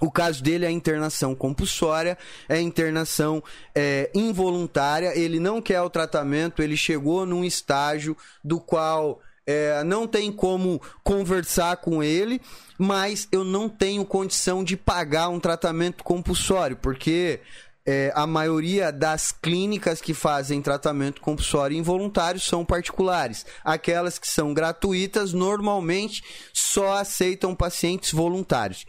o 0.00 0.10
caso 0.10 0.42
dele 0.42 0.66
é 0.66 0.70
internação 0.70 1.34
compulsória, 1.34 2.18
é 2.48 2.60
internação 2.60 3.42
é, 3.74 4.10
involuntária. 4.14 5.16
Ele 5.16 5.40
não 5.40 5.60
quer 5.60 5.80
o 5.80 5.90
tratamento, 5.90 6.62
ele 6.62 6.76
chegou 6.76 7.24
num 7.24 7.44
estágio 7.44 8.16
do 8.44 8.60
qual 8.60 9.20
é, 9.46 9.84
não 9.84 10.06
tem 10.06 10.32
como 10.32 10.82
conversar 11.04 11.76
com 11.76 12.02
ele, 12.02 12.40
mas 12.76 13.28
eu 13.30 13.44
não 13.44 13.68
tenho 13.68 14.04
condição 14.04 14.64
de 14.64 14.76
pagar 14.76 15.28
um 15.28 15.38
tratamento 15.38 16.02
compulsório, 16.02 16.76
porque 16.76 17.40
é, 17.86 18.12
a 18.16 18.26
maioria 18.26 18.90
das 18.90 19.30
clínicas 19.30 20.00
que 20.00 20.12
fazem 20.12 20.60
tratamento 20.60 21.20
compulsório 21.20 21.76
involuntário 21.76 22.40
são 22.40 22.64
particulares. 22.64 23.46
Aquelas 23.64 24.18
que 24.18 24.26
são 24.26 24.52
gratuitas 24.52 25.32
normalmente 25.32 26.24
só 26.52 26.96
aceitam 26.96 27.54
pacientes 27.54 28.12
voluntários. 28.12 28.84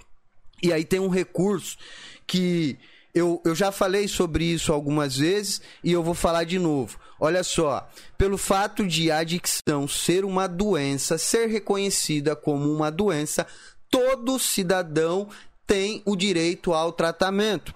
E 0.62 0.74
aí 0.74 0.84
tem 0.84 1.00
um 1.00 1.10
recurso 1.10 1.78
que 2.26 2.78
eu, 3.14 3.42
eu 3.46 3.56
já 3.56 3.72
falei 3.72 4.08
sobre 4.08 4.46
isso 4.46 4.72
algumas 4.72 5.18
vezes 5.18 5.62
e 5.84 5.92
eu 5.92 6.04
vou 6.04 6.14
falar 6.14 6.44
de 6.44 6.60
novo. 6.60 7.00
Olha 7.20 7.44
só, 7.44 7.90
pelo 8.18 8.38
fato 8.38 8.86
de 8.86 9.10
a 9.10 9.20
adicção 9.20 9.88
ser 9.88 10.24
uma 10.24 10.48
doença, 10.48 11.18
ser 11.18 11.48
reconhecida 11.48 12.36
como 12.36 12.72
uma 12.72 12.92
doença, 12.92 13.48
todo 13.90 14.38
cidadão 14.38 15.28
tem 15.66 16.02
o 16.06 16.16
direito 16.16 16.74
ao 16.74 16.92
tratamento 16.92 17.74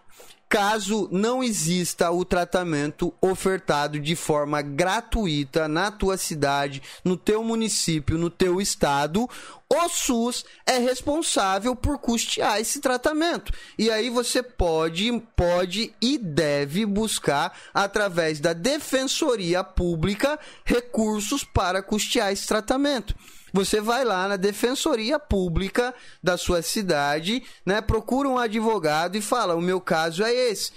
caso 0.52 1.08
não 1.14 1.42
exista 1.42 2.12
o 2.12 2.26
tratamento 2.26 3.14
ofertado 3.22 3.98
de 3.98 4.18
forma 4.18 4.62
gratuita 4.62 5.66
na 5.66 5.90
tua 5.90 6.18
cidade, 6.18 6.84
no 7.06 7.16
teu 7.16 7.42
município, 7.42 8.18
no 8.18 8.30
teu 8.30 8.60
estado, 8.60 9.30
o 9.70 9.88
SUS 9.88 10.44
é 10.66 10.78
responsável 10.78 11.74
por 11.74 11.98
custear 12.00 12.60
esse 12.60 12.82
tratamento. 12.82 13.54
E 13.80 13.90
aí 13.90 14.10
você 14.10 14.44
pode, 14.44 15.24
pode 15.38 15.94
e 16.02 16.18
deve 16.18 16.86
buscar 16.86 17.58
através 17.74 18.42
da 18.42 18.52
Defensoria 18.52 19.64
Pública 19.64 20.38
recursos 20.66 21.46
para 21.46 21.82
custear 21.82 22.34
esse 22.34 22.46
tratamento. 22.46 23.16
Você 23.54 23.82
vai 23.82 24.04
lá 24.06 24.28
na 24.28 24.36
defensoria 24.38 25.20
pública 25.20 25.94
da 26.24 26.38
sua 26.38 26.62
cidade, 26.62 27.44
né? 27.66 27.82
Procura 27.82 28.30
um 28.30 28.38
advogado 28.38 29.16
e 29.16 29.22
fala: 29.22 29.56
o 29.56 29.62
meu 29.62 29.82
caso 29.82 30.24
é 30.24 30.34
esse. 30.34 30.72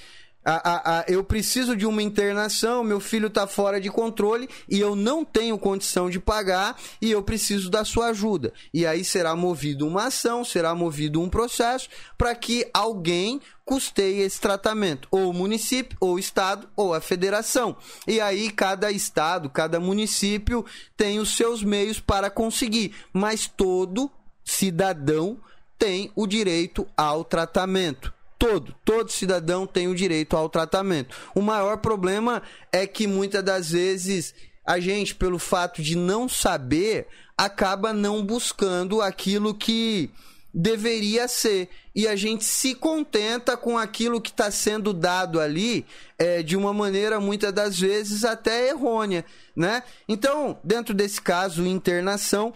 A, 0.45 0.71
a, 0.71 0.99
a, 1.01 1.05
eu 1.09 1.25
preciso 1.25 1.75
de 1.75 1.87
uma 1.87 2.03
internação, 2.03 2.85
meu 2.85 3.01
filho 3.01 3.29
está 3.29 3.47
fora 3.47 3.81
de 3.81 3.91
controle 3.91 4.49
e 4.69 4.79
eu 4.79 4.95
não 4.95 5.25
tenho 5.25 5.59
condição 5.59 6.11
de 6.11 6.21
pagar 6.21 6.77
e 7.01 7.11
eu 7.11 7.23
preciso 7.23 7.71
da 7.71 7.85
sua 7.85 8.09
ajuda. 8.09 8.53
E 8.73 8.87
aí 8.87 9.03
será 9.05 9.35
movido 9.35 9.87
uma 9.87 10.07
ação, 10.07 10.45
será 10.45 10.75
movido 10.75 11.21
um 11.21 11.29
processo 11.31 11.89
para 12.19 12.35
que 12.35 12.69
alguém 12.75 13.41
custeie 13.65 14.21
esse 14.21 14.39
tratamento, 14.39 15.09
ou 15.11 15.31
o 15.31 15.33
município, 15.33 15.97
ou 15.99 16.15
o 16.15 16.19
estado, 16.19 16.69
ou 16.77 16.93
a 16.93 17.01
federação. 17.01 17.77
E 18.07 18.21
aí 18.21 18.51
cada 18.51 18.91
estado, 18.91 19.49
cada 19.49 19.81
município 19.81 20.65
tem 20.97 21.19
os 21.19 21.35
seus 21.35 21.62
meios 21.62 21.99
para 21.99 22.29
conseguir, 22.29 22.95
mas 23.12 23.47
todo 23.47 24.11
cidadão 24.45 25.39
tem 25.79 26.12
o 26.15 26.27
direito 26.27 26.87
ao 26.97 27.25
tratamento 27.25 28.14
todo, 28.45 28.75
todo 28.85 29.11
cidadão 29.11 29.66
tem 29.66 29.89
o 29.89 29.95
direito 29.95 30.37
ao 30.37 30.51
tratamento. 30.51 31.16
O 31.35 31.41
maior 31.41 31.79
problema 31.79 32.43
é 32.71 32.87
que 32.87 33.07
muitas 33.07 33.43
das 33.43 33.71
vezes 33.71 34.35
a 34.66 34.79
gente, 34.79 35.15
pelo 35.15 35.39
fato 35.39 35.83
de 35.83 35.97
não 35.97 36.29
saber, 36.29 37.07
acaba 37.39 37.95
não 37.95 38.23
buscando 38.23 39.01
aquilo 39.01 39.55
que 39.55 40.11
deveria 40.53 41.27
ser. 41.27 41.71
E 41.95 42.07
a 42.07 42.15
gente 42.16 42.45
se 42.45 42.75
contenta 42.75 43.57
com 43.57 43.79
aquilo 43.79 44.21
que 44.21 44.31
está 44.31 44.51
sendo 44.51 44.93
dado 44.93 45.41
ali 45.41 45.87
é, 46.19 46.43
de 46.43 46.55
uma 46.55 46.73
maneira, 46.73 47.19
muitas 47.19 47.53
das 47.53 47.81
vezes, 47.81 48.25
até 48.25 48.69
errônea. 48.69 49.25
Né? 49.57 49.83
Então, 50.07 50.59
dentro 50.62 50.93
desse 50.93 51.21
caso, 51.21 51.66
internação, 51.66 52.53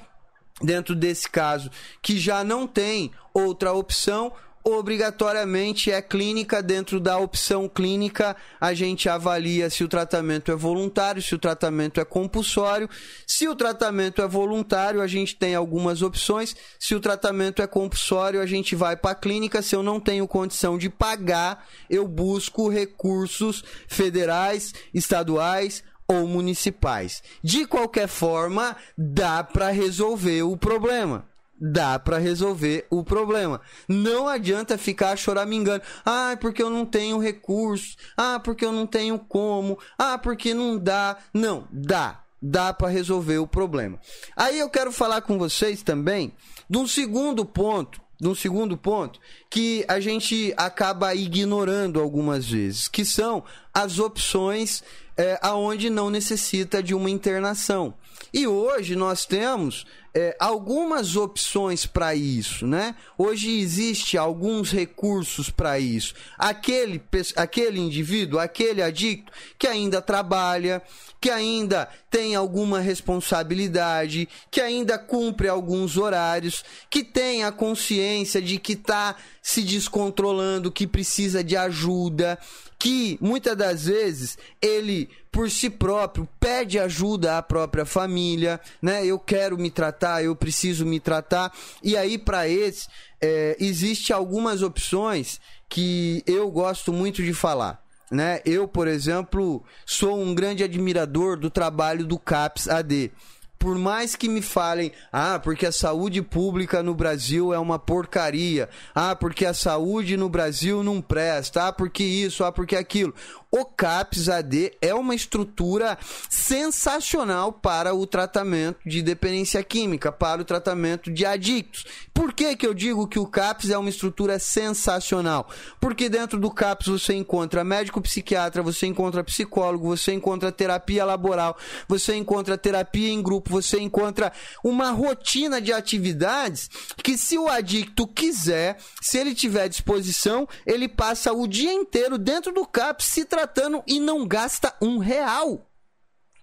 dentro 0.63 0.95
desse 0.95 1.31
caso 1.31 1.71
que 2.03 2.19
já 2.19 2.45
não 2.45 2.67
tem 2.67 3.11
outra 3.33 3.73
opção, 3.73 4.33
obrigatoriamente 4.73 5.91
é 5.91 6.01
clínica. 6.03 6.63
Dentro 6.63 7.01
da 7.01 7.19
opção 7.19 7.69
clínica, 7.69 8.37
a 8.61 8.75
gente 8.75 9.09
avalia 9.09 9.71
se 9.71 9.85
o 9.85 9.89
tratamento 9.89 10.51
é 10.51 10.57
voluntário, 10.57 11.23
se 11.23 11.35
o 11.35 11.39
tratamento 11.39 12.01
é 12.01 12.05
compulsório. 12.05 12.89
Se 13.27 13.49
o 13.49 13.55
tratamento 13.55 14.23
é 14.23 14.29
voluntário, 14.29 15.01
a 15.01 15.07
gente 15.07 15.37
tem 15.37 15.55
algumas 15.55 16.03
opções. 16.03 16.57
Se 16.79 16.95
o 16.95 17.01
tratamento 17.01 17.63
é 17.63 17.67
compulsório, 17.67 18.41
a 18.41 18.47
gente 18.47 18.75
vai 18.75 18.97
para 18.97 19.13
a 19.13 19.15
clínica. 19.15 19.63
Se 19.63 19.75
eu 19.75 19.83
não 19.83 20.01
tenho 20.01 20.27
condição 20.29 20.77
de 20.77 20.89
pagar, 20.89 21.67
eu 21.89 22.07
busco 22.07 22.69
recursos 22.69 23.63
federais, 23.87 24.73
estaduais 24.93 25.83
ou 26.07 26.27
municipais. 26.27 27.23
De 27.43 27.67
qualquer 27.67 28.09
forma, 28.09 28.77
dá 28.97 29.45
para 29.45 29.71
resolver 29.71 30.43
o 30.43 30.57
problema 30.57 31.29
dá 31.61 31.99
para 31.99 32.19
resolver 32.19 32.87
o 32.91 33.03
problema. 33.03 33.61
Não 33.89 34.29
adianta 34.29 34.79
ficar 34.79 35.17
choramingando. 35.17 35.83
Ah, 36.05 36.37
porque 36.41 36.63
eu 36.63 36.71
não 36.71 36.87
tenho 36.87 37.19
recurso. 37.19 37.97
Ah, 38.17 38.41
porque 38.43 38.65
eu 38.65 38.73
não 38.73 38.87
tenho 38.87 39.19
como. 39.19 39.79
Ah, 39.99 40.19
porque 40.19 40.55
não 40.55 40.79
dá. 40.79 41.17
Não, 41.33 41.67
dá. 41.71 42.23
Dá 42.41 42.73
para 42.73 42.89
resolver 42.89 43.39
o 43.39 43.47
problema. 43.47 43.99
Aí 44.37 44.59
eu 44.59 44.71
quero 44.71 44.93
falar 44.93 45.23
com 45.23 45.37
vocês 45.39 45.83
também 45.83 46.33
de 46.71 46.79
um 46.79 46.87
segundo 46.87 47.45
ponto, 47.45 48.01
de 48.21 48.29
um 48.29 48.35
segundo 48.35 48.77
ponto 48.77 49.19
que 49.51 49.85
a 49.89 49.99
gente 49.99 50.55
acaba 50.57 51.15
ignorando 51.15 52.01
algumas 52.01 52.49
vezes, 52.49 52.87
que 52.87 53.05
são 53.05 53.43
as 53.75 53.99
opções 53.99 54.85
é, 55.17 55.37
aonde 55.43 55.91
não 55.91 56.11
necessita 56.11 56.81
de 56.81 56.95
uma 56.95 57.11
internação. 57.11 57.93
E 58.33 58.47
hoje 58.47 58.95
nós 58.95 59.25
temos 59.25 59.87
é, 60.15 60.37
algumas 60.39 61.17
opções 61.17 61.87
para 61.87 62.15
isso, 62.15 62.67
né? 62.67 62.95
Hoje 63.17 63.59
existe 63.59 64.19
alguns 64.19 64.71
recursos 64.71 65.51
para 65.51 65.79
isso. 65.79 66.15
Aquele, 66.37 67.01
aquele 67.37 67.79
indivíduo, 67.79 68.39
aquele 68.39 68.83
adicto 68.83 69.33
que 69.59 69.67
ainda 69.67 70.03
trabalha, 70.03 70.83
que 71.21 71.31
ainda 71.31 71.89
tem 72.11 72.35
alguma 72.35 72.81
responsabilidade, 72.81 74.29
que 74.51 74.61
ainda 74.61 74.99
cumpre 74.99 75.49
alguns 75.49 75.97
horários, 75.97 76.65
que 76.91 77.03
tem 77.05 77.45
a 77.45 77.53
consciência 77.53 78.41
de 78.41 78.59
que 78.59 78.73
está 78.73 79.17
se 79.43 79.63
descontrolando, 79.63 80.71
que 80.71 80.87
precisa 80.87 81.43
de 81.43 81.57
ajuda, 81.57 82.39
que 82.79 83.19
muitas 83.21 83.57
das 83.57 83.87
vezes 83.87 84.39
ele 84.63 85.11
por 85.33 85.51
si 85.51 85.69
próprio 85.69 86.29
pede 86.39 86.79
ajuda 86.79 87.39
à 87.39 87.43
própria 87.43 87.85
família, 87.85 88.61
né? 88.81 89.05
Eu 89.05 89.19
quero 89.19 89.59
me 89.59 89.71
tratar, 89.71 90.23
eu 90.23 90.35
preciso 90.37 90.87
me 90.87 91.01
tratar. 91.01 91.53
E 91.83 91.97
aí 91.97 92.17
para 92.17 92.49
esse 92.49 92.89
é, 93.21 93.57
existe 93.59 94.13
algumas 94.13 94.63
opções 94.63 95.41
que 95.69 96.23
eu 96.27 96.51
gosto 96.51 96.93
muito 96.93 97.23
de 97.23 97.35
falar. 97.35 97.83
né? 98.11 98.41
Eu, 98.45 98.67
por 98.67 98.89
exemplo, 98.89 99.63
sou 99.85 100.19
um 100.19 100.35
grande 100.35 100.65
admirador 100.65 101.39
do 101.39 101.51
trabalho 101.51 102.07
do 102.07 102.19
CAPS 102.19 102.69
AD. 102.69 103.13
Por 103.59 103.77
mais 103.77 104.15
que 104.15 104.29
me 104.29 104.41
falem, 104.41 104.93
ah, 105.13 105.41
porque 105.43 105.67
a 105.67 105.73
saúde 105.73 106.23
pública 106.23 106.83
no 106.83 106.95
Brasil 106.95 107.53
é 107.53 107.59
uma 107.59 107.79
porcaria, 107.79 108.69
ah, 108.95 109.17
porque 109.17 109.45
a 109.45 109.53
saúde 109.53 110.17
no 110.17 110.29
Brasil 110.29 110.85
não 110.85 111.01
presta, 111.01 111.67
ah, 111.67 111.73
porque 111.73 112.05
isso, 112.05 112.45
ah, 112.45 112.53
porque 112.53 112.77
aquilo. 112.77 113.13
O 113.51 113.65
CAPS 113.65 114.29
AD 114.29 114.73
é 114.81 114.93
uma 114.93 115.15
estrutura 115.15 115.97
sensacional 116.29 117.51
para 117.51 117.95
o 117.95 118.07
tratamento 118.07 118.79
de 118.85 119.01
dependência 119.01 119.63
química, 119.63 120.13
para 120.13 120.43
o 120.43 120.45
tratamento 120.45 121.11
de 121.11 121.25
adictos. 121.25 121.87
Por 122.13 122.35
que, 122.35 122.55
que 122.55 122.67
eu 122.67 122.75
digo 122.75 123.09
que 123.09 123.19
o 123.19 123.27
CAPS 123.27 123.71
é 123.71 123.79
uma 123.79 123.89
estrutura 123.89 124.39
sensacional? 124.39 125.49
Porque 125.81 126.11
dentro 126.11 126.39
do 126.39 126.51
CAPS 126.51 126.89
você 126.89 127.15
encontra 127.15 127.65
médico 127.65 128.03
psiquiatra, 128.03 128.63
você 128.63 128.87
encontra 128.87 129.25
psicólogo, 129.25 129.97
você 129.97 130.13
encontra 130.13 130.53
terapia 130.53 131.07
laboral, 131.07 131.57
você 131.89 132.15
encontra 132.17 132.59
terapia 132.59 133.09
em 133.09 133.23
grupo, 133.23 133.51
você 133.51 133.81
encontra 133.81 134.31
uma 134.63 134.91
rotina 134.91 135.59
de 135.59 135.73
atividades 135.73 136.69
que, 137.03 137.17
se 137.17 137.39
o 137.39 137.49
adicto 137.49 138.07
quiser, 138.07 138.77
se 139.01 139.17
ele 139.17 139.35
tiver 139.35 139.69
disposição, 139.69 140.47
ele 140.67 140.87
passa 140.87 141.33
o 141.33 141.47
dia 141.47 141.73
inteiro 141.73 142.19
dentro 142.19 142.53
do 142.53 142.67
CAPS 142.67 143.07
se 143.07 143.25
tratando 143.25 143.38
e 143.87 144.01
não 144.01 144.27
gasta 144.27 144.75
um 144.81 144.99
real. 144.99 145.71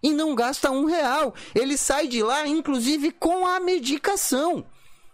E 0.01 0.11
não 0.11 0.35
gasta 0.35 0.69
um 0.69 0.85
real. 0.85 1.33
Ele 1.53 1.77
sai 1.77 2.07
de 2.07 2.21
lá, 2.21 2.47
inclusive, 2.47 3.11
com 3.11 3.45
a 3.47 3.59
medicação. 3.59 4.65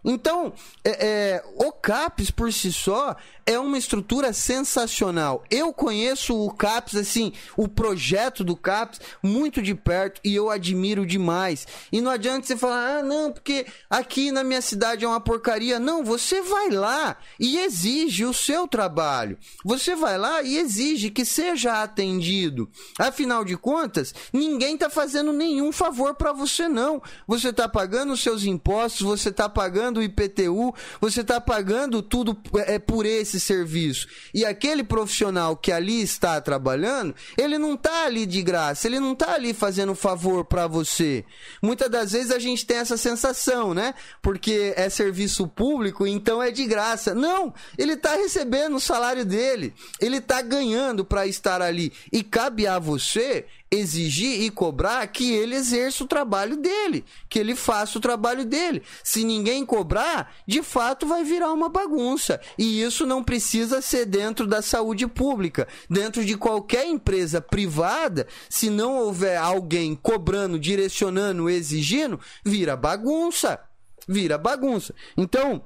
Então, 0.04 0.52
é, 0.84 1.08
é, 1.08 1.44
o 1.56 1.72
CAPS 1.72 2.32
por 2.32 2.52
si 2.52 2.74
só 2.74 3.16
é 3.46 3.58
uma 3.60 3.78
estrutura 3.78 4.34
sensacional. 4.34 5.44
Eu 5.50 5.74
conheço 5.74 6.36
o 6.36 6.52
CAPS, 6.54 6.96
assim, 6.96 7.34
o 7.58 7.68
projeto 7.68 8.44
do 8.44 8.56
CAPS, 8.56 9.00
muito 9.22 9.62
de 9.62 9.76
perto 9.76 10.22
e 10.24 10.36
eu 10.36 10.50
admiro 10.50 11.06
demais. 11.06 11.68
E 11.92 12.02
não 12.02 12.12
adianta 12.12 12.48
você 12.48 12.58
falar, 12.58 13.00
ah, 13.00 13.04
não, 13.04 13.32
porque 13.32 13.66
aqui 13.90 14.32
na 14.32 14.44
minha 14.44 14.62
cidade 14.62 15.06
é 15.06 15.08
uma 15.08 15.20
porcaria. 15.20 15.80
Não, 15.80 16.04
você 16.04 16.42
vai 16.42 16.70
lá 16.70 17.18
e 17.40 17.58
exige 17.60 18.26
o 18.26 18.34
seu 18.34 18.68
trabalho. 18.68 19.38
Você 19.64 19.96
vai 19.96 20.18
lá 20.18 20.42
e 20.42 20.58
exige 20.58 21.10
que 21.10 21.26
seja 21.26 21.82
atendido. 21.82 22.70
Afinal 23.00 23.44
de 23.44 23.58
contas, 23.58 24.14
ninguém 24.32 24.76
está 24.76 24.90
fazendo 24.90 25.34
nenhum 25.34 25.72
favor 25.72 26.16
para 26.16 26.34
você, 26.34 26.68
não. 26.68 27.02
Você 27.28 27.50
está 27.50 27.68
pagando 27.68 28.14
os 28.14 28.22
seus 28.22 28.44
impostos, 28.44 29.02
você 29.02 29.30
está 29.30 29.50
pagando 29.50 30.00
o 30.00 30.04
IPTU, 30.04 30.74
você 31.00 31.22
está 31.22 31.40
pagando 31.40 32.02
tudo 32.02 32.38
é, 32.68 32.80
por 32.80 33.06
esse 33.06 33.31
serviço. 33.40 34.08
E 34.34 34.46
aquele 34.46 34.84
profissional 34.84 35.56
que 35.56 35.72
ali 35.72 36.02
está 36.02 36.40
trabalhando, 36.42 37.16
ele 37.38 37.58
não 37.58 37.74
está 37.74 38.06
ali 38.06 38.26
de 38.26 38.42
graça, 38.42 38.88
ele 38.88 39.00
não 39.00 39.14
está 39.14 39.34
ali 39.34 39.54
fazendo 39.54 39.96
favor 39.96 40.46
para 40.46 40.68
você. 40.68 41.26
Muitas 41.62 41.90
das 41.90 42.12
vezes 42.12 42.32
a 42.32 42.40
gente 42.40 42.66
tem 42.66 42.78
essa 42.78 42.98
sensação, 42.98 43.74
né? 43.74 43.94
Porque 44.22 44.74
é 44.76 44.90
serviço 44.90 45.48
público, 45.48 46.06
então 46.06 46.42
é 46.42 46.52
de 46.52 46.66
graça. 46.66 47.14
Não, 47.14 47.54
ele 47.78 47.94
está 47.94 48.16
recebendo 48.16 48.76
o 48.76 48.82
salário 48.82 49.26
dele, 49.26 49.74
ele 50.00 50.18
está 50.18 50.42
ganhando 50.42 51.06
para 51.06 51.26
estar 51.28 51.62
ali. 51.62 51.94
E 52.12 52.24
cabe 52.24 52.68
a 52.68 52.80
você 52.80 53.46
exigir 53.72 54.42
e 54.42 54.50
cobrar 54.50 55.08
que 55.08 55.32
ele 55.32 55.56
exerça 55.56 56.04
o 56.04 56.08
trabalho 56.08 56.58
dele, 56.58 57.06
que 57.30 57.40
ele 57.40 57.56
faça 57.56 57.98
o 57.98 58.02
trabalho 58.02 58.44
dele. 58.44 58.84
Se 59.02 59.24
ninguém 59.24 59.66
cobrar, 59.66 60.36
de 60.46 60.62
fato 60.62 61.08
vai 61.08 61.24
virar 61.24 61.54
uma 61.54 61.70
bagunça. 61.70 62.42
E 62.58 62.82
isso 62.82 63.06
não 63.06 63.24
precisa 63.24 63.82
ser 63.82 64.06
dentro 64.06 64.46
da 64.46 64.62
saúde 64.62 65.08
pública. 65.08 65.68
Dentro 65.90 66.26
de 66.26 66.36
qualquer 66.36 66.86
empresa 66.86 67.40
privada, 67.40 68.28
se 68.50 68.70
não 68.70 68.98
houver 68.98 69.38
alguém 69.38 69.96
cobrando, 69.96 70.60
direcionando, 70.60 71.50
exigindo, 71.50 72.20
vira 72.44 72.76
bagunça. 72.76 73.60
Vira 74.08 74.38
bagunça. 74.38 74.94
Então, 75.16 75.64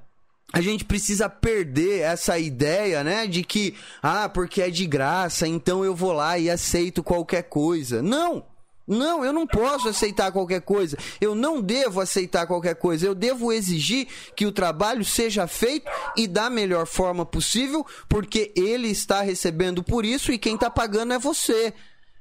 a 0.54 0.62
gente 0.62 0.86
precisa 0.86 1.30
perder 1.30 2.02
essa 2.02 2.38
ideia, 2.40 3.04
né, 3.04 3.28
de 3.28 3.44
que 3.44 3.76
ah, 4.02 4.30
porque 4.30 4.62
é 4.62 4.70
de 4.70 4.86
graça, 4.86 5.48
então 5.48 5.84
eu 5.84 5.96
vou 5.96 6.14
lá 6.14 6.38
e 6.38 6.50
aceito 6.50 7.04
qualquer 7.04 7.44
coisa. 7.44 8.02
Não. 8.02 8.46
Não, 8.88 9.26
eu 9.26 9.34
não 9.34 9.48
posso 9.48 9.90
aceitar 9.90 10.32
qualquer 10.32 10.62
coisa. 10.62 10.96
Eu 11.20 11.34
não 11.34 11.60
devo 11.60 12.00
aceitar 12.00 12.46
qualquer 12.46 12.76
coisa. 12.76 13.08
Eu 13.08 13.16
devo 13.16 13.52
exigir 13.52 14.08
que 14.36 14.46
o 14.46 14.52
trabalho 14.52 15.04
seja 15.04 15.48
feito 15.48 15.90
e 16.16 16.28
da 16.28 16.52
melhor 16.52 16.86
forma 16.86 17.26
possível, 17.26 17.84
porque 18.08 18.54
ele 18.56 18.90
está 18.90 19.22
recebendo 19.22 19.84
por 19.84 20.06
isso 20.06 20.32
e 20.32 20.38
quem 20.38 20.54
está 20.54 20.70
pagando 20.70 21.14
é 21.14 21.20
você. 21.20 21.74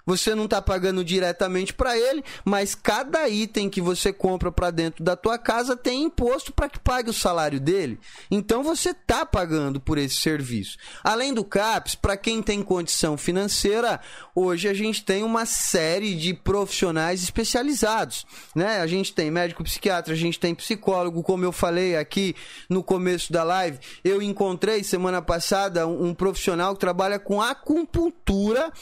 Você 0.06 0.35
não 0.35 0.44
está 0.44 0.60
pagando 0.60 1.02
diretamente 1.02 1.72
para 1.72 1.98
ele, 1.98 2.22
mas 2.44 2.74
cada 2.74 3.28
item 3.28 3.70
que 3.70 3.81
você 3.81 4.12
compra 4.12 4.52
para 4.52 4.70
dentro 4.70 5.02
da 5.02 5.16
tua 5.16 5.39
casa 5.39 5.76
tem 5.76 6.02
imposto 6.02 6.52
para 6.52 6.68
que 6.68 6.78
pague 6.78 7.09
o 7.09 7.14
salário 7.14 7.59
dele. 7.59 7.98
Então 8.31 8.62
você 8.62 8.90
está 8.90 9.24
pagando 9.24 9.81
por 9.81 9.97
esse 9.97 10.16
serviço. 10.16 10.76
Além 11.02 11.32
do 11.32 11.44
CAPS, 11.44 11.94
para 11.94 12.16
quem 12.16 12.43
tem 12.43 12.62
condição 12.62 13.16
financeira, 13.16 14.01
hoje 14.35 14.68
a 14.68 14.74
gente 14.74 15.05
tem 15.05 15.22
uma 15.22 15.47
série 15.47 16.14
de 16.14 16.35
profissionais 16.35 17.22
especializados, 17.22 18.26
né? 18.55 18.81
A 18.81 18.86
gente 18.86 19.14
tem 19.14 19.31
médico 19.31 19.64
psiquiatra, 19.64 20.12
a 20.12 20.16
gente 20.16 20.39
tem 20.39 20.55
psicólogo, 20.55 21.22
como 21.22 21.44
eu 21.44 21.52
falei 21.52 21.97
aqui 21.97 22.35
no 22.68 22.82
começo 22.82 23.32
da 23.32 23.43
live, 23.43 23.78
eu 24.02 24.20
encontrei 24.20 24.85
semana 24.85 25.22
passada 25.22 25.86
um, 25.86 26.09
um 26.09 26.14
profissional 26.14 26.74
que 26.74 26.81
trabalha 26.81 27.18
com 27.18 27.40
acupuntura 27.40 28.72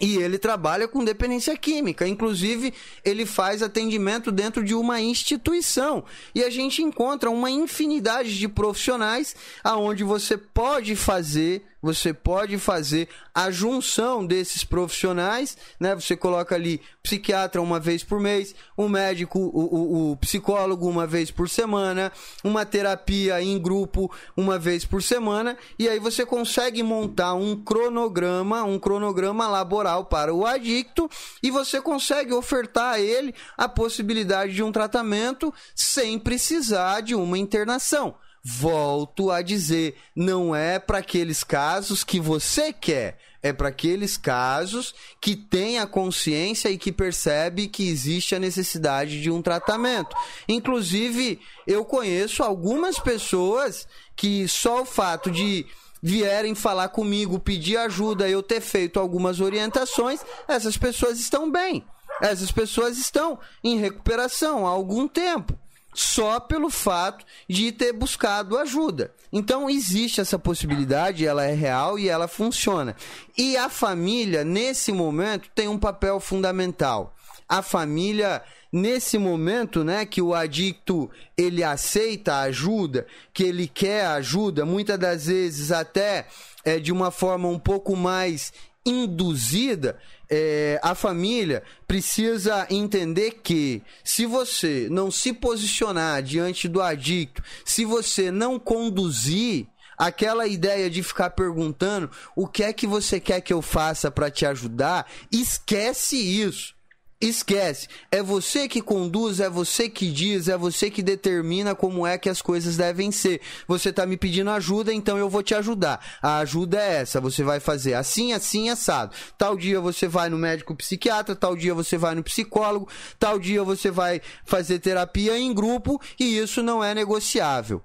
e 0.00 0.16
ele 0.16 0.38
trabalha 0.38 0.88
com 0.88 1.04
dependência 1.04 1.56
química. 1.56 2.06
Inclusive, 2.06 2.74
ele 3.04 3.24
faz 3.24 3.62
atendimento 3.62 4.32
dentro 4.32 4.64
de 4.64 4.74
uma 4.74 5.00
instituição. 5.00 6.04
E 6.34 6.42
a 6.42 6.50
gente 6.50 6.82
encontra 6.82 7.30
uma 7.30 7.50
infinidade 7.50 8.36
de 8.36 8.48
profissionais 8.48 9.36
aonde 9.62 10.02
você 10.02 10.36
pode 10.36 10.96
fazer 10.96 11.62
você 11.84 12.14
pode 12.14 12.56
fazer 12.56 13.10
a 13.34 13.50
junção 13.50 14.24
desses 14.24 14.64
profissionais, 14.64 15.54
né? 15.78 15.94
Você 15.94 16.16
coloca 16.16 16.54
ali 16.54 16.80
psiquiatra 17.02 17.60
uma 17.60 17.78
vez 17.78 18.02
por 18.02 18.18
mês, 18.18 18.54
um 18.76 18.88
médico, 18.88 19.38
o, 19.38 20.08
o, 20.08 20.12
o 20.12 20.16
psicólogo 20.16 20.88
uma 20.88 21.06
vez 21.06 21.30
por 21.30 21.46
semana, 21.46 22.10
uma 22.42 22.64
terapia 22.64 23.42
em 23.42 23.58
grupo 23.58 24.10
uma 24.34 24.58
vez 24.58 24.86
por 24.86 25.02
semana, 25.02 25.58
e 25.78 25.86
aí 25.86 25.98
você 25.98 26.24
consegue 26.24 26.82
montar 26.82 27.34
um 27.34 27.54
cronograma, 27.54 28.64
um 28.64 28.78
cronograma 28.78 29.46
laboral 29.46 30.06
para 30.06 30.32
o 30.32 30.46
adicto, 30.46 31.10
e 31.42 31.50
você 31.50 31.82
consegue 31.82 32.32
ofertar 32.32 32.94
a 32.94 33.00
ele 33.00 33.34
a 33.58 33.68
possibilidade 33.68 34.54
de 34.54 34.62
um 34.62 34.72
tratamento 34.72 35.52
sem 35.74 36.18
precisar 36.18 37.02
de 37.02 37.14
uma 37.14 37.36
internação. 37.36 38.14
Volto 38.46 39.30
a 39.30 39.40
dizer, 39.40 39.96
não 40.14 40.54
é 40.54 40.78
para 40.78 40.98
aqueles 40.98 41.42
casos 41.42 42.04
que 42.04 42.20
você 42.20 42.74
quer, 42.74 43.16
é 43.42 43.54
para 43.54 43.68
aqueles 43.68 44.18
casos 44.18 44.94
que 45.18 45.34
tem 45.34 45.78
a 45.78 45.86
consciência 45.86 46.68
e 46.68 46.76
que 46.76 46.92
percebe 46.92 47.68
que 47.68 47.88
existe 47.88 48.34
a 48.34 48.38
necessidade 48.38 49.22
de 49.22 49.30
um 49.30 49.40
tratamento. 49.40 50.14
Inclusive, 50.46 51.40
eu 51.66 51.86
conheço 51.86 52.42
algumas 52.42 52.98
pessoas 52.98 53.88
que 54.14 54.46
só 54.46 54.82
o 54.82 54.86
fato 54.86 55.30
de 55.30 55.64
vierem 56.02 56.54
falar 56.54 56.88
comigo, 56.90 57.40
pedir 57.40 57.78
ajuda, 57.78 58.28
eu 58.28 58.42
ter 58.42 58.60
feito 58.60 59.00
algumas 59.00 59.40
orientações, 59.40 60.20
essas 60.46 60.76
pessoas 60.76 61.18
estão 61.18 61.50
bem. 61.50 61.82
Essas 62.20 62.52
pessoas 62.52 62.98
estão 62.98 63.38
em 63.62 63.78
recuperação 63.78 64.66
há 64.66 64.70
algum 64.70 65.08
tempo 65.08 65.58
só 65.94 66.40
pelo 66.40 66.68
fato 66.68 67.24
de 67.48 67.70
ter 67.72 67.92
buscado 67.92 68.58
ajuda. 68.58 69.12
Então 69.32 69.70
existe 69.70 70.20
essa 70.20 70.38
possibilidade, 70.38 71.26
ela 71.26 71.44
é 71.44 71.54
real 71.54 71.98
e 71.98 72.08
ela 72.08 72.28
funciona. 72.28 72.94
E 73.38 73.56
a 73.56 73.68
família, 73.68 74.44
nesse 74.44 74.92
momento, 74.92 75.48
tem 75.54 75.68
um 75.68 75.78
papel 75.78 76.20
fundamental. 76.20 77.14
A 77.48 77.62
família 77.62 78.42
nesse 78.74 79.18
momento, 79.18 79.84
né, 79.84 80.04
que 80.04 80.20
o 80.20 80.34
adicto 80.34 81.08
ele 81.36 81.62
aceita 81.62 82.34
a 82.34 82.40
ajuda, 82.42 83.06
que 83.32 83.44
ele 83.44 83.68
quer 83.68 84.06
ajuda, 84.06 84.66
muitas 84.66 84.98
das 84.98 85.26
vezes 85.26 85.70
até 85.70 86.26
é, 86.64 86.80
de 86.80 86.90
uma 86.90 87.12
forma 87.12 87.48
um 87.48 87.58
pouco 87.58 87.94
mais 87.94 88.52
induzida, 88.84 89.96
é, 90.30 90.80
a 90.82 90.94
família 90.94 91.62
precisa 91.86 92.66
entender 92.70 93.40
que 93.42 93.82
se 94.02 94.26
você 94.26 94.88
não 94.90 95.10
se 95.10 95.32
posicionar 95.32 96.22
diante 96.22 96.68
do 96.68 96.80
adicto, 96.80 97.42
se 97.64 97.84
você 97.84 98.30
não 98.30 98.58
conduzir 98.58 99.66
aquela 99.96 100.46
ideia 100.46 100.90
de 100.90 101.02
ficar 101.02 101.30
perguntando 101.30 102.10
o 102.34 102.46
que 102.46 102.64
é 102.64 102.72
que 102.72 102.86
você 102.86 103.20
quer 103.20 103.40
que 103.40 103.52
eu 103.52 103.62
faça 103.62 104.10
para 104.10 104.30
te 104.30 104.44
ajudar, 104.44 105.06
esquece 105.30 106.16
isso. 106.16 106.74
Esquece. 107.20 107.88
É 108.10 108.22
você 108.22 108.68
que 108.68 108.82
conduz, 108.82 109.40
é 109.40 109.48
você 109.48 109.88
que 109.88 110.10
diz, 110.10 110.48
é 110.48 110.56
você 110.56 110.90
que 110.90 111.02
determina 111.02 111.74
como 111.74 112.06
é 112.06 112.18
que 112.18 112.28
as 112.28 112.42
coisas 112.42 112.76
devem 112.76 113.10
ser. 113.10 113.40
Você 113.66 113.92
tá 113.92 114.04
me 114.04 114.16
pedindo 114.16 114.50
ajuda, 114.50 114.92
então 114.92 115.16
eu 115.16 115.28
vou 115.28 115.42
te 115.42 115.54
ajudar. 115.54 116.04
A 116.20 116.38
ajuda 116.38 116.78
é 116.78 117.00
essa. 117.00 117.20
Você 117.20 117.42
vai 117.42 117.60
fazer 117.60 117.94
assim, 117.94 118.32
assim, 118.32 118.68
assado. 118.68 119.14
Tal 119.38 119.56
dia 119.56 119.80
você 119.80 120.06
vai 120.06 120.28
no 120.28 120.36
médico 120.36 120.74
psiquiatra, 120.74 121.34
tal 121.34 121.56
dia 121.56 121.72
você 121.72 121.96
vai 121.96 122.14
no 122.14 122.22
psicólogo, 122.22 122.88
tal 123.18 123.38
dia 123.38 123.62
você 123.62 123.90
vai 123.90 124.20
fazer 124.44 124.78
terapia 124.78 125.38
em 125.38 125.54
grupo 125.54 126.00
e 126.18 126.38
isso 126.38 126.62
não 126.62 126.82
é 126.82 126.94
negociável. 126.94 127.82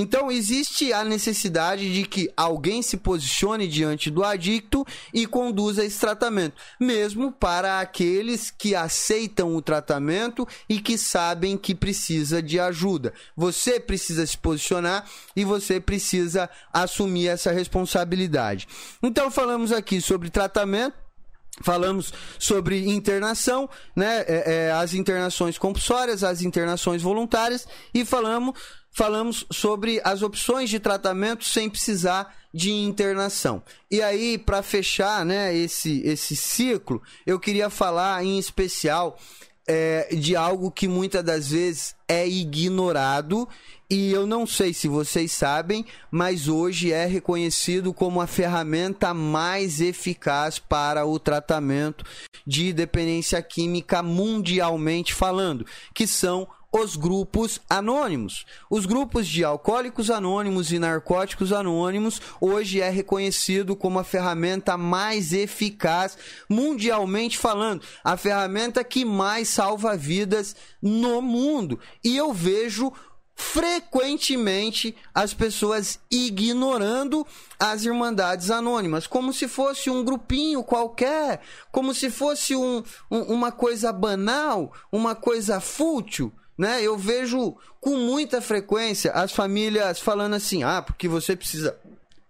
Então 0.00 0.30
existe 0.30 0.92
a 0.92 1.02
necessidade 1.02 1.92
de 1.92 2.04
que 2.06 2.30
alguém 2.36 2.82
se 2.82 2.96
posicione 2.96 3.66
diante 3.66 4.12
do 4.12 4.22
adicto 4.22 4.86
e 5.12 5.26
conduza 5.26 5.84
esse 5.84 5.98
tratamento, 5.98 6.54
mesmo 6.78 7.32
para 7.32 7.80
aqueles 7.80 8.48
que 8.48 8.76
aceitam 8.76 9.56
o 9.56 9.60
tratamento 9.60 10.46
e 10.68 10.78
que 10.78 10.96
sabem 10.96 11.58
que 11.58 11.74
precisa 11.74 12.40
de 12.40 12.60
ajuda. 12.60 13.12
Você 13.36 13.80
precisa 13.80 14.24
se 14.24 14.38
posicionar 14.38 15.04
e 15.34 15.44
você 15.44 15.80
precisa 15.80 16.48
assumir 16.72 17.26
essa 17.26 17.50
responsabilidade. 17.50 18.68
Então 19.02 19.32
falamos 19.32 19.72
aqui 19.72 20.00
sobre 20.00 20.30
tratamento 20.30 20.94
Falamos 21.60 22.12
sobre 22.38 22.88
internação, 22.88 23.68
né? 23.94 24.20
É, 24.28 24.66
é, 24.68 24.72
as 24.72 24.94
internações 24.94 25.58
compulsórias, 25.58 26.22
as 26.22 26.40
internações 26.42 27.02
voluntárias 27.02 27.66
e 27.92 28.04
falamos, 28.04 28.54
falamos 28.98 29.46
sobre 29.48 30.00
as 30.02 30.22
opções 30.22 30.68
de 30.68 30.80
tratamento 30.80 31.44
sem 31.44 31.70
precisar 31.70 32.34
de 32.52 32.72
internação. 32.72 33.62
E 33.88 34.02
aí, 34.02 34.36
para 34.36 34.60
fechar 34.60 35.24
né, 35.24 35.56
esse, 35.56 36.02
esse 36.04 36.34
ciclo, 36.34 37.00
eu 37.24 37.38
queria 37.38 37.70
falar 37.70 38.24
em 38.24 38.40
especial 38.40 39.16
é, 39.68 40.08
de 40.16 40.34
algo 40.34 40.68
que 40.72 40.88
muitas 40.88 41.22
das 41.22 41.50
vezes 41.52 41.94
é 42.08 42.26
ignorado 42.26 43.48
e 43.88 44.10
eu 44.10 44.26
não 44.26 44.44
sei 44.46 44.74
se 44.74 44.88
vocês 44.88 45.30
sabem, 45.30 45.86
mas 46.10 46.48
hoje 46.48 46.92
é 46.92 47.06
reconhecido 47.06 47.94
como 47.94 48.20
a 48.20 48.26
ferramenta 48.26 49.14
mais 49.14 49.80
eficaz 49.80 50.58
para 50.58 51.06
o 51.06 51.20
tratamento 51.20 52.04
de 52.44 52.72
dependência 52.72 53.40
química 53.40 54.02
mundialmente 54.02 55.14
falando, 55.14 55.64
que 55.94 56.04
são 56.04 56.48
os 56.70 56.96
grupos 56.96 57.60
anônimos. 57.68 58.44
Os 58.68 58.84
grupos 58.84 59.26
de 59.26 59.42
alcoólicos 59.42 60.10
anônimos 60.10 60.70
e 60.70 60.78
narcóticos 60.78 61.52
anônimos 61.52 62.20
hoje 62.40 62.80
é 62.80 62.90
reconhecido 62.90 63.74
como 63.74 63.98
a 63.98 64.04
ferramenta 64.04 64.76
mais 64.76 65.32
eficaz 65.32 66.18
mundialmente 66.48 67.38
falando, 67.38 67.82
a 68.04 68.16
ferramenta 68.16 68.84
que 68.84 69.04
mais 69.04 69.48
salva 69.48 69.96
vidas 69.96 70.54
no 70.82 71.22
mundo. 71.22 71.80
E 72.04 72.16
eu 72.16 72.32
vejo 72.32 72.92
frequentemente 73.34 74.96
as 75.14 75.32
pessoas 75.32 76.00
ignorando 76.10 77.24
as 77.58 77.84
Irmandades 77.84 78.50
Anônimas, 78.50 79.06
como 79.06 79.32
se 79.32 79.46
fosse 79.46 79.88
um 79.88 80.04
grupinho 80.04 80.64
qualquer, 80.64 81.40
como 81.70 81.94
se 81.94 82.10
fosse 82.10 82.56
um, 82.56 82.82
um, 83.08 83.20
uma 83.22 83.52
coisa 83.52 83.92
banal, 83.92 84.72
uma 84.90 85.14
coisa 85.14 85.60
fútil 85.60 86.32
né? 86.58 86.82
Eu 86.82 86.98
vejo 86.98 87.56
com 87.80 87.96
muita 87.96 88.42
frequência 88.42 89.12
as 89.12 89.32
famílias 89.32 90.00
falando 90.00 90.34
assim: 90.34 90.64
ah, 90.64 90.82
porque 90.82 91.06
você 91.06 91.36
precisa 91.36 91.78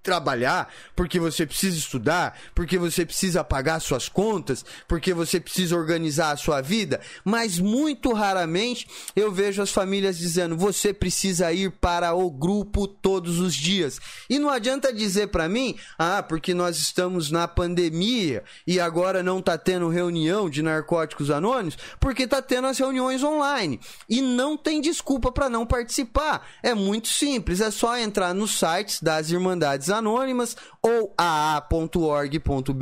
trabalhar, 0.02 0.72
porque 0.94 1.18
você 1.18 1.44
precisa 1.44 1.76
estudar, 1.76 2.38
porque 2.54 2.78
você 2.78 3.04
precisa 3.04 3.44
pagar 3.44 3.80
suas 3.80 4.08
contas, 4.08 4.64
porque 4.86 5.12
você 5.12 5.40
precisa 5.40 5.76
organizar 5.76 6.32
a 6.32 6.36
sua 6.36 6.60
vida, 6.60 7.00
mas 7.24 7.58
muito 7.58 8.12
raramente 8.12 8.86
eu 9.14 9.30
vejo 9.30 9.60
as 9.60 9.70
famílias 9.70 10.18
dizendo: 10.18 10.56
você 10.56 10.92
precisa 10.92 11.52
ir 11.52 11.72
para 11.72 12.14
o 12.14 12.30
grupo 12.30 12.86
todos 12.86 13.38
os 13.38 13.54
dias. 13.54 14.00
E 14.30 14.38
não 14.38 14.48
adianta 14.48 14.92
dizer 14.92 15.28
para 15.28 15.48
mim: 15.48 15.76
ah, 15.98 16.22
porque 16.22 16.54
nós 16.54 16.78
estamos 16.78 17.30
na 17.30 17.46
pandemia 17.46 18.44
e 18.66 18.80
agora 18.80 19.22
não 19.22 19.42
tá 19.42 19.58
tendo 19.58 19.88
reunião 19.88 20.48
de 20.48 20.62
narcóticos 20.62 21.30
anônimos, 21.30 21.76
porque 22.00 22.26
tá 22.26 22.40
tendo 22.40 22.66
as 22.66 22.78
reuniões 22.78 23.22
online. 23.22 23.80
E 24.08 24.22
não 24.22 24.56
tem 24.56 24.80
desculpa 24.80 25.30
para 25.30 25.50
não 25.50 25.66
participar. 25.66 26.46
É 26.62 26.74
muito 26.74 27.08
simples, 27.08 27.60
é 27.60 27.70
só 27.70 27.98
entrar 27.98 28.32
nos 28.32 28.58
sites 28.58 29.02
das 29.02 29.30
Irmandades 29.30 29.87
Anônimas 29.90 30.56
ou 30.82 31.14
aa.org.br 31.16 32.78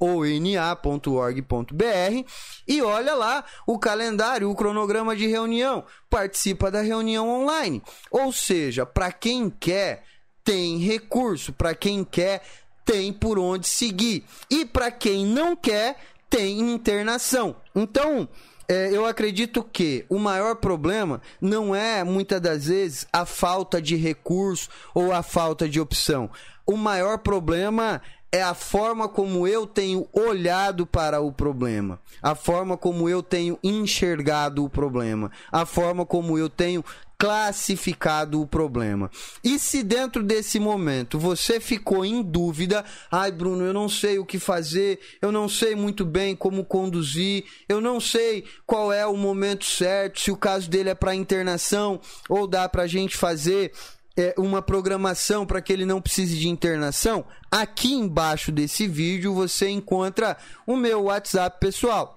ou 0.00 0.24
na.org.br 0.24 1.84
e 2.66 2.82
olha 2.82 3.14
lá 3.14 3.44
o 3.66 3.78
calendário, 3.78 4.50
o 4.50 4.54
cronograma 4.54 5.14
de 5.14 5.26
reunião. 5.26 5.84
Participa 6.10 6.70
da 6.70 6.80
reunião 6.80 7.28
online. 7.28 7.82
Ou 8.10 8.32
seja, 8.32 8.84
para 8.84 9.12
quem 9.12 9.50
quer, 9.50 10.04
tem 10.42 10.78
recurso. 10.78 11.52
Para 11.52 11.74
quem 11.74 12.04
quer, 12.04 12.42
tem 12.84 13.12
por 13.12 13.38
onde 13.38 13.66
seguir. 13.66 14.24
E 14.50 14.64
para 14.64 14.90
quem 14.90 15.26
não 15.26 15.54
quer, 15.56 15.96
tem 16.30 16.60
internação. 16.60 17.56
Então, 17.74 18.28
é, 18.68 18.90
eu 18.92 19.06
acredito 19.06 19.62
que 19.62 20.04
o 20.08 20.18
maior 20.18 20.56
problema 20.56 21.20
não 21.40 21.74
é, 21.74 22.02
muitas 22.02 22.40
das 22.40 22.66
vezes, 22.66 23.06
a 23.12 23.24
falta 23.24 23.80
de 23.80 23.96
recurso 23.96 24.68
ou 24.94 25.12
a 25.12 25.22
falta 25.22 25.68
de 25.68 25.80
opção. 25.80 26.30
O 26.66 26.76
maior 26.76 27.18
problema 27.18 28.02
é 28.32 28.42
a 28.42 28.54
forma 28.54 29.08
como 29.08 29.46
eu 29.46 29.66
tenho 29.66 30.06
olhado 30.12 30.84
para 30.86 31.20
o 31.20 31.32
problema, 31.32 31.98
a 32.20 32.34
forma 32.34 32.76
como 32.76 33.08
eu 33.08 33.22
tenho 33.22 33.58
enxergado 33.62 34.64
o 34.64 34.68
problema, 34.68 35.30
a 35.50 35.64
forma 35.64 36.04
como 36.04 36.36
eu 36.36 36.48
tenho 36.50 36.84
classificado 37.18 38.40
o 38.40 38.46
problema. 38.46 39.10
E 39.42 39.58
se 39.58 39.82
dentro 39.82 40.22
desse 40.22 40.58
momento 40.58 41.18
você 41.18 41.58
ficou 41.58 42.04
em 42.04 42.22
dúvida, 42.22 42.84
ai 43.10 43.32
Bruno, 43.32 43.64
eu 43.64 43.72
não 43.72 43.88
sei 43.88 44.18
o 44.18 44.26
que 44.26 44.38
fazer, 44.38 45.00
eu 45.20 45.32
não 45.32 45.48
sei 45.48 45.74
muito 45.74 46.04
bem 46.04 46.36
como 46.36 46.64
conduzir, 46.64 47.44
eu 47.68 47.80
não 47.80 48.00
sei 48.00 48.44
qual 48.66 48.92
é 48.92 49.06
o 49.06 49.16
momento 49.16 49.64
certo, 49.64 50.20
se 50.20 50.30
o 50.30 50.36
caso 50.36 50.68
dele 50.68 50.90
é 50.90 50.94
para 50.94 51.14
internação 51.14 52.00
ou 52.28 52.46
dá 52.46 52.68
para 52.68 52.82
a 52.82 52.86
gente 52.86 53.16
fazer 53.16 53.72
é, 54.16 54.34
uma 54.38 54.62
programação 54.62 55.46
para 55.46 55.60
que 55.60 55.72
ele 55.72 55.84
não 55.84 56.00
precise 56.00 56.38
de 56.38 56.48
internação, 56.48 57.24
aqui 57.50 57.92
embaixo 57.92 58.50
desse 58.50 58.86
vídeo 58.86 59.34
você 59.34 59.68
encontra 59.68 60.36
o 60.66 60.76
meu 60.76 61.04
WhatsApp 61.04 61.58
pessoal 61.60 62.15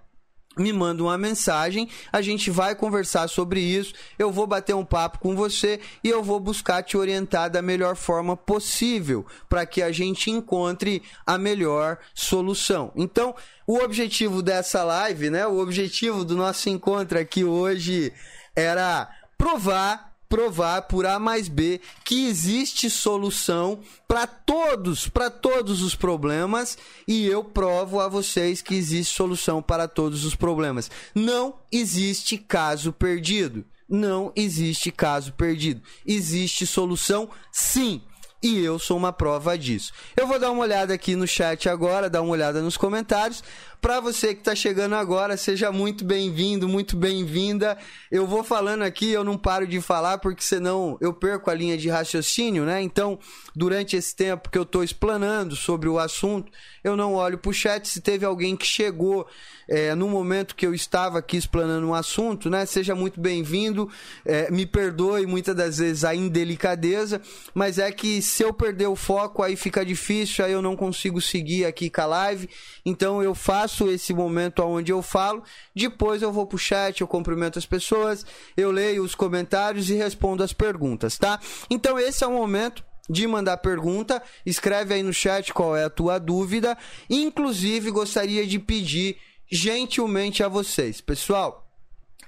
me 0.57 0.73
manda 0.73 1.03
uma 1.03 1.17
mensagem, 1.17 1.88
a 2.11 2.21
gente 2.21 2.49
vai 2.51 2.76
conversar 2.76 3.27
sobre 3.27 3.61
isso, 3.61 3.93
eu 4.17 4.31
vou 4.31 4.45
bater 4.45 4.76
um 4.76 4.84
papo 4.84 5.19
com 5.19 5.35
você 5.35 5.80
e 6.03 6.09
eu 6.09 6.23
vou 6.23 6.39
buscar 6.39 6.84
te 6.84 6.97
orientar 6.97 7.49
da 7.49 7.61
melhor 7.61 7.95
forma 7.95 8.35
possível 8.35 9.26
para 9.47 9.65
que 9.65 9.81
a 9.81 9.91
gente 9.91 10.30
encontre 10.30 11.03
a 11.26 11.38
melhor 11.38 11.97
solução. 12.13 12.91
Então, 12.95 13.35
o 13.65 13.77
objetivo 13.77 14.41
dessa 14.41 14.84
live, 14.84 15.30
né, 15.30 15.45
o 15.47 15.59
objetivo 15.59 16.26
do 16.26 16.35
nosso 16.35 16.69
encontro 16.69 17.19
aqui 17.19 17.43
hoje 17.43 18.11
era 18.55 19.09
provar 19.38 20.09
provar 20.30 20.84
por 20.84 21.07
A 21.07 21.18
mais 21.18 21.47
B 21.47 21.81
que 22.06 22.27
existe 22.27 22.89
solução 22.89 23.80
para 24.07 24.27
todos, 24.27 25.10
para 25.10 25.30
todos 25.30 25.81
os 25.81 25.95
problemas 25.95 26.77
e 27.07 27.26
eu 27.26 27.43
provo 27.43 27.99
a 27.99 28.07
vocês 28.07 28.61
que 28.61 28.76
existe 28.76 29.15
solução 29.15 29.61
para 29.61 29.88
todos 29.88 30.23
os 30.23 30.35
problemas. 30.35 30.89
Não 31.15 31.56
existe 31.72 32.38
caso 32.38 32.93
perdido. 32.93 33.65
Não 33.89 34.31
existe 34.35 34.91
caso 34.91 35.34
perdido. 35.34 35.81
Existe 36.06 36.68
solução 36.68 37.27
sim. 37.51 38.03
E 38.41 38.57
eu 38.60 38.80
sou 38.80 38.95
uma 38.95 39.11
prova 39.11 39.57
disso. 39.57 39.91
Eu 40.15 40.26
vou 40.26 40.39
dar 40.39 40.51
uma 40.51 40.61
olhada 40.61 40.93
aqui 40.93 41.14
no 41.14 41.27
chat 41.27 41.68
agora, 41.68 42.10
dar 42.10 42.22
uma 42.22 42.31
olhada 42.31 42.61
nos 42.61 42.77
comentários. 42.77 43.43
Para 43.81 44.01
você 44.01 44.34
que 44.34 44.41
está 44.41 44.53
chegando 44.53 44.93
agora, 44.93 45.38
seja 45.38 45.72
muito 45.72 46.03
bem-vindo, 46.03 46.68
muito 46.68 46.97
bem-vinda. 46.97 47.77
Eu 48.11 48.27
vou 48.27 48.43
falando 48.43 48.81
aqui, 48.81 49.10
eu 49.10 49.23
não 49.23 49.38
paro 49.38 49.65
de 49.65 49.80
falar 49.80 50.18
porque 50.18 50.43
senão 50.43 50.97
eu 50.99 51.14
perco 51.14 51.49
a 51.49 51.53
linha 51.53 51.77
de 51.77 51.88
raciocínio, 51.88 52.65
né? 52.65 52.81
Então, 52.81 53.18
durante 53.56 53.95
esse 53.95 54.14
tempo 54.14 54.49
que 54.49 54.57
eu 54.57 54.64
estou 54.64 54.84
explanando 54.84 55.56
sobre 55.56 55.88
o 55.88 55.97
assunto, 55.97 56.51
eu 56.84 56.97
não 56.97 57.14
olho 57.14 57.38
para 57.38 57.49
o 57.49 57.53
chat. 57.53 57.88
Se 57.88 58.01
teve 58.01 58.26
alguém 58.26 58.57
que 58.57 58.68
chegou 58.68 59.26
é, 59.65 59.95
no 59.95 60.10
momento 60.10 60.56
que 60.56 60.65
eu 60.65 60.73
estava 60.73 61.19
aqui 61.19 61.38
explanando 61.38 61.88
um 61.88 61.93
assunto, 61.93 62.49
né? 62.49 62.65
Seja 62.65 62.93
muito 62.93 63.22
bem-vindo. 63.22 63.89
É, 64.26 64.51
me 64.51 64.65
perdoe 64.65 65.26
muitas 65.26 65.56
das 65.56 65.77
vezes 65.77 66.03
a 66.03 66.14
indelicadeza, 66.14 67.22
mas 67.53 67.77
é 67.77 67.89
que 67.93 68.22
se 68.22 68.43
eu 68.43 68.53
perder 68.53 68.88
o 68.88 68.95
foco, 68.95 69.41
aí 69.41 69.56
fica 69.56 69.85
difícil, 69.85 70.43
aí 70.43 70.51
eu 70.51 70.61
não 70.61 70.76
consigo 70.76 71.22
seguir 71.22 71.65
aqui 71.65 71.89
com 71.89 72.01
a 72.01 72.06
live. 72.06 72.49
Então 72.85 73.23
eu 73.23 73.34
faço 73.34 73.68
esse 73.89 74.13
momento 74.13 74.63
onde 74.63 74.91
eu 74.91 75.01
falo, 75.01 75.43
depois 75.75 76.21
eu 76.21 76.31
vou 76.31 76.45
pro 76.45 76.57
chat, 76.57 77.01
eu 77.01 77.07
cumprimento 77.07 77.59
as 77.59 77.65
pessoas, 77.65 78.25
eu 78.55 78.71
leio 78.71 79.03
os 79.03 79.15
comentários 79.15 79.89
e 79.89 79.95
respondo 79.95 80.43
as 80.43 80.53
perguntas, 80.53 81.17
tá? 81.17 81.39
Então 81.69 81.99
esse 81.99 82.23
é 82.23 82.27
o 82.27 82.31
momento 82.31 82.83
de 83.09 83.25
mandar 83.25 83.57
pergunta, 83.57 84.21
escreve 84.45 84.93
aí 84.93 85.03
no 85.03 85.11
chat 85.11 85.51
qual 85.51 85.75
é 85.75 85.83
a 85.83 85.89
tua 85.89 86.19
dúvida. 86.19 86.77
Inclusive, 87.09 87.89
gostaria 87.89 88.45
de 88.45 88.59
pedir 88.59 89.17
gentilmente 89.51 90.43
a 90.43 90.47
vocês. 90.47 91.01
Pessoal, 91.01 91.67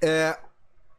é, 0.01 0.35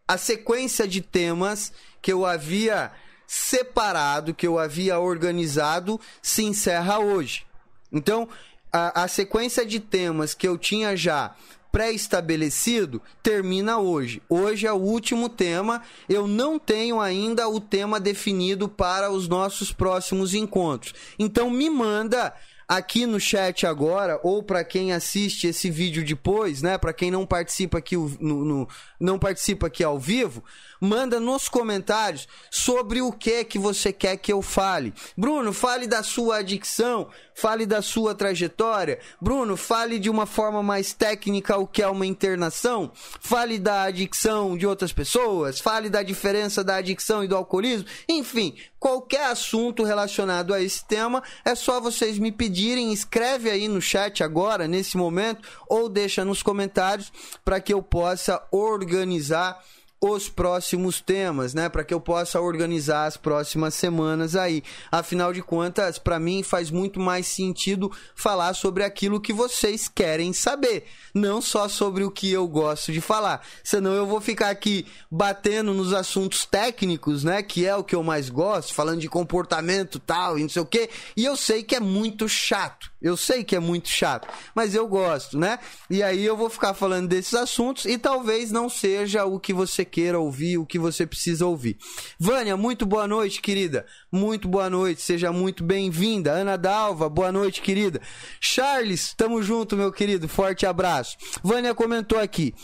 a 0.07 0.17
sequência 0.17 0.87
de 0.87 1.01
temas 1.01 1.73
que 2.01 2.13
eu 2.13 2.25
havia 2.25 2.93
separado, 3.27 4.35
que 4.35 4.47
eu 4.47 4.59
havia 4.59 4.99
organizado, 4.99 6.01
se 6.21 6.45
encerra 6.45 6.99
hoje. 7.01 7.45
Então, 7.91 8.29
a, 8.73 9.03
a 9.03 9.09
sequência 9.09 9.67
de 9.67 9.79
temas 9.79 10.35
que 10.35 10.49
eu 10.49 10.57
tinha 10.57 10.97
já 10.97 11.35
pré-estabelecido 11.71 13.01
termina 13.23 13.79
hoje. 13.79 14.23
Hoje 14.29 14.67
é 14.67 14.73
o 14.73 14.77
último 14.77 15.29
tema. 15.29 15.83
Eu 16.09 16.27
não 16.27 16.59
tenho 16.59 17.01
ainda 17.01 17.49
o 17.49 17.59
tema 17.59 17.99
definido 17.99 18.69
para 18.69 19.11
os 19.11 19.27
nossos 19.27 19.73
próximos 19.73 20.35
encontros. 20.35 20.95
Então 21.19 21.49
me 21.49 21.71
manda 21.71 22.35
aqui 22.69 23.05
no 23.07 23.21
chat 23.21 23.67
agora 23.67 24.21
ou 24.23 24.43
para 24.43 24.65
quem 24.65 24.93
assiste 24.93 25.47
esse 25.47 25.71
vídeo 25.71 26.05
depois, 26.05 26.63
né? 26.63 26.79
Para 26.79 26.93
quem 26.93 27.11
não 27.11 27.27
participa 27.27 27.79
aqui 27.79 27.97
no, 27.97 28.45
no, 28.45 28.69
não 29.01 29.19
participa 29.19 29.67
aqui 29.67 29.83
ao 29.83 29.99
vivo, 29.99 30.45
manda 30.83 31.21
nos 31.21 31.49
comentários 31.49 32.27
sobre 32.51 33.01
o 33.01 33.13
que 33.13 33.45
que 33.45 33.57
você 33.57 33.93
quer 33.93 34.17
que 34.17 34.33
eu 34.33 34.43
fale. 34.43 34.93
Bruno, 35.17 35.53
fale 35.53 35.87
da 35.87 36.03
sua 36.03 36.39
adicção, 36.39 37.09
fale 37.37 37.65
da 37.65 37.81
sua 37.81 38.17
trajetória. 38.17 38.99
Bruno, 39.21 39.57
fale 39.57 40.01
de 40.01 40.11
uma 40.11 40.27
forma 40.27 40.61
mais 40.61 40.93
técnica 40.93 41.57
o 41.57 41.69
que 41.69 41.85
é 41.85 41.87
uma 41.87 42.05
internação. 42.05 42.91
Fale 43.21 43.61
da 43.61 43.85
adicção 43.85 44.59
de 44.59 44.67
outras 44.67 44.93
pessoas, 44.93 45.61
fale 45.61 45.89
da 45.89 46.03
diferença 46.03 46.65
da 46.65 46.75
adicção 46.75 47.23
e 47.23 47.29
do 47.29 47.37
alcoolismo. 47.37 47.87
Enfim, 48.09 48.57
qualquer 48.81 49.27
assunto 49.27 49.85
relacionado 49.85 50.53
a 50.53 50.61
esse 50.61 50.85
tema, 50.85 51.23
é 51.45 51.55
só 51.55 51.81
vocês 51.81 52.19
me 52.19 52.33
pedirem, 52.33 52.93
escreve 52.93 53.49
aí 53.49 53.69
no 53.69 53.81
chat 53.81 54.25
agora, 54.25 54.67
nesse 54.67 54.97
momento, 54.97 55.49
ou 55.69 55.89
deixa 55.89 56.25
nos 56.25 56.43
comentários 56.43 57.13
para 57.45 57.61
que 57.61 57.73
eu 57.73 57.81
possa 57.81 58.43
organizar 58.51 59.63
os 60.05 60.29
próximos 60.29 61.01
temas, 61.01 61.55
né, 61.55 61.69
para 61.69 61.85
que 61.85 61.95
eu 61.95 62.01
possa 62.01 62.41
organizar 62.41 63.07
as 63.07 63.17
próximas 63.17 63.73
semanas 63.73 64.35
aí. 64.35 64.65
Afinal 64.91 65.33
de 65.33 65.41
contas, 65.41 65.97
para 65.97 66.19
mim 66.19 66.43
faz 66.43 66.73
muito 66.73 66.99
mais 66.99 67.29
sentido 67.29 67.89
falar 68.17 68.53
sobre 68.55 68.83
aquilo 68.83 69.21
que 69.21 69.33
vocês 69.33 69.89
querem 69.89 70.33
saber, 70.33 70.87
não 71.15 71.41
só 71.41 71.69
sobre 71.69 72.03
o 72.03 72.11
que 72.11 72.33
eu 72.33 72.49
gosto 72.49 72.91
de 72.91 73.01
falar. 73.01 73.47
Senão 73.63 73.93
eu 73.93 74.05
vou 74.05 74.21
ficar 74.21 74.51
aqui 74.51 74.85
batendo 75.09 75.73
nos 75.73 75.93
assuntos 75.93 76.45
técnicos, 76.45 77.23
né, 77.23 77.41
que 77.41 77.65
é 77.65 77.77
o 77.77 77.85
que 77.85 77.95
eu 77.95 78.03
mais 78.03 78.29
gosto, 78.29 78.75
falando 78.75 79.01
de 79.01 79.09
comportamento 79.09 80.01
tal 80.01 80.37
e 80.37 80.43
não 80.43 80.49
sei 80.49 80.63
o 80.63 80.67
quê, 80.67 80.91
e 81.17 81.25
eu 81.25 81.37
sei 81.37 81.63
que 81.63 81.77
é 81.77 81.81
muito 81.81 82.29
chato. 82.29 82.92
Eu 83.03 83.17
sei 83.17 83.43
que 83.43 83.57
é 83.57 83.59
muito 83.59 83.89
chato, 83.89 84.29
mas 84.55 84.75
eu 84.75 84.87
gosto, 84.87 85.37
né? 85.37 85.59
E 85.91 86.03
aí 86.03 86.25
eu 86.25 86.37
vou 86.37 86.49
ficar 86.49 86.73
falando 86.73 87.09
desses 87.09 87.35
assuntos 87.35 87.85
e 87.85 87.99
talvez 87.99 88.53
não 88.53 88.69
seja 88.69 89.25
o 89.25 89.41
que 89.41 89.53
você 89.53 89.85
queira 89.85 90.19
ouvir, 90.19 90.59
o 90.59 90.65
que 90.65 90.79
você 90.79 91.05
precisa 91.05 91.45
ouvir. 91.45 91.77
Vânia, 92.19 92.57
muito 92.57 92.87
boa 92.87 93.09
noite, 93.09 93.43
querida. 93.43 93.85
Muito 94.11 94.47
boa 94.47 94.71
noite, 94.71 95.03
seja 95.03 95.33
muito 95.33 95.65
bem-vinda. 95.65 96.33
Ana 96.33 96.57
Dalva, 96.57 97.09
boa 97.09 97.33
noite, 97.33 97.61
querida. 97.61 98.01
Charles, 98.41 99.13
tamo 99.15 99.43
junto, 99.43 99.77
meu 99.77 99.91
querido. 99.91 100.29
Forte 100.29 100.65
abraço. 100.65 101.17
Vânia 101.43 101.75
comentou 101.75 102.19
aqui. 102.19 102.55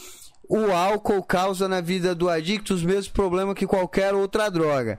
O 0.48 0.72
álcool 0.72 1.22
causa 1.22 1.68
na 1.68 1.80
vida 1.80 2.14
do 2.14 2.28
adicto 2.28 2.72
os 2.72 2.82
mesmos 2.82 3.08
problemas 3.08 3.54
que 3.54 3.66
qualquer 3.66 4.14
outra 4.14 4.48
droga 4.48 4.98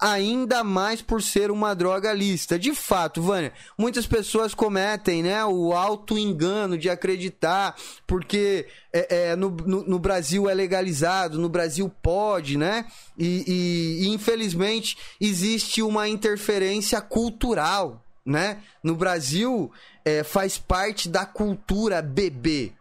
ainda 0.00 0.64
mais 0.64 1.02
por 1.02 1.22
ser 1.22 1.50
uma 1.50 1.74
droga 1.74 2.12
lista. 2.12 2.58
De 2.58 2.74
fato, 2.74 3.20
Vânia, 3.20 3.52
muitas 3.76 4.06
pessoas 4.06 4.54
cometem 4.54 5.22
né, 5.22 5.44
o 5.44 5.72
auto-engano 5.72 6.78
de 6.78 6.88
acreditar, 6.88 7.76
porque 8.06 8.66
é, 8.92 9.30
é, 9.30 9.36
no, 9.36 9.50
no, 9.50 9.84
no, 9.84 9.98
Brasil 9.98 10.48
é 10.48 10.54
legalizado, 10.54 11.38
no 11.38 11.48
Brasil 11.48 11.92
pode, 12.02 12.56
né? 12.56 12.86
E, 13.18 13.44
e, 13.46 14.04
e 14.04 14.08
infelizmente 14.08 14.96
existe 15.20 15.82
uma 15.82 16.08
interferência 16.08 17.00
cultural, 17.00 18.02
né? 18.24 18.62
No 18.82 18.96
Brasil 18.96 19.70
é, 20.04 20.24
faz 20.24 20.56
parte 20.56 21.08
da 21.08 21.26
cultura 21.26 22.00
beber. 22.00 22.72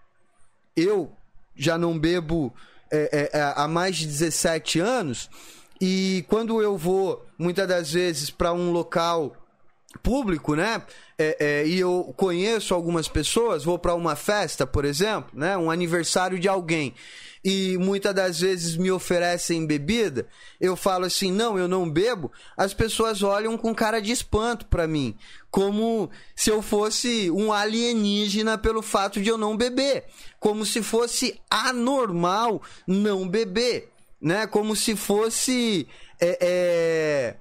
Eu 0.76 1.12
já 1.56 1.78
não 1.78 2.00
bebo 2.00 2.54
é, 2.90 3.30
é, 3.34 3.54
há 3.56 3.68
mais 3.68 3.98
de 3.98 4.08
17 4.08 4.80
anos 4.80 5.30
e 5.80 6.26
quando 6.28 6.62
eu 6.62 6.78
vou, 6.78 7.26
muitas 7.38 7.68
das 7.68 7.94
vezes, 7.94 8.30
para 8.30 8.52
um 8.52 8.72
local 8.72 9.34
público, 10.04 10.56
né? 10.56 10.82
É, 11.18 11.38
é, 11.40 11.68
e 11.68 11.80
eu 11.80 12.14
conheço 12.16 12.74
algumas 12.74 13.08
pessoas, 13.08 13.64
vou 13.64 13.80
para 13.80 13.96
uma 13.96 14.16
festa, 14.16 14.66
por 14.68 14.86
exemplo, 14.86 15.32
né? 15.34 15.58
Um 15.58 15.72
aniversário 15.72 16.40
de 16.40 16.48
alguém. 16.48 16.94
E 17.44 17.78
muitas 17.78 18.14
das 18.14 18.42
vezes 18.42 18.76
me 18.76 18.92
oferecem 18.92 19.66
bebida, 19.66 20.28
eu 20.60 20.76
falo 20.76 21.06
assim: 21.06 21.32
não, 21.32 21.58
eu 21.58 21.68
não 21.68 21.90
bebo. 21.90 22.32
As 22.56 22.74
pessoas 22.74 23.24
olham 23.24 23.58
com 23.58 23.74
cara 23.74 24.02
de 24.02 24.12
espanto 24.12 24.66
para 24.66 24.86
mim, 24.86 25.16
como 25.50 26.10
se 26.36 26.50
eu 26.50 26.62
fosse 26.62 27.32
um 27.32 27.54
alienígena 27.54 28.58
pelo 28.58 28.82
fato 28.82 29.22
de 29.22 29.30
eu 29.30 29.38
não 29.38 29.56
beber, 29.56 30.06
como 30.38 30.66
se 30.66 30.84
fosse 30.84 31.40
anormal 31.50 32.62
não 32.86 33.28
beber 33.28 33.90
né? 34.22 34.48
Como 34.48 34.76
se 34.76 34.96
fosse. 34.96 35.88
É, 36.20 36.38
é, 36.42 37.36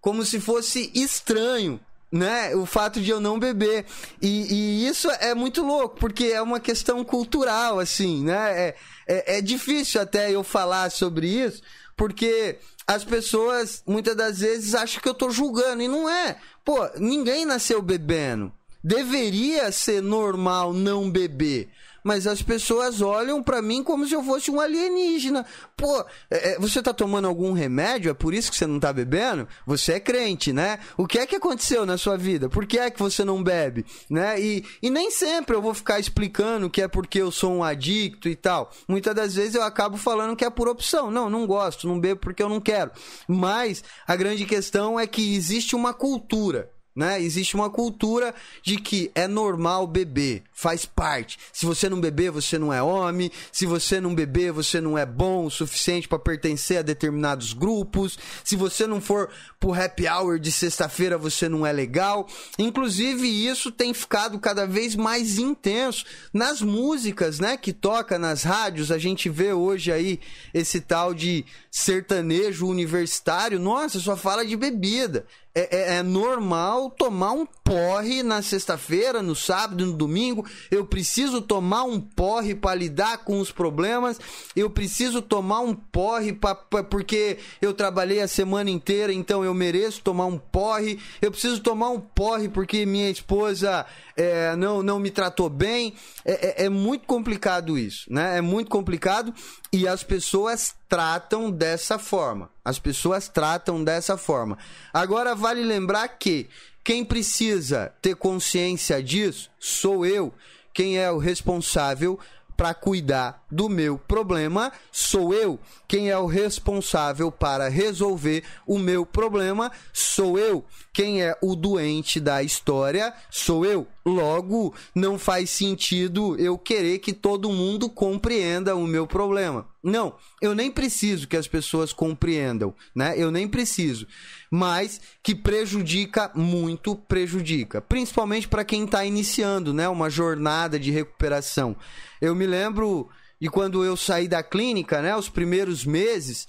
como 0.00 0.24
se 0.24 0.40
fosse 0.40 0.90
estranho. 0.94 1.80
Né? 2.10 2.54
O 2.54 2.66
fato 2.66 3.00
de 3.00 3.08
eu 3.08 3.20
não 3.20 3.38
beber. 3.38 3.86
E, 4.20 4.52
e, 4.52 4.86
isso 4.86 5.10
é 5.12 5.34
muito 5.34 5.62
louco, 5.64 5.96
porque 5.98 6.24
é 6.26 6.42
uma 6.42 6.60
questão 6.60 7.02
cultural, 7.02 7.78
assim, 7.78 8.22
né? 8.22 8.68
É, 8.68 8.74
é, 9.08 9.38
é 9.38 9.40
difícil 9.40 9.98
até 9.98 10.30
eu 10.30 10.44
falar 10.44 10.90
sobre 10.90 11.26
isso, 11.26 11.62
porque 11.96 12.58
as 12.86 13.02
pessoas 13.02 13.82
muitas 13.86 14.14
das 14.14 14.40
vezes 14.40 14.74
acham 14.74 15.00
que 15.00 15.08
eu 15.08 15.14
tô 15.14 15.30
julgando, 15.30 15.82
e 15.82 15.88
não 15.88 16.06
é. 16.06 16.36
Pô, 16.62 16.86
ninguém 16.98 17.46
nasceu 17.46 17.80
bebendo. 17.80 18.52
Deveria 18.84 19.72
ser 19.72 20.02
normal 20.02 20.74
não 20.74 21.10
beber 21.10 21.70
mas 22.02 22.26
as 22.26 22.42
pessoas 22.42 23.00
olham 23.00 23.42
para 23.42 23.62
mim 23.62 23.82
como 23.82 24.06
se 24.06 24.14
eu 24.14 24.22
fosse 24.22 24.50
um 24.50 24.60
alienígena. 24.60 25.44
Pô, 25.76 26.04
é, 26.30 26.52
é, 26.52 26.58
você 26.58 26.82
tá 26.82 26.92
tomando 26.92 27.28
algum 27.28 27.52
remédio? 27.52 28.10
É 28.10 28.14
por 28.14 28.34
isso 28.34 28.50
que 28.50 28.56
você 28.56 28.66
não 28.66 28.80
tá 28.80 28.92
bebendo? 28.92 29.46
Você 29.66 29.94
é 29.94 30.00
crente, 30.00 30.52
né? 30.52 30.78
O 30.96 31.06
que 31.06 31.18
é 31.18 31.26
que 31.26 31.36
aconteceu 31.36 31.86
na 31.86 31.96
sua 31.96 32.16
vida? 32.16 32.48
Por 32.48 32.66
que 32.66 32.78
é 32.78 32.90
que 32.90 32.98
você 32.98 33.24
não 33.24 33.42
bebe? 33.42 33.84
Né? 34.10 34.40
E, 34.40 34.64
e 34.82 34.90
nem 34.90 35.10
sempre 35.10 35.56
eu 35.56 35.62
vou 35.62 35.74
ficar 35.74 35.98
explicando 35.98 36.70
que 36.70 36.82
é 36.82 36.88
porque 36.88 37.20
eu 37.20 37.30
sou 37.30 37.52
um 37.52 37.64
adicto 37.64 38.28
e 38.28 38.36
tal. 38.36 38.70
Muitas 38.88 39.14
das 39.14 39.34
vezes 39.34 39.54
eu 39.54 39.62
acabo 39.62 39.96
falando 39.96 40.36
que 40.36 40.44
é 40.44 40.50
por 40.50 40.68
opção. 40.68 41.10
Não, 41.10 41.30
não 41.30 41.46
gosto, 41.46 41.86
não 41.86 41.98
bebo 41.98 42.20
porque 42.20 42.42
eu 42.42 42.48
não 42.48 42.60
quero. 42.60 42.90
Mas 43.28 43.82
a 44.06 44.16
grande 44.16 44.44
questão 44.44 44.98
é 44.98 45.06
que 45.06 45.34
existe 45.34 45.76
uma 45.76 45.94
cultura 45.94 46.70
né? 46.94 47.20
Existe 47.20 47.54
uma 47.54 47.70
cultura 47.70 48.34
de 48.62 48.76
que 48.76 49.10
é 49.14 49.26
normal 49.26 49.86
beber, 49.86 50.42
faz 50.52 50.84
parte. 50.84 51.38
Se 51.52 51.64
você 51.64 51.88
não 51.88 52.00
beber, 52.00 52.30
você 52.30 52.58
não 52.58 52.72
é 52.72 52.82
homem. 52.82 53.30
Se 53.50 53.66
você 53.66 54.00
não 54.00 54.14
beber, 54.14 54.52
você 54.52 54.80
não 54.80 54.96
é 54.96 55.06
bom 55.06 55.46
o 55.46 55.50
suficiente 55.50 56.06
para 56.06 56.18
pertencer 56.18 56.78
a 56.78 56.82
determinados 56.82 57.52
grupos. 57.52 58.18
Se 58.44 58.56
você 58.56 58.86
não 58.86 59.00
for 59.00 59.30
pro 59.58 59.72
happy 59.72 60.06
hour 60.06 60.38
de 60.38 60.52
sexta-feira, 60.52 61.16
você 61.16 61.48
não 61.48 61.66
é 61.66 61.72
legal. 61.72 62.26
Inclusive, 62.58 63.26
isso 63.26 63.72
tem 63.72 63.94
ficado 63.94 64.38
cada 64.38 64.66
vez 64.66 64.94
mais 64.94 65.38
intenso 65.38 66.04
nas 66.32 66.60
músicas, 66.60 67.40
né? 67.40 67.56
Que 67.56 67.72
toca 67.72 68.18
nas 68.18 68.42
rádios. 68.42 68.92
A 68.92 68.98
gente 68.98 69.28
vê 69.28 69.52
hoje 69.52 69.90
aí 69.90 70.20
esse 70.52 70.80
tal 70.80 71.14
de 71.14 71.44
sertanejo 71.70 72.66
universitário. 72.66 73.58
Nossa, 73.58 73.98
só 73.98 74.16
fala 74.16 74.44
de 74.44 74.56
bebida 74.56 75.26
é, 75.54 75.76
é, 75.76 75.96
é, 75.96 76.02
normal 76.02 76.90
tomar 76.90 77.32
um 77.32 77.46
porre 77.72 78.22
na 78.22 78.42
sexta-feira, 78.42 79.22
no 79.22 79.34
sábado, 79.34 79.86
no 79.86 79.94
domingo. 79.94 80.46
Eu 80.70 80.84
preciso 80.84 81.40
tomar 81.40 81.84
um 81.84 81.98
porre 81.98 82.54
para 82.54 82.74
lidar 82.74 83.24
com 83.24 83.40
os 83.40 83.50
problemas. 83.50 84.20
Eu 84.54 84.68
preciso 84.68 85.22
tomar 85.22 85.60
um 85.60 85.74
porre 85.74 86.34
pra, 86.34 86.54
pra, 86.54 86.84
porque 86.84 87.38
eu 87.62 87.72
trabalhei 87.72 88.20
a 88.20 88.28
semana 88.28 88.68
inteira, 88.68 89.10
então 89.10 89.42
eu 89.42 89.54
mereço 89.54 90.02
tomar 90.02 90.26
um 90.26 90.36
porre. 90.36 91.00
Eu 91.22 91.30
preciso 91.30 91.60
tomar 91.60 91.88
um 91.88 92.00
porre 92.00 92.50
porque 92.50 92.84
minha 92.84 93.08
esposa 93.08 93.86
é, 94.14 94.54
não, 94.54 94.82
não 94.82 94.98
me 94.98 95.10
tratou 95.10 95.48
bem. 95.48 95.94
É, 96.26 96.64
é, 96.64 96.66
é 96.66 96.68
muito 96.68 97.06
complicado 97.06 97.78
isso, 97.78 98.12
né? 98.12 98.36
É 98.36 98.42
muito 98.42 98.70
complicado 98.70 99.32
e 99.72 99.88
as 99.88 100.02
pessoas 100.02 100.74
tratam 100.88 101.50
dessa 101.50 101.98
forma. 101.98 102.50
As 102.62 102.78
pessoas 102.78 103.28
tratam 103.28 103.82
dessa 103.82 104.18
forma. 104.18 104.58
Agora 104.92 105.34
vale 105.34 105.62
lembrar 105.64 106.06
que 106.06 106.50
quem 106.84 107.04
precisa 107.04 107.94
ter 108.02 108.16
consciência 108.16 109.02
disso 109.02 109.50
sou 109.58 110.04
eu. 110.04 110.32
Quem 110.74 110.98
é 110.98 111.10
o 111.10 111.18
responsável 111.18 112.18
para 112.56 112.74
cuidar 112.74 113.44
do 113.50 113.68
meu 113.68 113.98
problema 113.98 114.72
sou 114.90 115.34
eu. 115.34 115.58
Quem 115.86 116.10
é 116.10 116.18
o 116.18 116.26
responsável 116.26 117.30
para 117.30 117.68
resolver 117.68 118.44
o 118.66 118.78
meu 118.78 119.04
problema 119.06 119.70
sou 119.92 120.38
eu. 120.38 120.64
Quem 120.92 121.22
é 121.22 121.34
o 121.40 121.56
doente 121.56 122.20
da 122.20 122.42
história 122.42 123.14
sou 123.30 123.64
eu. 123.64 123.86
Logo, 124.04 124.74
não 124.94 125.18
faz 125.18 125.48
sentido 125.48 126.36
eu 126.38 126.58
querer 126.58 126.98
que 126.98 127.14
todo 127.14 127.50
mundo 127.50 127.88
compreenda 127.88 128.76
o 128.76 128.86
meu 128.86 129.06
problema. 129.06 129.66
Não, 129.82 130.14
eu 130.40 130.54
nem 130.54 130.70
preciso 130.70 131.26
que 131.26 131.36
as 131.36 131.48
pessoas 131.48 131.94
compreendam, 131.94 132.74
né? 132.94 133.14
Eu 133.16 133.30
nem 133.30 133.48
preciso. 133.48 134.06
Mas 134.50 135.00
que 135.22 135.34
prejudica 135.34 136.30
muito, 136.34 136.94
prejudica. 136.94 137.80
Principalmente 137.80 138.46
para 138.46 138.64
quem 138.64 138.84
está 138.84 139.02
iniciando, 139.04 139.72
né? 139.72 139.88
Uma 139.88 140.10
jornada 140.10 140.78
de 140.78 140.90
recuperação. 140.90 141.74
Eu 142.20 142.34
me 142.34 142.46
lembro 142.46 143.08
de 143.40 143.48
quando 143.48 143.84
eu 143.84 143.96
saí 143.96 144.28
da 144.28 144.42
clínica, 144.42 145.00
né? 145.00 145.16
Os 145.16 145.28
primeiros 145.28 145.86
meses 145.86 146.46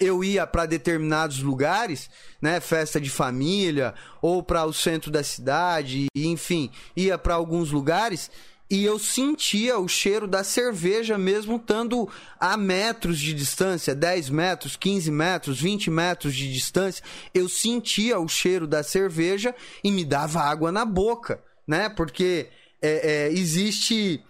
eu 0.00 0.24
ia 0.24 0.46
para 0.46 0.66
determinados 0.66 1.40
lugares, 1.40 2.10
né, 2.40 2.60
festa 2.60 3.00
de 3.00 3.10
família 3.10 3.94
ou 4.20 4.42
para 4.42 4.64
o 4.64 4.72
centro 4.72 5.10
da 5.10 5.22
cidade, 5.22 6.06
enfim, 6.14 6.70
ia 6.96 7.16
para 7.16 7.34
alguns 7.34 7.70
lugares 7.70 8.30
e 8.72 8.86
eu 8.86 8.98
sentia 8.98 9.78
o 9.78 9.86
cheiro 9.86 10.26
da 10.26 10.42
cerveja 10.42 11.18
mesmo 11.18 11.56
estando 11.56 12.08
a 12.40 12.56
metros 12.56 13.20
de 13.20 13.34
distância, 13.34 13.94
10 13.94 14.30
metros, 14.30 14.76
15 14.76 15.10
metros, 15.10 15.60
20 15.60 15.90
metros 15.90 16.34
de 16.34 16.50
distância, 16.50 17.04
eu 17.34 17.50
sentia 17.50 18.18
o 18.18 18.26
cheiro 18.26 18.66
da 18.66 18.82
cerveja 18.82 19.54
e 19.84 19.92
me 19.92 20.06
dava 20.06 20.40
água 20.40 20.72
na 20.72 20.86
boca, 20.86 21.38
né? 21.66 21.90
Porque 21.90 22.48
é, 22.80 23.26
é, 23.26 23.32
existe 23.32 24.24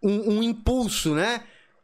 um, 0.00 0.36
um 0.36 0.42
impulso, 0.44 1.12
né? 1.12 1.42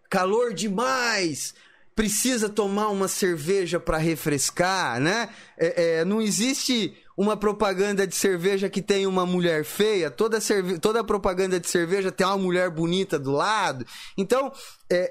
Calor 0.08 0.54
demais, 0.54 1.56
precisa 1.94 2.48
tomar 2.48 2.88
uma 2.88 3.08
cerveja 3.08 3.78
para 3.78 3.98
refrescar, 3.98 5.00
né? 5.00 5.28
É, 5.58 5.98
é, 6.00 6.04
não 6.04 6.20
existe 6.20 6.94
uma 7.16 7.36
propaganda 7.36 8.06
de 8.06 8.16
cerveja 8.16 8.70
que 8.70 8.80
tem 8.80 9.06
uma 9.06 9.26
mulher 9.26 9.64
feia, 9.64 10.10
toda, 10.10 10.40
cerve 10.40 10.78
toda 10.78 11.04
propaganda 11.04 11.60
de 11.60 11.68
cerveja 11.68 12.10
tem 12.10 12.26
uma 12.26 12.38
mulher 12.38 12.70
bonita 12.70 13.18
do 13.18 13.30
lado. 13.30 13.86
Então, 14.16 14.50
é, 14.90 15.10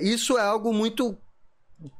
é, 0.00 0.04
isso 0.06 0.36
é 0.36 0.42
algo 0.42 0.72
muito 0.74 1.16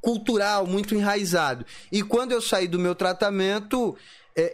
cultural, 0.01 0.66
muito 0.66 0.95
enraizado. 0.95 1.65
E 1.90 2.03
quando 2.03 2.32
eu 2.32 2.43
saí 2.43 2.69
do 2.69 2.78
meu 2.78 2.95
tratamento, 2.95 3.97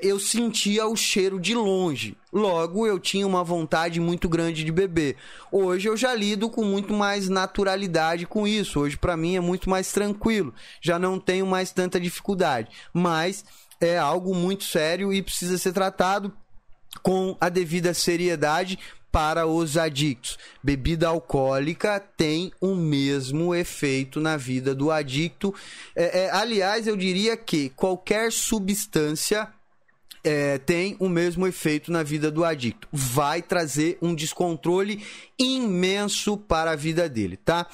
eu 0.00 0.18
sentia 0.18 0.86
o 0.86 0.96
cheiro 0.96 1.38
de 1.38 1.54
longe. 1.54 2.16
Logo, 2.32 2.86
eu 2.86 2.98
tinha 2.98 3.26
uma 3.26 3.44
vontade 3.44 4.00
muito 4.00 4.28
grande 4.30 4.64
de 4.64 4.72
beber. 4.72 5.16
Hoje 5.52 5.88
eu 5.88 5.96
já 5.96 6.14
lido 6.14 6.48
com 6.48 6.64
muito 6.64 6.94
mais 6.94 7.28
naturalidade 7.28 8.26
com 8.26 8.48
isso. 8.48 8.80
Hoje, 8.80 8.96
para 8.96 9.16
mim, 9.16 9.36
é 9.36 9.40
muito 9.40 9.68
mais 9.68 9.92
tranquilo. 9.92 10.54
Já 10.80 10.98
não 10.98 11.20
tenho 11.20 11.46
mais 11.46 11.70
tanta 11.70 12.00
dificuldade. 12.00 12.70
Mas 12.94 13.44
é 13.78 13.98
algo 13.98 14.34
muito 14.34 14.64
sério 14.64 15.12
e 15.12 15.22
precisa 15.22 15.58
ser 15.58 15.72
tratado 15.72 16.32
com 17.02 17.36
a 17.38 17.50
devida 17.50 17.92
seriedade 17.92 18.78
para 19.12 19.46
os 19.46 19.76
adictos. 19.76 20.38
Bebida 20.62 21.08
alcoólica 21.08 22.00
tem 22.16 22.50
o 22.60 22.74
mesmo 22.74 23.54
efeito 23.54 24.18
na 24.18 24.36
vida 24.36 24.74
do 24.74 24.90
adicto. 24.90 25.54
É, 25.94 26.22
é, 26.22 26.30
aliás, 26.30 26.86
eu 26.86 26.96
diria 26.96 27.36
que 27.36 27.68
qualquer 27.68 28.32
substância 28.32 29.48
é, 30.24 30.56
tem 30.56 30.96
o 30.98 31.08
mesmo 31.08 31.46
efeito 31.46 31.92
na 31.92 32.02
vida 32.02 32.30
do 32.30 32.44
adicto. 32.44 32.88
Vai 32.90 33.42
trazer 33.42 33.98
um 34.00 34.14
descontrole 34.14 35.04
imenso 35.38 36.38
para 36.38 36.70
a 36.70 36.76
vida 36.76 37.08
dele, 37.08 37.36
tá? 37.36 37.66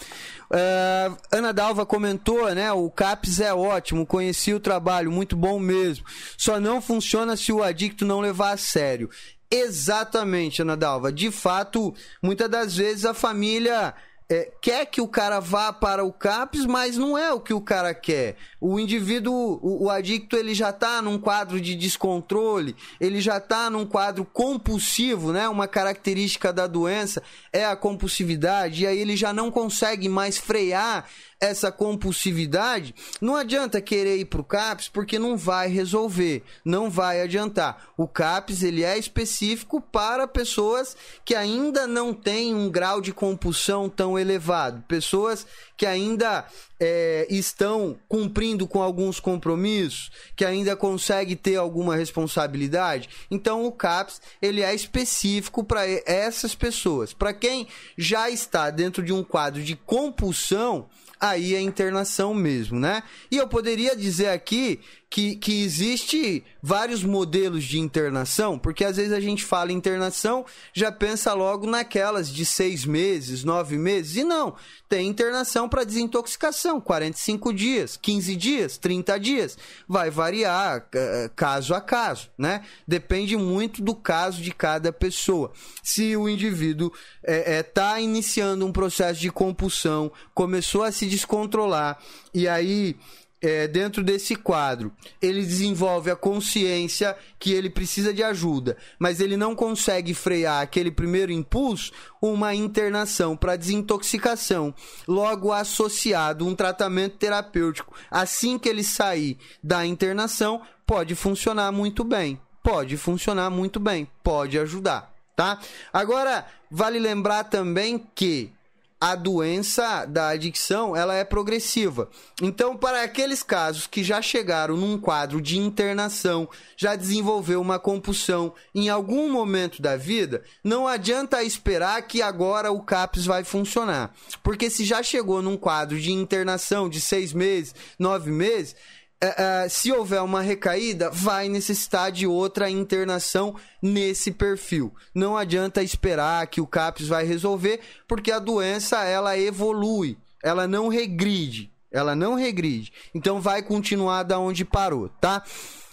Uh, 0.51 1.17
Ana 1.31 1.53
Dalva 1.53 1.87
comentou, 1.87 2.53
né? 2.53 2.73
O 2.73 2.91
CAPS 2.91 3.39
é 3.41 3.55
ótimo, 3.55 4.05
conheci 4.05 4.53
o 4.53 4.59
trabalho, 4.59 5.13
muito 5.13 5.37
bom 5.37 5.61
mesmo. 5.61 6.05
Só 6.37 6.59
não 6.59 6.83
funciona 6.83 7.37
se 7.37 7.53
o 7.53 7.63
adicto 7.63 8.05
não 8.05 8.19
levar 8.19 8.55
a 8.55 8.57
sério. 8.57 9.09
Exatamente, 9.49 10.63
Ana 10.63 10.77
Dalva. 10.77 11.13
De 11.13 11.31
fato, 11.31 11.95
muitas 12.21 12.49
das 12.49 12.77
vezes 12.77 13.05
a 13.05 13.15
família 13.15 13.95
é, 14.31 14.49
quer 14.61 14.87
que 14.87 15.01
o 15.01 15.09
cara 15.09 15.41
vá 15.41 15.73
para 15.73 16.05
o 16.05 16.13
CAPS, 16.13 16.65
mas 16.65 16.97
não 16.97 17.19
é 17.19 17.33
o 17.33 17.41
que 17.41 17.53
o 17.53 17.61
cara 17.61 17.93
quer. 17.93 18.37
O 18.61 18.79
indivíduo, 18.79 19.59
o, 19.63 19.85
o 19.85 19.91
adicto, 19.91 20.37
ele 20.37 20.55
já 20.55 20.71
está 20.71 21.01
num 21.01 21.19
quadro 21.19 21.61
de 21.61 21.75
descontrole, 21.75 22.77
ele 23.01 23.21
já 23.21 23.39
está 23.39 23.71
num 23.71 23.87
quadro 23.87 24.25
compulsivo, 24.25 25.33
né? 25.33 25.49
Uma 25.49 25.67
característica 25.67 26.53
da 26.53 26.67
doença 26.67 27.23
é 27.53 27.65
a 27.65 27.75
compulsividade, 27.75 28.83
e 28.83 28.87
aí 28.87 28.99
ele 28.99 29.17
já 29.17 29.33
não 29.33 29.51
consegue 29.51 30.09
mais 30.09 30.37
frear 30.37 31.07
essa 31.41 31.73
compulsividade, 31.73 32.95
não 33.19 33.35
adianta 33.35 33.81
querer 33.81 34.19
ir 34.19 34.27
para 34.27 34.43
o 34.43 34.45
CAPS 34.45 34.91
porque 34.91 35.19
não 35.19 35.39
vai 35.39 35.69
resolver, 35.69 36.45
não 36.63 36.91
vai 36.91 37.23
adiantar. 37.23 37.89
O 37.97 38.07
CAPS 38.07 38.63
ele 38.63 38.85
é 38.85 38.99
específico 38.99 39.81
para 39.81 40.29
pessoas 40.29 40.95
que 41.25 41.35
ainda 41.35 41.87
não 41.87 42.13
têm 42.13 42.55
um 42.55 42.71
grau 42.71 43.01
de 43.01 43.11
compulsão 43.11 43.89
tão 43.89 44.19
elevado, 44.19 44.85
pessoas 44.87 45.47
que 45.81 45.87
ainda 45.87 46.45
é, 46.79 47.27
estão 47.31 47.99
cumprindo 48.07 48.69
com 48.69 48.83
alguns 48.83 49.19
compromissos, 49.19 50.11
que 50.37 50.45
ainda 50.45 50.77
conseguem 50.77 51.35
ter 51.35 51.57
alguma 51.57 51.97
responsabilidade. 51.97 53.09
Então 53.31 53.65
o 53.65 53.73
CAPS 53.73 54.21
ele 54.43 54.61
é 54.61 54.75
específico 54.75 55.65
para 55.65 55.87
essas 56.05 56.55
pessoas. 56.55 57.15
Para 57.15 57.33
quem 57.33 57.67
já 57.97 58.29
está 58.29 58.69
dentro 58.69 59.03
de 59.03 59.11
um 59.11 59.25
quadro 59.25 59.63
de 59.63 59.75
compulsão, 59.75 60.87
aí 61.19 61.55
é 61.55 61.61
internação 61.63 62.35
mesmo, 62.35 62.79
né? 62.79 63.03
E 63.31 63.39
eu 63.39 63.49
poderia 63.49 63.97
dizer 63.97 64.29
aqui 64.29 64.81
que, 65.11 65.35
que 65.35 65.65
existe 65.65 66.45
vários 66.63 67.03
modelos 67.03 67.65
de 67.65 67.81
internação, 67.81 68.57
porque 68.57 68.85
às 68.85 68.97
vezes 68.97 69.13
a 69.13 69.19
gente 69.19 69.45
fala 69.45 69.73
internação, 69.73 70.47
já 70.73 70.93
pensa 70.93 71.35
logo 71.35 71.67
naquelas 71.67 72.33
de 72.33 72.47
seis 72.47 72.85
meses, 72.85 73.43
nove 73.43 73.77
meses, 73.77 74.17
e 74.17 74.23
não. 74.23 74.55
Tem 74.89 75.09
internação 75.09 75.69
para 75.69 75.83
desintoxicação, 75.83 76.81
45 76.81 77.53
dias, 77.53 77.97
15 77.97 78.37
dias, 78.37 78.79
30 78.79 79.19
dias. 79.19 79.59
Vai 79.89 80.11
variar 80.11 80.79
uh, 80.79 81.31
caso 81.35 81.75
a 81.75 81.81
caso, 81.81 82.29
né? 82.39 82.63
Depende 82.87 83.37
muito 83.37 83.83
do 83.83 83.97
caso 83.97 84.41
de 84.41 84.53
cada 84.53 84.93
pessoa. 84.93 85.53
Se 85.83 86.17
o 86.17 86.29
indivíduo 86.29 86.93
está 87.23 87.33
é, 87.33 87.59
é, 87.59 87.63
tá 87.63 88.01
iniciando 88.01 88.65
um 88.65 88.73
processo 88.73 89.21
de 89.21 89.31
compulsão, 89.31 90.13
começou 90.35 90.85
a 90.85 90.93
se 90.93 91.07
descontrolar, 91.07 91.99
e 92.33 92.47
aí 92.47 92.97
é, 93.43 93.67
dentro 93.67 94.03
desse 94.03 94.37
quadro, 94.37 94.93
ele 95.21 95.41
desenvolve 95.41 96.11
a 96.11 96.17
consciência 96.17 97.17
que 97.39 97.53
ele 97.53 97.71
precisa 97.71 98.13
de 98.13 98.23
ajuda, 98.23 98.77
mas 98.99 99.21
ele 99.21 99.37
não 99.37 99.55
consegue 99.55 100.13
frear 100.13 100.63
aquele 100.63 100.91
primeiro 100.91 101.33
impulso, 101.33 101.93
uma 102.21 102.55
internação 102.55 103.37
para 103.37 103.57
desintoxicação, 103.57 104.75
logo 105.09 105.53
associado 105.53 106.47
um 106.47 106.55
tratamento 106.55 107.17
terapêutico. 107.17 107.95
Assim 108.11 108.59
que 108.59 108.69
ele 108.69 108.85
sair 108.85 109.39
da 109.63 109.87
internação, 109.87 110.61
pode 110.87 111.15
funcionar 111.15 111.73
muito 111.73 112.05
bem. 112.05 112.39
Pode 112.63 112.99
funcionar 112.99 113.49
muito 113.49 113.81
bem, 113.81 114.07
pode 114.23 114.59
ajudar, 114.59 115.15
tá? 115.35 115.59
Agora, 115.91 116.45
vale 116.71 116.99
lembrar 116.99 117.45
também 117.45 118.07
que 118.15 118.53
a 119.01 119.15
doença 119.15 120.05
da 120.05 120.29
adicção 120.29 120.95
ela 120.95 121.15
é 121.15 121.25
progressiva. 121.25 122.11
Então, 122.43 122.77
para 122.77 123.03
aqueles 123.03 123.43
casos 123.43 123.87
que 123.87 124.05
já 124.05 124.21
chegaram 124.21 124.77
num 124.77 124.99
quadro 124.99 125.41
de 125.41 125.59
internação, 125.59 126.47
já 126.77 126.95
desenvolveu 126.95 127.63
uma 127.63 127.79
compulsão 127.79 128.53
em 128.75 128.91
algum 128.91 129.33
momento 129.33 129.81
da 129.81 129.97
vida, 129.97 130.43
não 130.63 130.87
adianta 130.87 131.43
esperar 131.43 132.03
que 132.03 132.21
agora 132.21 132.71
o 132.71 132.83
CAPS 132.83 133.25
vai 133.25 133.43
funcionar. 133.43 134.15
Porque 134.43 134.69
se 134.69 134.85
já 134.85 135.03
chegou 135.03 135.41
num 135.41 135.57
quadro 135.57 135.99
de 135.99 136.13
internação 136.13 136.89
de 136.89 137.01
seis 137.01 137.33
meses, 137.33 137.75
nove 137.99 138.31
meses, 138.31 138.77
Uh, 139.23 139.69
se 139.69 139.93
houver 139.93 140.23
uma 140.23 140.41
recaída, 140.41 141.11
vai 141.11 141.47
necessitar 141.47 142.11
de 142.11 142.27
outra 142.27 142.71
internação 142.71 143.55
nesse 143.83 144.31
perfil. 144.31 144.95
Não 145.15 145.37
adianta 145.37 145.83
esperar 145.83 146.47
que 146.47 146.59
o 146.59 146.67
CAPS 146.67 147.07
vai 147.07 147.25
resolver, 147.25 147.81
porque 148.09 148.33
a 148.33 148.39
doença 148.39 149.05
ela 149.05 149.39
evolui, 149.39 150.17
ela 150.43 150.67
não 150.67 150.89
regride, 150.89 151.71
ela 151.93 152.15
não 152.15 152.35
regride. 152.35 152.95
Então 153.15 153.43
vai 153.43 153.63
continuar 153.63 154.23
da 154.23 154.39
onde 154.39 154.65
parou, 154.65 155.11
tá? 155.21 155.45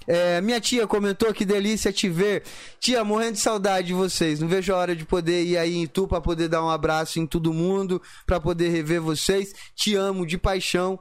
É, 0.08 0.40
minha 0.40 0.62
tia 0.62 0.88
comentou 0.88 1.34
que 1.34 1.44
delícia 1.44 1.92
te 1.92 2.08
ver. 2.08 2.44
Tia, 2.80 3.04
morrendo 3.04 3.34
de 3.34 3.40
saudade 3.40 3.88
de 3.88 3.94
vocês. 3.94 4.40
Não 4.40 4.48
vejo 4.48 4.74
a 4.74 4.78
hora 4.78 4.96
de 4.96 5.04
poder 5.04 5.44
ir 5.44 5.58
aí 5.58 5.76
em 5.76 5.86
Tu 5.86 6.08
para 6.08 6.22
poder 6.22 6.48
dar 6.48 6.64
um 6.64 6.70
abraço 6.70 7.20
em 7.20 7.28
todo 7.28 7.54
mundo, 7.54 8.02
para 8.26 8.40
poder 8.40 8.70
rever 8.70 9.02
vocês. 9.02 9.54
Te 9.76 9.96
amo 9.96 10.26
de 10.26 10.38
paixão. 10.38 10.98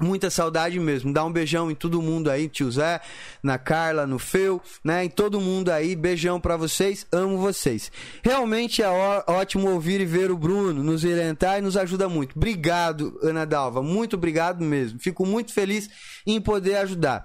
Muita 0.00 0.28
saudade 0.28 0.80
mesmo. 0.80 1.12
Dá 1.12 1.24
um 1.24 1.32
beijão 1.32 1.70
em 1.70 1.74
todo 1.74 2.02
mundo 2.02 2.28
aí, 2.28 2.48
tio 2.48 2.68
Zé, 2.68 3.00
na 3.40 3.58
Carla, 3.58 4.04
no 4.08 4.18
Feu, 4.18 4.60
né? 4.82 5.04
Em 5.04 5.08
todo 5.08 5.40
mundo 5.40 5.70
aí. 5.70 5.94
Beijão 5.94 6.40
para 6.40 6.56
vocês. 6.56 7.06
Amo 7.12 7.38
vocês. 7.38 7.92
Realmente 8.20 8.82
é 8.82 8.88
ótimo 8.88 9.70
ouvir 9.70 10.00
e 10.00 10.04
ver 10.04 10.32
o 10.32 10.36
Bruno 10.36 10.82
nos 10.82 11.04
orientar 11.04 11.58
e 11.58 11.62
nos 11.62 11.76
ajuda 11.76 12.08
muito. 12.08 12.36
Obrigado, 12.36 13.16
Ana 13.22 13.46
Dalva. 13.46 13.84
Muito 13.84 14.16
obrigado 14.16 14.64
mesmo. 14.64 14.98
Fico 14.98 15.24
muito 15.24 15.52
feliz 15.52 15.88
em 16.26 16.40
poder 16.40 16.76
ajudar. 16.78 17.24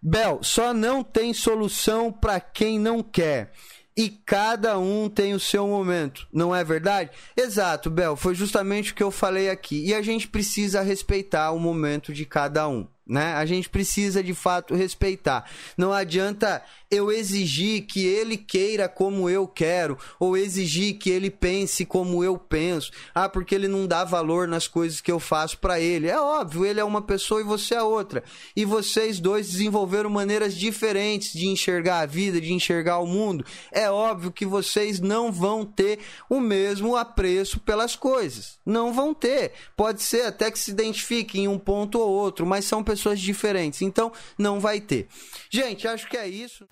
Bel, 0.00 0.38
só 0.42 0.72
não 0.72 1.02
tem 1.02 1.34
solução 1.34 2.12
para 2.12 2.38
quem 2.38 2.78
não 2.78 3.02
quer. 3.02 3.50
E 3.96 4.10
cada 4.10 4.78
um 4.78 5.08
tem 5.08 5.32
o 5.32 5.40
seu 5.40 5.66
momento, 5.66 6.28
não 6.30 6.54
é 6.54 6.62
verdade? 6.62 7.10
Exato, 7.34 7.88
Bel, 7.88 8.14
foi 8.14 8.34
justamente 8.34 8.92
o 8.92 8.94
que 8.94 9.02
eu 9.02 9.10
falei 9.10 9.48
aqui. 9.48 9.86
E 9.86 9.94
a 9.94 10.02
gente 10.02 10.28
precisa 10.28 10.82
respeitar 10.82 11.50
o 11.52 11.58
momento 11.58 12.12
de 12.12 12.26
cada 12.26 12.68
um 12.68 12.86
né? 13.06 13.34
A 13.34 13.46
gente 13.46 13.68
precisa 13.68 14.22
de 14.22 14.34
fato 14.34 14.74
respeitar. 14.74 15.48
Não 15.76 15.92
adianta 15.92 16.62
eu 16.90 17.10
exigir 17.10 17.82
que 17.82 18.04
ele 18.04 18.36
queira 18.36 18.88
como 18.88 19.30
eu 19.30 19.46
quero 19.46 19.96
ou 20.18 20.36
exigir 20.36 20.98
que 20.98 21.10
ele 21.10 21.30
pense 21.30 21.84
como 21.84 22.24
eu 22.24 22.36
penso. 22.36 22.90
Ah, 23.14 23.28
porque 23.28 23.54
ele 23.54 23.68
não 23.68 23.86
dá 23.86 24.04
valor 24.04 24.48
nas 24.48 24.66
coisas 24.66 25.00
que 25.00 25.10
eu 25.10 25.20
faço 25.20 25.58
para 25.58 25.78
ele. 25.80 26.08
É 26.08 26.20
óbvio, 26.20 26.64
ele 26.64 26.80
é 26.80 26.84
uma 26.84 27.02
pessoa 27.02 27.40
e 27.40 27.44
você 27.44 27.74
é 27.74 27.82
outra. 27.82 28.24
E 28.56 28.64
vocês 28.64 29.20
dois 29.20 29.48
desenvolveram 29.48 30.10
maneiras 30.10 30.56
diferentes 30.56 31.32
de 31.32 31.46
enxergar 31.46 32.00
a 32.00 32.06
vida, 32.06 32.40
de 32.40 32.52
enxergar 32.52 32.98
o 32.98 33.06
mundo. 33.06 33.44
É 33.70 33.88
óbvio 33.90 34.32
que 34.32 34.46
vocês 34.46 34.98
não 35.00 35.30
vão 35.30 35.64
ter 35.64 36.00
o 36.28 36.40
mesmo 36.40 36.96
apreço 36.96 37.60
pelas 37.60 37.94
coisas. 37.94 38.58
Não 38.64 38.92
vão 38.92 39.14
ter. 39.14 39.52
Pode 39.76 40.02
ser 40.02 40.22
até 40.22 40.50
que 40.50 40.58
se 40.58 40.70
identifiquem 40.70 41.44
em 41.44 41.48
um 41.48 41.58
ponto 41.58 41.98
ou 42.00 42.08
outro, 42.08 42.46
mas 42.46 42.64
são 42.64 42.82
pessoas 42.82 42.95
diferentes. 43.20 43.82
Então, 43.82 44.12
não 44.38 44.60
vai 44.60 44.80
ter. 44.80 45.06
Gente, 45.50 45.86
acho 45.88 46.08
que 46.08 46.16
é 46.16 46.28
isso. 46.28 46.66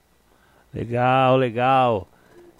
Legal, 0.73 1.37
legal. 1.37 2.09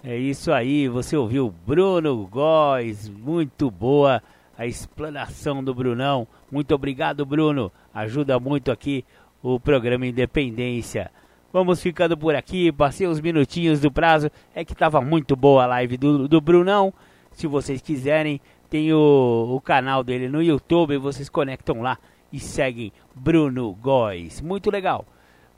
É 0.03 0.15
isso 0.15 0.51
aí, 0.51 0.87
você 0.87 1.17
ouviu 1.17 1.53
Bruno 1.65 2.27
Góes, 2.27 3.09
muito 3.09 3.71
boa 3.71 4.21
a 4.57 4.65
explanação 4.65 5.63
do 5.63 5.73
Brunão. 5.73 6.27
Muito 6.51 6.73
obrigado, 6.73 7.25
Bruno. 7.25 7.71
Ajuda 7.93 8.39
muito 8.39 8.71
aqui 8.71 9.03
o 9.41 9.59
programa 9.59 10.05
Independência. 10.05 11.11
Vamos 11.51 11.81
ficando 11.81 12.17
por 12.17 12.35
aqui, 12.35 12.71
passei 12.71 13.07
uns 13.07 13.19
minutinhos 13.19 13.79
do 13.79 13.91
prazo. 13.91 14.29
É 14.53 14.63
que 14.63 14.73
estava 14.73 15.01
muito 15.01 15.35
boa 15.35 15.63
a 15.63 15.67
live 15.67 15.97
do, 15.97 16.27
do 16.27 16.39
Brunão. 16.39 16.93
Se 17.31 17.47
vocês 17.47 17.81
quiserem, 17.81 18.39
tem 18.69 18.93
o, 18.93 19.55
o 19.55 19.61
canal 19.61 20.03
dele 20.03 20.29
no 20.29 20.41
YouTube, 20.41 20.97
vocês 20.97 21.29
conectam 21.29 21.81
lá 21.81 21.97
e 22.31 22.39
seguem 22.39 22.91
Bruno 23.13 23.73
Góes. 23.73 24.41
Muito 24.41 24.69
legal. 24.69 25.05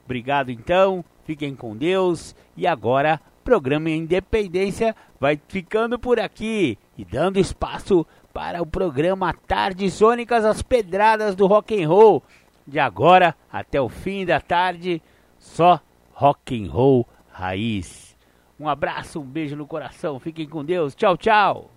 Obrigado 0.06 0.52
então. 0.52 1.04
Fiquem 1.26 1.56
com 1.56 1.76
Deus. 1.76 2.36
E 2.56 2.66
agora, 2.66 3.20
programa 3.44 3.90
Independência 3.90 4.96
vai 5.20 5.40
ficando 5.48 5.98
por 5.98 6.20
aqui 6.20 6.78
e 6.98 7.04
dando 7.04 7.40
espaço 7.40 8.06
para 8.34 8.62
o 8.62 8.66
programa 8.66 9.34
Tardes 9.34 9.96
Sônicas, 9.96 10.46
as 10.46 10.62
pedradas 10.62 11.36
do 11.36 11.48
rock 11.48 11.82
and 11.82 11.88
roll. 11.88 12.24
De 12.66 12.80
agora 12.80 13.36
até 13.52 13.82
o 13.82 13.90
fim 13.90 14.26
da 14.26 14.40
tarde, 14.40 15.02
só 15.40 15.80
rock 16.14 16.62
and 16.62 16.70
roll 16.70 17.08
raiz. 17.32 18.16
Um 18.60 18.68
abraço, 18.68 19.20
um 19.20 19.26
beijo 19.26 19.56
no 19.56 19.68
coração. 19.68 20.20
Fiquem 20.20 20.48
com 20.48 20.66
Deus. 20.66 20.96
Tchau, 20.96 21.16
tchau. 21.16 21.77